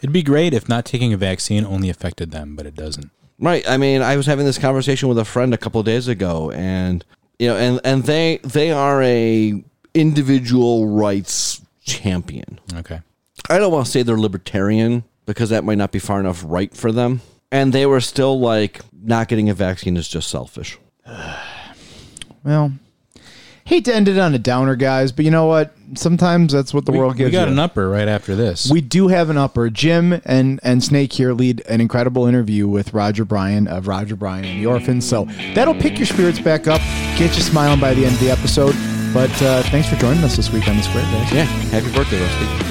It'd 0.00 0.12
be 0.12 0.22
great 0.22 0.54
if 0.54 0.68
not 0.68 0.84
taking 0.84 1.12
a 1.12 1.16
vaccine 1.16 1.64
only 1.64 1.90
affected 1.90 2.30
them, 2.30 2.56
but 2.56 2.66
it 2.66 2.74
doesn't. 2.74 3.10
Right. 3.40 3.68
I 3.68 3.76
mean, 3.76 4.02
I 4.02 4.16
was 4.16 4.26
having 4.26 4.46
this 4.46 4.58
conversation 4.58 5.08
with 5.08 5.18
a 5.18 5.24
friend 5.24 5.54
a 5.54 5.58
couple 5.58 5.78
of 5.80 5.86
days 5.86 6.08
ago, 6.08 6.50
and 6.50 7.04
you 7.38 7.48
know, 7.48 7.56
and 7.56 7.80
and 7.84 8.04
they 8.04 8.38
they 8.42 8.70
are 8.70 9.02
a 9.02 9.62
individual 9.94 10.86
rights 10.86 11.60
champion. 11.84 12.60
Okay. 12.74 13.00
I 13.48 13.58
don't 13.58 13.72
want 13.72 13.86
to 13.86 13.92
say 13.92 14.02
they're 14.02 14.18
libertarian 14.18 15.04
because 15.26 15.50
that 15.50 15.64
might 15.64 15.78
not 15.78 15.92
be 15.92 15.98
far 15.98 16.20
enough 16.20 16.42
right 16.46 16.74
for 16.74 16.92
them. 16.92 17.20
And 17.50 17.72
they 17.72 17.86
were 17.86 18.00
still 18.00 18.38
like, 18.38 18.80
not 18.92 19.28
getting 19.28 19.48
a 19.48 19.54
vaccine 19.54 19.96
is 19.96 20.08
just 20.08 20.28
selfish. 20.28 20.78
Well, 22.44 22.72
hate 23.68 23.84
to 23.84 23.94
end 23.94 24.08
it 24.08 24.18
on 24.18 24.34
a 24.34 24.38
downer, 24.38 24.74
guys, 24.76 25.12
but 25.12 25.24
you 25.24 25.30
know 25.30 25.44
what? 25.46 25.72
Sometimes 25.94 26.52
that's 26.52 26.72
what 26.74 26.84
the 26.86 26.92
We, 26.92 26.98
world 26.98 27.16
gives. 27.16 27.28
we 27.28 27.32
got 27.32 27.48
you. 27.48 27.52
an 27.52 27.58
upper 27.58 27.88
right 27.88 28.08
after 28.08 28.34
this. 28.34 28.70
We 28.70 28.80
do 28.80 29.08
have 29.08 29.30
an 29.30 29.36
upper. 29.38 29.70
Jim 29.70 30.20
and 30.24 30.58
and 30.62 30.82
Snake 30.82 31.12
here 31.12 31.32
lead 31.32 31.62
an 31.68 31.80
incredible 31.80 32.26
interview 32.26 32.66
with 32.66 32.92
Roger 32.94 33.24
Bryan 33.24 33.68
of 33.68 33.86
Roger 33.86 34.16
Bryan 34.16 34.44
and 34.44 34.60
the 34.60 34.66
Orphans. 34.66 35.08
So 35.08 35.24
that'll 35.54 35.74
pick 35.74 35.98
your 35.98 36.06
spirits 36.06 36.40
back 36.40 36.66
up, 36.66 36.80
get 37.18 37.36
you 37.36 37.42
smiling 37.42 37.80
by 37.80 37.94
the 37.94 38.04
end 38.04 38.14
of 38.14 38.20
the 38.20 38.30
episode. 38.30 38.74
But 39.14 39.30
uh, 39.42 39.62
thanks 39.64 39.88
for 39.88 39.96
joining 39.96 40.22
us 40.24 40.36
this 40.36 40.50
week 40.52 40.68
on 40.68 40.76
the 40.76 40.82
Square, 40.82 41.04
guys. 41.04 41.32
Yeah. 41.32 41.44
Happy 41.44 41.90
birthday, 41.92 42.20
Rusty. 42.20 42.64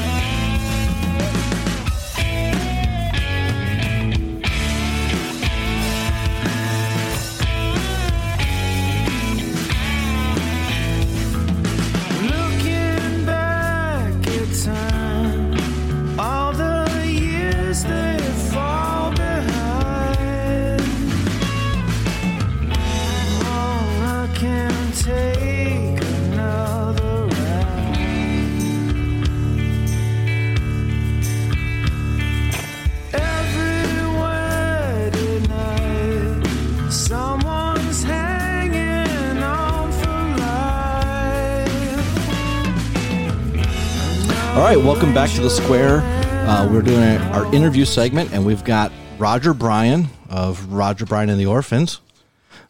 Our 47.37 47.53
interview 47.53 47.85
segment, 47.85 48.33
and 48.33 48.43
we've 48.43 48.63
got 48.63 48.91
Roger 49.19 49.53
Bryan 49.53 50.07
of 50.27 50.73
Roger 50.73 51.05
Bryan 51.05 51.29
and 51.29 51.39
the 51.39 51.45
Orphans, 51.45 52.01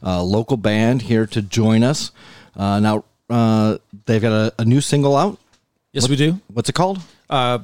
a 0.01 0.21
local 0.21 0.57
band 0.57 1.03
here 1.03 1.25
to 1.27 1.41
join 1.41 1.83
us. 1.83 2.11
Uh, 2.53 2.81
now, 2.81 3.05
uh, 3.29 3.77
they've 4.05 4.21
got 4.21 4.33
a, 4.33 4.53
a 4.59 4.65
new 4.65 4.81
single 4.81 5.15
out. 5.15 5.39
Yes, 5.93 6.09
we 6.09 6.17
do. 6.17 6.41
What's 6.51 6.67
it 6.67 6.73
called? 6.73 6.99
Uh, 7.29 7.59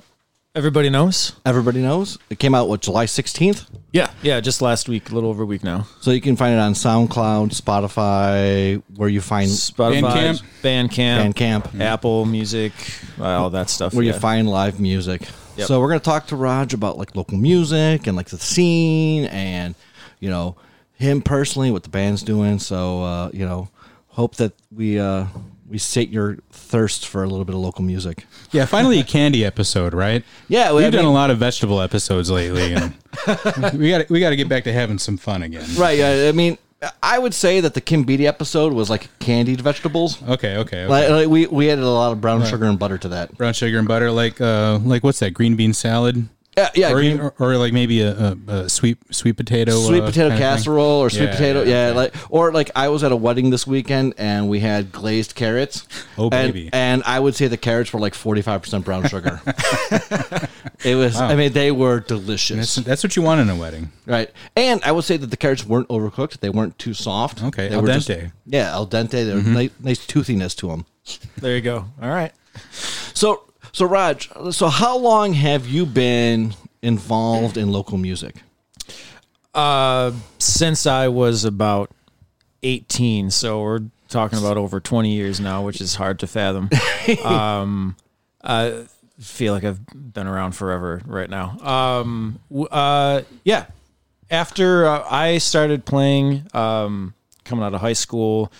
everybody 0.56 0.90
knows. 0.90 1.34
Everybody 1.46 1.82
knows. 1.82 2.20
It 2.30 2.40
came 2.40 2.56
out, 2.56 2.70
what, 2.70 2.80
July 2.80 3.06
16th? 3.06 3.68
Yeah, 3.92 4.10
yeah. 4.22 4.40
Just 4.40 4.62
last 4.62 4.88
week, 4.88 5.12
a 5.12 5.14
little 5.14 5.30
over 5.30 5.44
a 5.44 5.46
week 5.46 5.62
now. 5.62 5.86
So 6.00 6.12
you 6.12 6.22
can 6.22 6.38
find 6.38 6.56
it 6.56 6.60
on 6.60 6.74
SoundCloud, 6.74 7.50
Spotify, 7.50 8.82
where 8.96 9.10
you 9.10 9.20
find 9.20 9.50
Spotify, 9.50 10.40
Bandcamp. 10.62 10.90
Bandcamp, 10.90 11.34
Bandcamp, 11.34 11.80
Apple 11.82 12.24
Music, 12.24 12.72
uh, 13.20 13.26
all 13.26 13.50
that 13.50 13.70
stuff. 13.70 13.94
where 13.94 14.06
yeah. 14.06 14.14
you 14.14 14.20
find 14.20 14.50
live 14.50 14.80
music. 14.80 15.28
Yep. 15.58 15.68
So 15.68 15.80
we're 15.80 15.88
gonna 15.90 16.00
talk 16.00 16.28
to 16.28 16.36
Rog 16.36 16.74
about 16.74 16.98
like 16.98 17.16
local 17.16 17.38
music 17.38 18.08
and 18.08 18.18
like 18.18 18.28
the 18.30 18.38
scene 18.40 19.26
and 19.26 19.76
you 20.20 20.30
know 20.30 20.56
him 20.96 21.22
personally, 21.22 21.70
what 21.72 21.84
the 21.84 21.90
band's 21.90 22.24
doing. 22.24 22.60
So 22.60 23.04
uh, 23.04 23.30
you 23.34 23.46
know, 23.46 23.70
hope 24.10 24.36
that 24.38 24.54
we 24.76 25.00
uh, 25.00 25.26
we 25.70 25.78
sate 25.78 26.10
your 26.10 26.38
thirst 26.52 27.08
for 27.08 27.24
a 27.24 27.28
little 27.28 27.46
bit 27.46 27.56
of 27.56 27.62
local 27.62 27.84
music. 27.84 28.26
yeah, 28.52 28.66
finally 28.66 29.00
a 29.00 29.04
candy 29.04 29.44
episode, 29.46 29.94
right? 29.94 30.24
Yeah, 30.48 30.72
We've 30.74 30.86
I 30.86 30.90
done 30.90 31.02
mean- 31.02 31.10
a 31.10 31.14
lot 31.14 31.30
of 31.30 31.38
vegetable 31.40 31.82
episodes 31.82 32.30
lately, 32.32 32.74
and 32.74 32.94
we 33.80 33.90
got 33.90 34.10
we 34.10 34.20
got 34.20 34.30
to 34.32 34.36
get 34.36 34.50
back 34.50 34.64
to 34.66 34.74
having 34.74 34.98
some 35.00 35.18
fun 35.18 35.44
again. 35.44 35.68
Right. 35.76 35.98
Yeah. 35.98 36.30
I 36.30 36.32
mean, 36.32 36.58
I 37.02 37.20
would 37.20 37.34
say 37.34 37.60
that 37.60 37.74
the 37.74 37.82
Kim 37.82 38.04
Beatty 38.04 38.28
episode 38.28 38.74
was 38.74 38.90
like 38.90 39.08
candied 39.20 39.62
vegetables. 39.62 40.22
Okay, 40.24 40.58
okay, 40.58 40.58
okay. 40.58 40.88
Like, 40.88 41.10
like 41.10 41.28
we 41.28 41.48
we 41.48 41.70
added 41.70 41.84
a 41.84 41.90
lot 41.90 42.12
of 42.12 42.22
brown 42.22 42.44
sugar 42.46 42.66
and 42.66 42.78
butter 42.78 42.98
to 42.98 43.10
that. 43.10 43.38
Brown 43.38 43.54
sugar 43.54 43.80
and 43.80 43.88
butter, 43.88 44.12
like 44.12 44.42
uh, 44.42 44.80
like 44.84 45.04
what's 45.04 45.20
that? 45.20 45.32
Green 45.32 45.56
bean 45.56 45.74
salad, 45.74 46.28
Yeah. 46.58 46.70
Yeah. 46.76 46.92
or, 46.92 46.96
green- 46.96 47.20
or, 47.20 47.34
or 47.40 47.58
like 47.58 47.74
maybe 47.74 48.02
a, 48.02 48.12
a, 48.16 48.38
a 48.48 48.70
sweet 48.70 48.98
sweet 49.14 49.38
potato, 49.38 49.72
sweet 49.74 50.02
uh, 50.02 50.06
potato 50.08 50.30
kind 50.30 50.40
casserole 50.42 51.00
or 51.02 51.10
sweet 51.10 51.24
Yeah, 51.26 51.32
potato 51.32 51.64
yeah, 51.64 51.88
yeah, 51.90 51.94
like 51.96 52.14
or 52.30 52.52
like 52.52 52.70
i 52.76 52.90
was 52.90 53.04
at 53.04 53.12
a 53.12 53.16
wedding 53.16 53.50
this 53.50 53.66
weekend 53.66 54.14
and 54.18 54.48
we 54.50 54.60
had 54.60 54.92
glazed 54.92 55.34
carrots 55.36 55.88
Oh, 56.18 56.30
and, 56.32 56.54
baby. 56.54 56.70
and 56.72 57.02
i 57.06 57.20
would 57.20 57.34
say 57.36 57.48
the 57.48 57.58
carrots 57.58 57.92
were 57.92 58.00
like 58.00 58.14
45% 58.14 58.84
brown 58.84 59.08
sugar 59.08 59.42
it 60.84 60.96
was 60.96 61.20
i 61.20 61.36
mean 61.36 61.54
they 61.54 61.72
were 61.72 62.00
delicious 62.02 62.76
That's, 62.76 62.88
that's 62.88 63.04
what 63.04 63.16
you 63.16 63.22
want 63.24 63.42
in 63.42 63.50
a 63.50 63.56
wedding. 63.56 63.92
right 64.06 64.30
and 64.56 64.84
i 64.84 64.92
would 64.92 65.04
say 65.06 65.18
that 65.18 65.28
the 65.28 65.38
carrots 65.38 65.66
weren't 65.66 65.88
overcooked 65.90 66.40
they 66.40 66.50
weren't 66.50 66.78
too 66.78 66.94
soft 66.94 67.44
Okay, 67.44 67.70
they 67.70 67.76
al 67.76 67.82
were 67.82 67.88
just- 67.88 68.10
dente. 68.10 68.32
yeah 68.46 68.72
al 68.72 68.86
dente 68.88 69.26
there 69.26 69.36
was 69.36 69.46
nice, 69.48 69.72
nice 69.80 70.06
toothiness 70.06 70.54
to 70.56 70.68
them 70.68 70.86
There 71.38 71.56
you 71.56 71.62
go. 71.62 71.86
All 72.02 72.10
right. 72.10 72.32
so 73.14 73.44
So 73.76 73.88
Rog, 73.88 74.22
so 74.52 74.68
how 74.68 74.96
long 74.96 75.34
have 75.34 75.66
you 75.66 75.88
been 75.88 76.54
involved 76.84 77.58
in 77.58 77.72
local 77.72 77.98
music? 77.98 78.36
Uh, 79.52 80.12
since 80.38 80.86
I 80.86 81.08
was 81.08 81.44
about 81.44 81.90
18, 82.62 83.32
so 83.32 83.64
we're 83.64 83.80
talking 84.10 84.38
about 84.38 84.58
over 84.58 84.80
20 84.80 85.12
years 85.12 85.40
now, 85.40 85.64
which 85.64 85.82
is 85.82 85.96
hard 85.96 86.20
to 86.20 86.28
fathom. 86.28 86.70
um, 87.26 87.96
I 88.44 88.86
feel 89.20 89.54
like 89.54 89.64
I've 89.64 89.80
been 89.92 90.28
around 90.28 90.52
forever 90.52 91.02
right 91.08 91.30
now. 91.30 91.58
Um, 91.60 92.40
uh, 92.70 93.24
yeah. 93.44 93.66
After 94.30 94.86
uh, 94.86 95.04
I 95.10 95.40
started 95.40 95.84
playing, 95.84 96.46
um, 96.54 97.16
coming 97.44 97.66
out 97.66 97.74
of 97.74 97.82
high 97.82 97.94
school, 97.94 98.52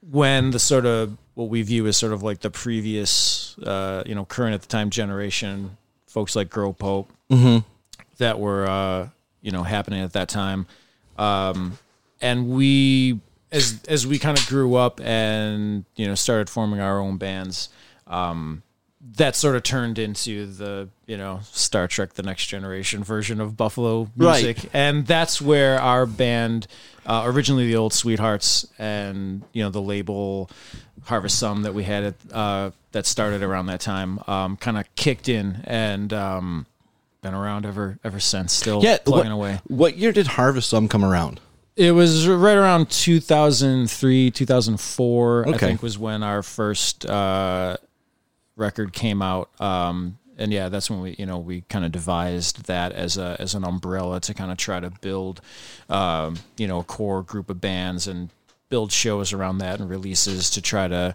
when 0.00 0.50
the 0.50 0.58
sort 0.58 0.86
of 0.86 1.16
what 1.34 1.48
we 1.48 1.62
view 1.62 1.86
as 1.86 1.96
sort 1.96 2.12
of 2.12 2.22
like 2.22 2.40
the 2.40 2.50
previous, 2.50 3.56
uh, 3.58 4.02
you 4.06 4.14
know, 4.14 4.24
current 4.24 4.54
at 4.54 4.62
the 4.62 4.68
time 4.68 4.90
generation, 4.90 5.76
folks 6.06 6.34
like 6.36 6.50
Girl 6.50 6.72
Pope, 6.72 7.10
that 8.18 8.38
were 8.38 8.66
uh, 8.68 9.08
you 9.40 9.50
know 9.52 9.62
happening 9.62 10.02
at 10.02 10.12
that 10.14 10.28
time, 10.28 10.66
um, 11.18 11.78
and 12.20 12.48
we 12.50 13.20
as 13.52 13.80
as 13.88 14.06
we 14.06 14.18
kind 14.18 14.38
of 14.38 14.46
grew 14.46 14.74
up 14.74 15.00
and 15.00 15.84
you 15.96 16.06
know 16.06 16.14
started 16.14 16.50
forming 16.50 16.80
our 16.80 16.98
own 16.98 17.16
bands. 17.16 17.68
Um, 18.06 18.62
that 19.16 19.34
sort 19.34 19.56
of 19.56 19.62
turned 19.62 19.98
into 19.98 20.44
the 20.46 20.88
you 21.06 21.16
know 21.16 21.40
Star 21.44 21.88
Trek: 21.88 22.14
The 22.14 22.22
Next 22.22 22.46
Generation 22.46 23.02
version 23.02 23.40
of 23.40 23.56
Buffalo 23.56 24.10
Right. 24.16 24.44
music, 24.44 24.68
and 24.74 25.06
that's 25.06 25.40
where 25.40 25.80
our 25.80 26.04
band, 26.04 26.66
uh, 27.06 27.22
originally 27.24 27.66
the 27.66 27.76
Old 27.76 27.94
Sweethearts, 27.94 28.66
and 28.78 29.42
you 29.54 29.62
know 29.62 29.70
the 29.70 29.80
label 29.80 30.50
Harvest 31.04 31.38
Sum 31.38 31.62
that 31.62 31.74
we 31.74 31.84
had 31.84 32.04
at, 32.04 32.14
uh, 32.32 32.70
that 32.92 33.06
started 33.06 33.42
around 33.42 33.66
that 33.66 33.80
time, 33.80 34.20
um, 34.26 34.56
kind 34.56 34.76
of 34.78 34.84
kicked 34.96 35.28
in 35.28 35.62
and 35.64 36.12
um, 36.12 36.66
been 37.22 37.34
around 37.34 37.66
ever 37.66 37.98
ever 38.04 38.20
since. 38.20 38.52
Still 38.52 38.82
Yeah, 38.82 38.98
plugging 39.04 39.30
what, 39.30 39.34
away. 39.34 39.60
What 39.66 39.96
year 39.96 40.12
did 40.12 40.26
Harvest 40.28 40.68
Sum 40.70 40.88
come 40.88 41.04
around? 41.04 41.40
It 41.76 41.92
was 41.92 42.26
right 42.28 42.56
around 42.56 42.90
2003, 42.90 44.30
2004. 44.30 45.44
I 45.46 45.50
Okay. 45.50 45.58
think 45.58 45.82
was 45.82 45.96
when 45.98 46.22
our 46.22 46.42
first 46.42 47.06
uh, 47.06 47.76
record 48.56 48.92
came 48.92 49.22
out. 49.22 49.48
Um, 49.60 50.18
and 50.36 50.52
yeah, 50.52 50.68
that's 50.68 50.90
when 50.90 51.00
we, 51.00 51.14
you 51.18 51.26
know, 51.26 51.38
we 51.38 51.62
kind 51.68 51.84
of 51.84 51.92
devised 51.92 52.66
that 52.66 52.92
as 52.92 53.16
a 53.18 53.36
as 53.38 53.54
an 53.54 53.64
umbrella 53.64 54.20
to 54.20 54.32
kind 54.34 54.50
of 54.50 54.56
try 54.58 54.80
to 54.80 54.90
build, 55.02 55.40
um, 55.88 56.36
you 56.56 56.66
know, 56.66 56.78
a 56.80 56.84
core 56.84 57.22
group 57.22 57.50
of 57.50 57.60
bands 57.60 58.06
and 58.06 58.30
build 58.70 58.90
shows 58.92 59.32
around 59.34 59.58
that 59.58 59.80
and 59.80 59.90
releases 59.90 60.48
to 60.50 60.62
try 60.62 60.88
to, 60.88 61.14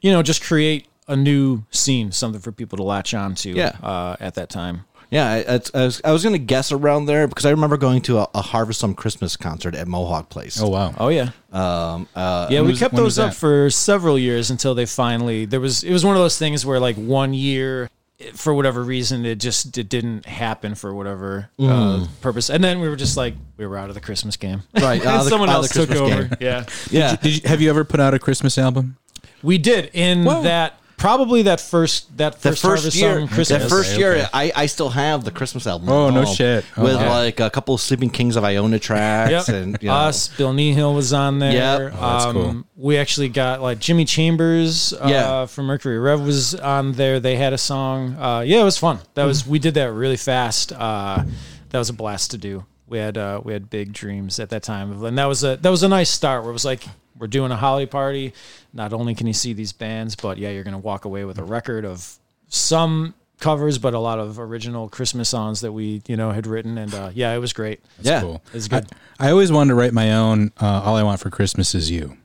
you 0.00 0.10
know, 0.10 0.22
just 0.22 0.42
create 0.42 0.86
a 1.08 1.14
new 1.16 1.62
scene, 1.70 2.10
something 2.12 2.40
for 2.40 2.52
people 2.52 2.76
to 2.78 2.82
latch 2.82 3.12
on 3.14 3.34
to. 3.36 3.50
Yeah. 3.50 3.76
Uh, 3.82 4.16
at 4.18 4.34
that 4.36 4.48
time. 4.48 4.84
Yeah, 5.08 5.30
I, 5.30 5.54
I, 5.54 5.60
I 5.74 5.84
was, 5.84 6.00
I 6.04 6.10
was 6.12 6.24
going 6.24 6.32
to 6.32 6.38
guess 6.40 6.72
around 6.72 7.06
there 7.06 7.28
because 7.28 7.46
I 7.46 7.50
remember 7.50 7.76
going 7.76 8.00
to 8.02 8.18
a, 8.18 8.28
a 8.34 8.42
Harvest 8.42 8.80
Sum 8.80 8.92
Christmas 8.92 9.36
concert 9.36 9.76
at 9.76 9.86
Mohawk 9.86 10.30
Place. 10.30 10.60
Oh 10.60 10.68
wow. 10.68 10.92
Oh 10.98 11.08
yeah. 11.10 11.30
Um, 11.52 12.08
uh, 12.16 12.48
Yeah, 12.50 12.62
we 12.62 12.68
was- 12.70 12.80
kept 12.80 12.96
those 12.96 13.16
up 13.16 13.32
for 13.34 13.70
several 13.70 14.18
years 14.18 14.50
until 14.50 14.74
they 14.74 14.84
finally 14.86 15.44
there 15.44 15.60
was 15.60 15.84
it 15.84 15.92
was 15.92 16.04
one 16.04 16.16
of 16.16 16.22
those 16.22 16.38
things 16.38 16.66
where 16.66 16.80
like 16.80 16.96
one 16.96 17.34
year 17.34 17.88
it- 18.18 18.36
for 18.38 18.54
whatever 18.54 18.82
reason 18.82 19.24
it 19.26 19.36
just 19.36 19.76
it 19.78 19.88
didn't 19.88 20.26
happen 20.26 20.74
for 20.74 20.94
whatever 20.94 21.50
uh, 21.58 22.06
purpose 22.20 22.48
and 22.50 22.62
then 22.64 22.80
we 22.80 22.88
were 22.88 22.96
just 22.96 23.16
like 23.16 23.34
we 23.56 23.66
were 23.66 23.76
out 23.76 23.88
of 23.88 23.94
the 23.94 24.00
Christmas 24.00 24.36
game 24.36 24.62
Right, 24.74 25.00
And 25.04 25.20
the- 25.20 25.24
someone 25.30 25.48
else 25.50 25.68
took 25.68 25.88
Christmas 25.88 26.00
over 26.12 26.24
game. 26.24 26.36
yeah 26.40 26.64
yeah. 26.90 27.16
Did 27.16 27.42
you, 27.42 27.48
have 27.48 27.60
you 27.60 27.70
ever 27.70 27.84
put 27.84 28.00
out 28.00 28.14
a 28.14 28.18
Christmas 28.18 28.56
album? 28.58 28.96
we 29.42 29.58
did 29.58 29.90
in 29.92 30.24
Wow. 30.24 30.42
that 30.42 30.78
probably 31.06 31.42
that 31.42 31.60
first 31.60 32.16
that 32.16 32.32
The 32.40 32.50
first, 32.50 32.62
first 32.62 32.82
Harvest 32.82 32.96
year, 32.96 33.20
Sum 33.20 33.28
Christmas 33.28 33.62
that 33.62 33.68
first 33.68 33.92
Okay, 33.92 34.00
year, 34.00 34.12
okay. 34.16 34.26
I, 34.34 34.52
I 34.56 34.66
still 34.66 34.88
have 34.90 35.22
the 35.24 35.30
Christmas 35.30 35.64
album. 35.64 35.88
Oh, 35.88 36.10
no 36.10 36.24
shit. 36.24 36.64
Oh, 36.76 36.82
with 36.82 36.96
wow. 36.96 37.08
like 37.10 37.38
a 37.38 37.48
couple 37.48 37.76
of 37.76 37.80
Sleeping 37.80 38.10
Kings 38.10 38.34
of 38.34 38.42
Iona 38.42 38.80
tracks, 38.80 39.48
Yep. 39.48 39.48
and 39.48 39.78
you 39.80 39.88
know, 39.88 39.94
Us, 39.94 40.28
Bill 40.36 40.52
Nihil 40.52 40.94
was 40.94 41.12
on 41.12 41.38
there. 41.38 41.52
Yep. 41.52 41.92
Oh, 41.94 42.00
that's 42.00 42.24
um, 42.24 42.34
cool. 42.34 42.64
We 42.74 42.98
actually 42.98 43.28
got 43.28 43.62
like 43.62 43.78
Jimmy 43.78 44.04
Chambers 44.04 44.92
uh, 44.94 45.06
Yeah. 45.08 45.46
from 45.46 45.66
Mercury 45.66 45.98
Rev 45.98 46.20
was 46.22 46.56
on 46.56 46.92
there. 46.92 47.20
They 47.20 47.36
had 47.36 47.52
a 47.52 47.58
song. 47.58 48.16
Uh, 48.16 48.40
yeah, 48.40 48.60
it 48.60 48.64
was 48.64 48.76
fun. 48.76 48.98
That 49.14 49.26
was 49.26 49.46
we 49.46 49.60
did 49.60 49.74
that 49.74 49.92
really 49.92 50.16
fast. 50.16 50.72
Uh, 50.72 51.22
that 51.70 51.78
was 51.78 51.88
a 51.88 51.92
blast 51.92 52.32
to 52.32 52.38
do. 52.38 52.64
We 52.88 52.98
had 52.98 53.16
uh, 53.16 53.40
we 53.44 53.52
had 53.52 53.70
big 53.70 53.92
dreams 53.92 54.40
at 54.40 54.50
that 54.50 54.64
time, 54.64 55.04
and 55.04 55.18
that 55.18 55.26
was 55.26 55.44
a 55.44 55.56
that 55.56 55.70
was 55.70 55.84
a 55.84 55.88
nice 55.88 56.10
start. 56.10 56.42
Where 56.42 56.50
it 56.50 56.52
was 56.52 56.64
like 56.64 56.82
we're 57.18 57.26
doing 57.26 57.50
a 57.52 57.56
holiday 57.56 57.88
party. 57.90 58.32
Not 58.72 58.92
only 58.92 59.14
can 59.14 59.26
you 59.26 59.32
see 59.32 59.52
these 59.52 59.72
bands, 59.72 60.14
but 60.16 60.38
yeah, 60.38 60.50
you're 60.50 60.64
gonna 60.64 60.78
walk 60.78 61.04
away 61.04 61.24
with 61.24 61.38
a 61.38 61.44
record 61.44 61.84
of 61.84 62.18
some 62.48 63.14
covers, 63.40 63.76
but 63.78 63.92
a 63.94 63.98
lot 63.98 64.18
of 64.18 64.38
original 64.38 64.88
Christmas 64.88 65.28
songs 65.28 65.60
that 65.60 65.72
we 65.72 66.02
you 66.06 66.16
know 66.16 66.30
had 66.30 66.46
written, 66.46 66.78
and 66.78 66.94
uh, 66.94 67.10
yeah, 67.14 67.34
it 67.34 67.38
was 67.38 67.52
great. 67.52 67.80
yeah, 68.00 68.20
Cool. 68.20 68.42
It's 68.54 68.68
good. 68.68 68.86
I 69.18 69.30
always 69.30 69.50
wanted 69.52 69.68
to 69.70 69.74
write 69.74 69.92
my 69.92 70.12
own. 70.14 70.52
Uh, 70.60 70.82
All 70.84 70.96
I 70.96 71.02
want 71.02 71.20
for 71.20 71.30
Christmas 71.30 71.74
is 71.74 71.90
you. 71.90 72.16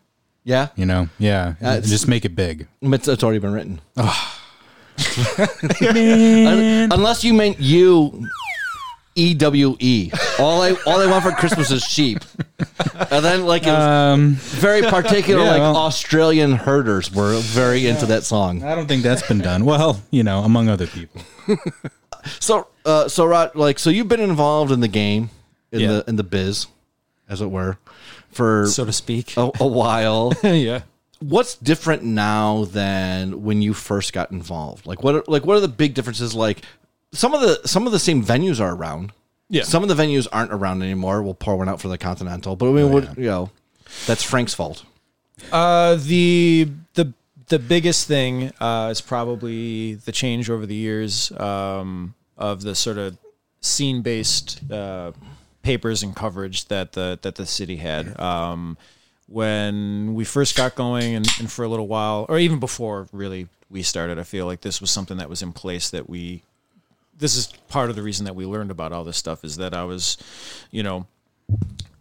yeah. 0.43 0.67
You 0.75 0.85
know, 0.85 1.09
yeah. 1.19 1.55
it's- 1.61 1.89
just 1.89 2.07
make 2.07 2.25
it 2.25 2.35
big. 2.35 2.67
It's, 2.81 3.07
it's 3.07 3.23
already 3.23 3.39
been 3.39 3.53
written. 3.53 3.81
Un- 5.81 6.91
Unless 6.91 7.23
you 7.23 7.33
meant 7.33 7.59
you, 7.59 8.27
E 9.21 9.33
W 9.35 9.75
E. 9.79 10.11
All 10.39 10.61
I 10.63 10.71
all 10.87 10.99
I 10.99 11.05
want 11.05 11.23
for 11.23 11.31
Christmas 11.31 11.69
is 11.71 11.83
sheep. 11.83 12.19
And 13.11 13.23
then 13.23 13.45
like 13.45 13.63
it 13.63 13.71
was 13.71 14.13
Um, 14.15 14.33
very 14.35 14.81
particular, 14.81 15.43
yeah, 15.43 15.51
like 15.51 15.59
well- 15.61 15.77
Australian 15.77 16.53
herders 16.53 17.13
were 17.13 17.37
very 17.39 17.87
into 17.87 18.05
that 18.07 18.23
song. 18.23 18.63
I 18.63 18.73
don't 18.75 18.87
think 18.87 19.03
that's 19.03 19.25
been 19.27 19.39
done. 19.39 19.65
Well, 19.65 20.01
you 20.11 20.23
know, 20.23 20.39
among 20.39 20.69
other 20.69 20.87
people. 20.87 21.21
So, 22.39 22.67
uh, 22.85 23.07
so 23.07 23.25
Rod, 23.25 23.55
like, 23.55 23.79
so 23.79 23.89
you've 23.89 24.07
been 24.07 24.19
involved 24.19 24.71
in 24.71 24.79
the 24.79 24.87
game, 24.87 25.31
in 25.71 25.79
Yeah. 25.79 25.87
the 25.87 26.03
in 26.07 26.15
the 26.17 26.23
biz, 26.23 26.67
as 27.27 27.41
it 27.41 27.49
were, 27.49 27.79
for 28.29 28.67
so 28.67 28.85
to 28.85 28.93
speak. 28.93 29.35
a, 29.37 29.49
a 29.59 29.65
while. 29.65 30.31
yeah. 30.43 30.81
What's 31.19 31.55
different 31.55 32.03
now 32.03 32.65
than 32.65 33.41
when 33.43 33.63
you 33.63 33.73
first 33.73 34.13
got 34.13 34.29
involved? 34.31 34.85
Like, 34.85 35.01
what 35.03 35.15
are, 35.15 35.23
like 35.27 35.47
what 35.47 35.57
are 35.57 35.61
the 35.61 35.67
big 35.67 35.95
differences? 35.95 36.35
Like, 36.35 36.61
some 37.11 37.33
of 37.33 37.41
the 37.41 37.67
some 37.67 37.85
of 37.85 37.91
the 37.91 37.99
same 37.99 38.23
venues 38.23 38.59
are 38.59 38.73
around. 38.73 39.11
Yeah. 39.49 39.63
Some 39.63 39.83
of 39.83 39.89
the 39.89 40.01
venues 40.01 40.27
aren't 40.31 40.53
around 40.53 40.81
anymore. 40.81 41.21
We'll 41.21 41.33
pour 41.33 41.57
one 41.57 41.67
out 41.67 41.81
for 41.81 41.89
the 41.89 41.97
Continental, 41.97 42.55
but 42.55 42.69
I 42.69 42.71
mean, 42.71 42.91
what, 42.91 43.17
you 43.17 43.25
know, 43.25 43.49
that's 44.07 44.23
Frank's 44.23 44.53
fault. 44.53 44.85
Uh, 45.51 45.95
the 45.95 46.69
the 46.93 47.13
the 47.47 47.59
biggest 47.59 48.07
thing 48.07 48.53
uh, 48.61 48.89
is 48.91 49.01
probably 49.01 49.95
the 49.95 50.11
change 50.13 50.49
over 50.49 50.65
the 50.65 50.75
years 50.75 51.31
um, 51.33 52.15
of 52.37 52.61
the 52.61 52.75
sort 52.75 52.97
of 52.97 53.17
scene 53.59 54.01
based 54.01 54.61
uh, 54.71 55.11
papers 55.63 56.01
and 56.01 56.15
coverage 56.15 56.65
that 56.69 56.93
the 56.93 57.19
that 57.21 57.35
the 57.35 57.45
city 57.45 57.75
had. 57.75 58.17
Um, 58.19 58.77
when 59.27 60.13
we 60.13 60.25
first 60.25 60.57
got 60.57 60.75
going, 60.75 61.15
and, 61.15 61.27
and 61.39 61.51
for 61.51 61.63
a 61.63 61.67
little 61.67 61.87
while, 61.87 62.25
or 62.27 62.37
even 62.37 62.59
before 62.59 63.07
really 63.13 63.47
we 63.69 63.81
started, 63.81 64.19
I 64.19 64.23
feel 64.23 64.45
like 64.45 64.61
this 64.61 64.81
was 64.81 64.91
something 64.91 65.17
that 65.17 65.29
was 65.29 65.41
in 65.41 65.51
place 65.53 65.89
that 65.89 66.09
we. 66.09 66.43
This 67.21 67.37
is 67.37 67.47
part 67.69 67.89
of 67.89 67.95
the 67.95 68.01
reason 68.01 68.25
that 68.25 68.35
we 68.35 68.45
learned 68.45 68.71
about 68.71 68.91
all 68.91 69.03
this 69.05 69.15
stuff 69.15 69.45
is 69.45 69.55
that 69.57 69.73
I 69.73 69.83
was, 69.85 70.17
you 70.71 70.83
know, 70.83 71.05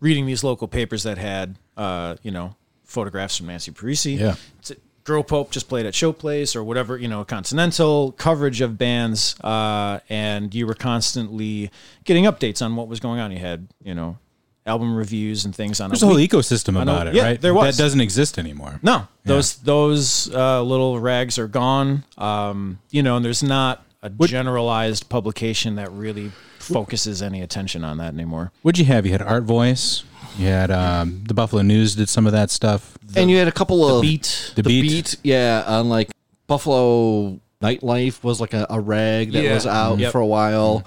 reading 0.00 0.26
these 0.26 0.42
local 0.42 0.66
papers 0.66 1.02
that 1.04 1.18
had, 1.18 1.56
uh, 1.76 2.16
you 2.22 2.30
know, 2.30 2.56
photographs 2.84 3.36
from 3.36 3.46
Nancy 3.46 3.70
Parisi. 3.70 4.18
Yeah. 4.18 4.34
It's- 4.60 4.72
Girl 5.04 5.22
Pope 5.22 5.50
just 5.50 5.68
played 5.68 5.86
at 5.86 5.94
Showplace 5.94 6.54
or 6.54 6.62
whatever, 6.62 6.96
you 6.96 7.08
know, 7.08 7.24
Continental 7.24 8.12
coverage 8.12 8.60
of 8.60 8.76
bands, 8.78 9.34
uh, 9.40 9.98
and 10.10 10.54
you 10.54 10.66
were 10.66 10.74
constantly 10.74 11.70
getting 12.04 12.24
updates 12.24 12.64
on 12.64 12.76
what 12.76 12.86
was 12.86 13.00
going 13.00 13.18
on. 13.18 13.32
You 13.32 13.38
had, 13.38 13.66
you 13.82 13.94
know, 13.94 14.18
album 14.66 14.94
reviews 14.94 15.44
and 15.46 15.54
things 15.56 15.80
on. 15.80 15.88
There's 15.90 16.02
a 16.02 16.06
whole 16.06 16.16
week- 16.16 16.30
ecosystem 16.30 16.80
about 16.80 17.08
it, 17.08 17.14
yeah, 17.14 17.22
right? 17.24 17.40
there 17.40 17.54
was. 17.54 17.76
That 17.76 17.82
doesn't 17.82 18.00
exist 18.02 18.38
anymore. 18.38 18.78
No, 18.82 19.08
those 19.24 19.57
those 19.57 20.32
uh, 20.32 20.62
little 20.62 21.00
rags 21.00 21.38
are 21.38 21.49
gone. 21.49 22.04
Um, 22.18 22.78
you 22.90 23.03
know, 23.03 23.16
and 23.16 23.24
there's 23.24 23.42
not 23.42 23.82
a 24.02 24.10
generalized 24.10 25.08
publication 25.08 25.74
that 25.76 25.90
really 25.92 26.30
focuses 26.58 27.20
any 27.22 27.42
attention 27.42 27.84
on 27.84 27.98
that 27.98 28.14
anymore. 28.14 28.52
What'd 28.62 28.78
you 28.78 28.84
have? 28.86 29.04
You 29.06 29.12
had 29.12 29.22
Art 29.22 29.44
Voice. 29.44 30.04
You 30.38 30.46
had 30.46 30.70
um, 30.70 31.24
the 31.26 31.34
Buffalo 31.34 31.62
News 31.62 31.94
did 31.94 32.08
some 32.08 32.26
of 32.26 32.32
that 32.32 32.50
stuff. 32.50 32.96
and 33.16 33.30
you 33.30 33.36
had 33.36 33.48
a 33.48 33.52
couple 33.52 33.84
of 33.86 34.02
Beat. 34.02 34.52
The, 34.54 34.62
beat. 34.62 35.16
yeah, 35.22 35.64
on 35.66 35.88
like 35.88 36.10
Buffalo 36.46 37.40
Nightlife 37.62 38.22
was 38.22 38.40
like 38.40 38.54
a, 38.54 38.66
a 38.70 38.80
rag 38.80 39.32
that 39.32 39.42
Yeah. 39.44 39.54
was 39.54 39.66
out 39.66 39.98
Yep. 39.98 40.12
for 40.12 40.20
a 40.20 40.26
while. 40.26 40.84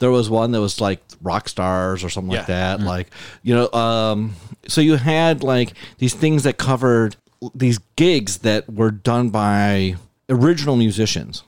There 0.00 0.10
was 0.10 0.30
one 0.30 0.52
that 0.52 0.60
was 0.60 0.80
like 0.80 1.00
rock 1.22 1.48
stars 1.48 2.02
or 2.02 2.08
something 2.08 2.30
like 2.30 2.48
Yeah. 2.48 2.76
that. 2.76 2.80
Like 2.80 3.08
you 3.42 3.54
know, 3.54 3.70
um, 3.72 4.34
so 4.66 4.80
you 4.80 4.96
had 4.96 5.42
like 5.44 5.74
these 5.98 6.14
things 6.14 6.42
that 6.44 6.56
covered 6.56 7.16
these 7.54 7.78
gigs 7.96 8.38
that 8.38 8.72
were 8.72 8.90
done 8.90 9.30
by 9.30 9.96
original 10.28 10.76
musicians. 10.76 11.42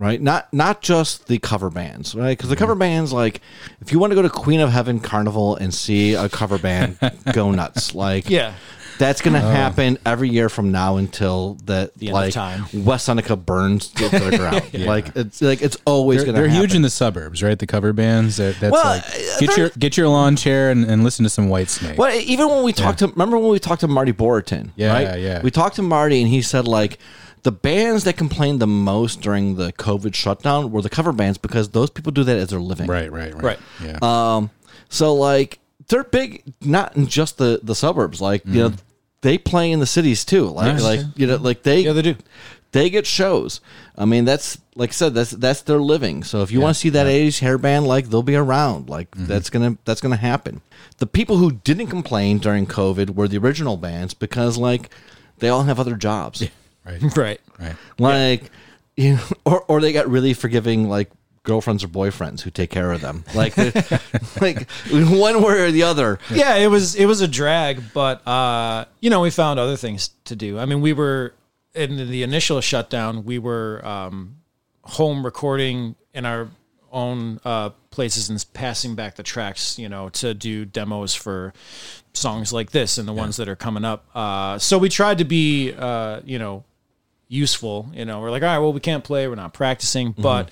Right, 0.00 0.18
not 0.18 0.50
not 0.50 0.80
just 0.80 1.26
the 1.26 1.38
cover 1.38 1.68
bands, 1.68 2.14
right? 2.14 2.34
Because 2.36 2.48
the 2.48 2.56
cover 2.56 2.74
bands, 2.74 3.12
like, 3.12 3.42
if 3.82 3.92
you 3.92 3.98
want 3.98 4.12
to 4.12 4.14
go 4.14 4.22
to 4.22 4.30
Queen 4.30 4.60
of 4.60 4.70
Heaven 4.70 4.98
Carnival 4.98 5.56
and 5.56 5.74
see 5.74 6.14
a 6.14 6.26
cover 6.30 6.56
band, 6.56 6.98
go 7.34 7.50
nuts. 7.50 7.94
Like, 7.94 8.30
Yeah. 8.30 8.54
That's 8.98 9.22
gonna 9.22 9.40
happen 9.40 9.98
every 10.04 10.28
year 10.28 10.50
from 10.50 10.72
now 10.72 10.98
until 10.98 11.54
the, 11.64 11.90
end 12.02 12.08
of 12.08 12.12
like 12.12 12.34
time. 12.34 12.66
West 12.84 13.06
Seneca 13.06 13.34
burns 13.34 13.88
to 13.92 14.10
the 14.10 14.36
ground. 14.36 14.74
Like 14.86 15.16
it's 15.16 15.40
like 15.40 15.62
it's 15.62 15.78
always 15.86 16.18
They're, 16.18 16.34
gonna. 16.34 16.46
they're 16.46 16.50
huge 16.60 16.74
in 16.74 16.82
the 16.82 16.90
suburbs, 16.90 17.42
right? 17.42 17.58
The 17.58 17.66
cover 17.66 17.94
bands. 17.94 18.36
They're- 18.36 18.52
That's 18.52 18.70
Well, 18.70 18.84
like 18.84 19.02
uh, 19.08 19.38
get 19.40 19.56
your 19.56 19.68
get 19.70 19.96
your 19.96 20.08
lawn 20.08 20.36
chair 20.36 20.70
and, 20.70 20.84
and 20.84 21.02
listen 21.02 21.22
to 21.22 21.30
some 21.30 21.48
White 21.48 21.70
Snake. 21.70 21.96
Well, 21.96 22.14
even 22.14 22.50
when 22.50 22.62
we 22.62 22.74
talked 22.74 22.98
to, 22.98 23.06
remember 23.08 23.38
when 23.38 23.48
we 23.50 23.58
talked 23.58 23.80
to 23.80 23.88
Marty 23.88 24.12
Boratin? 24.12 24.68
Yeah, 24.76 24.92
right? 24.92 25.18
yeah. 25.18 25.40
We 25.40 25.50
talked 25.50 25.76
to 25.76 25.82
Marty, 25.82 26.20
and 26.20 26.28
he 26.28 26.42
said 26.42 26.68
like 26.68 26.98
the 27.42 27.52
bands 27.52 28.04
that 28.04 28.16
complained 28.16 28.60
the 28.60 28.66
most 28.66 29.20
during 29.20 29.56
the 29.56 29.72
COVID 29.72 30.14
shutdown 30.14 30.70
were 30.70 30.82
the 30.82 30.90
cover 30.90 31.12
bands 31.12 31.38
because 31.38 31.70
those 31.70 31.90
people 31.90 32.12
do 32.12 32.24
that 32.24 32.36
as 32.36 32.48
their 32.50 32.60
living. 32.60 32.86
Right, 32.86 33.10
right, 33.10 33.32
right. 33.34 33.42
Right. 33.42 33.58
Yeah. 33.82 33.98
Um, 34.02 34.50
so 34.88 35.14
like 35.14 35.58
they're 35.88 36.04
big, 36.04 36.42
not 36.60 36.96
in 36.96 37.06
just 37.06 37.38
the 37.38 37.60
the 37.62 37.74
suburbs. 37.74 38.20
Like 38.20 38.42
you 38.46 38.62
know, 38.68 38.72
they 39.22 39.38
play 39.38 39.70
in 39.72 39.80
the 39.80 39.86
cities 39.86 40.24
too. 40.24 40.46
Like 40.48 40.74
Nice. 40.74 40.82
like 40.82 41.00
you 41.16 41.26
know, 41.26 41.36
like 41.36 41.62
they 41.62 41.80
Yeah, 41.80 41.92
they 41.92 42.02
do. 42.02 42.16
They 42.72 42.88
get 42.88 43.04
shows. 43.04 43.60
I 43.98 44.04
mean, 44.04 44.24
that's 44.24 44.58
like 44.76 44.90
I 44.90 44.92
said, 44.92 45.14
that's 45.14 45.30
that's 45.32 45.62
their 45.62 45.80
living. 45.80 46.22
So 46.22 46.42
if 46.42 46.52
you 46.52 46.60
want 46.60 46.76
to 46.76 46.80
see 46.80 46.90
that 46.90 47.06
'80s 47.08 47.40
hair 47.40 47.58
band, 47.58 47.86
like 47.86 48.08
they'll 48.10 48.22
be 48.22 48.36
around. 48.36 48.88
Like 48.88 49.08
that's 49.16 49.50
gonna 49.50 49.76
that's 49.84 50.00
gonna 50.00 50.16
happen. 50.16 50.60
The 50.98 51.06
people 51.06 51.38
who 51.38 51.52
didn't 51.52 51.88
complain 51.88 52.38
during 52.38 52.66
COVID 52.66 53.14
were 53.16 53.26
the 53.26 53.38
original 53.38 53.76
bands 53.76 54.14
because 54.14 54.56
like 54.56 54.90
they 55.38 55.48
all 55.48 55.64
have 55.64 55.80
other 55.80 55.96
jobs. 55.96 56.44
Right. 56.84 57.02
Right. 57.16 57.40
Right. 57.58 57.76
Like 57.98 58.50
you 58.96 59.14
know, 59.14 59.22
or 59.44 59.62
or 59.62 59.80
they 59.80 59.92
got 59.92 60.08
really 60.08 60.34
forgiving 60.34 60.88
like 60.88 61.10
girlfriends 61.42 61.82
or 61.82 61.88
boyfriends 61.88 62.42
who 62.42 62.50
take 62.50 62.70
care 62.70 62.92
of 62.92 63.00
them. 63.00 63.24
Like 63.34 63.56
like 64.40 64.70
one 64.90 65.42
way 65.42 65.60
or 65.60 65.70
the 65.70 65.82
other. 65.84 66.18
yeah, 66.30 66.56
it 66.56 66.68
was 66.68 66.94
it 66.94 67.06
was 67.06 67.20
a 67.20 67.28
drag, 67.28 67.92
but 67.94 68.26
uh, 68.26 68.84
you 69.00 69.10
know, 69.10 69.20
we 69.20 69.30
found 69.30 69.58
other 69.58 69.76
things 69.76 70.10
to 70.24 70.36
do. 70.36 70.58
I 70.58 70.66
mean, 70.66 70.80
we 70.80 70.92
were 70.92 71.34
in 71.74 71.96
the 71.96 72.22
initial 72.22 72.60
shutdown, 72.60 73.24
we 73.24 73.38
were 73.38 73.80
um, 73.84 74.36
home 74.82 75.24
recording 75.24 75.94
in 76.12 76.26
our 76.26 76.48
own 76.92 77.38
uh, 77.44 77.70
places 77.90 78.28
and 78.28 78.44
passing 78.52 78.94
back 78.96 79.14
the 79.14 79.22
tracks, 79.22 79.78
you 79.78 79.88
know, 79.88 80.08
to 80.08 80.34
do 80.34 80.64
demos 80.64 81.14
for 81.14 81.52
songs 82.12 82.52
like 82.52 82.72
this 82.72 82.98
and 82.98 83.06
the 83.06 83.12
ones 83.12 83.36
that 83.36 83.48
are 83.48 83.56
coming 83.56 83.84
up. 83.84 84.04
Uh, 84.14 84.58
so 84.58 84.76
we 84.76 84.88
tried 84.88 85.18
to 85.18 85.24
be, 85.24 85.72
uh, 85.72 86.20
you 86.24 86.38
know, 86.38 86.64
useful. 87.30 87.90
You 87.94 88.04
know, 88.04 88.20
we're 88.20 88.30
like, 88.30 88.42
all 88.42 88.48
right, 88.48 88.58
well, 88.58 88.72
we 88.74 88.80
can't 88.80 89.04
play, 89.04 89.26
we're 89.28 89.36
not 89.36 89.54
practicing, 89.54 90.12
but 90.12 90.50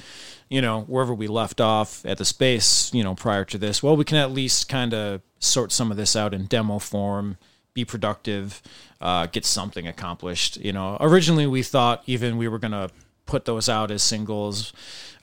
you 0.48 0.62
know, 0.62 0.82
wherever 0.82 1.12
we 1.12 1.26
left 1.26 1.60
off 1.60 2.06
at 2.06 2.16
the 2.16 2.24
space, 2.24 2.92
you 2.94 3.04
know, 3.04 3.14
prior 3.14 3.44
to 3.44 3.58
this, 3.58 3.82
well, 3.82 3.96
we 3.96 4.04
can 4.04 4.16
at 4.16 4.30
least 4.30 4.68
kind 4.68 4.94
of 4.94 5.20
sort 5.40 5.72
some 5.72 5.90
of 5.90 5.98
this 5.98 6.16
out 6.16 6.32
in 6.32 6.46
demo 6.46 6.78
form, 6.78 7.36
be 7.74 7.84
productive, 7.84 8.62
uh, 9.00 9.26
get 9.26 9.44
something 9.44 9.86
accomplished. 9.86 10.56
You 10.56 10.72
know, 10.72 10.96
originally 11.00 11.46
we 11.46 11.62
thought 11.62 12.02
even 12.06 12.38
we 12.38 12.48
were 12.48 12.58
gonna 12.58 12.88
put 13.26 13.44
those 13.44 13.68
out 13.68 13.90
as 13.90 14.02
singles, 14.02 14.72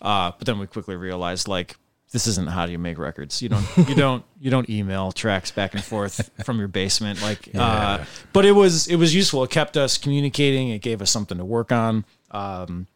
uh, 0.02 0.32
but 0.38 0.46
then 0.46 0.60
we 0.60 0.68
quickly 0.68 0.96
realized 0.96 1.48
like 1.48 1.78
this 2.12 2.28
isn't 2.28 2.48
how 2.50 2.66
do 2.66 2.72
you 2.72 2.80
make 2.80 2.98
records. 2.98 3.42
You 3.42 3.50
don't 3.50 3.66
you 3.88 3.96
don't 3.96 4.24
you 4.40 4.50
don't 4.50 4.70
email 4.70 5.12
tracks 5.12 5.52
back 5.52 5.74
and 5.74 5.84
forth 5.84 6.30
from 6.44 6.60
your 6.60 6.68
basement 6.68 7.22
like. 7.22 7.50
Uh, 7.54 8.06
but 8.34 8.46
it 8.46 8.54
was 8.54 8.88
it 8.88 8.96
was 8.96 9.14
useful. 9.14 9.44
It 9.44 9.50
kept 9.50 9.78
us 9.78 9.98
communicating. 9.98 10.70
It 10.70 10.82
gave 10.82 11.02
us 11.02 11.12
something 11.12 11.38
to 11.38 11.46
work 11.46 11.72
on. 11.72 12.06
Um, 12.32 12.88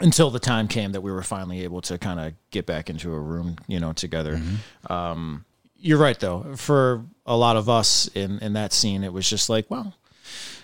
until 0.00 0.30
the 0.30 0.40
time 0.40 0.68
came 0.68 0.92
that 0.92 1.00
we 1.00 1.12
were 1.12 1.22
finally 1.22 1.62
able 1.62 1.80
to 1.82 1.96
kind 1.98 2.18
of 2.18 2.32
get 2.50 2.66
back 2.66 2.90
into 2.90 3.12
a 3.12 3.18
room, 3.20 3.56
you 3.68 3.78
know, 3.78 3.92
together. 3.92 4.40
Um, 4.90 5.44
you're 5.78 5.98
right, 5.98 6.18
though. 6.18 6.54
For 6.56 7.04
a 7.26 7.36
lot 7.36 7.56
of 7.56 7.68
us 7.68 8.08
in 8.14 8.38
in 8.38 8.54
that 8.54 8.72
scene, 8.72 9.04
it 9.04 9.12
was 9.12 9.28
just 9.28 9.48
like, 9.48 9.70
well, 9.70 9.94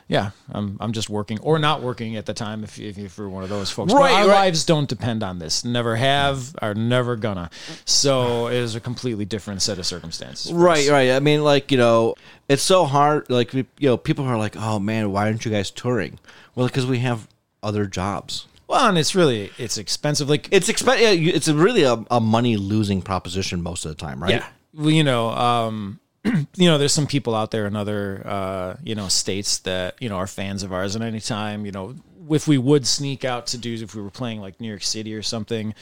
yeah, 0.09 0.31
I'm 0.51 0.77
I'm 0.81 0.93
just 0.93 1.11
working 1.11 1.39
or 1.41 1.59
not 1.59 1.83
working 1.83 2.17
at 2.17 2.25
the 2.27 2.35
time. 2.35 2.65
If 2.65 2.79
if, 2.79 2.97
if 2.99 3.19
you're 3.19 3.29
one 3.29 3.43
of 3.45 3.51
those 3.51 3.71
folks, 3.71 3.93
But 3.93 4.01
Right, 4.01 4.13
our 4.15 4.27
right. 4.29 4.35
lives 4.47 4.65
don't 4.65 4.89
depend 4.89 5.23
on 5.23 5.39
this. 5.39 5.65
Never 5.65 5.97
have, 5.97 6.57
are 6.63 6.75
never 6.75 7.15
gonna. 7.15 7.51
So 7.85 8.49
it 8.49 8.55
is 8.55 8.75
a 8.75 8.81
completely 8.81 9.25
different 9.27 9.61
set 9.63 9.79
of 9.79 9.87
circumstances. 9.87 10.53
Right, 10.53 10.85
us. 10.87 10.91
right. 10.91 11.11
I 11.13 11.21
mean, 11.21 11.45
like 11.45 11.71
you 11.71 11.79
know, 11.79 12.15
it's 12.49 12.63
so 12.63 12.85
hard. 12.87 13.29
Like 13.31 13.53
you 13.53 13.67
know, 13.81 13.97
people 13.97 14.25
are 14.25 14.39
like, 14.39 14.57
"Oh 14.57 14.79
man, 14.79 15.13
why 15.13 15.27
aren't 15.27 15.45
you 15.45 15.51
guys 15.51 15.71
touring?" 15.71 16.19
Well, 16.55 16.67
because 16.67 16.87
we 16.87 16.99
have 17.01 17.29
other 17.63 17.87
jobs. 17.87 18.47
Well, 18.67 18.89
and 18.89 18.99
it's 18.99 19.15
really 19.15 19.51
it's 19.59 19.79
expensive. 19.79 20.29
Like 20.29 20.49
It's 20.51 20.69
expen- 20.69 21.01
yeah, 21.01 21.33
It's 21.33 21.49
really 21.49 21.85
a, 21.85 22.05
a 22.11 22.21
money 22.21 22.57
losing 22.57 23.01
proposition 23.03 23.63
most 23.63 23.85
of 23.85 23.91
the 23.91 23.95
time, 23.95 24.23
right? 24.23 24.31
Yeah. 24.33 24.47
Well, 24.75 24.91
you 24.91 25.05
know, 25.05 25.31
um, 25.31 26.01
you 26.57 26.69
know, 26.69 26.79
there's 26.79 26.93
some 26.93 27.07
people 27.07 27.35
out 27.35 27.51
there 27.51 27.67
in 27.67 27.77
other, 27.77 28.23
uh, 28.25 28.77
you 28.83 28.95
know, 28.95 29.09
states 29.09 29.59
that 29.61 29.97
you 30.01 30.09
know 30.09 30.17
are 30.17 30.27
fans 30.27 30.63
of 30.63 30.73
ours, 30.73 30.95
and 30.95 31.05
anytime, 31.05 31.67
you 31.67 31.73
know, 31.73 31.95
if 32.31 32.47
we 32.47 32.59
would 32.59 32.87
sneak 32.87 33.25
out 33.25 33.47
to 33.49 33.59
do, 33.59 33.75
if 33.75 33.95
we 33.95 34.03
were 34.03 34.11
playing 34.11 34.41
like 34.41 34.61
New 34.61 34.69
York 34.69 34.83
City 34.83 35.15
or 35.15 35.23
something, 35.23 35.75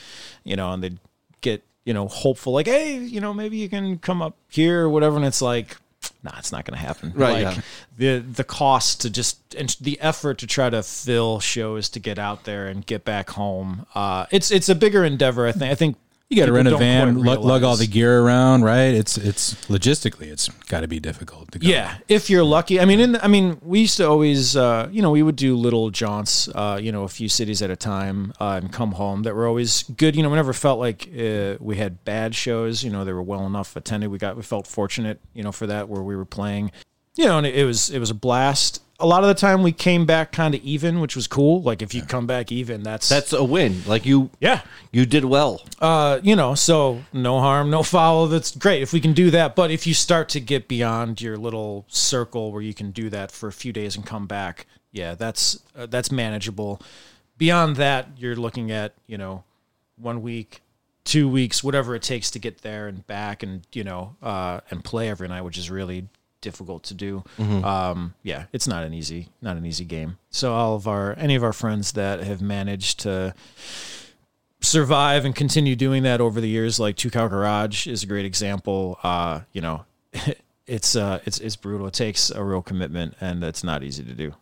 you 0.44 0.56
know, 0.56 0.72
and 0.72 0.82
they'd 0.82 0.98
get, 1.40 1.64
you 1.84 1.94
know, 1.94 2.08
hopeful, 2.08 2.52
like, 2.52 2.66
hey, 2.66 2.98
you 2.98 3.20
know, 3.20 3.34
maybe 3.34 3.56
you 3.56 3.68
can 3.68 3.98
come 3.98 4.22
up 4.22 4.36
here 4.48 4.84
or 4.84 4.88
whatever, 4.88 5.16
and 5.16 5.24
it's 5.24 5.42
like. 5.42 5.76
Nah, 6.22 6.32
it's 6.38 6.52
not 6.52 6.64
going 6.64 6.78
to 6.78 6.84
happen. 6.84 7.12
Right, 7.14 7.44
Like 7.44 7.56
yeah. 7.56 7.62
the 7.96 8.18
the 8.18 8.44
cost 8.44 9.00
to 9.02 9.10
just 9.10 9.54
and 9.54 9.76
the 9.80 10.00
effort 10.00 10.38
to 10.38 10.46
try 10.46 10.70
to 10.70 10.82
fill 10.82 11.40
shows 11.40 11.88
to 11.90 12.00
get 12.00 12.18
out 12.18 12.44
there 12.44 12.66
and 12.66 12.84
get 12.84 13.04
back 13.04 13.30
home. 13.30 13.86
Uh, 13.94 14.26
it's 14.30 14.50
it's 14.50 14.68
a 14.68 14.74
bigger 14.74 15.04
endeavor. 15.04 15.46
I 15.46 15.52
think. 15.52 15.70
I 15.70 15.74
think 15.74 15.96
You 16.28 16.36
got 16.36 16.46
to 16.46 16.52
rent 16.52 16.66
a 16.66 16.76
van, 16.76 17.22
lug, 17.22 17.44
lug 17.44 17.62
all 17.62 17.76
the 17.76 17.86
gear 17.86 18.20
around, 18.20 18.64
right? 18.64 18.92
It's 18.92 19.16
it's 19.16 19.54
logistically, 19.66 20.26
it's 20.26 20.48
got 20.66 20.80
to 20.80 20.88
be 20.88 20.98
difficult. 20.98 21.52
To 21.52 21.60
go. 21.60 21.68
Yeah, 21.68 21.98
if 22.08 22.28
you're 22.28 22.42
lucky. 22.42 22.80
I 22.80 22.84
mean, 22.84 22.98
in 22.98 23.16
I 23.16 23.28
mean, 23.28 23.58
we 23.62 23.82
used 23.82 23.96
to 23.98 24.08
always, 24.08 24.56
uh, 24.56 24.88
you 24.90 25.02
know, 25.02 25.12
we 25.12 25.22
would 25.22 25.36
do 25.36 25.54
little 25.56 25.90
jaunts, 25.90 26.48
uh, 26.48 26.80
you 26.82 26.90
know, 26.90 27.04
a 27.04 27.08
few 27.08 27.28
cities 27.28 27.62
at 27.62 27.70
a 27.70 27.76
time, 27.76 28.32
uh, 28.40 28.58
and 28.60 28.72
come 28.72 28.92
home. 28.92 29.22
That 29.22 29.36
were 29.36 29.46
always 29.46 29.84
good. 29.84 30.16
You 30.16 30.24
know, 30.24 30.28
we 30.28 30.34
never 30.34 30.52
felt 30.52 30.80
like 30.80 31.08
uh, 31.16 31.58
we 31.60 31.76
had 31.76 32.04
bad 32.04 32.34
shows. 32.34 32.82
You 32.82 32.90
know, 32.90 33.04
they 33.04 33.12
were 33.12 33.22
well 33.22 33.46
enough 33.46 33.76
attended. 33.76 34.10
We 34.10 34.18
got 34.18 34.36
we 34.36 34.42
felt 34.42 34.66
fortunate, 34.66 35.20
you 35.32 35.44
know, 35.44 35.52
for 35.52 35.68
that 35.68 35.88
where 35.88 36.02
we 36.02 36.16
were 36.16 36.24
playing. 36.24 36.72
You 37.16 37.26
know, 37.26 37.38
and 37.38 37.46
it, 37.46 37.54
it 37.54 37.64
was 37.64 37.88
it 37.88 38.00
was 38.00 38.10
a 38.10 38.14
blast. 38.14 38.82
A 38.98 39.06
lot 39.06 39.22
of 39.22 39.28
the 39.28 39.34
time, 39.34 39.62
we 39.62 39.72
came 39.72 40.06
back 40.06 40.32
kind 40.32 40.54
of 40.54 40.62
even, 40.62 41.00
which 41.00 41.14
was 41.14 41.26
cool. 41.26 41.62
Like 41.62 41.82
if 41.82 41.94
you 41.94 42.02
come 42.02 42.26
back 42.26 42.50
even, 42.50 42.82
that's 42.82 43.08
That's 43.08 43.32
a 43.32 43.44
win. 43.44 43.82
Like 43.86 44.06
you, 44.06 44.30
yeah. 44.40 44.62
you 44.90 45.04
did 45.04 45.24
well. 45.24 45.62
Uh, 45.80 46.18
you 46.22 46.34
know, 46.34 46.54
so 46.54 47.02
no 47.12 47.40
harm, 47.40 47.68
no 47.68 47.82
foul. 47.82 48.26
That's 48.26 48.56
great 48.56 48.80
if 48.80 48.92
we 48.94 49.00
can 49.00 49.12
do 49.12 49.30
that. 49.32 49.54
But 49.54 49.70
if 49.70 49.86
you 49.86 49.92
start 49.92 50.30
to 50.30 50.40
get 50.40 50.66
beyond 50.66 51.20
your 51.20 51.36
little 51.36 51.84
circle 51.88 52.52
where 52.52 52.62
you 52.62 52.72
can 52.72 52.90
do 52.90 53.10
that 53.10 53.30
for 53.30 53.48
a 53.48 53.52
few 53.52 53.72
days 53.72 53.96
and 53.96 54.06
come 54.06 54.26
back, 54.26 54.66
yeah, 54.92 55.14
that's 55.14 55.62
uh, 55.76 55.86
that's 55.86 56.10
manageable. 56.10 56.80
Beyond 57.36 57.76
that, 57.76 58.08
you're 58.16 58.36
looking 58.36 58.70
at 58.70 58.94
you 59.06 59.18
know 59.18 59.44
one 59.96 60.22
week, 60.22 60.62
two 61.04 61.28
weeks, 61.28 61.62
whatever 61.62 61.94
it 61.94 62.02
takes 62.02 62.30
to 62.30 62.38
get 62.38 62.62
there 62.62 62.88
and 62.88 63.06
back, 63.06 63.42
and 63.42 63.66
you 63.74 63.84
know, 63.84 64.16
uh, 64.22 64.60
and 64.70 64.82
play 64.82 65.10
every 65.10 65.28
night, 65.28 65.42
which 65.42 65.58
is 65.58 65.70
really 65.70 66.08
difficult 66.40 66.84
to 66.84 66.94
do. 66.94 67.24
Um, 67.38 68.14
yeah, 68.22 68.44
it's 68.52 68.68
not 68.68 68.84
an 68.84 68.94
easy, 68.94 69.28
not 69.40 69.56
an 69.56 69.66
easy 69.66 69.84
game. 69.84 70.18
So 70.30 70.52
all 70.52 70.74
of 70.74 70.86
our 70.86 71.14
any 71.18 71.34
of 71.34 71.42
our 71.42 71.52
friends 71.52 71.92
that 71.92 72.22
have 72.22 72.40
managed 72.40 73.00
to 73.00 73.34
survive 74.60 75.24
and 75.24 75.34
continue 75.34 75.76
doing 75.76 76.02
that 76.02 76.20
over 76.20 76.40
the 76.40 76.48
years. 76.48 76.78
Like 76.80 76.96
Two 76.96 77.10
Cow 77.10 77.28
Garage 77.28 77.86
is 77.86 78.02
a 78.02 78.06
great 78.06 78.24
example. 78.24 78.98
Uh, 79.02 79.40
you 79.52 79.60
know, 79.60 79.84
it's 80.66 80.96
uh, 80.96 81.20
it's 81.24 81.38
it's 81.38 81.56
brutal. 81.56 81.86
It 81.86 81.94
takes 81.94 82.30
a 82.30 82.42
real 82.42 82.62
commitment, 82.62 83.14
and 83.20 83.42
it's 83.44 83.64
not 83.64 83.82
easy 83.82 84.04
to 84.04 84.12
do. 84.12 84.34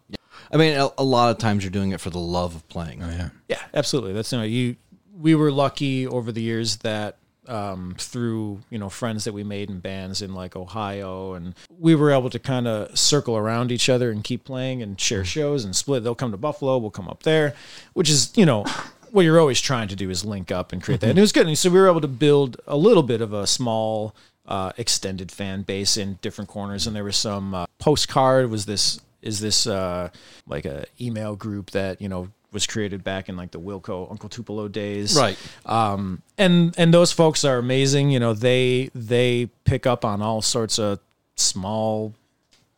I 0.51 0.57
mean, 0.57 0.77
a, 0.77 0.91
a 0.99 1.05
lot 1.05 1.31
of 1.31 1.39
times 1.39 1.65
you're 1.65 1.71
doing 1.71 1.93
it 1.93 2.01
for 2.01 2.11
the 2.11 2.19
love 2.19 2.55
of 2.55 2.69
playing. 2.69 3.03
Oh, 3.03 3.09
yeah. 3.09 3.29
Yeah, 3.49 3.62
absolutely. 3.73 4.12
That's 4.12 4.33
you 4.33 4.39
know, 4.39 4.45
you. 4.45 4.77
We 5.16 5.35
were 5.37 5.53
lucky 5.53 6.07
over 6.09 6.33
the 6.33 6.43
years 6.43 6.79
that 6.79 7.19
um, 7.49 7.95
through 7.99 8.61
you 8.71 8.79
know 8.79 8.89
friends 8.89 9.25
that 9.25 9.33
we 9.33 9.45
made 9.45 9.71
in 9.71 9.81
bands 9.81 10.23
in 10.23 10.35
like 10.35 10.57
Ohio, 10.57 11.35
and 11.35 11.55
we 11.79 11.95
were 11.95 12.11
able 12.11 12.31
to 12.31 12.39
kind 12.39 12.66
of 12.66 12.99
circle 12.99 13.37
around 13.37 13.73
each 13.73 13.89
other 13.89 14.11
and 14.11 14.25
keep 14.25 14.45
playing 14.45 14.83
and 14.83 15.01
share 15.01 15.25
shows 15.25 15.65
and 15.65 15.75
split. 15.75 16.05
They'll 16.05 16.15
come 16.15 16.31
to 16.31 16.37
Buffalo, 16.37 16.79
we'll 16.79 16.91
come 16.91 17.09
up 17.09 17.23
there, 17.23 17.55
which 17.93 18.11
is 18.11 18.33
you 18.37 18.47
know 18.47 18.65
what 19.11 19.25
you're 19.25 19.39
always 19.39 19.61
trying 19.61 19.87
to 19.87 19.95
do 19.95 20.11
is 20.11 20.25
link 20.25 20.51
up 20.51 20.73
and 20.73 20.83
create 20.83 21.01
that. 21.01 21.11
And 21.11 21.19
it 21.19 21.23
was 21.23 21.31
good. 21.31 21.47
And 21.47 21.57
so 21.57 21.71
we 21.71 21.79
were 21.79 21.89
able 21.89 22.01
to 22.01 22.09
build 22.09 22.61
a 22.66 22.77
little 22.77 23.05
bit 23.05 23.21
of 23.21 23.33
a 23.33 23.47
small 23.47 24.12
uh, 24.45 24.73
extended 24.77 25.31
fan 25.31 25.62
base 25.62 25.97
in 25.97 26.19
different 26.21 26.51
corners. 26.51 26.89
And 26.89 26.97
there 26.97 27.05
was 27.05 27.16
some 27.16 27.55
uh, 27.55 27.66
postcard 27.79 28.51
was 28.51 28.66
this 28.66 29.01
is 29.23 29.41
this 29.41 29.69
uh, 29.69 30.11
like 30.47 30.65
a 30.65 30.85
email 31.01 31.37
group 31.37 31.71
that 31.71 32.01
you 32.01 32.09
know 32.09 32.29
was 32.55 32.66
created 32.66 33.05
back 33.05 33.28
in 33.28 33.36
like 33.36 33.51
the 33.51 33.60
Wilco 33.60 34.10
Uncle 34.10 34.31
Tupelo 34.31 34.68
days, 34.68 35.14
Right. 35.14 35.36
um, 35.66 36.22
and 36.39 36.74
and 36.78 36.94
those 36.94 37.12
folks 37.12 37.44
are 37.44 37.59
amazing. 37.59 38.10
You 38.10 38.20
know, 38.20 38.32
they 38.32 38.90
they 38.94 39.51
pick 39.64 39.86
up 39.86 40.05
on 40.06 40.22
all 40.22 40.40
sorts 40.40 40.78
of 40.78 41.01
small 41.36 42.14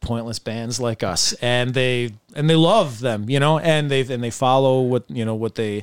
pointless 0.00 0.38
bands 0.38 0.78
like 0.78 1.02
us 1.02 1.32
and 1.42 1.74
they 1.74 2.10
and 2.36 2.48
they 2.48 2.54
love 2.54 3.00
them 3.00 3.28
you 3.28 3.40
know 3.40 3.58
and 3.58 3.90
they 3.90 4.02
and 4.02 4.22
they 4.22 4.30
follow 4.30 4.82
what 4.82 5.02
you 5.08 5.24
know 5.24 5.34
what 5.34 5.56
they 5.56 5.82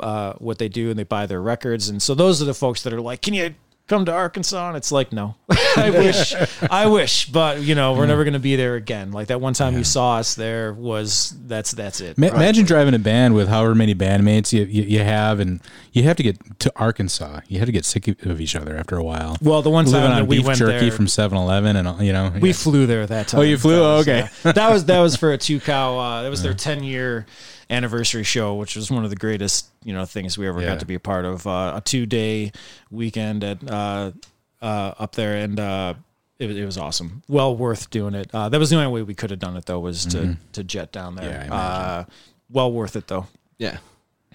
uh 0.00 0.32
what 0.38 0.58
they 0.58 0.68
do 0.68 0.90
and 0.90 0.98
they 0.98 1.04
buy 1.04 1.24
their 1.24 1.40
records 1.40 1.88
and 1.88 2.02
so 2.02 2.12
those 2.14 2.42
are 2.42 2.46
the 2.46 2.54
folks 2.54 2.82
that 2.82 2.92
are 2.92 3.00
like 3.00 3.22
can 3.22 3.32
you 3.32 3.54
come 3.90 4.04
to 4.06 4.12
Arkansas? 4.12 4.68
And 4.68 4.76
it's 4.76 4.90
like, 4.92 5.12
no, 5.12 5.34
I 5.76 5.90
wish, 5.90 6.32
I 6.70 6.86
wish, 6.86 7.26
but 7.26 7.60
you 7.60 7.74
know, 7.74 7.92
we're 7.94 8.06
never 8.06 8.24
going 8.24 8.32
to 8.34 8.38
be 8.38 8.56
there 8.56 8.76
again. 8.76 9.10
Like 9.10 9.26
that 9.28 9.40
one 9.40 9.52
time 9.52 9.76
you 9.76 9.84
saw 9.84 10.16
us 10.16 10.34
there 10.36 10.72
was 10.72 11.36
that's 11.46 11.72
that's 11.72 12.00
it. 12.00 12.16
Ma- 12.16 12.28
Imagine 12.28 12.64
driving 12.64 12.94
a 12.94 12.98
band 12.98 13.34
with 13.34 13.48
however 13.48 13.74
many 13.74 13.94
bandmates 13.94 14.52
you, 14.52 14.62
you, 14.64 14.82
you 14.84 14.98
have, 15.00 15.40
and 15.40 15.60
you 15.92 16.04
have 16.04 16.16
to 16.16 16.22
get 16.22 16.38
to 16.60 16.72
Arkansas. 16.76 17.40
You 17.48 17.58
have 17.58 17.66
to 17.66 17.72
get 17.72 17.84
sick 17.84 18.06
of 18.24 18.40
each 18.40 18.54
other 18.56 18.76
after 18.76 18.96
a 18.96 19.02
while. 19.04 19.36
Well, 19.42 19.60
the 19.60 19.70
one 19.70 19.84
time 19.84 19.94
living 19.94 20.10
that 20.10 20.22
on 20.22 20.26
we 20.28 20.36
beef 20.38 20.46
went 20.46 20.58
jerky 20.58 20.88
there, 20.88 20.92
from 20.92 21.06
7-Eleven 21.06 21.76
and 21.76 21.88
all, 21.88 22.02
you 22.02 22.12
know. 22.12 22.32
we 22.40 22.50
yeah. 22.50 22.54
flew 22.54 22.86
there 22.86 23.06
that 23.06 23.28
time. 23.28 23.40
Oh, 23.40 23.42
you 23.42 23.58
flew? 23.58 23.76
That 23.76 23.82
Oh, 23.82 23.96
okay. 23.98 24.28
yeah. 24.44 24.52
that 24.52 24.70
was 24.70 24.84
that 24.86 25.00
was 25.00 25.16
for 25.16 25.32
a 25.32 25.38
two 25.46 25.58
cow. 25.60 25.98
Uh, 25.98 26.22
that 26.22 26.28
was 26.30 26.42
their 26.42 26.54
ten 26.54 26.84
year 26.84 27.26
anniversary 27.70 28.24
show, 28.24 28.54
which 28.56 28.76
was 28.76 28.90
one 28.90 29.04
of 29.04 29.10
the 29.10 29.16
greatest 29.16 29.68
you 29.84 29.94
know 29.94 30.04
things 30.04 30.36
we 30.36 30.46
ever 30.46 30.60
Yeah. 30.60 30.68
got 30.68 30.80
to 30.80 30.86
be 30.86 30.94
a 30.94 31.00
part 31.00 31.24
of. 31.24 31.46
Uh, 31.46 31.74
a 31.76 31.80
two 31.82 32.04
day 32.04 32.52
weekend 32.90 33.42
at 33.44 33.58
uh, 33.70 34.12
uh, 34.60 34.94
up 34.98 35.14
there, 35.14 35.36
and 35.36 35.58
uh, 35.58 35.94
it, 36.38 36.46
was- 36.48 36.56
it 36.58 36.64
was 36.66 36.76
awesome. 36.76 37.22
Well 37.28 37.56
worth 37.56 37.88
doing 37.90 38.14
it. 38.14 38.28
Uh, 38.34 38.48
that 38.48 38.58
was 38.58 38.70
the 38.70 38.76
only 38.76 38.92
way 38.92 39.02
we 39.02 39.14
could 39.14 39.30
have 39.30 39.38
done 39.38 39.56
it 39.56 39.64
though 39.66 39.78
was 39.80 40.04
to 40.06 40.36
to 40.52 40.64
jet 40.64 40.92
down 40.92 41.14
there. 41.14 41.40
Mm-hmm. 41.42 41.52
Yeah, 41.52 41.58
uh, 41.58 42.04
well 42.50 42.70
worth 42.72 42.96
it 42.96 43.06
though. 43.06 43.26
Yeah. 43.58 43.78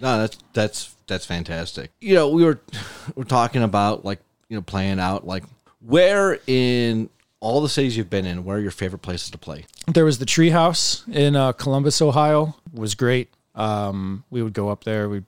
No, 0.01 0.19
that's 0.19 0.37
that's 0.53 0.95
that's 1.07 1.25
fantastic. 1.25 1.91
You 2.01 2.15
know, 2.15 2.29
we 2.29 2.43
were 2.43 2.59
we're 3.15 3.23
talking 3.23 3.63
about 3.63 4.03
like, 4.03 4.19
you 4.49 4.55
know, 4.57 4.61
playing 4.61 4.99
out 4.99 5.25
like 5.27 5.43
where 5.79 6.39
in 6.47 7.09
all 7.39 7.61
the 7.61 7.69
cities 7.69 7.97
you've 7.97 8.09
been 8.09 8.25
in, 8.25 8.43
where 8.43 8.57
are 8.57 8.61
your 8.61 8.71
favorite 8.71 9.01
places 9.01 9.29
to 9.31 9.37
play? 9.37 9.65
There 9.87 10.05
was 10.05 10.19
the 10.19 10.25
Treehouse 10.25 11.07
in 11.13 11.35
uh, 11.35 11.51
Columbus, 11.51 12.01
Ohio. 12.01 12.55
Was 12.73 12.95
great. 12.95 13.29
Um, 13.53 14.23
we 14.29 14.41
would 14.41 14.53
go 14.53 14.69
up 14.69 14.83
there. 14.83 15.07
We'd 15.07 15.25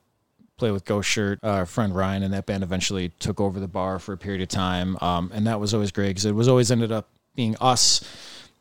play 0.58 0.72
with 0.72 0.86
Ghost 0.86 1.08
Shirt. 1.10 1.40
Uh, 1.44 1.50
our 1.50 1.66
friend 1.66 1.96
Ryan 1.96 2.24
and 2.24 2.34
that 2.34 2.46
band 2.46 2.64
eventually 2.64 3.10
took 3.20 3.40
over 3.40 3.60
the 3.60 3.68
bar 3.68 4.00
for 4.00 4.14
a 4.14 4.18
period 4.18 4.42
of 4.42 4.50
time, 4.50 4.98
um, 5.02 5.32
and 5.34 5.46
that 5.48 5.60
was 5.60 5.74
always 5.74 5.92
great 5.92 6.10
because 6.10 6.26
it 6.26 6.34
was 6.34 6.48
always 6.48 6.72
ended 6.72 6.92
up 6.92 7.08
being 7.36 7.56
us 7.62 8.02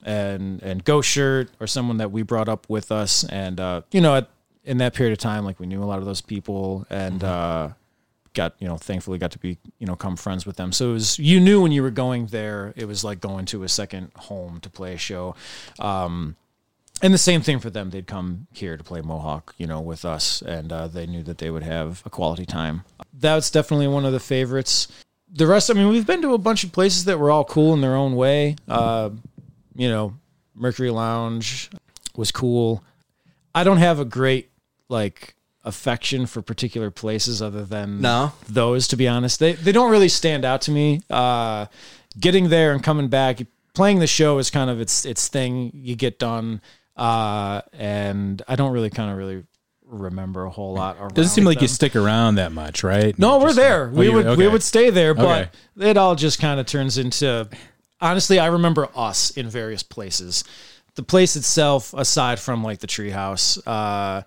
and 0.05 0.63
and 0.63 0.85
Ghost 0.85 1.09
Shirt 1.09 1.51
or 1.59 1.67
someone 1.67 1.97
that 1.97 2.13
we 2.13 2.23
brought 2.23 2.49
up 2.49 2.69
with 2.69 2.93
us. 2.93 3.25
And 3.25 3.59
uh, 3.59 3.83
you 3.91 4.01
know, 4.01 4.17
at, 4.17 4.29
in 4.65 4.79
that 4.79 4.95
period 4.95 5.13
of 5.13 5.19
time, 5.19 5.45
like 5.45 5.59
we 5.59 5.67
knew 5.67 5.83
a 5.83 5.87
lot 5.87 5.99
of 5.99 6.05
those 6.05 6.21
people 6.21 6.87
and. 6.91 7.25
Uh, 7.25 7.71
got 8.37 8.55
you 8.61 8.69
know 8.69 8.77
thankfully 8.77 9.19
got 9.19 9.33
to 9.33 9.39
be 9.39 9.59
you 9.79 9.87
know 9.87 9.97
come 9.97 10.15
friends 10.15 10.47
with 10.47 10.57
them. 10.57 10.71
So 10.71 10.91
it 10.91 10.93
was 10.93 11.19
you 11.19 11.41
knew 11.41 11.61
when 11.61 11.73
you 11.73 11.83
were 11.83 11.91
going 11.91 12.27
there 12.27 12.73
it 12.77 12.85
was 12.85 13.03
like 13.03 13.21
going 13.21 13.47
to 13.47 13.65
a 13.65 13.69
second 13.69 14.13
home 14.15 14.61
to 14.61 14.71
play 14.71 14.95
a 14.95 14.99
show. 14.99 15.35
Um 15.81 16.37
and 17.03 17.13
the 17.13 17.19
same 17.19 17.43
thing 17.43 17.59
for 17.59 17.69
them. 17.69 17.91
They'd 17.91 18.07
come 18.07 18.47
here 18.53 18.77
to 18.77 18.85
play 18.85 19.01
mohawk 19.01 19.55
you 19.59 19.67
know 19.67 19.81
with 19.81 20.05
us 20.05 20.43
and 20.43 20.71
uh, 20.71 20.87
they 20.87 21.07
knew 21.07 21.25
that 21.25 21.39
they 21.39 21.51
would 21.51 21.65
have 21.65 22.03
a 22.07 22.11
quality 22.11 22.47
time. 22.47 22.85
That's 23.13 23.51
definitely 23.51 23.89
one 23.89 24.05
of 24.05 24.13
the 24.13 24.21
favorites. 24.21 24.87
The 25.33 25.47
rest 25.47 25.71
i 25.71 25.75
mean 25.75 25.89
we've 25.89 26.07
been 26.07 26.23
to 26.23 26.35
a 26.35 26.39
bunch 26.39 26.63
of 26.63 26.71
places 26.71 27.07
that 27.07 27.19
were 27.19 27.31
all 27.31 27.45
cool 27.45 27.75
in 27.75 27.81
their 27.81 27.97
own 27.97 28.15
way. 28.15 28.57
Uh 28.69 29.11
you 29.75 29.89
know 29.89 30.15
mercury 30.55 30.91
lounge 30.91 31.71
was 32.15 32.31
cool. 32.31 32.85
I 33.55 33.65
don't 33.65 33.79
have 33.79 33.99
a 33.99 34.05
great 34.05 34.51
like 34.89 35.36
affection 35.67 36.25
for 36.27 36.41
particular 36.43 36.91
places 36.91 37.43
other 37.43 37.65
than 37.65 38.01
No? 38.01 38.33
those 38.49 38.89
to 38.89 38.97
be 38.97 39.07
honest 39.09 39.39
they 39.41 39.53
they 39.53 39.73
don't 39.73 39.91
really 39.91 40.09
stand 40.09 40.45
out 40.45 40.61
to 40.63 40.71
me 40.71 41.01
uh 41.11 41.67
getting 42.19 42.49
there 42.49 42.73
and 42.73 42.83
coming 42.83 43.09
back 43.09 43.41
playing 43.75 43.99
the 43.99 44.07
show 44.07 44.39
is 44.39 44.49
kind 44.49 44.71
of 44.71 44.81
its 44.81 45.05
its 45.05 45.29
thing 45.29 45.73
you 45.75 45.97
get 45.97 46.19
done 46.19 46.61
uh 46.97 47.61
and 47.75 48.43
i 48.49 48.57
don't 48.57 48.73
really 48.73 48.89
kind 48.91 49.11
of 49.11 49.19
really 49.19 49.45
remember 49.85 50.45
a 50.45 50.51
whole 50.51 50.73
lot 50.75 50.97
Doesn't 51.15 51.31
seem 51.33 51.45
like 51.45 51.61
you 51.61 51.69
stick 51.69 51.95
around 51.95 52.37
that 52.37 52.51
much, 52.51 52.83
right? 52.83 53.17
No, 53.19 53.33
You're 53.35 53.39
we're 53.41 53.47
just- 53.49 53.57
there. 53.57 53.87
Oh, 53.87 53.91
we 53.97 54.07
you- 54.07 54.13
would 54.15 54.37
we 54.39 54.49
would 54.49 54.63
stay 54.65 54.91
there, 54.91 55.15
but 55.15 55.51
Okay. 55.79 55.91
it 55.91 55.97
all 55.97 56.17
just 56.17 56.41
kind 56.41 56.59
of 56.59 56.67
turns 56.67 56.99
into. 56.99 57.49
Honestly, 58.01 58.41
I 58.41 58.47
remember 58.47 58.89
us 58.97 59.31
in 59.31 59.49
various 59.49 59.85
places. 59.85 60.43
The 60.97 61.05
place 61.05 61.37
itself, 61.37 61.95
aside 61.95 62.41
from 62.41 62.65
like 62.65 62.81
the 62.81 62.89
treehouse, 62.89 63.59
uh, 63.65 64.23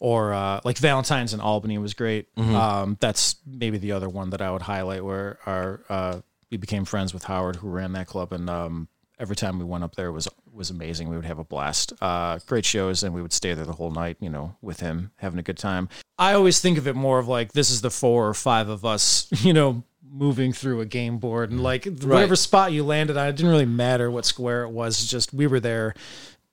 or 0.00 0.32
uh, 0.32 0.60
like 0.64 0.78
Valentine's 0.78 1.34
in 1.34 1.40
Albany 1.40 1.78
was 1.78 1.94
great. 1.94 2.34
Mm-hmm. 2.34 2.54
Um, 2.54 2.96
that's 3.00 3.36
maybe 3.46 3.78
the 3.78 3.92
other 3.92 4.08
one 4.08 4.30
that 4.30 4.40
I 4.40 4.50
would 4.50 4.62
highlight 4.62 5.04
where 5.04 5.38
our 5.46 5.80
uh, 5.88 6.20
we 6.50 6.56
became 6.56 6.84
friends 6.84 7.14
with 7.14 7.24
Howard, 7.24 7.56
who 7.56 7.68
ran 7.68 7.92
that 7.92 8.06
club, 8.06 8.32
and 8.32 8.50
um, 8.50 8.88
every 9.18 9.36
time 9.36 9.58
we 9.58 9.64
went 9.64 9.84
up 9.84 9.94
there 9.94 10.10
was 10.10 10.26
was 10.52 10.70
amazing. 10.70 11.08
We 11.08 11.16
would 11.16 11.26
have 11.26 11.38
a 11.38 11.44
blast. 11.44 11.92
Uh, 12.00 12.38
great 12.46 12.64
shows, 12.64 13.02
and 13.02 13.14
we 13.14 13.22
would 13.22 13.32
stay 13.32 13.54
there 13.54 13.66
the 13.66 13.74
whole 13.74 13.90
night. 13.92 14.16
You 14.20 14.30
know, 14.30 14.56
with 14.62 14.80
him 14.80 15.12
having 15.16 15.38
a 15.38 15.42
good 15.42 15.58
time. 15.58 15.88
I 16.18 16.32
always 16.32 16.60
think 16.60 16.78
of 16.78 16.88
it 16.88 16.96
more 16.96 17.18
of 17.18 17.28
like 17.28 17.52
this 17.52 17.70
is 17.70 17.82
the 17.82 17.90
four 17.90 18.26
or 18.28 18.34
five 18.34 18.68
of 18.68 18.84
us. 18.84 19.28
You 19.44 19.52
know. 19.52 19.84
Moving 20.12 20.52
through 20.52 20.80
a 20.80 20.86
game 20.86 21.18
board 21.18 21.52
and 21.52 21.62
like 21.62 21.84
whatever 21.84 22.34
spot 22.34 22.72
you 22.72 22.82
landed 22.82 23.16
on, 23.16 23.28
it 23.28 23.36
didn't 23.36 23.52
really 23.52 23.64
matter 23.64 24.10
what 24.10 24.24
square 24.24 24.64
it 24.64 24.70
was. 24.70 25.06
Just 25.08 25.32
we 25.32 25.46
were 25.46 25.60
there 25.60 25.94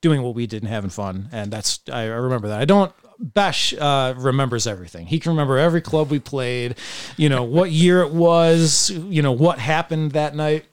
doing 0.00 0.22
what 0.22 0.36
we 0.36 0.46
did 0.46 0.62
and 0.62 0.70
having 0.70 0.90
fun, 0.90 1.28
and 1.32 1.50
that's 1.50 1.80
I, 1.92 2.02
I 2.02 2.04
remember 2.04 2.46
that. 2.48 2.60
I 2.60 2.64
don't. 2.64 2.92
Bash 3.18 3.74
uh, 3.74 4.14
remembers 4.16 4.66
everything. 4.66 5.06
He 5.06 5.18
can 5.18 5.32
remember 5.32 5.58
every 5.58 5.80
club 5.80 6.10
we 6.10 6.18
played, 6.20 6.76
you 7.16 7.28
know 7.28 7.42
what 7.42 7.70
year 7.70 8.02
it 8.02 8.12
was, 8.12 8.90
you 8.90 9.22
know 9.22 9.32
what 9.32 9.58
happened 9.58 10.12
that 10.12 10.34
night. 10.34 10.64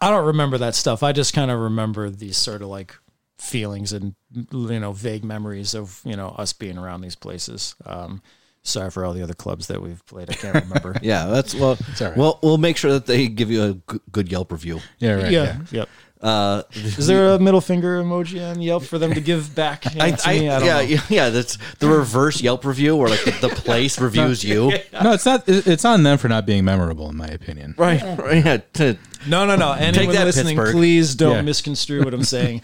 I 0.00 0.10
don't 0.10 0.26
remember 0.26 0.58
that 0.58 0.74
stuff. 0.74 1.02
I 1.02 1.12
just 1.12 1.32
kind 1.34 1.50
of 1.50 1.60
remember 1.60 2.10
these 2.10 2.36
sort 2.36 2.62
of 2.62 2.68
like 2.68 2.96
feelings 3.38 3.92
and 3.92 4.14
you 4.32 4.80
know 4.80 4.92
vague 4.92 5.24
memories 5.24 5.74
of 5.74 6.00
you 6.04 6.16
know 6.16 6.28
us 6.30 6.52
being 6.52 6.78
around 6.78 7.00
these 7.00 7.14
places. 7.16 7.74
Um, 7.86 8.22
sorry 8.64 8.90
for 8.90 9.04
all 9.04 9.12
the 9.12 9.22
other 9.22 9.34
clubs 9.34 9.66
that 9.68 9.82
we've 9.82 10.04
played. 10.06 10.30
I 10.30 10.34
can't 10.34 10.54
remember. 10.54 10.96
Yeah, 11.02 11.26
that's 11.26 11.54
well. 11.54 11.78
all 12.00 12.06
right. 12.08 12.16
Well, 12.16 12.38
we'll 12.42 12.58
make 12.58 12.76
sure 12.76 12.92
that 12.92 13.06
they 13.06 13.28
give 13.28 13.50
you 13.50 13.62
a 13.88 13.98
good 14.12 14.30
Yelp 14.30 14.52
review. 14.52 14.80
Yeah, 14.98 15.14
right. 15.14 15.32
yeah, 15.32 15.58
yep. 15.70 15.88
Uh, 16.22 16.62
Is 16.72 17.08
there 17.08 17.34
a 17.34 17.38
middle 17.40 17.60
finger 17.60 18.00
emoji 18.00 18.48
on 18.48 18.60
Yelp 18.62 18.84
for 18.84 18.96
them 18.98 19.12
to 19.14 19.20
give 19.20 19.54
back 19.56 19.84
you 19.86 19.90
know, 19.98 20.04
I, 20.04 20.10
to 20.12 20.28
I, 20.28 20.38
me? 20.38 20.48
I 20.48 20.58
don't 20.60 20.66
yeah, 20.68 20.74
know. 20.74 20.80
yeah, 20.80 21.00
yeah. 21.08 21.30
That's 21.30 21.58
the 21.80 21.88
reverse 21.88 22.40
Yelp 22.40 22.64
review, 22.64 22.94
where 22.96 23.08
like 23.08 23.24
the, 23.24 23.32
the 23.40 23.48
place 23.48 24.00
reviews 24.00 24.44
you. 24.44 24.72
No, 25.02 25.12
it's 25.12 25.26
not. 25.26 25.44
It's 25.48 25.84
on 25.84 26.04
them 26.04 26.18
for 26.18 26.28
not 26.28 26.46
being 26.46 26.64
memorable, 26.64 27.08
in 27.10 27.16
my 27.16 27.26
opinion. 27.26 27.74
Right, 27.76 28.00
right. 28.18 28.44
Yeah, 28.44 28.56
to- 28.74 28.98
No, 29.26 29.46
no, 29.46 29.56
no. 29.56 29.72
Anyone 29.72 30.14
that, 30.14 30.24
listening, 30.26 30.56
Pittsburgh. 30.56 30.74
please 30.74 31.14
don't 31.16 31.34
Yeah. 31.36 31.42
misconstrue 31.42 32.04
what 32.04 32.14
I'm 32.14 32.22
saying. 32.22 32.62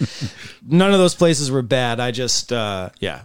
None 0.65 0.93
of 0.93 0.99
those 1.01 1.15
places 1.17 1.51
were 1.51 1.63
bad. 1.63 1.99
I 1.99 2.13
just, 2.13 2.53
uh, 2.53 2.91
yeah, 3.01 3.23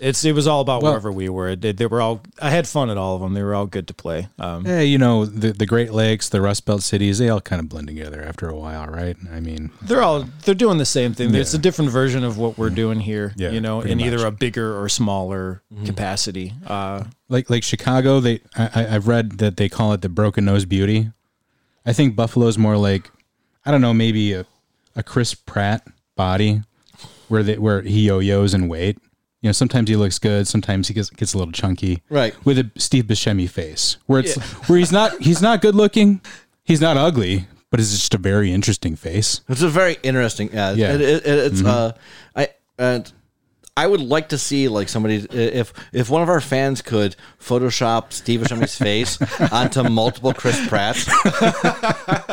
it's 0.00 0.24
it 0.24 0.32
was 0.34 0.46
all 0.46 0.60
about 0.60 0.82
Well- 0.82 0.92
wherever 0.92 1.10
we 1.10 1.28
were. 1.28 1.56
They, 1.56 1.72
they 1.72 1.86
were 1.86 2.00
all. 2.00 2.22
I 2.40 2.50
had 2.50 2.66
fun 2.68 2.88
at 2.90 2.96
all 2.96 3.14
of 3.16 3.20
them. 3.20 3.34
They 3.34 3.42
were 3.42 3.54
all 3.54 3.66
good 3.66 3.86
to 3.88 3.94
play. 3.94 4.28
Um, 4.38 4.66
Yeah, 4.66 4.80
you 4.80 4.98
know 4.98 5.24
the 5.26 5.52
the 5.52 5.66
Great 5.66 5.92
Lakes, 5.92 6.28
the 6.28 6.40
Rust 6.40 6.64
Belt 6.66 6.82
cities, 6.82 7.18
they 7.18 7.28
all 7.28 7.40
kind 7.40 7.60
of 7.60 7.68
blend 7.68 7.86
together 7.88 8.22
after 8.22 8.48
a 8.48 8.54
while, 8.54 8.86
right? 8.86 9.16
I 9.32 9.40
mean, 9.40 9.70
they're 9.82 10.02
all 10.02 10.24
they're 10.44 10.54
doing 10.54 10.78
the 10.78 10.84
same 10.84 11.14
thing. 11.14 11.34
It's 11.34 11.54
a 11.54 11.58
different 11.58 11.90
version 11.90 12.24
of 12.24 12.38
what 12.38 12.56
we're 12.58 12.70
doing 12.70 13.00
here. 13.00 13.32
Yeah, 13.36 13.50
you 13.50 13.60
know, 13.60 13.80
pretty 13.80 13.92
in 13.92 14.00
either 14.00 14.24
a 14.26 14.30
bigger 14.30 14.80
or 14.80 14.88
smaller 14.88 15.62
capacity. 15.84 16.52
Uh, 16.66 17.04
like 17.28 17.50
like 17.50 17.62
Chicago, 17.62 18.20
they 18.20 18.40
I, 18.56 18.70
I- 18.74 18.94
I've 18.94 19.08
read 19.08 19.38
that 19.38 19.56
they 19.56 19.68
call 19.68 19.92
it 19.92 20.02
the 20.02 20.08
broken 20.08 20.44
nose 20.44 20.64
beauty. 20.64 21.10
I 21.86 21.92
think 21.92 22.14
Buffalo's 22.16 22.58
more 22.58 22.76
like 22.76 23.10
I 23.66 23.70
don't 23.70 23.80
know, 23.80 23.94
maybe 23.94 24.32
a, 24.32 24.46
a 24.94 25.02
Chris 25.02 25.34
Pratt 25.34 25.86
body, 26.16 26.62
where 27.28 27.42
they 27.42 27.58
where 27.58 27.82
he 27.82 28.06
yo-yos 28.06 28.54
in 28.54 28.68
weight. 28.68 28.98
You 29.40 29.48
know, 29.48 29.52
sometimes 29.52 29.88
he 29.88 29.94
looks 29.96 30.18
good, 30.18 30.48
sometimes 30.48 30.88
he 30.88 30.94
gets 30.94 31.10
gets 31.10 31.32
a 31.34 31.38
little 31.38 31.52
chunky. 31.52 32.02
Right. 32.10 32.34
With 32.44 32.58
a 32.58 32.70
Steve 32.76 33.04
Buscemi 33.04 33.48
face, 33.48 33.96
where 34.06 34.20
it's 34.20 34.34
where 34.68 34.78
he's 34.78 34.90
not 34.92 35.16
he's 35.20 35.40
not 35.40 35.60
good 35.60 35.74
looking, 35.76 36.20
he's 36.64 36.80
not 36.80 36.96
ugly, 36.96 37.46
but 37.70 37.78
it's 37.78 37.90
just 37.92 38.14
a 38.14 38.18
very 38.18 38.50
interesting 38.52 38.96
face. 38.96 39.42
It's 39.48 39.62
a 39.62 39.68
very 39.68 39.96
interesting. 40.02 40.50
Yeah, 40.52 40.72
Yeah. 40.72 40.94
It, 40.94 41.00
it, 41.00 41.22
it's 41.26 41.62
uh, 41.64 41.92
I 42.34 42.48
and 42.78 43.12
I 43.76 43.86
would 43.86 44.00
like 44.00 44.30
to 44.30 44.38
see 44.38 44.66
like 44.66 44.88
somebody 44.88 45.18
if 45.30 45.72
if 45.92 46.10
one 46.10 46.20
of 46.22 46.28
our 46.28 46.40
fans 46.40 46.82
could 46.82 47.14
Photoshop 47.40 48.12
Steve 48.12 48.40
Buscemi's 48.40 48.76
face 48.78 49.22
onto 49.52 49.84
multiple 49.84 50.32
Chris 50.34 50.58
Pratt's. 50.68 51.08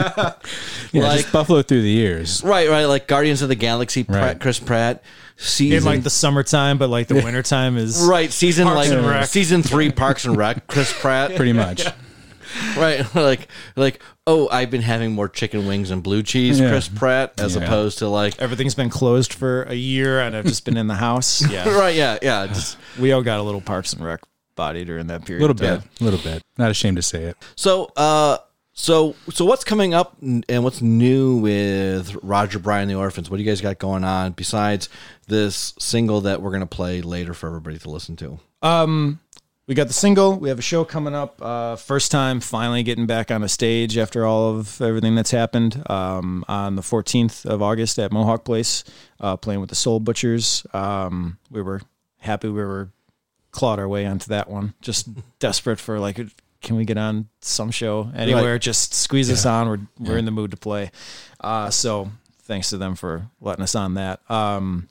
Yeah, 0.91 1.03
Like- 1.03 1.31
Buffalo 1.31 1.61
through 1.61 1.81
the 1.81 1.89
years. 1.89 2.41
Right, 2.43 2.69
right, 2.69 2.85
like 2.85 3.07
Guardians 3.07 3.41
of 3.41 3.49
the 3.49 3.55
Galaxy, 3.55 4.03
Pratt, 4.03 4.21
Right. 4.23 4.39
Chris 4.39 4.59
Pratt, 4.59 5.03
season 5.37 5.77
in 5.77 5.83
like 5.83 6.03
the 6.03 6.09
summertime, 6.09 6.77
but 6.77 6.89
like 6.89 7.07
the 7.07 7.15
wintertime 7.15 7.77
is 7.77 8.05
right 8.07 8.31
season 8.31 8.65
Parks 8.65 8.89
like 8.89 8.97
and 8.97 9.07
Rec. 9.07 9.25
season 9.27 9.63
three 9.63 9.91
Parks 9.91 10.25
and 10.25 10.37
Rec, 10.37 10.67
Chris 10.67 10.93
Pratt, 10.93 11.35
Pretty 11.35 11.53
much. 11.53 11.85
right, 12.77 13.03
like 13.15 13.47
like 13.75 14.01
oh 14.27 14.47
I've 14.49 14.71
been 14.71 14.81
having 14.81 15.11
more 15.11 15.27
chicken 15.27 15.67
wings 15.67 15.91
and 15.91 16.01
blue 16.01 16.23
cheese, 16.23 16.59
Yeah. 16.59 16.69
Chris 16.69 16.87
Pratt, 16.87 17.33
as 17.39 17.55
Yeah. 17.55 17.63
opposed 17.63 17.99
to 17.99 18.07
like 18.07 18.39
Everything's 18.41 18.75
been 18.75 18.89
closed 18.89 19.33
for 19.33 19.63
a 19.63 19.73
year, 19.75 20.19
and 20.21 20.35
I've 20.35 20.45
just 20.45 20.63
been 20.65 20.77
in 20.77 20.87
the 20.87 20.95
house. 20.95 21.41
Yeah, 21.51 21.69
right, 21.69 21.95
yeah, 21.95 22.17
yeah, 22.21 22.47
just 22.53 22.77
we 22.99 23.11
all 23.11 23.21
got 23.21 23.39
a 23.39 23.43
little 23.43 23.61
Parks 23.61 23.93
and 23.93 24.03
Rec 24.05 24.21
body 24.55 24.85
during 24.85 25.07
that 25.07 25.25
period. 25.25 25.43
A 25.49 25.53
period. 25.53 25.59
little 25.59 25.75
of 25.77 25.81
time. 25.81 25.89
bit. 25.97 26.01
A 26.01 26.03
little 26.03 26.19
bit. 26.33 26.41
Not 26.57 26.71
ashamed 26.71 26.95
to 26.95 27.01
say 27.03 27.23
it. 27.23 27.35
So, 27.57 27.91
uh, 27.97 28.37
so, 28.75 29.15
so 29.31 29.45
what's 29.45 29.63
coming 29.63 29.93
up 29.93 30.15
and 30.21 30.63
what's 30.63 30.81
new 30.81 31.37
with 31.37 32.15
Roger 32.21 32.59
Bryan 32.59 32.87
the 32.87 32.95
Orphans? 32.95 33.29
What 33.29 33.37
do 33.37 33.43
you 33.43 33.49
guys 33.49 33.61
got 33.61 33.79
going 33.79 34.03
on 34.03 34.33
besides 34.33 34.89
this 35.27 35.73
single 35.79 36.21
that 36.21 36.41
we're 36.41 36.51
gonna 36.51 36.67
play 36.67 37.01
later 37.01 37.33
for 37.33 37.47
everybody 37.47 37.79
to 37.79 37.89
listen 37.89 38.15
to? 38.17 38.39
we 39.67 39.73
got 39.73 39.87
the 39.87 39.93
single. 39.93 40.37
We 40.37 40.49
have 40.49 40.59
a 40.59 40.63
show 40.63 40.85
coming 40.85 41.15
up. 41.15 41.41
Uh, 41.41 41.75
first 41.75 42.11
time 42.11 42.39
finally 42.39 42.83
getting 42.83 43.07
back 43.07 43.31
on 43.31 43.43
a 43.43 43.49
stage 43.49 43.97
after 43.97 44.25
all 44.25 44.55
of 44.55 44.79
everything 44.79 45.15
that's 45.15 45.31
happened. 45.31 45.81
Um, 45.89 46.45
on 46.47 46.75
the 46.75 46.83
14th 46.83 47.45
of 47.45 47.61
August 47.61 47.97
at 47.97 48.11
Mohawk 48.11 48.43
Place, 48.43 48.83
uh, 49.19 49.37
playing 49.37 49.61
with 49.61 49.69
the 49.69 49.75
Soul 49.75 49.99
Butchers. 49.99 50.67
Um, 50.73 51.39
we 51.49 51.61
were 51.61 51.81
happy 52.19 52.49
we 52.49 52.63
were 52.63 52.89
clawed 53.51 53.79
our 53.79 53.87
way 53.87 54.05
onto 54.05 54.27
that 54.27 54.49
one. 54.49 54.73
Just 54.81 55.07
desperate 55.39 55.79
for 55.79 55.99
like, 55.99 56.19
can 56.65 56.75
we 56.75 56.83
get 56.83 56.97
on 56.97 57.29
some 57.39 57.71
show 57.71 58.11
anywhere? 58.15 58.59
Just 58.59 58.93
squeeze 58.93 59.31
us 59.31 59.45
on. 59.45 59.69
We're 59.69 59.79
we're 59.99 60.17
in 60.17 60.25
the 60.25 60.31
mood 60.31 60.51
to 60.51 60.57
play. 60.57 60.91
Uh, 61.39 61.69
so 61.69 62.11
thanks 62.41 62.71
to 62.71 62.77
them 62.77 62.95
for 62.95 63.29
letting 63.39 63.63
us 63.63 63.75
on 63.75 63.93
that. 63.93 64.19
Um, 64.29 64.89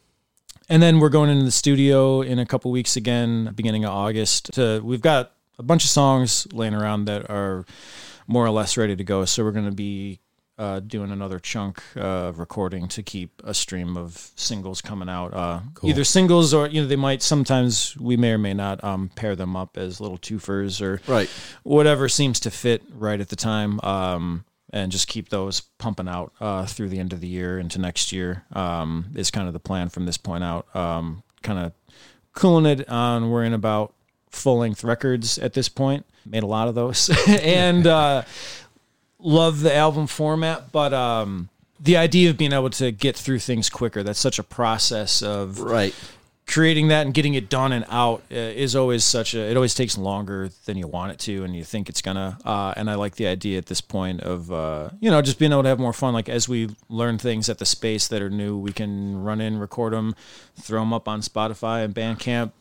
and 0.69 0.83
then 0.83 1.01
we're 1.01 1.11
going 1.11 1.29
into 1.29 1.45
the 1.45 1.51
studio 1.51 2.23
in 2.23 2.39
a 2.39 2.47
couple 2.47 2.71
weeks 2.71 2.97
again, 2.97 3.53
beginning 3.55 3.85
of 3.85 3.91
August. 3.91 4.55
To 4.55 4.81
we've 4.83 5.03
got 5.03 5.33
a 5.59 5.63
bunch 5.63 5.85
of 5.85 5.91
songs 5.91 6.47
laying 6.53 6.75
around 6.75 7.07
that 7.07 7.29
are 7.29 7.67
more 8.27 8.47
or 8.47 8.51
less 8.51 8.77
ready 8.77 8.97
to 8.97 9.05
go. 9.05 9.25
So 9.25 9.45
we're 9.45 9.51
going 9.51 9.67
to 9.67 9.73
be 9.73 10.21
uh, 10.59 10.81
doing 10.81 11.11
another 11.11 11.39
chunk 11.39 11.83
of 11.97 12.39
recording 12.39 12.87
to 12.89 13.03
keep 13.03 13.43
a 13.45 13.53
stream 13.55 13.97
of 13.97 14.31
singles 14.37 14.81
coming 14.81 15.09
out. 15.09 15.35
Uh, 15.35 15.61
Either 15.83 16.05
singles 16.05 16.55
or 16.55 16.69
you 16.69 16.81
know 16.83 16.87
they 16.87 16.97
might 16.97 17.23
sometimes 17.23 17.97
we 17.99 18.17
may 18.17 18.31
or 18.33 18.39
may 18.39 18.55
not 18.55 18.83
um, 18.85 19.11
pair 19.17 19.35
them 19.35 19.57
up 19.57 19.77
as 19.77 20.01
little 20.01 20.19
twofers 20.19 20.81
or 20.81 21.01
Right. 21.11 21.29
whatever 21.65 22.09
seems 22.09 22.39
to 22.41 22.51
fit 22.51 22.83
right 22.95 23.21
at 23.21 23.29
the 23.31 23.37
time. 23.37 23.81
Um, 23.83 24.45
and 24.71 24.91
just 24.91 25.07
keep 25.07 25.29
those 25.29 25.61
pumping 25.79 26.09
out 26.09 26.33
uh, 26.41 26.67
through 26.67 26.89
the 26.89 26.99
end 26.99 27.13
of 27.13 27.21
the 27.21 27.29
year 27.29 27.61
into 27.61 27.79
next 27.81 28.11
year 28.11 28.43
um, 28.55 29.07
is 29.15 29.31
kind 29.31 29.47
of 29.47 29.53
the 29.53 29.61
plan 29.61 29.89
from 29.89 30.05
this 30.05 30.17
point 30.17 30.43
out. 30.43 30.67
Um, 30.75 31.23
kind 31.43 31.61
of 31.61 31.73
cooling 32.33 32.67
it 32.67 32.89
on. 32.89 33.31
We're 33.31 33.45
in 33.45 33.53
about 33.53 33.95
full 34.31 34.59
length 34.59 34.83
records 34.83 35.39
at 35.39 35.53
this 35.53 35.69
point. 35.69 36.05
Made 36.27 36.43
a 36.43 36.47
lot 36.47 36.67
of 36.69 36.75
those, 36.75 37.09
and 37.29 37.87
uh, 37.87 38.23
love 39.25 39.61
the 39.63 39.75
album 39.75 40.07
format, 40.07 40.71
but 40.71 40.93
um, 40.93 41.49
the 41.81 41.97
idea 41.97 42.31
of 42.31 42.37
being 42.39 42.53
able 42.53 42.71
to 42.71 42.93
get 42.93 43.17
through 43.17 43.41
things 43.41 43.69
quicker. 43.69 44.03
That's 44.05 44.21
such 44.21 44.39
a 44.39 44.43
process 44.45 45.23
of 45.23 45.59
Right. 45.59 45.95
creating 46.47 46.89
that 46.89 47.07
and 47.07 47.15
getting 47.15 47.33
it 47.35 47.49
done 47.49 47.73
and 47.73 47.87
out 47.89 48.21
uh, 48.31 48.35
is 48.35 48.77
always 48.77 49.03
such 49.03 49.33
a 49.35 49.39
it 49.51 49.57
always 49.57 49.75
takes 49.75 49.97
longer 49.97 50.51
than 50.67 50.77
you 50.77 50.87
want 50.87 51.11
it 51.11 51.19
to 51.19 51.43
and 51.43 51.57
you 51.57 51.65
think 51.65 51.89
it's 51.89 52.03
gonna 52.03 52.37
uh, 52.45 52.75
and 52.77 52.91
i 52.91 52.95
like 52.95 53.15
the 53.17 53.27
idea 53.27 53.57
at 53.57 53.65
this 53.65 53.81
point 53.81 54.21
of 54.21 54.53
uh, 54.53 54.91
you 55.01 55.11
know 55.11 55.23
just 55.23 55.39
being 55.39 55.53
able 55.53 55.63
to 55.63 55.71
have 55.71 55.79
more 55.79 55.95
fun 55.95 56.13
like 56.13 56.29
as 56.29 56.47
we 56.47 56.69
learn 56.91 57.17
things 57.17 57.49
at 57.49 57.57
the 57.57 57.65
space 57.65 58.09
that 58.09 58.21
are 58.21 58.29
new 58.29 58.59
we 58.59 58.73
can 58.75 59.23
run 59.25 59.41
in 59.41 59.59
record 59.59 59.95
them 59.95 60.15
throw 60.61 60.81
them 60.81 60.93
up 60.93 61.09
on 61.09 61.23
spotify 61.23 61.83
and 61.83 61.95
bandcamp 61.95 62.53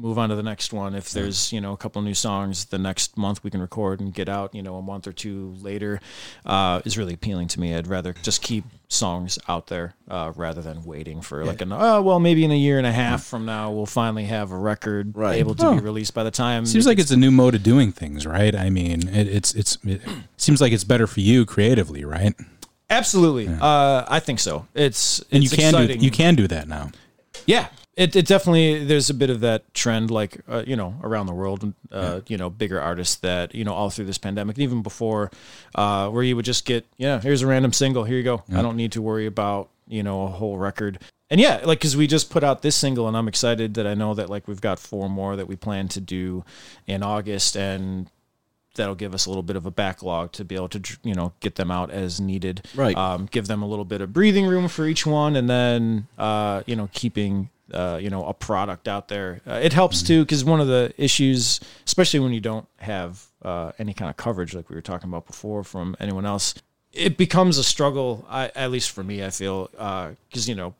move 0.00 0.16
on 0.16 0.28
to 0.28 0.36
the 0.36 0.42
next 0.44 0.72
one 0.72 0.94
if 0.94 1.10
there's 1.10 1.52
you 1.52 1.60
know 1.60 1.72
a 1.72 1.76
couple 1.76 2.00
new 2.00 2.14
songs 2.14 2.66
the 2.66 2.78
next 2.78 3.16
month 3.18 3.42
we 3.42 3.50
can 3.50 3.60
record 3.60 4.00
and 4.00 4.14
get 4.14 4.28
out 4.28 4.54
you 4.54 4.62
know 4.62 4.76
a 4.76 4.82
month 4.82 5.06
or 5.08 5.12
two 5.12 5.54
later 5.60 6.00
uh, 6.46 6.80
is 6.84 6.96
really 6.96 7.14
appealing 7.14 7.48
to 7.48 7.58
me 7.58 7.74
i'd 7.74 7.88
rather 7.88 8.12
just 8.22 8.40
keep 8.40 8.64
songs 8.86 9.38
out 9.48 9.66
there 9.66 9.94
uh, 10.08 10.32
rather 10.36 10.62
than 10.62 10.84
waiting 10.84 11.20
for 11.20 11.44
like 11.44 11.60
an 11.60 11.72
oh 11.72 12.00
well 12.00 12.20
maybe 12.20 12.44
in 12.44 12.50
a 12.52 12.56
year 12.56 12.78
and 12.78 12.86
a 12.86 12.92
half 12.92 13.24
from 13.24 13.44
now 13.44 13.70
we'll 13.72 13.84
finally 13.86 14.24
have 14.24 14.52
a 14.52 14.56
record 14.56 15.16
Right. 15.16 15.36
able 15.36 15.54
to 15.56 15.66
Oh. 15.66 15.74
be 15.74 15.80
released 15.80 16.14
by 16.14 16.22
the 16.22 16.30
time 16.30 16.64
Seems 16.64 16.86
like 16.86 16.98
it's 17.00 17.10
a 17.10 17.16
new 17.16 17.30
mode 17.32 17.54
of 17.56 17.62
doing 17.62 17.90
things, 17.92 18.24
right? 18.26 18.54
I 18.54 18.70
mean, 18.70 19.08
it, 19.08 19.26
it's 19.28 19.52
it's 19.54 19.76
it 19.84 20.00
seems 20.36 20.60
like 20.60 20.72
it's 20.72 20.84
better 20.84 21.06
for 21.06 21.20
you 21.20 21.44
creatively, 21.44 22.04
right? 22.04 22.34
absolutely 22.90 23.46
uh, 23.48 24.04
i 24.08 24.18
think 24.18 24.40
so 24.40 24.66
it's 24.74 25.22
And 25.30 25.42
you 25.44 25.50
can 25.50 25.66
exciting. 25.74 25.98
do 25.98 26.04
you 26.04 26.10
can 26.10 26.34
do 26.36 26.46
that 26.48 26.68
now. 26.68 26.90
Yeah, 27.46 27.66
it, 27.98 28.14
it 28.16 28.26
definitely 28.26 28.84
there's 28.84 29.10
a 29.10 29.14
bit 29.14 29.28
of 29.28 29.40
that 29.40 29.74
trend, 29.74 30.10
like 30.10 30.40
uh, 30.48 30.62
you 30.66 30.76
know, 30.76 30.94
around 31.02 31.26
the 31.26 31.34
world. 31.34 31.74
Uh, 31.90 32.20
You 32.26 32.36
know, 32.38 32.48
bigger 32.50 32.80
artists 32.80 33.16
that 33.16 33.54
you 33.54 33.64
know 33.64 33.74
all 33.74 33.90
through 33.90 34.06
this 34.06 34.18
pandemic, 34.18 34.56
and 34.56 34.62
even 34.62 34.82
before, 34.82 35.30
uh, 35.74 36.08
where 36.08 36.22
you 36.22 36.36
would 36.36 36.44
just 36.44 36.64
get, 36.64 36.86
yeah, 36.96 37.20
here's 37.20 37.42
a 37.42 37.46
random 37.46 37.72
single, 37.72 38.04
here 38.04 38.16
you 38.16 38.22
go. 38.22 38.42
I 38.54 38.62
don't 38.62 38.76
need 38.76 38.92
to 38.92 39.02
worry 39.02 39.26
about 39.26 39.68
you 39.88 40.02
know 40.02 40.22
a 40.22 40.28
whole 40.28 40.56
record. 40.58 40.98
And 41.30 41.40
yeah, 41.40 41.60
like 41.64 41.80
because 41.80 41.96
we 41.96 42.06
just 42.06 42.30
put 42.30 42.42
out 42.44 42.62
this 42.62 42.76
single, 42.76 43.06
and 43.08 43.16
I'm 43.16 43.28
excited 43.28 43.74
that 43.74 43.86
I 43.86 43.94
know 43.94 44.14
that 44.14 44.30
like 44.30 44.48
we've 44.48 44.60
got 44.62 44.78
four 44.78 45.10
more 45.10 45.36
that 45.36 45.46
we 45.48 45.56
plan 45.56 45.88
to 45.88 46.00
do 46.00 46.44
in 46.86 47.02
August, 47.02 47.56
and 47.56 48.08
that'll 48.76 48.94
give 48.94 49.12
us 49.12 49.26
a 49.26 49.28
little 49.30 49.42
bit 49.42 49.56
of 49.56 49.66
a 49.66 49.70
backlog 49.72 50.30
to 50.32 50.44
be 50.44 50.54
able 50.54 50.68
to 50.68 50.80
you 51.02 51.14
know 51.14 51.32
get 51.40 51.56
them 51.56 51.70
out 51.70 51.90
as 51.90 52.20
needed 52.20 52.64
Right. 52.76 52.96
um, 52.96 53.26
give 53.30 53.46
them 53.48 53.60
a 53.62 53.66
little 53.66 53.84
bit 53.84 54.00
of 54.00 54.12
breathing 54.12 54.46
room 54.46 54.68
for 54.68 54.86
each 54.86 55.04
one 55.04 55.34
and 55.36 55.50
then 55.50 56.06
uh, 56.16 56.62
you 56.66 56.76
know 56.76 56.88
keeping 56.92 57.50
uh, 57.72 57.98
you 58.00 58.10
know 58.10 58.24
a 58.26 58.34
product 58.34 58.88
out 58.88 59.08
there 59.08 59.40
uh, 59.46 59.54
it 59.62 59.72
helps 59.72 60.02
too 60.02 60.24
because 60.24 60.44
one 60.44 60.60
of 60.60 60.66
the 60.68 60.92
issues 60.96 61.60
especially 61.86 62.20
when 62.20 62.32
you 62.32 62.40
don't 62.40 62.66
have 62.78 63.24
uh, 63.42 63.72
any 63.78 63.92
kind 63.94 64.10
of 64.10 64.16
coverage 64.16 64.54
like 64.54 64.68
we 64.70 64.74
were 64.76 64.82
talking 64.82 65.08
about 65.08 65.26
before 65.26 65.62
from 65.64 65.94
anyone 66.00 66.24
else 66.26 66.54
it 66.92 67.16
becomes 67.16 67.58
a 67.58 67.64
struggle 67.64 68.24
I, 68.28 68.50
at 68.54 68.70
least 68.70 68.90
for 68.90 69.04
me 69.04 69.22
i 69.24 69.30
feel 69.30 69.68
because 70.28 70.48
you 70.48 70.54
know 70.54 70.74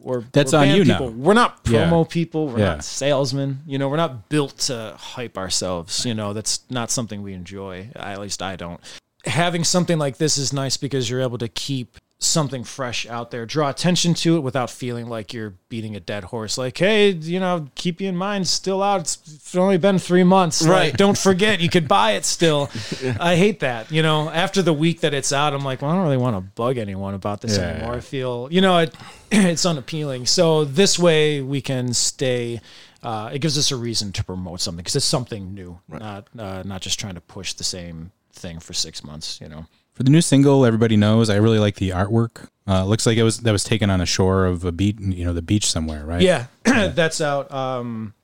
we're 0.00 0.22
That's 0.32 0.52
we're 0.52 0.58
on 0.60 0.68
you 0.70 0.84
now. 0.84 1.04
We're 1.06 1.32
not 1.34 1.60
Yeah. 1.64 1.84
promo 1.88 2.08
people. 2.08 2.48
We're 2.48 2.58
Yeah. 2.58 2.64
not 2.74 2.84
salesmen. 2.84 3.60
You 3.68 3.78
know, 3.78 3.88
we're 3.88 3.96
not 3.98 4.28
built 4.28 4.58
to 4.66 4.96
hype 4.98 5.38
ourselves. 5.38 6.04
You 6.04 6.12
know, 6.12 6.32
that's 6.32 6.60
not 6.68 6.90
something 6.90 7.22
we 7.22 7.34
enjoy. 7.34 7.88
At 7.94 8.20
least 8.20 8.42
I 8.42 8.56
don't. 8.56 8.80
Having 9.26 9.62
something 9.62 9.98
like 9.98 10.16
this 10.16 10.38
is 10.38 10.52
nice 10.52 10.76
because 10.76 11.08
you're 11.08 11.20
able 11.20 11.38
to 11.38 11.46
keep 11.46 11.98
something 12.24 12.64
fresh 12.64 13.06
out 13.06 13.30
there, 13.30 13.44
draw 13.46 13.68
attention 13.68 14.14
to 14.14 14.36
it 14.36 14.40
without 14.40 14.70
feeling 14.70 15.08
like 15.08 15.32
you're 15.32 15.54
beating 15.68 15.96
a 15.96 16.00
dead 16.00 16.24
horse. 16.24 16.56
Like, 16.56 16.78
hey, 16.78 17.10
you 17.10 17.40
know, 17.40 17.68
keep 17.74 18.00
you 18.00 18.08
in 18.08 18.16
mind, 18.16 18.46
still 18.48 18.82
out. 18.82 19.00
It's, 19.00 19.54
only 19.56 19.76
been 19.78 19.98
three 19.98 20.24
months. 20.24 20.62
Like, 20.62 20.70
Right. 20.70 20.96
don't 20.96 21.18
forget, 21.18 21.60
you 21.60 21.68
could 21.68 21.86
buy 21.88 22.12
it 22.12 22.24
still. 22.24 22.70
I 23.20 23.36
hate 23.36 23.60
that. 23.60 23.90
You 23.92 24.02
know, 24.02 24.30
after 24.30 24.62
the 24.62 24.72
week 24.72 25.00
that 25.00 25.12
it's 25.14 25.32
out, 25.32 25.52
I'm 25.52 25.64
like, 25.64 25.82
well, 25.82 25.90
I 25.90 25.94
don't 25.94 26.04
really 26.04 26.16
want 26.16 26.36
to 26.36 26.40
bug 26.40 26.78
anyone 26.78 27.14
about 27.14 27.40
this 27.40 27.56
Yeah, 27.58 27.64
anymore. 27.64 27.92
yeah. 27.92 27.96
I 27.98 28.00
feel, 28.00 28.48
you 28.50 28.60
know, 28.60 28.78
it, 28.78 28.94
it's 29.30 29.66
unappealing. 29.66 30.26
So 30.26 30.64
this 30.64 30.98
way 30.98 31.40
we 31.42 31.60
can 31.60 31.92
stay. 31.92 32.60
Uh, 33.02 33.30
it 33.32 33.40
gives 33.40 33.58
us 33.58 33.70
a 33.72 33.76
reason 33.76 34.12
to 34.12 34.22
promote 34.24 34.60
something 34.60 34.78
because 34.82 34.94
it's 34.94 35.04
something 35.04 35.54
new, 35.54 35.80
not 35.88 36.28
uh, 36.38 36.62
not 36.64 36.80
just 36.80 37.00
trying 37.00 37.14
to 37.16 37.20
push 37.20 37.52
the 37.54 37.64
same 37.64 38.12
thing 38.32 38.60
for 38.60 38.72
six 38.72 39.02
months. 39.02 39.40
You 39.40 39.48
know. 39.48 39.66
For 39.94 40.02
the 40.04 40.10
new 40.10 40.20
single, 40.22 40.64
everybody 40.64 40.96
knows. 40.96 41.28
I 41.30 41.36
really 41.36 41.58
like 41.58 41.76
the 41.76 41.90
artwork. 41.90 42.48
Uh, 42.66 42.84
looks 42.84 43.06
like 43.06 43.18
it 43.18 43.22
was 43.24 43.38
that 43.38 43.52
was 43.52 43.64
taken 43.64 43.90
on 43.90 44.00
a 44.00 44.06
shore 44.06 44.46
of 44.46 44.64
a 44.64 44.72
beach, 44.72 44.96
you 45.00 45.24
know, 45.24 45.32
the 45.32 45.42
beach 45.42 45.66
somewhere, 45.66 46.04
right? 46.06 46.22
Yeah, 46.22 46.46
that's 46.64 47.20
out. 47.20 47.50
Um, 47.52 48.14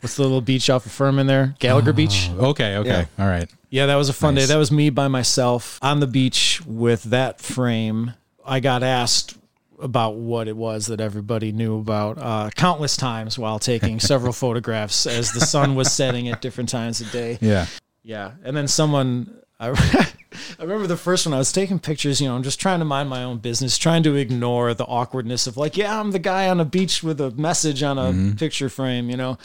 what's 0.00 0.16
the 0.16 0.22
little 0.22 0.40
beach 0.40 0.68
off 0.70 0.86
of 0.86 0.92
Fuhrmann 0.92 1.26
there? 1.26 1.54
Gallagher 1.58 1.92
Beach. 1.92 2.30
Okay. 2.36 2.76
Okay. 2.76 2.88
Yeah. 2.88 3.04
All 3.24 3.30
right. 3.30 3.48
Yeah, 3.70 3.86
that 3.86 3.96
was 3.96 4.08
a 4.08 4.12
fun 4.12 4.34
Nice. 4.34 4.48
day. 4.48 4.54
That 4.54 4.58
was 4.58 4.72
me 4.72 4.90
by 4.90 5.08
myself 5.08 5.78
on 5.82 6.00
the 6.00 6.06
beach 6.06 6.60
with 6.66 7.04
that 7.04 7.40
frame. 7.40 8.12
I 8.44 8.60
got 8.60 8.82
asked 8.82 9.36
about 9.80 10.16
what 10.16 10.48
it 10.48 10.56
was 10.56 10.86
that 10.86 11.00
everybody 11.00 11.52
knew 11.52 11.78
about 11.78 12.18
uh, 12.18 12.50
countless 12.56 12.96
times 12.96 13.38
while 13.38 13.58
taking 13.58 14.00
several 14.00 14.32
photographs 14.32 15.06
as 15.06 15.32
the 15.32 15.40
sun 15.40 15.74
was 15.74 15.92
setting 15.92 16.28
at 16.28 16.40
different 16.40 16.68
times 16.70 17.00
of 17.00 17.10
day. 17.12 17.38
Yeah. 17.40 17.66
Yeah, 18.02 18.32
and 18.42 18.56
then 18.56 18.66
someone. 18.68 19.38
I, 19.60 19.68
I 20.58 20.62
remember 20.62 20.86
the 20.86 20.96
first 20.96 21.26
one. 21.26 21.34
I 21.34 21.38
was 21.38 21.52
taking 21.52 21.78
pictures. 21.78 22.20
You 22.20 22.28
know, 22.28 22.36
I'm 22.36 22.42
just 22.42 22.60
trying 22.60 22.78
to 22.80 22.84
mind 22.84 23.08
my 23.08 23.22
own 23.24 23.38
business, 23.38 23.78
trying 23.78 24.02
to 24.04 24.14
ignore 24.16 24.74
the 24.74 24.84
awkwardness 24.84 25.46
of 25.46 25.56
like, 25.56 25.76
yeah, 25.76 25.98
I'm 25.98 26.10
the 26.12 26.18
guy 26.18 26.48
on 26.48 26.60
a 26.60 26.64
beach 26.64 27.02
with 27.02 27.20
a 27.20 27.30
message 27.32 27.82
on 27.82 27.98
a 27.98 28.34
picture 28.36 28.68
frame. 28.68 29.10
You 29.10 29.16
know, 29.16 29.38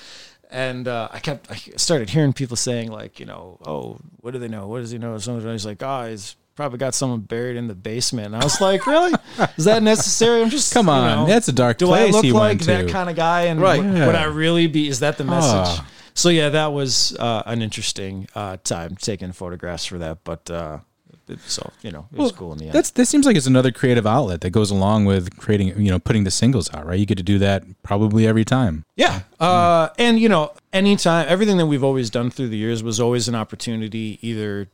and 0.51 0.88
uh, 0.88 1.09
I 1.11 1.19
kept. 1.19 1.51
I 1.51 1.55
started 1.77 2.09
hearing 2.09 2.34
people 2.34 2.55
saying 2.57 2.91
like, 2.91 3.19
you 3.19 3.26
know, 3.26 3.57
oh, 3.65 3.97
what 4.22 4.31
do 4.31 4.39
they 4.39 4.47
know? 4.47 4.68
What 4.68 4.80
does 4.80 4.91
he 4.91 4.97
know? 4.97 5.18
Somebody's 5.18 5.65
like, 5.65 5.81
oh, 5.84 6.09
he's 6.09 6.35
probably 6.55 6.80
got 6.80 6.95
someone 6.95 7.19
buried 7.19 7.55
in 7.55 7.68
the 7.68 7.76
basement. 7.76 8.26
And 8.27 8.35
I 8.35 8.43
was 8.43 8.59
like, 8.59 8.88
really? 8.88 9.14
Is 9.57 9.65
that 9.65 9.84
necessary? 9.84 10.41
I'm 10.41 10.49
just 10.49 10.73
Come 10.73 10.88
you 10.88 10.93
on, 10.93 11.15
know, 11.19 11.26
that's 11.27 11.47
a 11.47 11.53
dark 11.53 11.77
do 11.77 11.85
place 11.85 12.15
I 12.15 12.19
look 12.19 12.34
like 12.34 12.59
that 12.61 12.89
kind 12.89 13.11
of 13.11 13.15
guy? 13.15 13.43
And 13.43 13.61
Right. 13.61 13.80
would, 13.84 13.93
Yeah. 13.95 14.07
would 14.07 14.15
I 14.15 14.23
really 14.23 14.65
be? 14.65 14.88
Is 14.88 15.01
that 15.01 15.19
the 15.19 15.23
message? 15.23 15.51
Ah. 15.53 15.88
So 16.18 16.30
yeah, 16.30 16.49
that 16.49 16.73
was 16.73 17.15
uh, 17.19 17.44
an 17.45 17.61
interesting 17.61 18.27
uh, 18.35 18.57
time 18.64 18.95
taking 18.95 19.31
photographs 19.34 19.85
for 19.85 19.98
that. 19.99 20.23
But 20.23 20.49
uh, 20.49 20.80
it- 21.27 21.39
so 21.45 21.72
you 21.84 21.91
know, 21.91 22.07
it 22.11 22.18
was 22.18 22.31
cool 22.31 22.53
in 22.53 22.57
the 22.57 22.65
end. 22.65 22.73
That's 22.73 22.89
this 22.91 23.07
seems 23.10 23.26
like 23.27 23.35
it's 23.38 23.45
another 23.48 23.72
creative 23.72 24.07
outlet 24.07 24.41
that 24.41 24.49
goes 24.49 24.72
along 24.72 25.06
with 25.06 25.38
creating, 25.38 25.80
you 25.80 25.91
know, 25.91 25.99
putting 25.99 26.23
the 26.23 26.31
singles 26.31 26.73
out, 26.73 26.85
right? 26.88 26.99
You 26.99 27.06
get 27.06 27.18
to 27.19 27.23
do 27.23 27.38
that 27.39 27.64
probably 27.84 28.26
every 28.26 28.45
time. 28.45 28.84
Yeah. 28.95 29.22
Uh, 29.39 29.89
and, 29.99 30.19
you 30.19 30.27
know, 30.30 30.53
anytime, 30.73 31.27
everything 31.30 31.57
that 31.57 31.68
we've 31.68 31.84
always 31.84 32.10
done 32.10 32.31
through 32.31 32.48
the 32.49 32.57
years 32.57 32.81
was 32.81 32.99
always 32.99 33.27
an 33.27 33.35
opportunity 33.35 34.18
either 34.22 34.69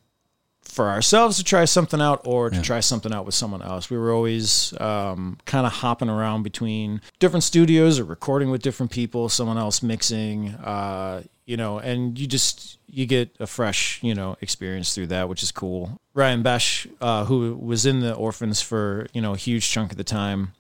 for 0.74 0.90
ourselves 0.90 1.38
to 1.38 1.44
try 1.44 1.66
something 1.66 2.02
out 2.02 2.22
or 2.26 2.50
to 2.50 2.62
try 2.62 2.80
something 2.80 3.14
out 3.14 3.26
with 3.26 3.36
someone 3.36 3.62
else. 3.62 3.90
We 3.90 3.98
were 3.98 4.12
always 4.12 4.74
um, 4.82 5.38
kind 5.46 5.66
of 5.66 5.72
hopping 5.74 6.10
around 6.10 6.44
between 6.44 7.00
different 7.20 7.44
studios 7.44 8.00
or 8.00 8.04
recording 8.04 8.50
with 8.50 8.62
different 8.62 8.92
people, 8.92 9.30
someone 9.30 9.58
else 9.58 9.84
mixing, 9.84 10.50
uh, 10.56 11.24
you 11.46 11.58
know, 11.58 11.78
and 11.80 12.18
you 12.18 12.26
just, 12.26 12.80
you 12.88 13.06
get 13.06 13.36
a 13.40 13.46
fresh, 13.48 14.00
you 14.02 14.16
know, 14.16 14.36
experience 14.42 14.96
through 14.96 15.08
that, 15.08 15.30
which 15.30 15.44
is 15.44 15.52
cool. 15.52 16.00
Ryan 16.14 16.42
Besh, 16.42 16.88
uh, 17.02 17.26
who 17.26 17.56
was 17.56 17.86
in 17.86 18.00
the 18.00 18.14
Orphans 18.14 18.62
for, 18.62 19.08
you 19.14 19.22
know, 19.22 19.34
a 19.34 19.38
huge 19.38 19.70
chunk 19.70 19.92
of 19.92 19.98
the 19.98 20.04
time, 20.04 20.54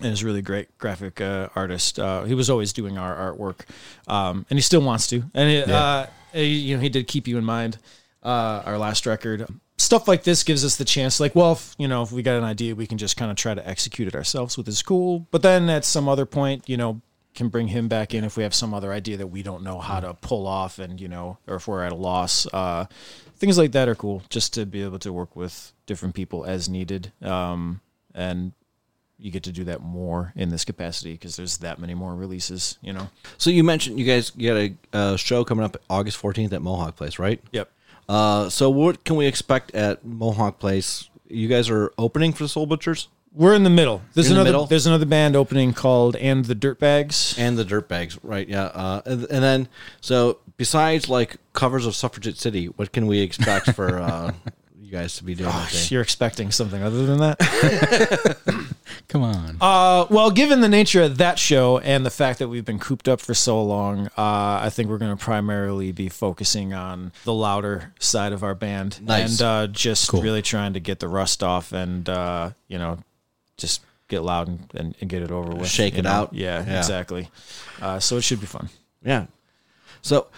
and 0.00 0.12
is 0.12 0.22
a 0.22 0.26
really 0.26 0.42
great 0.42 0.76
graphic 0.78 1.20
uh, 1.20 1.48
artist. 1.56 1.98
Uh, 1.98 2.22
he 2.24 2.32
was 2.34 2.48
always 2.48 2.72
doing 2.72 2.96
our 2.98 3.14
artwork, 3.32 3.60
um, 4.06 4.46
and 4.48 4.56
he 4.56 4.62
still 4.62 4.80
wants 4.80 5.06
to. 5.08 5.24
And 5.34 5.50
it, 5.50 5.68
uh, 5.68 6.06
he- 6.32 6.44
you 6.46 6.76
know, 6.76 6.80
he 6.82 6.88
did 6.88 7.06
keep 7.08 7.26
you 7.28 7.36
in 7.36 7.44
mind. 7.44 7.78
Uh, 8.22 8.62
our 8.66 8.78
last 8.78 9.06
record, 9.06 9.46
stuff 9.76 10.08
like 10.08 10.24
this 10.24 10.42
gives 10.42 10.64
us 10.64 10.76
the 10.76 10.84
chance. 10.84 11.20
Like, 11.20 11.34
well, 11.34 11.52
if, 11.52 11.74
you 11.78 11.88
know, 11.88 12.02
if 12.02 12.12
we 12.12 12.22
got 12.22 12.36
an 12.36 12.44
idea, 12.44 12.74
we 12.74 12.86
can 12.86 12.98
just 12.98 13.16
kind 13.16 13.30
of 13.30 13.36
try 13.36 13.54
to 13.54 13.66
execute 13.68 14.08
it 14.08 14.14
ourselves, 14.14 14.58
which 14.58 14.68
is 14.68 14.82
cool. 14.82 15.26
But 15.30 15.42
then 15.42 15.68
at 15.70 15.84
some 15.84 16.08
other 16.08 16.26
point, 16.26 16.68
you 16.68 16.76
know, 16.76 17.00
can 17.34 17.48
bring 17.48 17.68
him 17.68 17.86
back 17.86 18.14
in 18.14 18.24
if 18.24 18.36
we 18.36 18.42
have 18.42 18.54
some 18.54 18.74
other 18.74 18.92
idea 18.92 19.16
that 19.16 19.28
we 19.28 19.42
don't 19.42 19.62
know 19.62 19.78
how 19.78 20.00
to 20.00 20.14
pull 20.14 20.46
off, 20.46 20.78
and 20.80 21.00
you 21.00 21.06
know, 21.06 21.38
or 21.46 21.56
if 21.56 21.68
we're 21.68 21.84
at 21.84 21.92
a 21.92 21.94
loss. 21.94 22.46
Uh, 22.52 22.86
things 23.36 23.56
like 23.56 23.72
that 23.72 23.88
are 23.88 23.94
cool, 23.94 24.22
just 24.28 24.54
to 24.54 24.66
be 24.66 24.82
able 24.82 24.98
to 24.98 25.12
work 25.12 25.36
with 25.36 25.72
different 25.86 26.14
people 26.14 26.44
as 26.44 26.68
needed. 26.68 27.12
Um, 27.22 27.80
and 28.14 28.52
you 29.18 29.30
get 29.30 29.44
to 29.44 29.52
do 29.52 29.64
that 29.64 29.80
more 29.80 30.32
in 30.36 30.48
this 30.48 30.64
capacity 30.64 31.12
because 31.12 31.36
there's 31.36 31.58
that 31.58 31.78
many 31.78 31.94
more 31.94 32.14
releases, 32.14 32.78
you 32.82 32.92
know. 32.92 33.08
So 33.36 33.50
you 33.50 33.64
mentioned 33.64 33.98
you 33.98 34.06
guys 34.06 34.30
got 34.30 34.56
a 34.56 34.74
uh, 34.92 35.16
show 35.16 35.44
coming 35.44 35.64
up 35.64 35.76
August 35.88 36.20
14th 36.20 36.52
at 36.52 36.62
Mohawk 36.62 36.96
Place, 36.96 37.18
right? 37.18 37.40
Yep. 37.52 37.70
Uh, 38.08 38.48
so 38.48 38.70
what 38.70 39.04
can 39.04 39.16
we 39.16 39.26
expect 39.26 39.74
at 39.74 40.04
Mohawk 40.04 40.58
Place? 40.58 41.10
You 41.28 41.48
guys 41.48 41.68
are 41.68 41.92
opening 41.98 42.32
for 42.32 42.44
the 42.44 42.48
Soul 42.48 42.64
Butchers 42.66 43.08
We're 43.34 43.54
in 43.54 43.64
the 43.64 43.70
middle. 43.70 44.00
There's 44.14 44.28
You're 44.28 44.32
in 44.32 44.36
the 44.36 44.40
another 44.40 44.48
middle? 44.52 44.66
there's 44.66 44.86
another 44.86 45.04
band 45.06 45.36
opening 45.36 45.74
called 45.74 46.16
And 46.16 46.44
the 46.46 46.54
Dirtbags. 46.54 47.38
and 47.38 47.58
the 47.58 47.64
Dirtbags, 47.64 48.18
right? 48.22 48.48
Yeah. 48.48 48.64
Uh, 48.64 49.02
and, 49.04 49.24
and 49.24 49.42
then 49.44 49.68
so 50.00 50.38
besides 50.56 51.08
like 51.10 51.36
covers 51.52 51.84
of 51.84 51.94
Suffragette 51.94 52.38
City, 52.38 52.66
what 52.66 52.92
can 52.92 53.06
we 53.06 53.20
expect 53.20 53.72
for 53.72 53.98
uh, 54.00 54.32
you 54.90 54.96
guys 54.96 55.16
to 55.18 55.24
be 55.24 55.34
doing 55.34 55.50
that? 55.50 55.90
You're 55.90 56.00
expecting 56.02 56.50
something 56.50 56.82
other 56.82 57.04
than 57.04 57.18
that? 57.18 58.74
Come 59.08 59.22
on. 59.22 59.56
Uh, 59.60 60.06
well, 60.10 60.30
given 60.30 60.60
the 60.60 60.68
nature 60.68 61.02
of 61.02 61.18
that 61.18 61.38
show 61.38 61.78
and 61.78 62.04
the 62.06 62.10
fact 62.10 62.38
that 62.38 62.48
we've 62.48 62.64
been 62.64 62.78
cooped 62.78 63.06
up 63.08 63.20
for 63.20 63.34
so 63.34 63.62
long, 63.62 64.06
uh, 64.18 64.60
I 64.62 64.70
think 64.70 64.88
we're 64.88 64.98
going 64.98 65.16
to 65.16 65.22
primarily 65.22 65.92
be 65.92 66.08
focusing 66.08 66.72
on 66.74 67.12
the 67.24 67.32
louder 67.34 67.92
side 67.98 68.32
of 68.32 68.42
our 68.42 68.54
band 68.54 69.00
Nice. 69.06 69.40
and 69.40 69.42
uh, 69.42 69.66
just 69.66 70.08
Cool. 70.10 70.22
really 70.22 70.42
trying 70.42 70.72
to 70.74 70.80
get 70.80 71.00
the 71.00 71.08
rust 71.08 71.42
off 71.42 71.72
and 71.72 72.08
uh, 72.08 72.50
you 72.66 72.78
know 72.78 72.98
just 73.56 73.82
get 74.08 74.22
loud 74.22 74.48
and, 74.48 74.70
and, 74.74 74.94
and 75.00 75.10
get 75.10 75.22
it 75.22 75.30
over 75.30 75.54
with. 75.54 75.68
Shake 75.68 75.96
it 75.98 76.02
know? 76.02 76.10
out. 76.10 76.34
Yeah, 76.34 76.64
Yeah. 76.66 76.78
exactly. 76.78 77.28
Uh, 77.80 77.98
so 78.00 78.16
it 78.16 78.22
should 78.22 78.40
be 78.40 78.46
fun. 78.46 78.68
Yeah. 79.04 79.26
So 80.00 80.28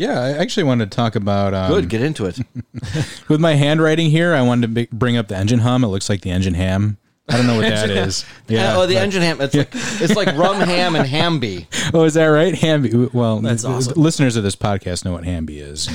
yeah, 0.00 0.18
I 0.20 0.30
actually 0.38 0.64
wanted 0.64 0.90
to 0.90 0.96
talk 0.96 1.14
about 1.14 1.52
um, 1.52 1.70
good, 1.70 1.88
get 1.90 2.00
into 2.00 2.24
it. 2.24 2.38
with 3.28 3.38
my 3.38 3.54
handwriting 3.54 4.10
here. 4.10 4.34
I 4.34 4.40
wanted 4.40 4.62
to 4.62 4.68
b- 4.68 4.88
bring 4.90 5.18
up 5.18 5.28
the 5.28 5.36
engine 5.36 5.58
hum. 5.60 5.84
It 5.84 5.88
looks 5.88 6.08
like 6.08 6.22
the 6.22 6.30
engine 6.30 6.54
ham. 6.54 6.96
I 7.28 7.36
don't 7.36 7.46
know 7.46 7.56
what 7.56 7.68
that 7.68 7.90
is. 8.08 8.24
Yeah. 8.48 8.76
Oh, 8.78 8.86
the 8.86 8.94
but- 8.94 9.02
engine 9.02 9.20
ham. 9.22 9.40
It's 9.42 9.54
like 9.54 9.68
it's 9.74 10.16
like 10.16 10.34
rum 10.36 10.60
ham 10.60 10.96
and 10.96 11.06
hamby. 11.06 11.68
Oh, 11.92 12.04
is 12.04 12.14
that 12.14 12.26
right? 12.26 12.54
Hamby. 12.54 13.10
Well, 13.12 13.40
That's 13.40 13.64
awesome. 13.64 14.00
listeners 14.00 14.36
of 14.36 14.42
this 14.42 14.56
podcast 14.56 15.04
know 15.04 15.12
what 15.12 15.24
Hamby 15.24 15.60
is. 15.60 15.86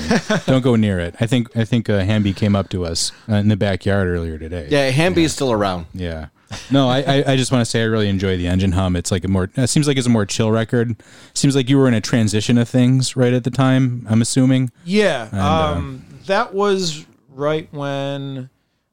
don't 0.46 0.62
go 0.62 0.76
near 0.76 1.00
it. 1.00 1.16
I 1.20 1.26
think 1.26 1.54
I 1.56 1.64
think 1.64 1.90
uh, 1.90 1.98
Hamby 2.04 2.32
came 2.32 2.54
up 2.54 2.68
to 2.70 2.84
us 2.86 3.10
uh, 3.28 3.34
in 3.34 3.48
the 3.48 3.56
backyard 3.56 4.06
earlier 4.06 4.38
today. 4.38 4.68
Yeah, 4.70 4.88
hamby 4.90 5.24
is 5.24 5.32
still 5.32 5.50
around. 5.52 5.86
Yeah. 5.92 6.28
No, 6.70 6.88
I, 6.88 6.98
I, 7.00 7.32
I 7.32 7.36
just 7.36 7.52
want 7.52 7.62
to 7.62 7.64
say 7.70 7.82
I 7.82 7.84
really 7.84 8.08
enjoy 8.08 8.36
the 8.36 8.46
engine 8.46 8.72
hum. 8.72 8.96
It's 8.96 9.10
like 9.10 9.24
a 9.24 9.28
more, 9.28 9.50
it 9.56 9.68
seems 9.68 9.86
like 9.88 9.96
it's 9.96 10.06
a 10.06 10.10
more 10.10 10.26
chill 10.26 10.50
record. 10.50 10.96
Seems 11.34 11.56
like 11.56 11.68
you 11.68 11.78
were 11.78 11.88
in 11.88 11.94
a 11.94 12.00
transition 12.00 12.58
of 12.58 12.68
things 12.68 13.16
right 13.16 13.32
at 13.32 13.44
the 13.44 13.50
time, 13.50 14.06
I'm 14.08 14.22
assuming. 14.22 14.70
Yeah, 14.84 15.28
uh, 15.32 15.74
um, 15.76 16.04
that 16.26 16.54
was 16.54 17.04
right 17.28 17.68
when 17.72 18.50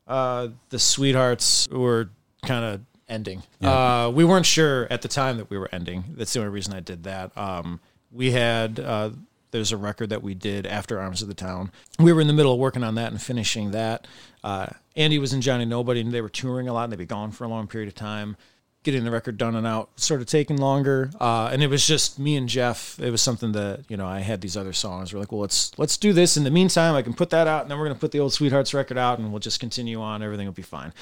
uh, 0.07 0.49
the 0.69 0.79
Sweethearts 0.79 1.67
were 1.69 2.09
kind 2.43 2.65
of 2.65 2.81
ending. 3.07 3.43
Uh, 3.61 4.11
we 4.13 4.25
weren't 4.25 4.45
sure 4.45 4.87
at 4.89 5.01
the 5.01 5.07
time 5.07 5.37
that 5.37 5.49
we 5.49 5.57
were 5.57 5.69
ending. 5.71 6.03
That's 6.09 6.33
the 6.33 6.39
only 6.39 6.51
reason 6.51 6.73
I 6.73 6.79
did 6.79 7.03
that. 7.03 7.37
Um, 7.37 7.79
we 8.11 8.31
had 8.31 8.79
uh, 8.79 9.11
there's 9.51 9.71
a 9.71 9.77
record 9.77 10.09
that 10.09 10.21
we 10.21 10.33
did 10.33 10.65
after 10.65 10.99
Arms 10.99 11.21
of 11.21 11.27
the 11.27 11.33
Town. 11.33 11.71
We 11.99 12.11
were 12.11 12.21
in 12.21 12.27
the 12.27 12.33
middle 12.33 12.53
of 12.53 12.59
working 12.59 12.83
on 12.83 12.95
that 12.95 13.11
and 13.11 13.21
finishing 13.21 13.71
that. 13.71 14.07
Uh, 14.43 14.67
Andy 14.95 15.19
was 15.19 15.33
in 15.33 15.41
Johnny 15.41 15.65
Nobody, 15.65 16.01
and 16.01 16.11
they 16.11 16.21
were 16.21 16.29
touring 16.29 16.67
a 16.67 16.73
lot, 16.73 16.85
and 16.85 16.93
they'd 16.93 16.97
be 16.97 17.05
gone 17.05 17.31
for 17.31 17.43
a 17.43 17.47
long 17.47 17.67
period 17.67 17.87
of 17.87 17.95
time 17.95 18.35
getting 18.83 19.05
the 19.05 19.11
record 19.11 19.37
done 19.37 19.55
and 19.55 19.65
out 19.65 19.89
sort 19.99 20.21
of 20.21 20.27
taking 20.27 20.57
longer. 20.57 21.09
Uh, 21.19 21.49
and 21.51 21.63
it 21.63 21.67
was 21.67 21.87
just 21.87 22.19
me 22.19 22.35
and 22.35 22.47
Jeff. 22.47 22.99
It 22.99 23.09
was 23.09 23.21
something 23.21 23.53
that 23.53 23.85
you 23.87 23.97
know 23.97 24.05
I 24.05 24.19
had 24.19 24.41
these 24.41 24.55
other 24.55 24.73
songs. 24.73 25.13
We're 25.13 25.19
like, 25.19 25.31
well, 25.31 25.41
let's 25.41 25.77
let's 25.79 25.97
do 25.97 26.13
this. 26.13 26.37
In 26.37 26.43
the 26.43 26.51
meantime, 26.51 26.93
I 26.95 27.01
can 27.01 27.13
put 27.13 27.31
that 27.31 27.47
out, 27.47 27.63
and 27.63 27.71
then 27.71 27.79
we're 27.79 27.85
gonna 27.85 27.99
put 27.99 28.11
the 28.11 28.19
old 28.19 28.33
Sweethearts 28.33 28.73
record 28.73 28.97
out, 28.97 29.19
and 29.19 29.31
we'll 29.31 29.39
just 29.39 29.59
continue 29.59 30.01
on. 30.01 30.21
Everything 30.21 30.45
will 30.45 30.53
be 30.53 30.61
fine. 30.61 30.93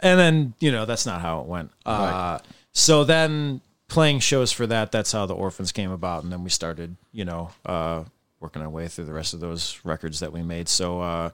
And 0.00 0.18
then 0.18 0.54
you 0.60 0.72
know 0.72 0.86
that's 0.86 1.04
not 1.04 1.20
how 1.20 1.40
it 1.40 1.46
went. 1.46 1.70
Uh, 1.84 2.38
so 2.72 3.04
then 3.04 3.60
playing 3.88 4.20
shows 4.20 4.52
for 4.52 4.66
that, 4.66 4.90
that's 4.90 5.12
how 5.12 5.26
the 5.26 5.34
Orphans 5.34 5.72
came 5.72 5.90
about, 5.90 6.22
and 6.22 6.32
then 6.32 6.44
we 6.44 6.50
started 6.50 6.96
you 7.12 7.24
know 7.24 7.50
uh, 7.66 8.04
working 8.40 8.62
our 8.62 8.70
way 8.70 8.88
through 8.88 9.06
the 9.06 9.12
rest 9.12 9.34
of 9.34 9.40
those 9.40 9.80
records 9.84 10.20
that 10.20 10.32
we 10.32 10.42
made. 10.42 10.68
So. 10.68 11.32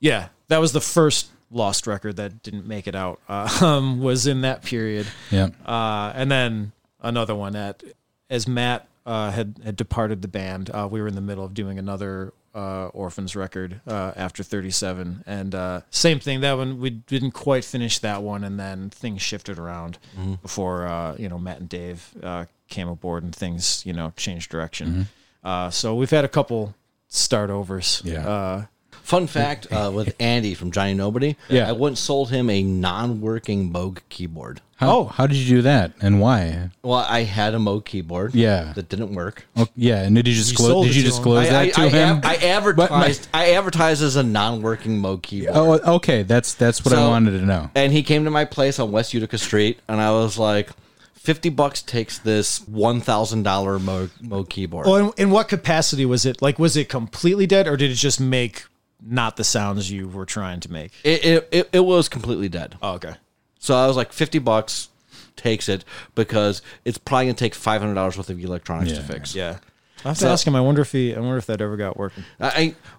Yeah, 0.00 0.28
that 0.48 0.58
was 0.58 0.72
the 0.72 0.80
first 0.80 1.28
lost 1.50 1.86
record 1.86 2.16
that 2.16 2.42
didn't 2.42 2.66
make 2.66 2.86
it 2.86 2.94
out. 2.94 3.20
Uh, 3.28 3.48
um, 3.64 4.00
was 4.00 4.26
in 4.26 4.40
that 4.42 4.62
period, 4.62 5.06
Yeah. 5.30 5.48
uh, 5.64 6.12
and 6.14 6.30
then 6.30 6.72
another 7.00 7.34
one 7.34 7.52
that, 7.54 7.82
as 8.28 8.46
Matt 8.48 8.88
uh, 9.06 9.30
had 9.30 9.60
had 9.64 9.76
departed 9.76 10.22
the 10.22 10.28
band, 10.28 10.70
uh, 10.70 10.88
we 10.90 11.00
were 11.00 11.08
in 11.08 11.14
the 11.14 11.20
middle 11.20 11.44
of 11.44 11.54
doing 11.54 11.78
another 11.78 12.32
uh, 12.54 12.86
Orphans 12.88 13.36
record 13.36 13.80
uh, 13.86 14.12
after 14.16 14.42
37, 14.42 15.22
and 15.26 15.54
uh, 15.54 15.80
same 15.90 16.18
thing. 16.18 16.40
That 16.40 16.56
one 16.56 16.80
we 16.80 16.90
didn't 16.90 17.32
quite 17.32 17.64
finish 17.64 17.98
that 18.00 18.22
one, 18.22 18.42
and 18.44 18.58
then 18.58 18.90
things 18.90 19.22
shifted 19.22 19.58
around 19.58 19.98
before 20.42 20.86
uh, 20.86 21.14
you 21.18 21.28
know 21.28 21.38
Matt 21.38 21.60
and 21.60 21.68
Dave 21.68 22.12
uh, 22.22 22.46
came 22.68 22.88
aboard, 22.88 23.22
and 23.22 23.34
things 23.34 23.84
you 23.86 23.92
know 23.92 24.12
changed 24.16 24.50
direction. 24.50 25.06
Uh, 25.44 25.70
so 25.70 25.94
we've 25.94 26.10
had 26.10 26.24
a 26.24 26.28
couple 26.28 26.74
start 27.08 27.50
overs. 27.50 28.02
Yeah. 28.04 28.64
Fun 29.06 29.28
fact 29.28 29.68
uh, 29.70 29.92
with 29.94 30.16
Andy 30.18 30.54
from 30.54 30.72
Johnny 30.72 30.92
Nobody. 30.92 31.36
Yeah. 31.48 31.68
I 31.68 31.72
once 31.72 32.00
sold 32.00 32.32
him 32.32 32.50
a 32.50 32.60
non-working 32.64 33.72
Moog 33.72 34.00
keyboard. 34.08 34.60
How, 34.78 34.90
oh, 34.90 35.04
how 35.04 35.28
did 35.28 35.36
you 35.36 35.58
do 35.58 35.62
that 35.62 35.92
and 36.00 36.20
why? 36.20 36.70
Well, 36.82 37.06
I 37.08 37.22
had 37.22 37.54
a 37.54 37.58
Moog 37.58 37.84
keyboard. 37.84 38.34
Yeah. 38.34 38.72
That 38.74 38.88
didn't 38.88 39.14
work. 39.14 39.46
Oh, 39.54 39.68
yeah. 39.76 40.02
And 40.02 40.16
did 40.16 40.26
you 40.26 40.34
disclose? 40.34 40.70
sold 40.70 40.86
did 40.86 40.90
it 40.90 40.96
you 40.96 41.02
to 41.02 41.06
him. 41.06 41.14
disclose 41.14 41.48
that 41.48 41.54
I, 41.54 41.68
to 41.68 41.80
I, 41.82 41.88
him? 41.88 42.16
av- 42.16 42.24
I 42.24 42.34
advertised. 42.34 43.28
I 43.32 43.52
advertised 43.52 44.02
as 44.02 44.16
a 44.16 44.24
non-working 44.24 45.00
Moog 45.00 45.22
keyboard. 45.22 45.82
oh, 45.84 45.94
okay. 45.94 46.24
That's 46.24 46.54
that's 46.54 46.84
what 46.84 46.92
I 46.92 47.06
wanted 47.06 47.38
to 47.38 47.46
know. 47.46 47.70
And 47.76 47.92
he 47.92 48.02
came 48.02 48.24
to 48.24 48.30
my 48.32 48.44
place 48.44 48.80
on 48.80 48.90
West 48.90 49.14
Utica 49.14 49.38
Street, 49.38 49.78
and 49.86 50.00
I 50.00 50.10
was 50.10 50.36
like, 50.36 50.70
50 51.14 51.48
bucks 51.50 51.80
takes 51.80 52.18
this 52.18 52.58
$1,000 52.58 53.44
Moog, 53.44 54.10
Moog 54.20 54.48
keyboard. 54.48 54.86
Well, 54.88 55.10
in, 55.10 55.12
in 55.16 55.30
what 55.30 55.46
capacity 55.46 56.04
was 56.06 56.26
it? 56.26 56.42
Like, 56.42 56.58
was 56.58 56.76
it 56.76 56.88
completely 56.88 57.46
dead, 57.46 57.68
or 57.68 57.76
did 57.76 57.92
it 57.92 57.94
just 57.94 58.20
make 58.20 58.64
not 59.04 59.36
the 59.36 59.44
sounds 59.44 59.90
you 59.90 60.08
were 60.08 60.26
trying 60.26 60.60
to 60.60 60.72
make? 60.72 60.92
It, 61.04 61.24
it, 61.24 61.48
it, 61.52 61.68
it 61.72 61.80
was 61.84 62.08
completely 62.08 62.48
dead. 62.48 62.76
Oh, 62.82 62.92
okay. 62.94 63.14
So 63.58 63.74
I 63.74 63.86
was 63.86 63.96
like, 63.96 64.12
50 64.12 64.38
bucks 64.40 64.88
takes 65.36 65.68
it 65.68 65.84
because 66.14 66.62
it's 66.84 66.98
probably 66.98 67.26
going 67.26 67.34
to 67.36 67.44
take 67.44 67.54
$500 67.54 68.16
worth 68.16 68.30
of 68.30 68.38
electronics 68.42 68.92
to 68.92 69.02
fix. 69.02 69.34
Yeah. 69.34 69.58
I 70.04 70.08
have 70.10 70.18
to 70.18 70.22
So- 70.24 70.32
ask 70.32 70.46
him. 70.46 70.54
I 70.54 70.60
wonder 70.60 70.82
if 70.82 70.92
he. 70.92 71.14
I 71.14 71.18
wonder 71.20 71.36
if 71.38 71.46
that 71.46 71.60
ever 71.60 71.76
got 71.76 71.96
working. 71.96 72.24
I 72.38 72.46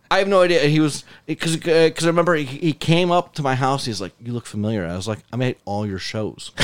I 0.10 0.16
I 0.16 0.20
have 0.20 0.28
no 0.28 0.42
idea. 0.42 0.62
He 0.64 0.80
was 0.80 1.06
because 1.26 1.56
because 1.56 2.04
I 2.04 2.08
remember 2.08 2.36
he, 2.36 2.44
he 2.46 2.74
came 2.74 3.12
up 3.12 3.34
to 3.36 3.44
my 3.44 3.56
house. 3.56 3.86
He's 3.86 4.02
like, 4.02 4.14
"You 4.20 4.34
look 4.34 4.46
familiar." 4.46 4.86
I 4.86 4.96
was 4.96 5.08
like, 5.08 5.20
"I 5.32 5.36
made 5.38 5.56
all 5.64 5.86
your 5.88 6.00
shows." 6.00 6.52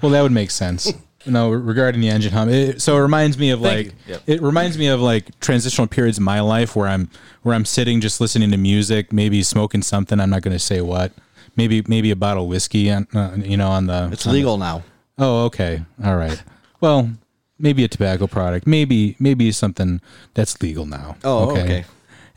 Well, 0.00 0.12
that 0.12 0.22
would 0.22 0.32
make 0.32 0.50
sense. 0.50 0.92
No, 1.26 1.50
regarding 1.50 2.00
the 2.00 2.08
engine 2.10 2.32
hum, 2.32 2.48
it, 2.48 2.82
so 2.82 2.96
it 2.96 3.00
reminds 3.00 3.38
me 3.38 3.50
of 3.50 3.60
Thank 3.60 3.88
like. 3.88 3.94
Yep. 4.06 4.22
it 4.26 4.42
reminds 4.42 4.76
me 4.78 4.88
of 4.88 5.00
like 5.00 5.38
transitional 5.40 5.86
periods 5.86 6.18
in 6.18 6.24
my 6.24 6.40
life 6.40 6.76
where 6.76 6.88
I'm 6.88 7.08
where 7.42 7.54
I'm 7.54 7.64
sitting 7.64 8.00
just 8.00 8.20
listening 8.20 8.50
to 8.50 8.56
music, 8.56 9.12
maybe 9.12 9.42
smoking 9.42 9.82
something. 9.82 10.20
I'm 10.20 10.30
not 10.30 10.42
going 10.42 10.52
to 10.56 10.58
say 10.58 10.80
what. 10.80 11.12
Maybe 11.56 11.82
maybe 11.86 12.10
a 12.10 12.16
bottle 12.16 12.44
of 12.44 12.48
whiskey, 12.50 12.90
on, 12.90 13.06
uh, 13.14 13.36
you 13.36 13.56
know, 13.56 13.68
on 13.68 13.86
the. 13.86 14.08
It's 14.12 14.26
on 14.26 14.32
the- 14.32 14.38
legal 14.38 14.56
now. 14.58 14.82
oh, 15.18 15.44
okay, 15.44 15.82
all 16.04 16.16
right. 16.16 16.42
Well, 16.80 17.10
maybe 17.58 17.84
a 17.84 17.88
tobacco 17.88 18.26
product, 18.26 18.66
maybe 18.66 19.14
maybe 19.20 19.52
something 19.52 20.00
that's 20.34 20.60
legal 20.60 20.84
now. 20.86 21.16
Oh, 21.22 21.50
okay. 21.52 21.84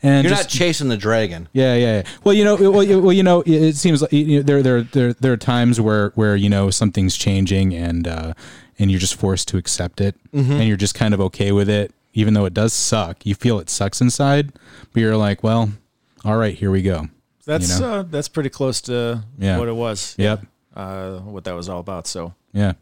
And 0.00 0.22
You're 0.24 0.30
just- 0.36 0.44
not 0.44 0.50
chasing 0.50 0.88
the 0.88 0.96
dragon. 0.96 1.48
yeah, 1.52 1.74
yeah. 1.74 1.96
yeah. 1.96 2.02
Well, 2.22 2.32
you 2.32 2.44
know, 2.44 2.54
well, 2.70 2.84
you, 2.84 3.00
well, 3.00 3.12
you 3.12 3.24
know, 3.24 3.40
it 3.40 3.50
it 3.50 3.76
seems 3.76 4.00
like 4.00 4.12
you 4.12 4.36
know, 4.36 4.42
there, 4.42 4.62
there, 4.62 4.82
there, 4.82 5.12
there 5.14 5.32
are 5.32 5.36
times 5.36 5.80
where, 5.80 6.10
where 6.10 6.36
you 6.36 6.48
know 6.48 6.70
something's 6.70 7.16
changing, 7.16 7.74
and 7.74 8.06
uh, 8.06 8.34
and 8.78 8.90
you're 8.90 9.00
just 9.00 9.14
forced 9.16 9.48
to 9.48 9.56
accept 9.56 10.00
it, 10.00 10.14
and 10.32 10.64
you're 10.64 10.76
just 10.76 10.94
kind 10.94 11.14
of 11.14 11.20
okay 11.20 11.52
with 11.52 11.68
it, 11.68 11.92
even 12.14 12.34
though 12.34 12.44
it 12.44 12.54
does 12.54 12.72
suck. 12.72 13.24
You 13.26 13.34
feel 13.34 13.58
it 13.58 13.68
sucks 13.70 14.00
inside, 14.00 14.52
but 14.92 15.00
you're 15.00 15.16
like, 15.16 15.42
well, 15.42 15.70
all 16.24 16.36
right, 16.36 16.54
here 16.56 16.70
we 16.70 16.82
go. 16.82 17.08
That's 17.44 17.74
You 17.78 17.80
know? 17.80 17.92
uh, 17.94 18.02
that's 18.02 18.28
pretty 18.28 18.50
close 18.50 18.80
to 18.82 19.24
Yeah. 19.38 19.58
what 19.58 19.68
it 19.68 19.74
was. 19.74 20.14
Yep. 20.18 20.44
Uh, 20.76 21.18
what 21.20 21.44
that 21.44 21.54
was 21.54 21.68
all 21.68 21.80
about. 21.80 22.06
So 22.06 22.34
Yeah, 22.52 22.74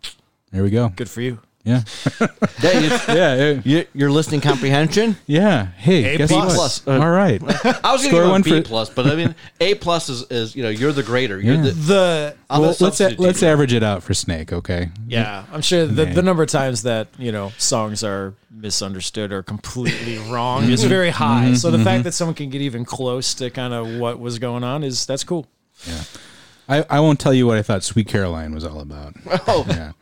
there 0.53 0.63
we 0.63 0.71
go. 0.71 0.89
good 0.97 1.09
for 1.09 1.21
you. 1.23 1.39
Yeah. 1.67 1.83
Yeah, 2.63 2.79
you, 2.81 2.89
Yeah. 2.89 3.35
yeah. 3.35 3.61
you, 3.65 3.87
your 3.93 4.11
listening 4.11 4.41
comprehension. 4.41 5.17
Yeah. 5.27 5.67
Hey, 5.67 6.15
A 6.15 6.19
guess 6.19 6.31
B 6.31 6.37
what? 6.37 6.55
plus. 6.55 6.87
Uh, 6.87 6.93
All 6.93 7.11
right. 7.11 7.41
I 7.85 7.93
was 7.93 8.03
going 8.03 8.03
to 8.03 8.11
give 8.11 8.23
one 8.23 8.31
one 8.31 8.43
B 8.43 8.51
for- 8.51 8.63
plus, 8.63 8.89
but 8.89 9.07
I 9.07 9.15
mean 9.15 9.35
A 9.61 9.75
plus 9.75 10.09
is, 10.09 10.23
is 10.31 10.57
you 10.57 10.63
know 10.63 10.71
you're 10.71 10.93
the 10.93 11.03
grader. 11.03 11.39
You're 11.39 11.57
Yeah. 11.57 11.63
the 11.63 11.71
The 11.71 12.37
Well, 12.49 12.61
the 12.61 12.67
let's 12.69 12.79
substitute 12.79 13.19
let's 13.19 13.43
average 13.43 13.73
it 13.75 13.83
out 13.83 14.03
for 14.03 14.15
Snake. 14.15 14.53
Okay. 14.53 14.91
yeah, 15.07 15.45
I'm 15.53 15.61
sure 15.61 15.87
the, 15.87 16.07
the 16.07 16.23
number 16.23 16.43
of 16.43 16.49
times 16.49 16.83
that 16.83 17.09
you 17.19 17.31
know 17.31 17.53
songs 17.59 18.03
are 18.03 18.35
misunderstood 18.51 19.33
or 19.33 19.43
completely 19.43 20.19
wrong 20.31 20.65
is 20.65 20.81
mm-hmm. 20.81 20.89
very 20.89 21.11
high. 21.11 21.47
Mm-hmm. 21.47 21.55
So 21.57 21.71
the 21.71 21.79
fact 21.79 21.89
mm-hmm. 21.89 22.03
that 22.05 22.13
someone 22.13 22.35
can 22.35 22.49
get 22.49 22.63
even 22.63 22.85
close 22.85 23.35
to 23.35 23.51
kind 23.51 23.75
of 23.75 23.99
what 23.99 24.19
was 24.19 24.39
going 24.39 24.65
on 24.65 24.83
is 24.83 25.05
that's 25.05 25.25
cool. 25.25 25.47
Yeah. 25.87 26.03
I, 26.69 26.85
I 26.89 27.01
won't 27.01 27.21
tell 27.21 27.35
you 27.35 27.47
what 27.47 27.59
I 27.59 27.63
thought 27.63 27.85
Sweet 27.85 28.09
Caroline 28.09 28.55
was 28.55 28.65
all 28.65 28.81
about. 28.81 29.15
Oh, 29.47 29.67
Yeah. 29.69 29.93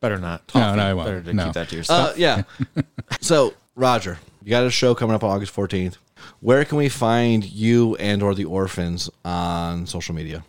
Better 0.00 0.18
not. 0.18 0.42
No, 0.54 0.74
no, 0.74 0.82
I 0.82 0.94
won't. 0.94 1.06
Better 1.08 1.22
to 1.22 1.32
No. 1.34 1.44
keep 1.46 1.52
that 1.54 1.68
to 1.70 1.76
yourself. 1.76 2.10
uh, 2.10 2.14
yeah. 2.16 2.42
so 3.20 3.54
Roger, 3.76 4.18
you 4.42 4.50
got 4.50 4.64
a 4.64 4.70
show 4.70 4.94
coming 4.94 5.14
up 5.14 5.22
on 5.24 5.30
August 5.30 5.54
14th. 5.54 5.96
Where 6.40 6.64
can 6.64 6.78
we 6.78 6.88
find 6.88 7.44
you 7.44 7.96
and 7.96 8.22
or 8.22 8.34
the 8.34 8.44
orphans 8.44 9.08
on 9.24 9.86
social 9.86 10.14
media? 10.14 10.44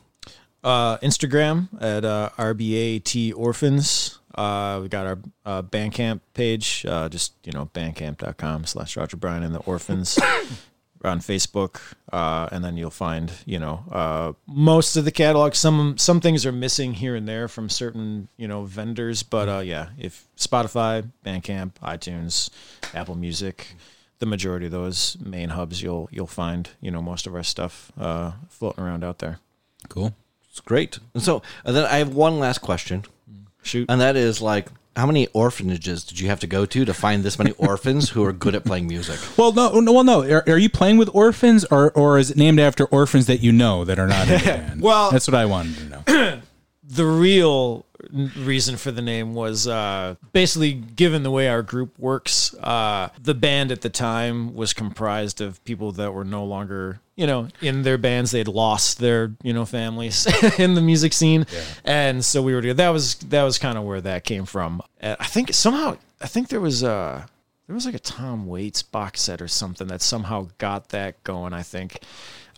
uh, 0.63 0.97
Instagram 0.99 1.67
at 1.81 2.05
uh, 2.05 2.29
RBAT 2.37 3.33
Orphans. 3.35 4.19
Uh, 4.35 4.79
we 4.81 4.87
got 4.89 5.07
our 5.07 5.19
uh, 5.45 5.61
Bandcamp 5.63 6.21
page, 6.33 6.85
uh, 6.87 7.09
just, 7.09 7.33
you 7.43 7.51
know, 7.51 7.65
bandcamp.com 7.73 8.65
slash 8.65 8.95
Roger 8.95 9.17
Bryan 9.17 9.43
and 9.43 9.55
the 9.55 9.59
Orphans. 9.59 10.17
We're 11.01 11.09
on 11.09 11.19
Facebook, 11.19 11.79
uh, 12.13 12.47
and 12.51 12.63
then 12.63 12.77
you'll 12.77 12.91
find, 12.91 13.31
you 13.45 13.57
know, 13.57 13.83
uh, 13.91 14.33
most 14.45 14.95
of 14.95 15.03
the 15.03 15.11
catalog. 15.11 15.55
Some 15.55 15.97
some 15.97 16.21
things 16.21 16.45
are 16.45 16.51
missing 16.51 16.93
here 16.93 17.15
and 17.15 17.27
there 17.27 17.47
from 17.47 17.69
certain, 17.69 18.27
you 18.37 18.47
know, 18.47 18.65
vendors, 18.65 19.23
but 19.23 19.49
uh, 19.49 19.59
yeah, 19.59 19.89
if 19.97 20.27
Spotify, 20.37 21.09
Bandcamp, 21.25 21.71
iTunes, 21.81 22.51
Apple 22.93 23.15
Music, 23.15 23.69
the 24.19 24.27
majority 24.27 24.67
of 24.67 24.71
those 24.71 25.17
main 25.19 25.49
hubs, 25.49 25.81
you'll 25.81 26.07
you'll 26.11 26.27
find, 26.27 26.69
you 26.81 26.91
know, 26.91 27.01
most 27.01 27.25
of 27.25 27.33
our 27.33 27.43
stuff 27.43 27.91
uh, 27.99 28.33
floating 28.49 28.83
around 28.83 29.03
out 29.03 29.17
there. 29.17 29.39
Cool. 29.89 30.13
It's 30.51 30.59
great. 30.59 30.99
And 31.15 31.23
so 31.23 31.41
and 31.65 31.75
then 31.75 31.85
I 31.85 31.97
have 31.97 32.13
one 32.13 32.37
last 32.37 32.59
question, 32.59 33.05
Shoot. 33.63 33.89
and 33.89 33.99
that 34.01 34.15
is 34.15 34.39
like, 34.39 34.67
how 34.95 35.05
many 35.05 35.27
orphanages 35.27 36.03
did 36.03 36.19
you 36.19 36.27
have 36.29 36.39
to 36.41 36.47
go 36.47 36.65
to 36.65 36.85
to 36.85 36.93
find 36.93 37.23
this 37.23 37.37
many 37.37 37.51
orphans 37.57 38.09
who 38.09 38.23
are 38.23 38.33
good 38.33 38.55
at 38.55 38.65
playing 38.65 38.87
music? 38.87 39.19
Well, 39.37 39.51
no, 39.53 39.79
no 39.79 39.91
well, 39.93 40.03
no. 40.03 40.23
Are, 40.29 40.43
are 40.47 40.57
you 40.57 40.69
playing 40.69 40.97
with 40.97 41.09
orphans, 41.13 41.65
or 41.65 41.91
or 41.91 42.17
is 42.17 42.31
it 42.31 42.37
named 42.37 42.59
after 42.59 42.85
orphans 42.85 43.27
that 43.27 43.41
you 43.41 43.51
know 43.51 43.85
that 43.85 43.99
are 43.99 44.07
not 44.07 44.27
in 44.27 44.39
the 44.39 44.45
band? 44.45 44.81
Well- 44.81 45.11
that's 45.11 45.27
what 45.27 45.35
I 45.35 45.45
wanted 45.45 45.77
to 45.77 45.85
know. 45.85 46.41
the 46.83 47.05
real 47.05 47.85
reason 48.11 48.77
for 48.77 48.91
the 48.91 49.01
name 49.01 49.33
was 49.33 49.67
uh, 49.67 50.15
basically 50.33 50.73
given 50.73 51.23
the 51.23 51.31
way 51.31 51.47
our 51.47 51.61
group 51.61 51.97
works. 51.99 52.53
Uh, 52.55 53.09
the 53.21 53.33
band 53.33 53.71
at 53.71 53.81
the 53.81 53.89
time 53.89 54.53
was 54.53 54.73
comprised 54.73 55.41
of 55.41 55.63
people 55.63 55.91
that 55.93 56.13
were 56.13 56.23
no 56.23 56.43
longer, 56.43 56.99
you 57.15 57.27
know, 57.27 57.47
in 57.61 57.83
their 57.83 57.97
bands. 57.97 58.31
They'd 58.31 58.47
lost 58.47 58.99
their, 58.99 59.33
you 59.43 59.53
know, 59.53 59.65
families 59.65 60.27
in 60.59 60.73
the 60.75 60.81
music 60.81 61.13
scene, 61.13 61.45
and 61.83 62.23
so 62.23 62.41
we 62.41 62.53
were. 62.53 62.73
That 62.73 62.89
was 62.89 63.15
that 63.15 63.43
was 63.43 63.57
kind 63.57 63.77
of 63.77 63.83
where 63.83 64.01
that 64.01 64.23
came 64.23 64.45
from. 64.45 64.81
And 64.99 65.17
I 65.19 65.25
think 65.25 65.53
somehow, 65.53 65.97
I 66.19 66.27
think 66.27 66.49
there 66.49 66.61
was 66.61 66.83
a. 66.83 67.27
There 67.67 67.75
was 67.75 67.85
like 67.85 67.95
a 67.95 67.99
Tom 67.99 68.47
Waits 68.47 68.83
box 68.83 69.21
set 69.21 69.41
or 69.41 69.47
something 69.47 69.87
that 69.87 70.01
somehow 70.01 70.49
got 70.57 70.89
that 70.89 71.23
going. 71.23 71.53
I 71.53 71.63
think 71.63 71.99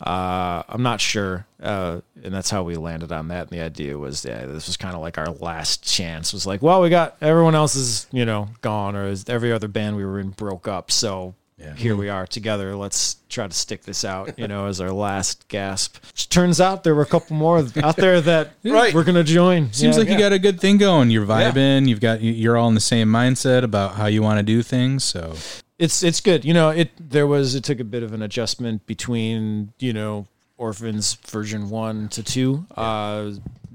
uh, 0.00 0.62
I'm 0.68 0.82
not 0.82 1.00
sure, 1.00 1.46
uh, 1.62 2.00
and 2.22 2.34
that's 2.34 2.50
how 2.50 2.62
we 2.62 2.76
landed 2.76 3.12
on 3.12 3.28
that. 3.28 3.42
And 3.42 3.50
the 3.50 3.60
idea 3.64 3.96
was, 3.98 4.24
yeah, 4.24 4.46
this 4.46 4.66
was 4.66 4.76
kind 4.76 4.94
of 4.94 5.00
like 5.00 5.18
our 5.18 5.30
last 5.30 5.84
chance. 5.84 6.32
Was 6.32 6.46
like, 6.46 6.62
well, 6.62 6.80
we 6.82 6.90
got 6.90 7.16
everyone 7.20 7.54
else 7.54 7.76
is 7.76 8.06
you 8.12 8.24
know 8.24 8.48
gone, 8.60 8.96
or 8.96 9.06
is 9.06 9.28
every 9.28 9.52
other 9.52 9.68
band 9.68 9.96
we 9.96 10.04
were 10.04 10.18
in 10.18 10.30
broke 10.30 10.66
up, 10.68 10.90
so 10.90 11.34
here 11.76 11.96
we 11.96 12.10
are 12.10 12.26
together. 12.26 12.76
Let's 12.76 13.16
try 13.30 13.46
to 13.48 13.54
stick 13.54 13.84
this 13.84 14.04
out, 14.04 14.38
you 14.38 14.46
know, 14.46 14.66
as 14.66 14.82
our 14.82 14.90
last 14.92 15.48
gasp. 15.48 15.96
Which 16.12 16.28
turns 16.28 16.60
out 16.60 16.84
there 16.84 16.94
were 16.94 17.00
a 17.02 17.06
couple 17.06 17.36
more 17.36 17.64
out 17.82 17.96
there 17.96 18.20
that 18.20 18.50
Right. 18.64 18.92
we're 18.92 19.02
gonna 19.04 19.24
join. 19.24 19.72
Seems 19.72 19.96
Yeah. 19.96 20.02
like 20.02 20.10
you 20.10 20.18
got 20.18 20.34
a 20.34 20.38
good 20.38 20.60
thing 20.60 20.76
going. 20.76 21.10
You're 21.10 21.24
vibing. 21.24 21.88
You've 21.88 22.00
got 22.00 22.20
you're 22.20 22.58
all 22.58 22.68
in 22.68 22.74
the 22.74 22.80
same 22.80 23.08
mindset 23.08 23.62
about 23.62 23.94
how 23.94 24.06
you 24.06 24.20
want 24.20 24.40
to 24.40 24.42
do 24.42 24.62
things. 24.62 25.04
So 25.04 25.36
it's 25.84 26.02
it's 26.02 26.20
good. 26.20 26.44
You 26.44 26.54
know, 26.54 26.70
it 26.70 26.90
there 26.98 27.26
was 27.26 27.54
it 27.54 27.62
took 27.62 27.78
a 27.78 27.84
bit 27.84 28.02
of 28.02 28.12
an 28.12 28.22
adjustment 28.22 28.86
between 28.86 29.72
you 29.78 29.92
know 29.92 30.26
Orphans 30.56 31.14
version 31.14 31.70
one 31.70 32.08
to 32.08 32.22
two. 32.22 32.66
Uh, 32.76 33.32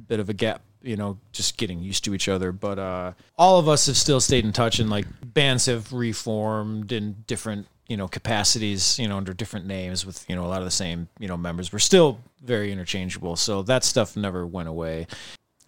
bit 0.07 0.19
of 0.19 0.29
a 0.29 0.33
gap. 0.33 0.61
You 0.81 0.95
know, 0.95 1.17
just 1.31 1.57
getting 1.57 1.81
used 1.81 2.05
to 2.05 2.15
each 2.15 2.27
other. 2.27 2.51
But 2.51 2.79
uh, 2.79 3.13
all 3.37 3.59
of 3.59 3.69
us 3.69 3.85
have 3.85 3.97
still 3.97 4.19
stayed 4.19 4.45
in 4.45 4.53
touch, 4.53 4.79
and 4.79 4.89
like 4.89 5.05
bands 5.23 5.67
have 5.67 5.93
reformed 5.93 6.91
in 6.91 7.23
different 7.27 7.67
you 7.87 7.95
know 7.95 8.07
capacities. 8.07 8.97
You 8.97 9.07
know, 9.07 9.17
under 9.17 9.33
different 9.33 9.67
names 9.67 10.05
with 10.05 10.25
you 10.27 10.35
know 10.35 10.45
a 10.45 10.49
lot 10.49 10.59
of 10.59 10.65
the 10.65 10.71
same 10.71 11.07
you 11.19 11.27
know 11.27 11.37
members. 11.37 11.71
We're 11.71 11.79
still 11.79 12.19
very 12.43 12.71
interchangeable. 12.71 13.35
So 13.35 13.61
that 13.63 13.83
stuff 13.83 14.17
never 14.17 14.45
went 14.45 14.67
away 14.67 15.07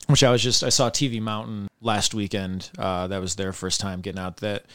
which 0.07 0.23
I 0.23 0.31
was 0.31 0.41
just 0.41 0.63
I 0.63 0.69
saw 0.69 0.89
TV 0.89 1.21
Mountain 1.21 1.67
last 1.79 2.13
weekend. 2.13 2.69
Uh, 2.77 3.07
that 3.07 3.21
was 3.21 3.35
their 3.35 3.53
first 3.53 3.79
time 3.79 4.01
getting 4.01 4.19
out. 4.19 4.37
That 4.37 4.65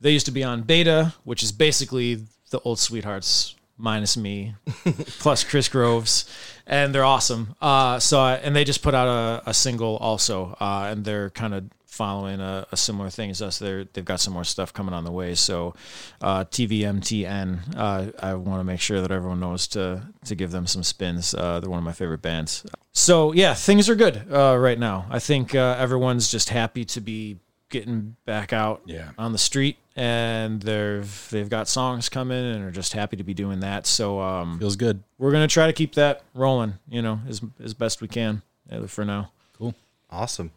they 0.00 0.12
used 0.12 0.26
to 0.26 0.32
be 0.32 0.44
on 0.44 0.62
Beta, 0.62 1.14
which 1.24 1.42
is 1.42 1.52
basically 1.52 2.26
the 2.50 2.60
old 2.60 2.78
Sweethearts 2.78 3.54
minus 3.76 4.16
me, 4.16 4.54
plus 5.20 5.44
Chris 5.44 5.68
Groves, 5.68 6.28
and 6.66 6.94
they're 6.94 7.04
awesome. 7.04 7.54
Uh, 7.60 7.98
so 7.98 8.20
I, 8.20 8.34
and 8.34 8.54
they 8.54 8.64
just 8.64 8.82
put 8.82 8.94
out 8.94 9.06
a, 9.08 9.50
a 9.50 9.54
single 9.54 9.96
also, 9.98 10.56
uh, 10.60 10.88
and 10.90 11.04
they're 11.04 11.30
kind 11.30 11.54
of 11.54 11.64
following 11.98 12.40
a, 12.40 12.64
a 12.70 12.76
similar 12.76 13.10
thing 13.10 13.30
as 13.30 13.42
us. 13.42 13.58
They're 13.58 13.84
they've 13.84 14.04
got 14.04 14.20
some 14.20 14.32
more 14.32 14.44
stuff 14.44 14.72
coming 14.72 14.94
on 14.94 15.04
the 15.04 15.10
way. 15.10 15.34
So 15.34 15.74
uh, 16.20 16.44
TVMTN, 16.44 17.76
uh, 17.76 18.12
I 18.20 18.34
want 18.34 18.60
to 18.60 18.64
make 18.64 18.80
sure 18.80 19.00
that 19.00 19.10
everyone 19.10 19.40
knows 19.40 19.66
to 19.68 20.02
to 20.24 20.34
give 20.34 20.52
them 20.52 20.66
some 20.66 20.82
spins. 20.82 21.34
Uh, 21.34 21.60
they're 21.60 21.70
one 21.70 21.78
of 21.78 21.84
my 21.84 21.92
favorite 21.92 22.22
bands. 22.22 22.64
So 22.92 23.32
yeah, 23.32 23.54
things 23.54 23.88
are 23.88 23.96
good 23.96 24.32
uh, 24.32 24.56
right 24.58 24.78
now. 24.78 25.06
I 25.10 25.18
think 25.18 25.54
uh, 25.54 25.76
everyone's 25.78 26.30
just 26.30 26.50
happy 26.50 26.84
to 26.86 27.00
be 27.00 27.38
getting 27.70 28.16
back 28.24 28.52
out 28.52 28.82
Yeah. 28.86 29.10
on 29.18 29.32
the 29.32 29.38
street, 29.38 29.76
and 29.96 30.60
they've 30.62 31.28
they've 31.30 31.48
got 31.48 31.68
songs 31.68 32.08
coming, 32.08 32.44
and 32.52 32.64
are 32.64 32.70
just 32.70 32.92
happy 32.92 33.16
to 33.16 33.24
be 33.24 33.34
doing 33.34 33.60
that. 33.60 33.86
So 33.86 34.20
um, 34.20 34.58
feels 34.58 34.76
good. 34.76 35.02
we're 35.18 35.32
gonna 35.32 35.48
try 35.48 35.66
to 35.66 35.72
keep 35.72 35.94
that 35.94 36.22
rolling, 36.34 36.74
you 36.88 37.02
know, 37.02 37.20
as 37.28 37.40
as 37.62 37.74
best 37.74 38.00
we 38.00 38.08
can 38.08 38.42
for 38.86 39.04
now. 39.04 39.30
Cool, 39.56 39.74
awesome. 40.10 40.50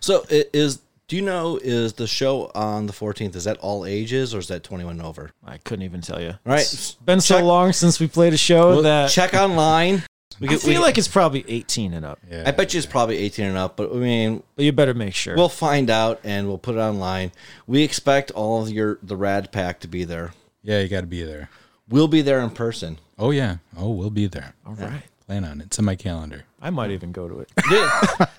So 0.00 0.24
i- 0.30 0.44
is 0.52 0.80
do 1.08 1.16
you 1.16 1.22
know 1.22 1.58
is 1.60 1.94
the 1.94 2.06
show 2.06 2.52
on 2.54 2.86
the 2.86 2.92
14th 2.92 3.34
is 3.34 3.42
that 3.44 3.56
all 3.58 3.84
ages 3.84 4.32
or 4.32 4.38
is 4.38 4.46
that 4.46 4.62
21 4.62 4.92
and 4.98 5.02
over? 5.02 5.32
I 5.44 5.58
couldn't 5.58 5.84
even 5.84 6.00
tell 6.02 6.20
you. 6.20 6.34
Right. 6.44 6.60
It's 6.60 6.92
been 6.92 7.20
so 7.20 7.44
long 7.44 7.72
since 7.72 7.98
we 7.98 8.06
played 8.06 8.32
a 8.32 8.36
show 8.36 8.68
Well, 8.70 8.82
that 8.82 9.10
check 9.10 9.34
online. 9.34 10.04
We 10.38 10.48
I 10.48 10.50
get- 10.52 10.60
feel 10.60 10.74
we- 10.74 10.78
like 10.86 10.96
it's 10.96 11.08
probably 11.08 11.44
18 11.48 11.92
and 11.94 12.04
up, 12.06 12.18
Yeah. 12.30 12.44
I 12.46 12.50
bet 12.52 12.72
you 12.72 12.78
it's 12.78 12.86
probably 12.86 13.18
18 13.18 13.46
and 13.46 13.58
up, 13.58 13.76
but 13.76 13.90
I 13.90 13.94
mean, 13.96 14.42
but 14.56 14.64
you 14.64 14.72
better 14.72 14.94
make 14.94 15.14
sure. 15.14 15.34
we'll 15.36 15.48
find 15.48 15.90
out 15.90 16.20
and 16.24 16.46
we'll 16.46 16.58
put 16.58 16.76
it 16.76 16.78
online. 16.80 17.32
We 17.66 17.82
expect 17.82 18.30
all 18.30 18.62
of 18.62 18.70
your 18.70 18.98
the 19.02 19.16
Rad 19.16 19.52
Pack 19.52 19.80
to 19.80 19.88
be 19.88 20.04
there. 20.04 20.32
Yeah, 20.62 20.80
you 20.80 20.88
got 20.88 21.00
to 21.02 21.06
be 21.06 21.22
there. 21.22 21.48
We'll 21.88 22.08
be 22.08 22.22
there 22.22 22.40
in 22.40 22.50
person. 22.50 22.98
Oh 23.18 23.32
yeah. 23.32 23.56
Oh, 23.76 23.90
we'll 23.90 24.10
be 24.10 24.26
there. 24.28 24.54
all 24.66 24.74
right, 24.74 25.02
Plan 25.26 25.44
on 25.44 25.60
it. 25.60 25.66
It's 25.66 25.78
in 25.78 25.84
my 25.84 25.96
calendar. 25.96 26.44
I 26.62 26.70
might 26.70 26.90
even 26.90 27.12
go 27.12 27.28
to 27.28 27.40
it. 27.40 27.50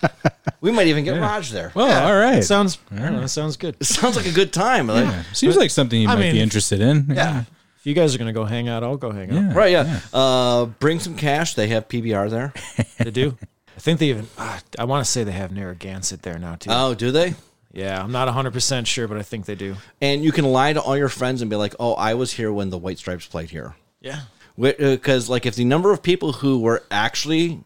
We 0.62 0.72
might 0.72 0.86
even 0.88 1.04
get 1.04 1.20
Raj 1.20 1.50
there. 1.50 1.72
Well, 1.74 2.06
all 2.08 2.16
right. 2.16 2.44
sounds 2.44 2.78
I 2.92 3.00
don't 3.00 3.14
know, 3.14 3.22
that 3.22 3.30
sounds 3.30 3.58
good. 3.58 3.76
It 3.80 3.86
sounds 3.86 4.16
like 4.16 4.28
a 4.28 4.32
good 4.32 4.54
time. 4.54 4.86
Like, 4.88 5.06
Yeah. 5.06 5.24
Seems 5.34 5.56
like 5.58 5.72
something 5.72 6.00
you 6.00 6.08
I 6.08 6.14
might 6.14 6.22
mean, 6.22 6.34
be 6.34 6.40
interested 6.40 6.82
in. 6.82 7.08
Yeah. 7.10 7.46
If 7.82 7.88
you 7.88 7.96
guys 7.96 8.14
are 8.14 8.20
gonna 8.20 8.32
go 8.32 8.46
hang 8.46 8.70
out, 8.70 8.84
I'll 8.84 8.96
go 8.96 9.12
hang 9.12 9.32
out. 9.32 9.36
Yeah. 9.36 9.54
Right, 9.56 9.72
yeah. 9.72 10.00
Uh, 10.14 10.66
bring 10.66 11.00
some 11.00 11.16
cash. 11.16 11.56
They 11.56 11.68
have 11.70 11.88
PBR 11.88 12.30
there. 12.30 12.54
They 13.00 13.10
do. 13.10 13.36
I 13.76 13.80
think 13.80 13.98
they 14.00 14.10
even. 14.10 14.28
Uh, 14.38 14.60
I 14.78 14.84
want 14.86 15.04
to 15.04 15.10
say 15.12 15.24
they 15.24 15.32
have 15.32 15.52
Narragansett 15.52 16.22
there 16.22 16.38
now 16.38 16.56
too. 16.56 16.70
Oh, 16.72 16.94
do 16.94 17.12
they? 17.12 17.34
yeah, 17.74 18.00
I'm 18.04 18.12
not 18.12 18.28
100 18.28 18.54
percent 18.54 18.86
sure, 18.88 19.08
but 19.08 19.18
I 19.18 19.24
think 19.24 19.46
they 19.48 19.56
do. 19.56 19.78
And 20.00 20.24
you 20.24 20.32
can 20.32 20.46
lie 20.46 20.74
to 20.74 20.80
all 20.82 20.96
your 20.96 21.10
friends 21.10 21.42
and 21.42 21.50
be 21.50 21.56
like, 21.56 21.74
"Oh, 21.80 21.94
I 21.96 22.14
was 22.14 22.34
here 22.34 22.54
when 22.54 22.70
the 22.70 22.78
White 22.78 23.00
Stripes 23.00 23.26
played 23.26 23.50
here." 23.50 23.76
Yeah, 24.00 24.22
Because 24.60 25.28
like 25.30 25.48
if 25.48 25.56
the 25.56 25.66
number 25.66 25.92
of 25.92 26.04
people 26.04 26.34
who 26.34 26.60
were 26.60 26.84
actually 26.92 27.62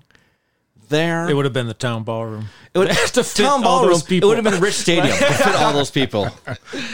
there, 0.89 1.29
it 1.29 1.33
would 1.33 1.45
have 1.45 1.53
been 1.53 1.67
the 1.67 1.73
town 1.73 2.03
ballroom. 2.03 2.45
it 2.73 2.79
would 2.79 2.89
to 3.13 3.23
fit 3.23 3.43
town 3.43 3.63
all 3.63 3.79
ballroom. 3.79 3.91
those 3.91 4.03
people. 4.03 4.29
It 4.29 4.35
would 4.35 4.43
have 4.43 4.51
been 4.53 4.59
a 4.61 4.63
rich 4.63 4.75
stadium 4.75 5.07
to 5.07 5.33
fit 5.33 5.55
all 5.55 5.73
those 5.73 5.91
people. 5.91 6.29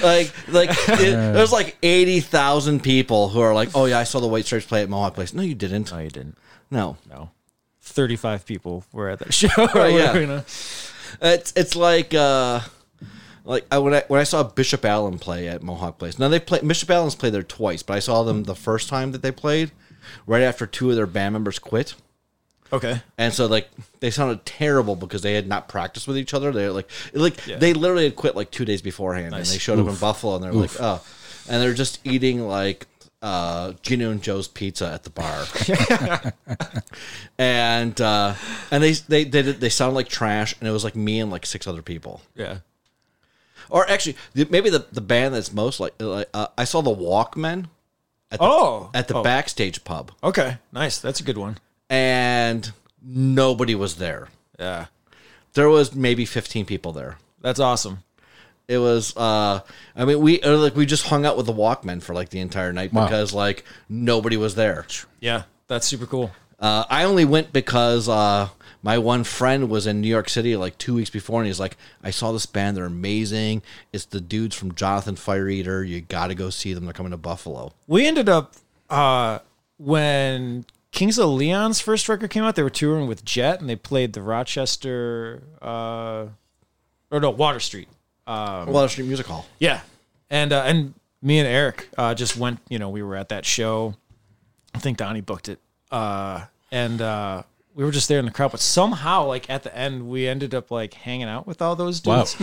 Like 0.04 0.34
like 0.50 0.70
it, 0.72 1.12
there's 1.12 1.52
like 1.52 1.78
eighty 1.84 2.20
thousand 2.20 2.82
people 2.82 3.30
who 3.30 3.40
are 3.40 3.54
like, 3.54 3.70
"Oh 3.76 3.86
yeah, 3.86 4.00
I 4.00 4.04
saw 4.04 4.20
the 4.20 4.28
White 4.28 4.46
Stripes 4.46 4.66
play 4.66 4.82
at 4.82 4.90
Mohawk 4.90 5.14
Place." 5.16 5.34
No, 5.34 5.42
you 5.44 5.56
didn't. 5.56 5.92
No, 5.92 6.00
you 6.00 6.10
didn't. 6.10 6.38
No, 6.70 6.98
No, 7.10 7.32
35 7.82 8.46
people 8.46 8.84
were 8.92 9.10
at 9.10 9.20
that 9.20 9.34
show. 9.42 9.50
Right, 9.76 9.94
yeah. 9.94 10.18
You 10.18 10.28
know? 10.28 10.44
it's 11.22 11.54
it's 11.56 11.76
like 11.76 12.14
uh 12.14 12.62
like 13.44 13.66
I, 13.72 13.78
when 13.80 13.94
I 13.94 14.04
when 14.08 14.20
I 14.20 14.24
saw 14.24 14.44
Bishop 14.44 14.86
Allen 14.86 15.20
play 15.20 15.48
at 15.48 15.62
Mohawk 15.62 15.98
Place. 16.00 16.18
Now 16.20 16.28
they 16.30 16.40
play 16.40 16.60
Bishop 16.66 16.90
Allen's 16.90 17.16
played 17.16 17.34
there 17.34 17.44
twice, 17.44 17.84
but 17.84 17.96
I 17.96 18.00
saw 18.00 18.24
them 18.24 18.44
the 18.44 18.56
first 18.56 18.88
time 18.90 19.12
that 19.12 19.22
they 19.22 19.32
played 19.32 19.72
right 20.26 20.44
after 20.44 20.66
two 20.66 20.90
of 20.90 20.96
their 20.96 21.08
band 21.08 21.34
members 21.34 21.60
quit. 21.60 21.96
Okay. 22.74 23.02
And 23.18 23.34
so 23.34 23.48
like 23.48 23.70
they 24.00 24.12
sounded 24.12 24.46
terrible 24.46 24.96
because 24.96 25.22
they 25.22 25.34
had 25.34 25.48
not 25.48 25.68
practiced 25.68 26.08
with 26.08 26.18
each 26.18 26.34
other. 26.34 26.52
They're 26.52 26.72
like 26.72 26.90
like 27.14 27.36
they 27.44 27.74
literally 27.74 28.06
had 28.06 28.16
quit 28.16 28.36
like 28.36 28.50
two 28.52 28.66
days 28.66 28.82
beforehand 28.82 29.34
and 29.36 29.46
they 29.46 29.58
showed 29.58 29.80
up 29.80 29.88
in 29.88 29.96
Buffalo 29.96 30.36
and 30.36 30.44
they're 30.44 30.54
like, 30.54 30.72
oh 30.80 31.04
and 31.50 31.62
they're 31.62 31.74
just 31.74 32.00
eating 32.06 32.48
like 32.48 32.88
uh 33.22 33.74
Gino 33.84 34.10
and 34.10 34.22
Joe's 34.24 34.48
pizza 34.48 34.92
at 34.92 35.04
the 35.04 35.10
bar. 35.12 35.46
and 37.38 38.00
uh 38.02 38.34
and 38.72 38.84
they 38.84 38.94
they 38.94 39.24
they 39.24 39.42
did, 39.42 39.60
they 39.60 39.70
sounded 39.70 39.96
like 39.96 40.08
trash 40.08 40.56
and 40.60 40.68
it 40.68 40.72
was 40.72 40.84
like 40.84 40.96
me 40.96 41.20
and 41.20 41.32
like 41.32 41.46
six 41.46 41.68
other 41.68 41.82
people. 41.82 42.22
Yeah. 42.36 42.60
Or 43.70 43.90
actually 43.90 44.16
maybe 44.34 44.70
the 44.70 44.86
the 44.92 45.02
band 45.02 45.34
that's 45.36 45.54
most 45.54 45.80
like, 45.80 45.94
like 46.02 46.30
uh, 46.34 46.48
I 46.58 46.64
saw 46.64 46.82
the 46.82 46.96
Walkmen 46.96 47.66
at 48.32 48.40
the, 48.40 48.46
Oh. 48.46 48.90
at 48.94 49.08
the 49.08 49.16
Oh. 49.16 49.24
backstage 49.24 49.84
pub 49.84 50.12
Okay. 50.24 50.58
Nice. 50.72 51.00
That's 51.00 51.20
a 51.20 51.24
good 51.24 51.38
one. 51.38 51.58
And 51.92 52.72
nobody 53.04 53.76
was 53.76 53.96
there. 53.96 54.30
Yeah. 54.58 54.86
There 55.54 55.68
was 55.70 55.94
maybe 55.94 56.26
15 56.26 56.66
people 56.66 56.94
there. 56.94 57.18
That's 57.42 57.60
awesome. 57.60 58.00
It 58.68 58.78
was 58.78 59.16
uh 59.18 59.60
I 59.96 60.06
mean 60.06 60.22
we 60.22 60.40
uh, 60.42 60.56
like 60.58 60.76
we 60.76 60.86
just 60.86 61.08
hung 61.08 61.26
out 61.26 61.36
with 61.36 61.46
the 61.46 61.54
Walkmen 61.54 62.02
for 62.02 62.14
like 62.16 62.30
the 62.30 62.40
entire 62.40 62.72
night 62.72 62.94
Wow. 62.94 63.06
because 63.06 63.34
like 63.34 63.66
nobody 63.90 64.38
was 64.38 64.56
there. 64.56 64.86
Yeah. 65.20 65.44
That's 65.68 65.86
super 65.86 66.06
cool. 66.06 66.32
Uh 66.58 66.86
I 66.90 67.04
only 67.04 67.26
went 67.26 67.52
because 67.52 68.08
uh 68.08 68.48
my 68.84 68.98
one 68.98 69.26
friend 69.26 69.70
was 69.70 69.86
in 69.88 70.00
New 70.00 70.08
York 70.08 70.30
City 70.30 70.56
like 70.56 70.78
2 70.78 70.94
weeks 70.96 71.10
before 71.10 71.42
and 71.42 71.48
he's 71.48 71.60
like 71.60 71.76
I 72.02 72.12
saw 72.12 72.32
this 72.32 72.46
band 72.46 72.78
they're 72.78 72.86
amazing. 72.86 73.62
It's 73.92 74.06
the 74.06 74.22
dudes 74.22 74.56
from 74.56 74.74
Jonathan 74.76 75.18
Fire 75.18 75.50
Eater. 75.50 75.84
You 75.84 76.00
got 76.00 76.28
to 76.28 76.36
go 76.36 76.50
see 76.50 76.74
them. 76.74 76.86
They're 76.86 76.94
coming 76.94 77.12
to 77.12 77.18
Buffalo. 77.18 77.74
We 77.88 78.08
ended 78.08 78.30
up 78.30 78.54
uh 78.90 79.40
when 79.78 80.66
Kings 80.92 81.18
of 81.18 81.30
Leon's 81.30 81.80
first 81.80 82.08
record 82.10 82.30
came 82.30 82.44
out, 82.44 82.56
they 82.56 82.64
were 82.64 82.70
touring 82.70 83.08
with 83.08 83.24
Jet 83.24 83.60
and 83.62 83.70
they 83.70 83.76
played 83.76 84.14
the 84.14 84.22
Rochester 84.22 85.42
uh 85.62 86.28
or 87.12 87.20
no, 87.20 87.30
Water 87.30 87.60
Street. 87.60 87.88
Water 88.28 88.88
Street 88.88 89.08
Music 89.08 89.26
Hall. 89.26 89.46
Yeah, 89.60 89.82
and 90.30 90.54
uh, 90.54 90.64
and 90.66 90.94
me 91.22 91.40
and 91.40 91.48
Eric 91.48 91.90
uh, 91.98 92.14
just 92.16 92.38
went. 92.38 92.60
You 92.70 92.80
know, 92.80 92.90
we 92.90 93.04
were 93.04 93.16
at 93.18 93.30
that 93.30 93.46
show. 93.46 93.96
I 94.74 94.80
think 94.80 94.98
Donnie 94.98 95.20
booked 95.20 95.50
it, 95.50 95.60
uh, 95.92 96.46
and 96.72 97.02
uh, 97.02 97.44
we 97.76 97.84
were 97.84 97.92
just 97.92 98.08
there 98.08 98.20
in 98.20 98.24
the 98.26 98.32
crowd. 98.32 98.52
But 98.52 98.62
somehow, 98.62 99.26
like 99.26 99.50
at 99.50 99.64
the 99.64 99.76
end, 99.78 100.08
we 100.10 100.26
ended 100.26 100.56
up 100.56 100.72
like 100.72 100.94
hanging 100.94 101.28
out 101.28 101.46
with 101.46 101.62
all 101.62 101.76
those 101.76 102.02
Wow. 102.06 102.24
dudes, 102.24 102.38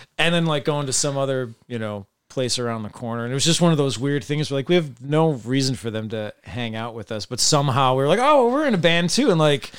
and 0.18 0.34
then 0.34 0.46
like 0.46 0.64
going 0.64 0.86
to 0.86 0.92
some 0.94 1.18
other 1.18 1.50
you 1.66 1.78
know 1.78 2.06
place 2.34 2.58
around 2.58 2.82
the 2.82 2.90
corner. 2.90 3.24
And 3.24 3.32
it 3.32 3.34
was 3.34 3.44
just 3.44 3.62
one 3.62 3.72
of 3.72 3.78
those 3.78 3.98
weird 3.98 4.22
things. 4.22 4.50
Where, 4.50 4.58
like 4.58 4.68
we 4.68 4.74
have 4.74 5.00
no 5.00 5.30
reason 5.30 5.74
for 5.76 5.90
them 5.90 6.10
to 6.10 6.34
hang 6.42 6.76
out 6.76 6.94
with 6.94 7.10
us, 7.10 7.24
but 7.24 7.40
somehow 7.40 7.94
we 7.96 8.02
are 8.04 8.08
like, 8.08 8.20
oh, 8.20 8.50
we're 8.50 8.66
in 8.66 8.74
a 8.74 8.78
band 8.78 9.10
too, 9.10 9.30
and 9.30 9.38
like. 9.38 9.70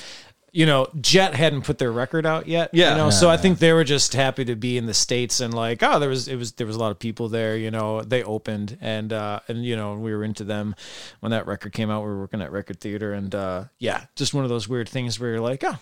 You 0.52 0.66
know, 0.66 0.88
Jet 1.02 1.36
hadn't 1.36 1.64
put 1.64 1.80
their 1.80 1.92
record 1.92 2.26
out 2.26 2.48
yet. 2.48 2.70
Yeah. 2.72 2.92
You 2.92 2.96
know, 2.96 3.10
so 3.10 3.30
I 3.30 3.36
think 3.36 3.60
they 3.60 3.74
were 3.74 3.84
just 3.84 4.14
happy 4.14 4.46
to 4.46 4.56
be 4.56 4.78
in 4.78 4.86
the 4.86 4.94
states 4.94 5.42
and 5.42 5.54
like, 5.54 5.84
oh, 5.84 6.00
there 6.00 6.08
was 6.08 6.30
it 6.30 6.38
was 6.38 6.54
there 6.54 6.66
was 6.66 6.78
a 6.78 6.80
lot 6.80 6.92
of 6.92 7.00
people 7.00 7.28
there. 7.28 7.58
You 7.58 7.72
know, 7.72 8.04
they 8.04 8.24
opened 8.24 8.78
and 8.80 9.12
uh 9.12 9.42
and 9.50 9.66
you 9.66 9.76
know 9.76 9.96
we 9.96 10.16
were 10.16 10.24
into 10.24 10.46
them 10.46 10.74
when 11.20 11.32
that 11.32 11.46
record 11.46 11.74
came 11.74 11.90
out. 11.90 12.04
We 12.04 12.08
were 12.08 12.22
working 12.22 12.42
at 12.42 12.54
record 12.54 12.80
theater 12.80 13.12
and 13.12 13.36
uh 13.36 13.66
yeah, 13.80 14.06
just 14.16 14.34
one 14.34 14.46
of 14.46 14.50
those 14.50 14.66
weird 14.66 14.88
things 14.88 15.20
where 15.20 15.32
you're 15.32 15.42
like, 15.42 15.62
oh, 15.66 15.78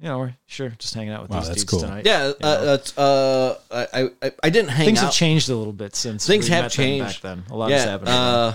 you 0.00 0.08
know, 0.08 0.18
we're 0.18 0.36
sure 0.46 0.68
just 0.70 0.92
hanging 0.94 1.12
out 1.12 1.22
with 1.22 1.30
Wow, 1.30 1.38
these 1.40 1.48
that's 1.48 1.60
dudes 1.64 1.70
cool. 1.70 1.80
tonight. 1.80 2.04
Yeah, 2.06 2.26
you 2.28 2.34
know? 2.40 2.48
uh, 2.48 2.64
that's 2.64 2.98
uh 2.98 3.58
I 3.70 4.10
I 4.22 4.32
I 4.42 4.50
didn't 4.50 4.70
hang 4.70 4.86
things 4.86 4.98
out. 4.98 5.04
have 5.06 5.14
changed 5.14 5.48
a 5.48 5.56
little 5.56 5.72
bit 5.72 5.94
since 5.96 6.26
Things 6.26 6.46
we 6.48 6.54
have 6.54 6.64
met 6.64 6.72
them 6.72 6.76
changed. 6.84 7.22
back 7.22 7.36
then. 7.36 7.44
A 7.50 7.56
lot 7.56 7.70
has 7.70 7.84
yeah, 7.84 7.90
happened. 7.90 8.08
uh, 8.08 8.54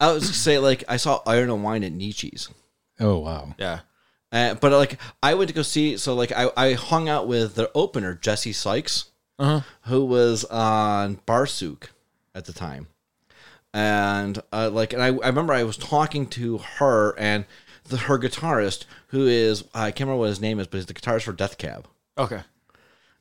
I 0.00 0.12
was 0.12 0.24
gonna 0.24 0.34
say 0.34 0.58
like 0.58 0.84
I 0.88 0.96
saw 0.96 1.22
Iron 1.26 1.50
and 1.50 1.62
Wine 1.64 1.84
at 1.84 1.92
Nietzsche's. 1.92 2.48
Oh 3.00 3.18
wow. 3.18 3.54
yeah. 3.58 3.80
Uh, 4.32 4.54
but 4.54 4.72
like 4.72 4.98
I 5.22 5.34
went 5.34 5.48
to 5.48 5.54
go 5.54 5.62
see, 5.62 5.96
so 5.96 6.14
like 6.14 6.32
I, 6.32 6.50
I 6.56 6.72
hung 6.74 7.08
out 7.08 7.26
with 7.28 7.54
their 7.54 7.68
opener 7.74 8.14
Jesse 8.14 8.52
Sykes, 8.52 9.06
Uh-huh. 9.38 9.60
who 9.82 10.04
was 10.04 10.44
on 10.46 11.16
Barsuk 11.26 11.84
at 12.34 12.44
the 12.44 12.52
time, 12.52 12.88
and 13.72 14.38
uh, 14.52 14.70
like 14.72 14.92
and 14.92 15.02
I, 15.02 15.06
I 15.08 15.28
remember 15.28 15.52
I 15.52 15.62
was 15.64 15.76
talking 15.76 16.26
to 16.28 16.58
her 16.58 17.14
and 17.18 17.44
the, 17.88 17.96
her 17.96 18.18
guitarist 18.18 18.84
who 19.08 19.26
is 19.26 19.64
I 19.74 19.90
can't 19.90 20.00
remember 20.08 20.20
what 20.20 20.28
his 20.28 20.40
name 20.40 20.58
is, 20.60 20.66
but 20.66 20.78
he's 20.78 20.86
the 20.86 20.94
guitarist 20.94 21.22
for 21.22 21.32
Death 21.32 21.58
Cab, 21.58 21.86
Okay. 22.18 22.40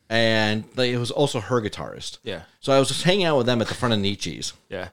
and 0.10 0.64
like, 0.76 0.90
it 0.92 0.98
was 0.98 1.12
also 1.12 1.40
her 1.40 1.62
guitarist. 1.62 2.18
Yeah. 2.24 2.42
So 2.60 2.74
I 2.74 2.80
was 2.80 2.88
just 2.90 3.04
hanging 3.04 3.26
out 3.26 3.38
with 3.38 3.46
them 3.46 3.62
at 3.62 3.68
the 3.68 3.74
front 3.76 3.94
of 3.94 4.00
Nietzsche's. 4.00 4.54
Yeah. 4.70 4.90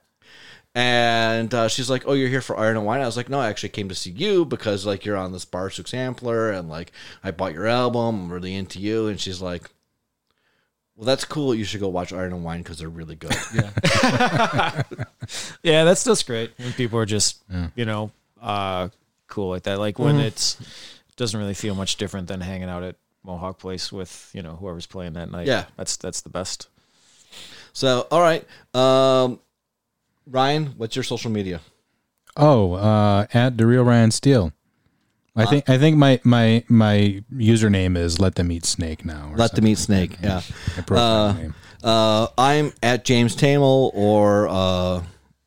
And 0.75 1.53
uh, 1.53 1.69
she's 1.69 1.91
like, 1.91 2.05
"Oh, 2.07 2.15
you're 2.15 2.31
here 2.31 2.41
for 2.41 2.59
Iron 2.59 2.79
and 2.79 2.87
Wine." 2.87 3.03
I 3.03 3.07
was 3.07 3.17
like, 3.19 3.29
"No, 3.29 3.39
I 3.39 3.49
actually 3.51 3.69
came 3.69 3.91
to 3.91 3.95
see 3.95 4.11
you 4.11 4.47
because 4.47 4.87
like 4.87 5.05
you're 5.05 5.19
on 5.19 5.33
this 5.33 5.45
Barsuk 5.45 5.87
sampler, 5.87 6.51
and 6.51 6.71
like 6.71 6.93
I 7.23 7.31
bought 7.31 7.53
your 7.53 7.67
album. 7.67 8.25
I'm 8.25 8.33
really 8.33 8.55
into 8.55 8.79
you." 8.79 9.07
And 9.09 9.21
she's 9.21 9.43
like, 9.43 9.69
"Well, 10.97 11.05
that's 11.05 11.27
cool. 11.27 11.55
You 11.55 11.65
should 11.65 11.81
go 11.81 11.89
watch 11.91 12.11
Iron 12.15 12.33
and 12.33 12.43
Wine 12.43 12.63
because 12.63 12.79
they're 12.79 12.89
really 12.89 13.17
good." 13.17 13.37
Yeah, 13.55 14.83
Yeah, 15.63 15.85
that's 15.85 16.05
just 16.05 16.27
great 16.27 16.53
when 16.59 16.73
people 16.73 16.99
are 16.99 17.05
just 17.07 17.43
you 17.77 17.85
know 17.85 18.11
uh, 18.41 18.89
cool 19.33 19.49
like 19.49 19.65
that. 19.65 19.79
Like 19.79 19.99
when 19.99 20.21
it's 20.21 20.57
doesn't 21.17 21.39
really 21.39 21.55
feel 21.55 21.75
much 21.75 21.97
different 21.97 22.29
than 22.29 22.41
hanging 22.41 22.69
out 22.69 22.83
at 22.83 22.97
Mohawk 23.25 23.59
Place 23.59 23.91
with 23.91 24.31
you 24.35 24.43
know 24.43 24.57
whoever's 24.57 24.87
playing 24.87 25.15
that 25.15 25.31
night. 25.31 25.47
Yeah. 25.47 25.65
that's 25.77 25.97
that's 25.97 26.21
the 26.21 26.29
best. 26.31 26.69
so 27.73 28.07
all 28.11 28.21
right, 28.21 28.45
um, 28.75 29.41
Ryan, 30.27 30.75
what's 30.77 30.95
your 30.97 31.03
social 31.03 31.31
media? 31.31 31.61
Oh, 32.37 32.75
uh, 32.75 33.27
at 33.35 33.59
the 33.59 33.67
real 33.67 33.85
Ryan 33.85 34.11
Steele. 34.11 34.53
I 35.35 35.47
think 35.47 35.69
I 35.69 35.79
think 35.79 35.97
my 35.97 36.21
my 36.25 36.63
my 36.69 37.23
username 37.33 37.97
is 37.97 38.21
let 38.21 38.35
them 38.35 38.53
eat 38.53 38.67
snake 38.67 39.05
now. 39.05 39.31
or 39.33 39.37
Let 39.37 39.55
them 39.55 39.65
something. 39.65 39.67
eat 39.73 39.79
snake. 39.79 40.17
Yeah. 40.23 40.43
Uh, 40.91 41.33
name. 41.39 41.55
Uh, 41.83 42.27
I'm 42.37 42.73
at 42.83 43.05
James 43.05 43.35
Tamol 43.35 43.91
or 43.95 44.47
uh, 44.49 45.03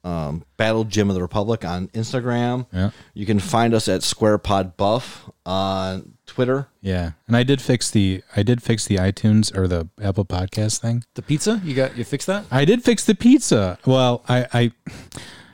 um, 0.05 0.45
Battle 0.55 0.83
Gym 0.83 1.09
of 1.09 1.15
the 1.15 1.21
Republic 1.21 1.65
on 1.65 1.87
Instagram. 1.89 2.67
Yeah. 2.71 2.91
You 3.13 3.25
can 3.25 3.39
find 3.39 3.73
us 3.73 3.87
at 3.87 4.03
Square 4.03 4.37
Pod 4.37 4.77
Buff 4.77 5.29
on 5.45 6.13
Twitter. 6.27 6.67
Yeah, 6.81 7.11
and 7.27 7.35
I 7.35 7.43
did 7.43 7.61
fix 7.61 7.89
the 7.89 8.21
I 8.35 8.43
did 8.43 8.61
fix 8.61 8.85
the 8.85 8.95
iTunes 8.97 9.55
or 9.55 9.67
the 9.67 9.89
Apple 10.01 10.25
Podcast 10.25 10.79
thing. 10.79 11.03
The 11.15 11.21
pizza 11.21 11.59
you 11.63 11.73
got 11.75 11.97
you 11.97 12.03
fixed 12.03 12.27
that? 12.27 12.45
I 12.51 12.65
did 12.65 12.83
fix 12.83 13.03
the 13.03 13.15
pizza. 13.15 13.79
Well, 13.85 14.23
I, 14.29 14.45
I 14.53 14.71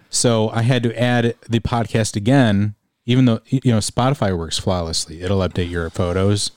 so 0.10 0.50
I 0.50 0.64
had 0.64 0.84
to 0.84 1.02
add 1.02 1.36
the 1.50 1.60
podcast 1.62 2.16
again, 2.16 2.76
even 3.06 3.26
though 3.26 3.40
you 3.46 3.72
know 3.72 3.80
Spotify 3.80 4.38
works 4.38 4.60
flawlessly. 4.60 5.22
It'll 5.22 5.40
update 5.40 5.70
your 5.70 5.90
photos. 5.90 6.52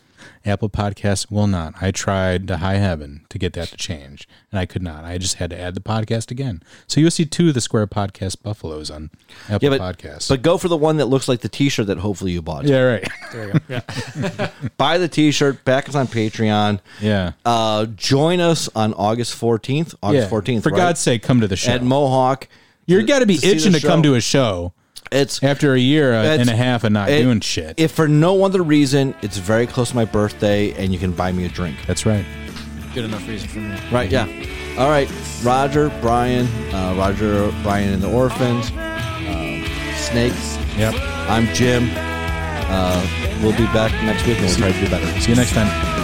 Apple 0.46 0.68
Podcasts 0.68 1.30
will 1.30 1.46
not. 1.46 1.74
I 1.80 1.90
tried 1.90 2.46
to 2.48 2.58
high 2.58 2.74
heaven 2.76 3.24
to 3.30 3.38
get 3.38 3.54
that 3.54 3.68
to 3.68 3.76
change, 3.78 4.28
and 4.52 4.58
I 4.60 4.66
could 4.66 4.82
not. 4.82 5.04
I 5.04 5.16
just 5.16 5.36
had 5.36 5.50
to 5.50 5.58
add 5.58 5.74
the 5.74 5.80
podcast 5.80 6.30
again. 6.30 6.62
So 6.86 7.00
you'll 7.00 7.10
see 7.10 7.24
two 7.24 7.48
of 7.48 7.54
the 7.54 7.60
Square 7.62 7.86
Podcast 7.86 8.42
Buffaloes 8.42 8.90
on 8.90 9.10
Apple 9.48 9.70
Yeah, 9.72 9.78
but 9.78 9.96
Podcasts. 9.98 10.28
but 10.28 10.42
go 10.42 10.58
for 10.58 10.68
the 10.68 10.76
one 10.76 10.98
that 10.98 11.06
looks 11.06 11.28
like 11.28 11.40
the 11.40 11.48
T-shirt 11.48 11.86
that 11.86 11.98
hopefully 11.98 12.32
you 12.32 12.42
bought. 12.42 12.64
yeah, 12.66 12.80
right. 12.80 13.08
There 13.32 13.46
you 13.46 13.52
go. 13.52 13.60
Yeah. 13.68 14.50
Buy 14.76 14.98
the 14.98 15.08
T-shirt. 15.08 15.64
Back 15.64 15.88
us 15.88 15.94
on 15.94 16.06
Patreon. 16.06 16.80
Yeah, 17.00 17.32
Uh, 17.44 17.86
join 17.86 18.40
us 18.40 18.68
on 18.76 18.92
August 18.94 19.34
fourteenth. 19.34 19.94
August 20.02 20.24
yeah. 20.24 20.28
fourteenth. 20.28 20.62
For 20.62 20.70
God's 20.70 21.00
sake, 21.00 21.22
come 21.22 21.40
to 21.40 21.48
the 21.48 21.56
show. 21.56 21.72
at 21.72 21.82
Mohawk. 21.82 22.48
You're 22.86 23.02
got 23.02 23.20
to 23.20 23.26
be 23.26 23.38
itching 23.42 23.72
to 23.72 23.80
come 23.80 24.02
to 24.02 24.14
a 24.14 24.20
show 24.20 24.74
It's 25.14 25.42
after 25.42 25.74
a 25.74 25.78
year 25.78 26.12
uh, 26.14 26.22
It's- 26.24 26.40
and 26.40 26.50
a 26.50 26.56
half 26.56 26.82
of 26.84 26.92
not 26.92 27.08
it- 27.08 27.22
doing 27.22 27.40
shit. 27.40 27.74
if 27.76 27.92
for 27.92 28.08
no 28.08 28.44
other 28.44 28.62
reason, 28.62 29.14
it's 29.22 29.38
very 29.38 29.66
close 29.66 29.90
to 29.90 29.96
my 29.96 30.04
birthday, 30.04 30.72
and 30.72 30.92
you 30.92 30.98
can 30.98 31.12
buy 31.12 31.30
me 31.32 31.44
a 31.44 31.48
drink. 31.48 31.76
That's 31.86 32.04
right. 32.04 32.24
Good 32.94 33.04
enough 33.04 33.26
reason 33.28 33.48
for 33.48 33.58
me. 33.60 33.76
Right? 33.92 34.10
Yeah. 34.10 34.26
All 34.78 34.90
right. 34.90 35.08
Roger, 35.44 35.88
Bryan, 36.00 36.46
uh, 36.74 36.94
Roger, 36.98 37.52
Bryan, 37.62 37.92
and 37.94 38.02
the 38.02 38.10
Orphans. 38.10 38.70
Um, 38.70 39.64
Snakes. 39.96 40.58
Yep. 40.76 40.94
I'm 41.28 41.46
Jim. 41.54 41.88
Uh, 41.96 43.06
we'll 43.42 43.56
be 43.56 43.66
back 43.72 43.92
next 44.04 44.26
week, 44.26 44.38
and 44.38 44.46
we'll 44.46 44.56
try 44.56 44.72
to 44.72 44.80
do 44.80 44.90
better. 44.90 45.20
See 45.20 45.30
you 45.30 45.36
next 45.36 45.52
time. 45.52 46.03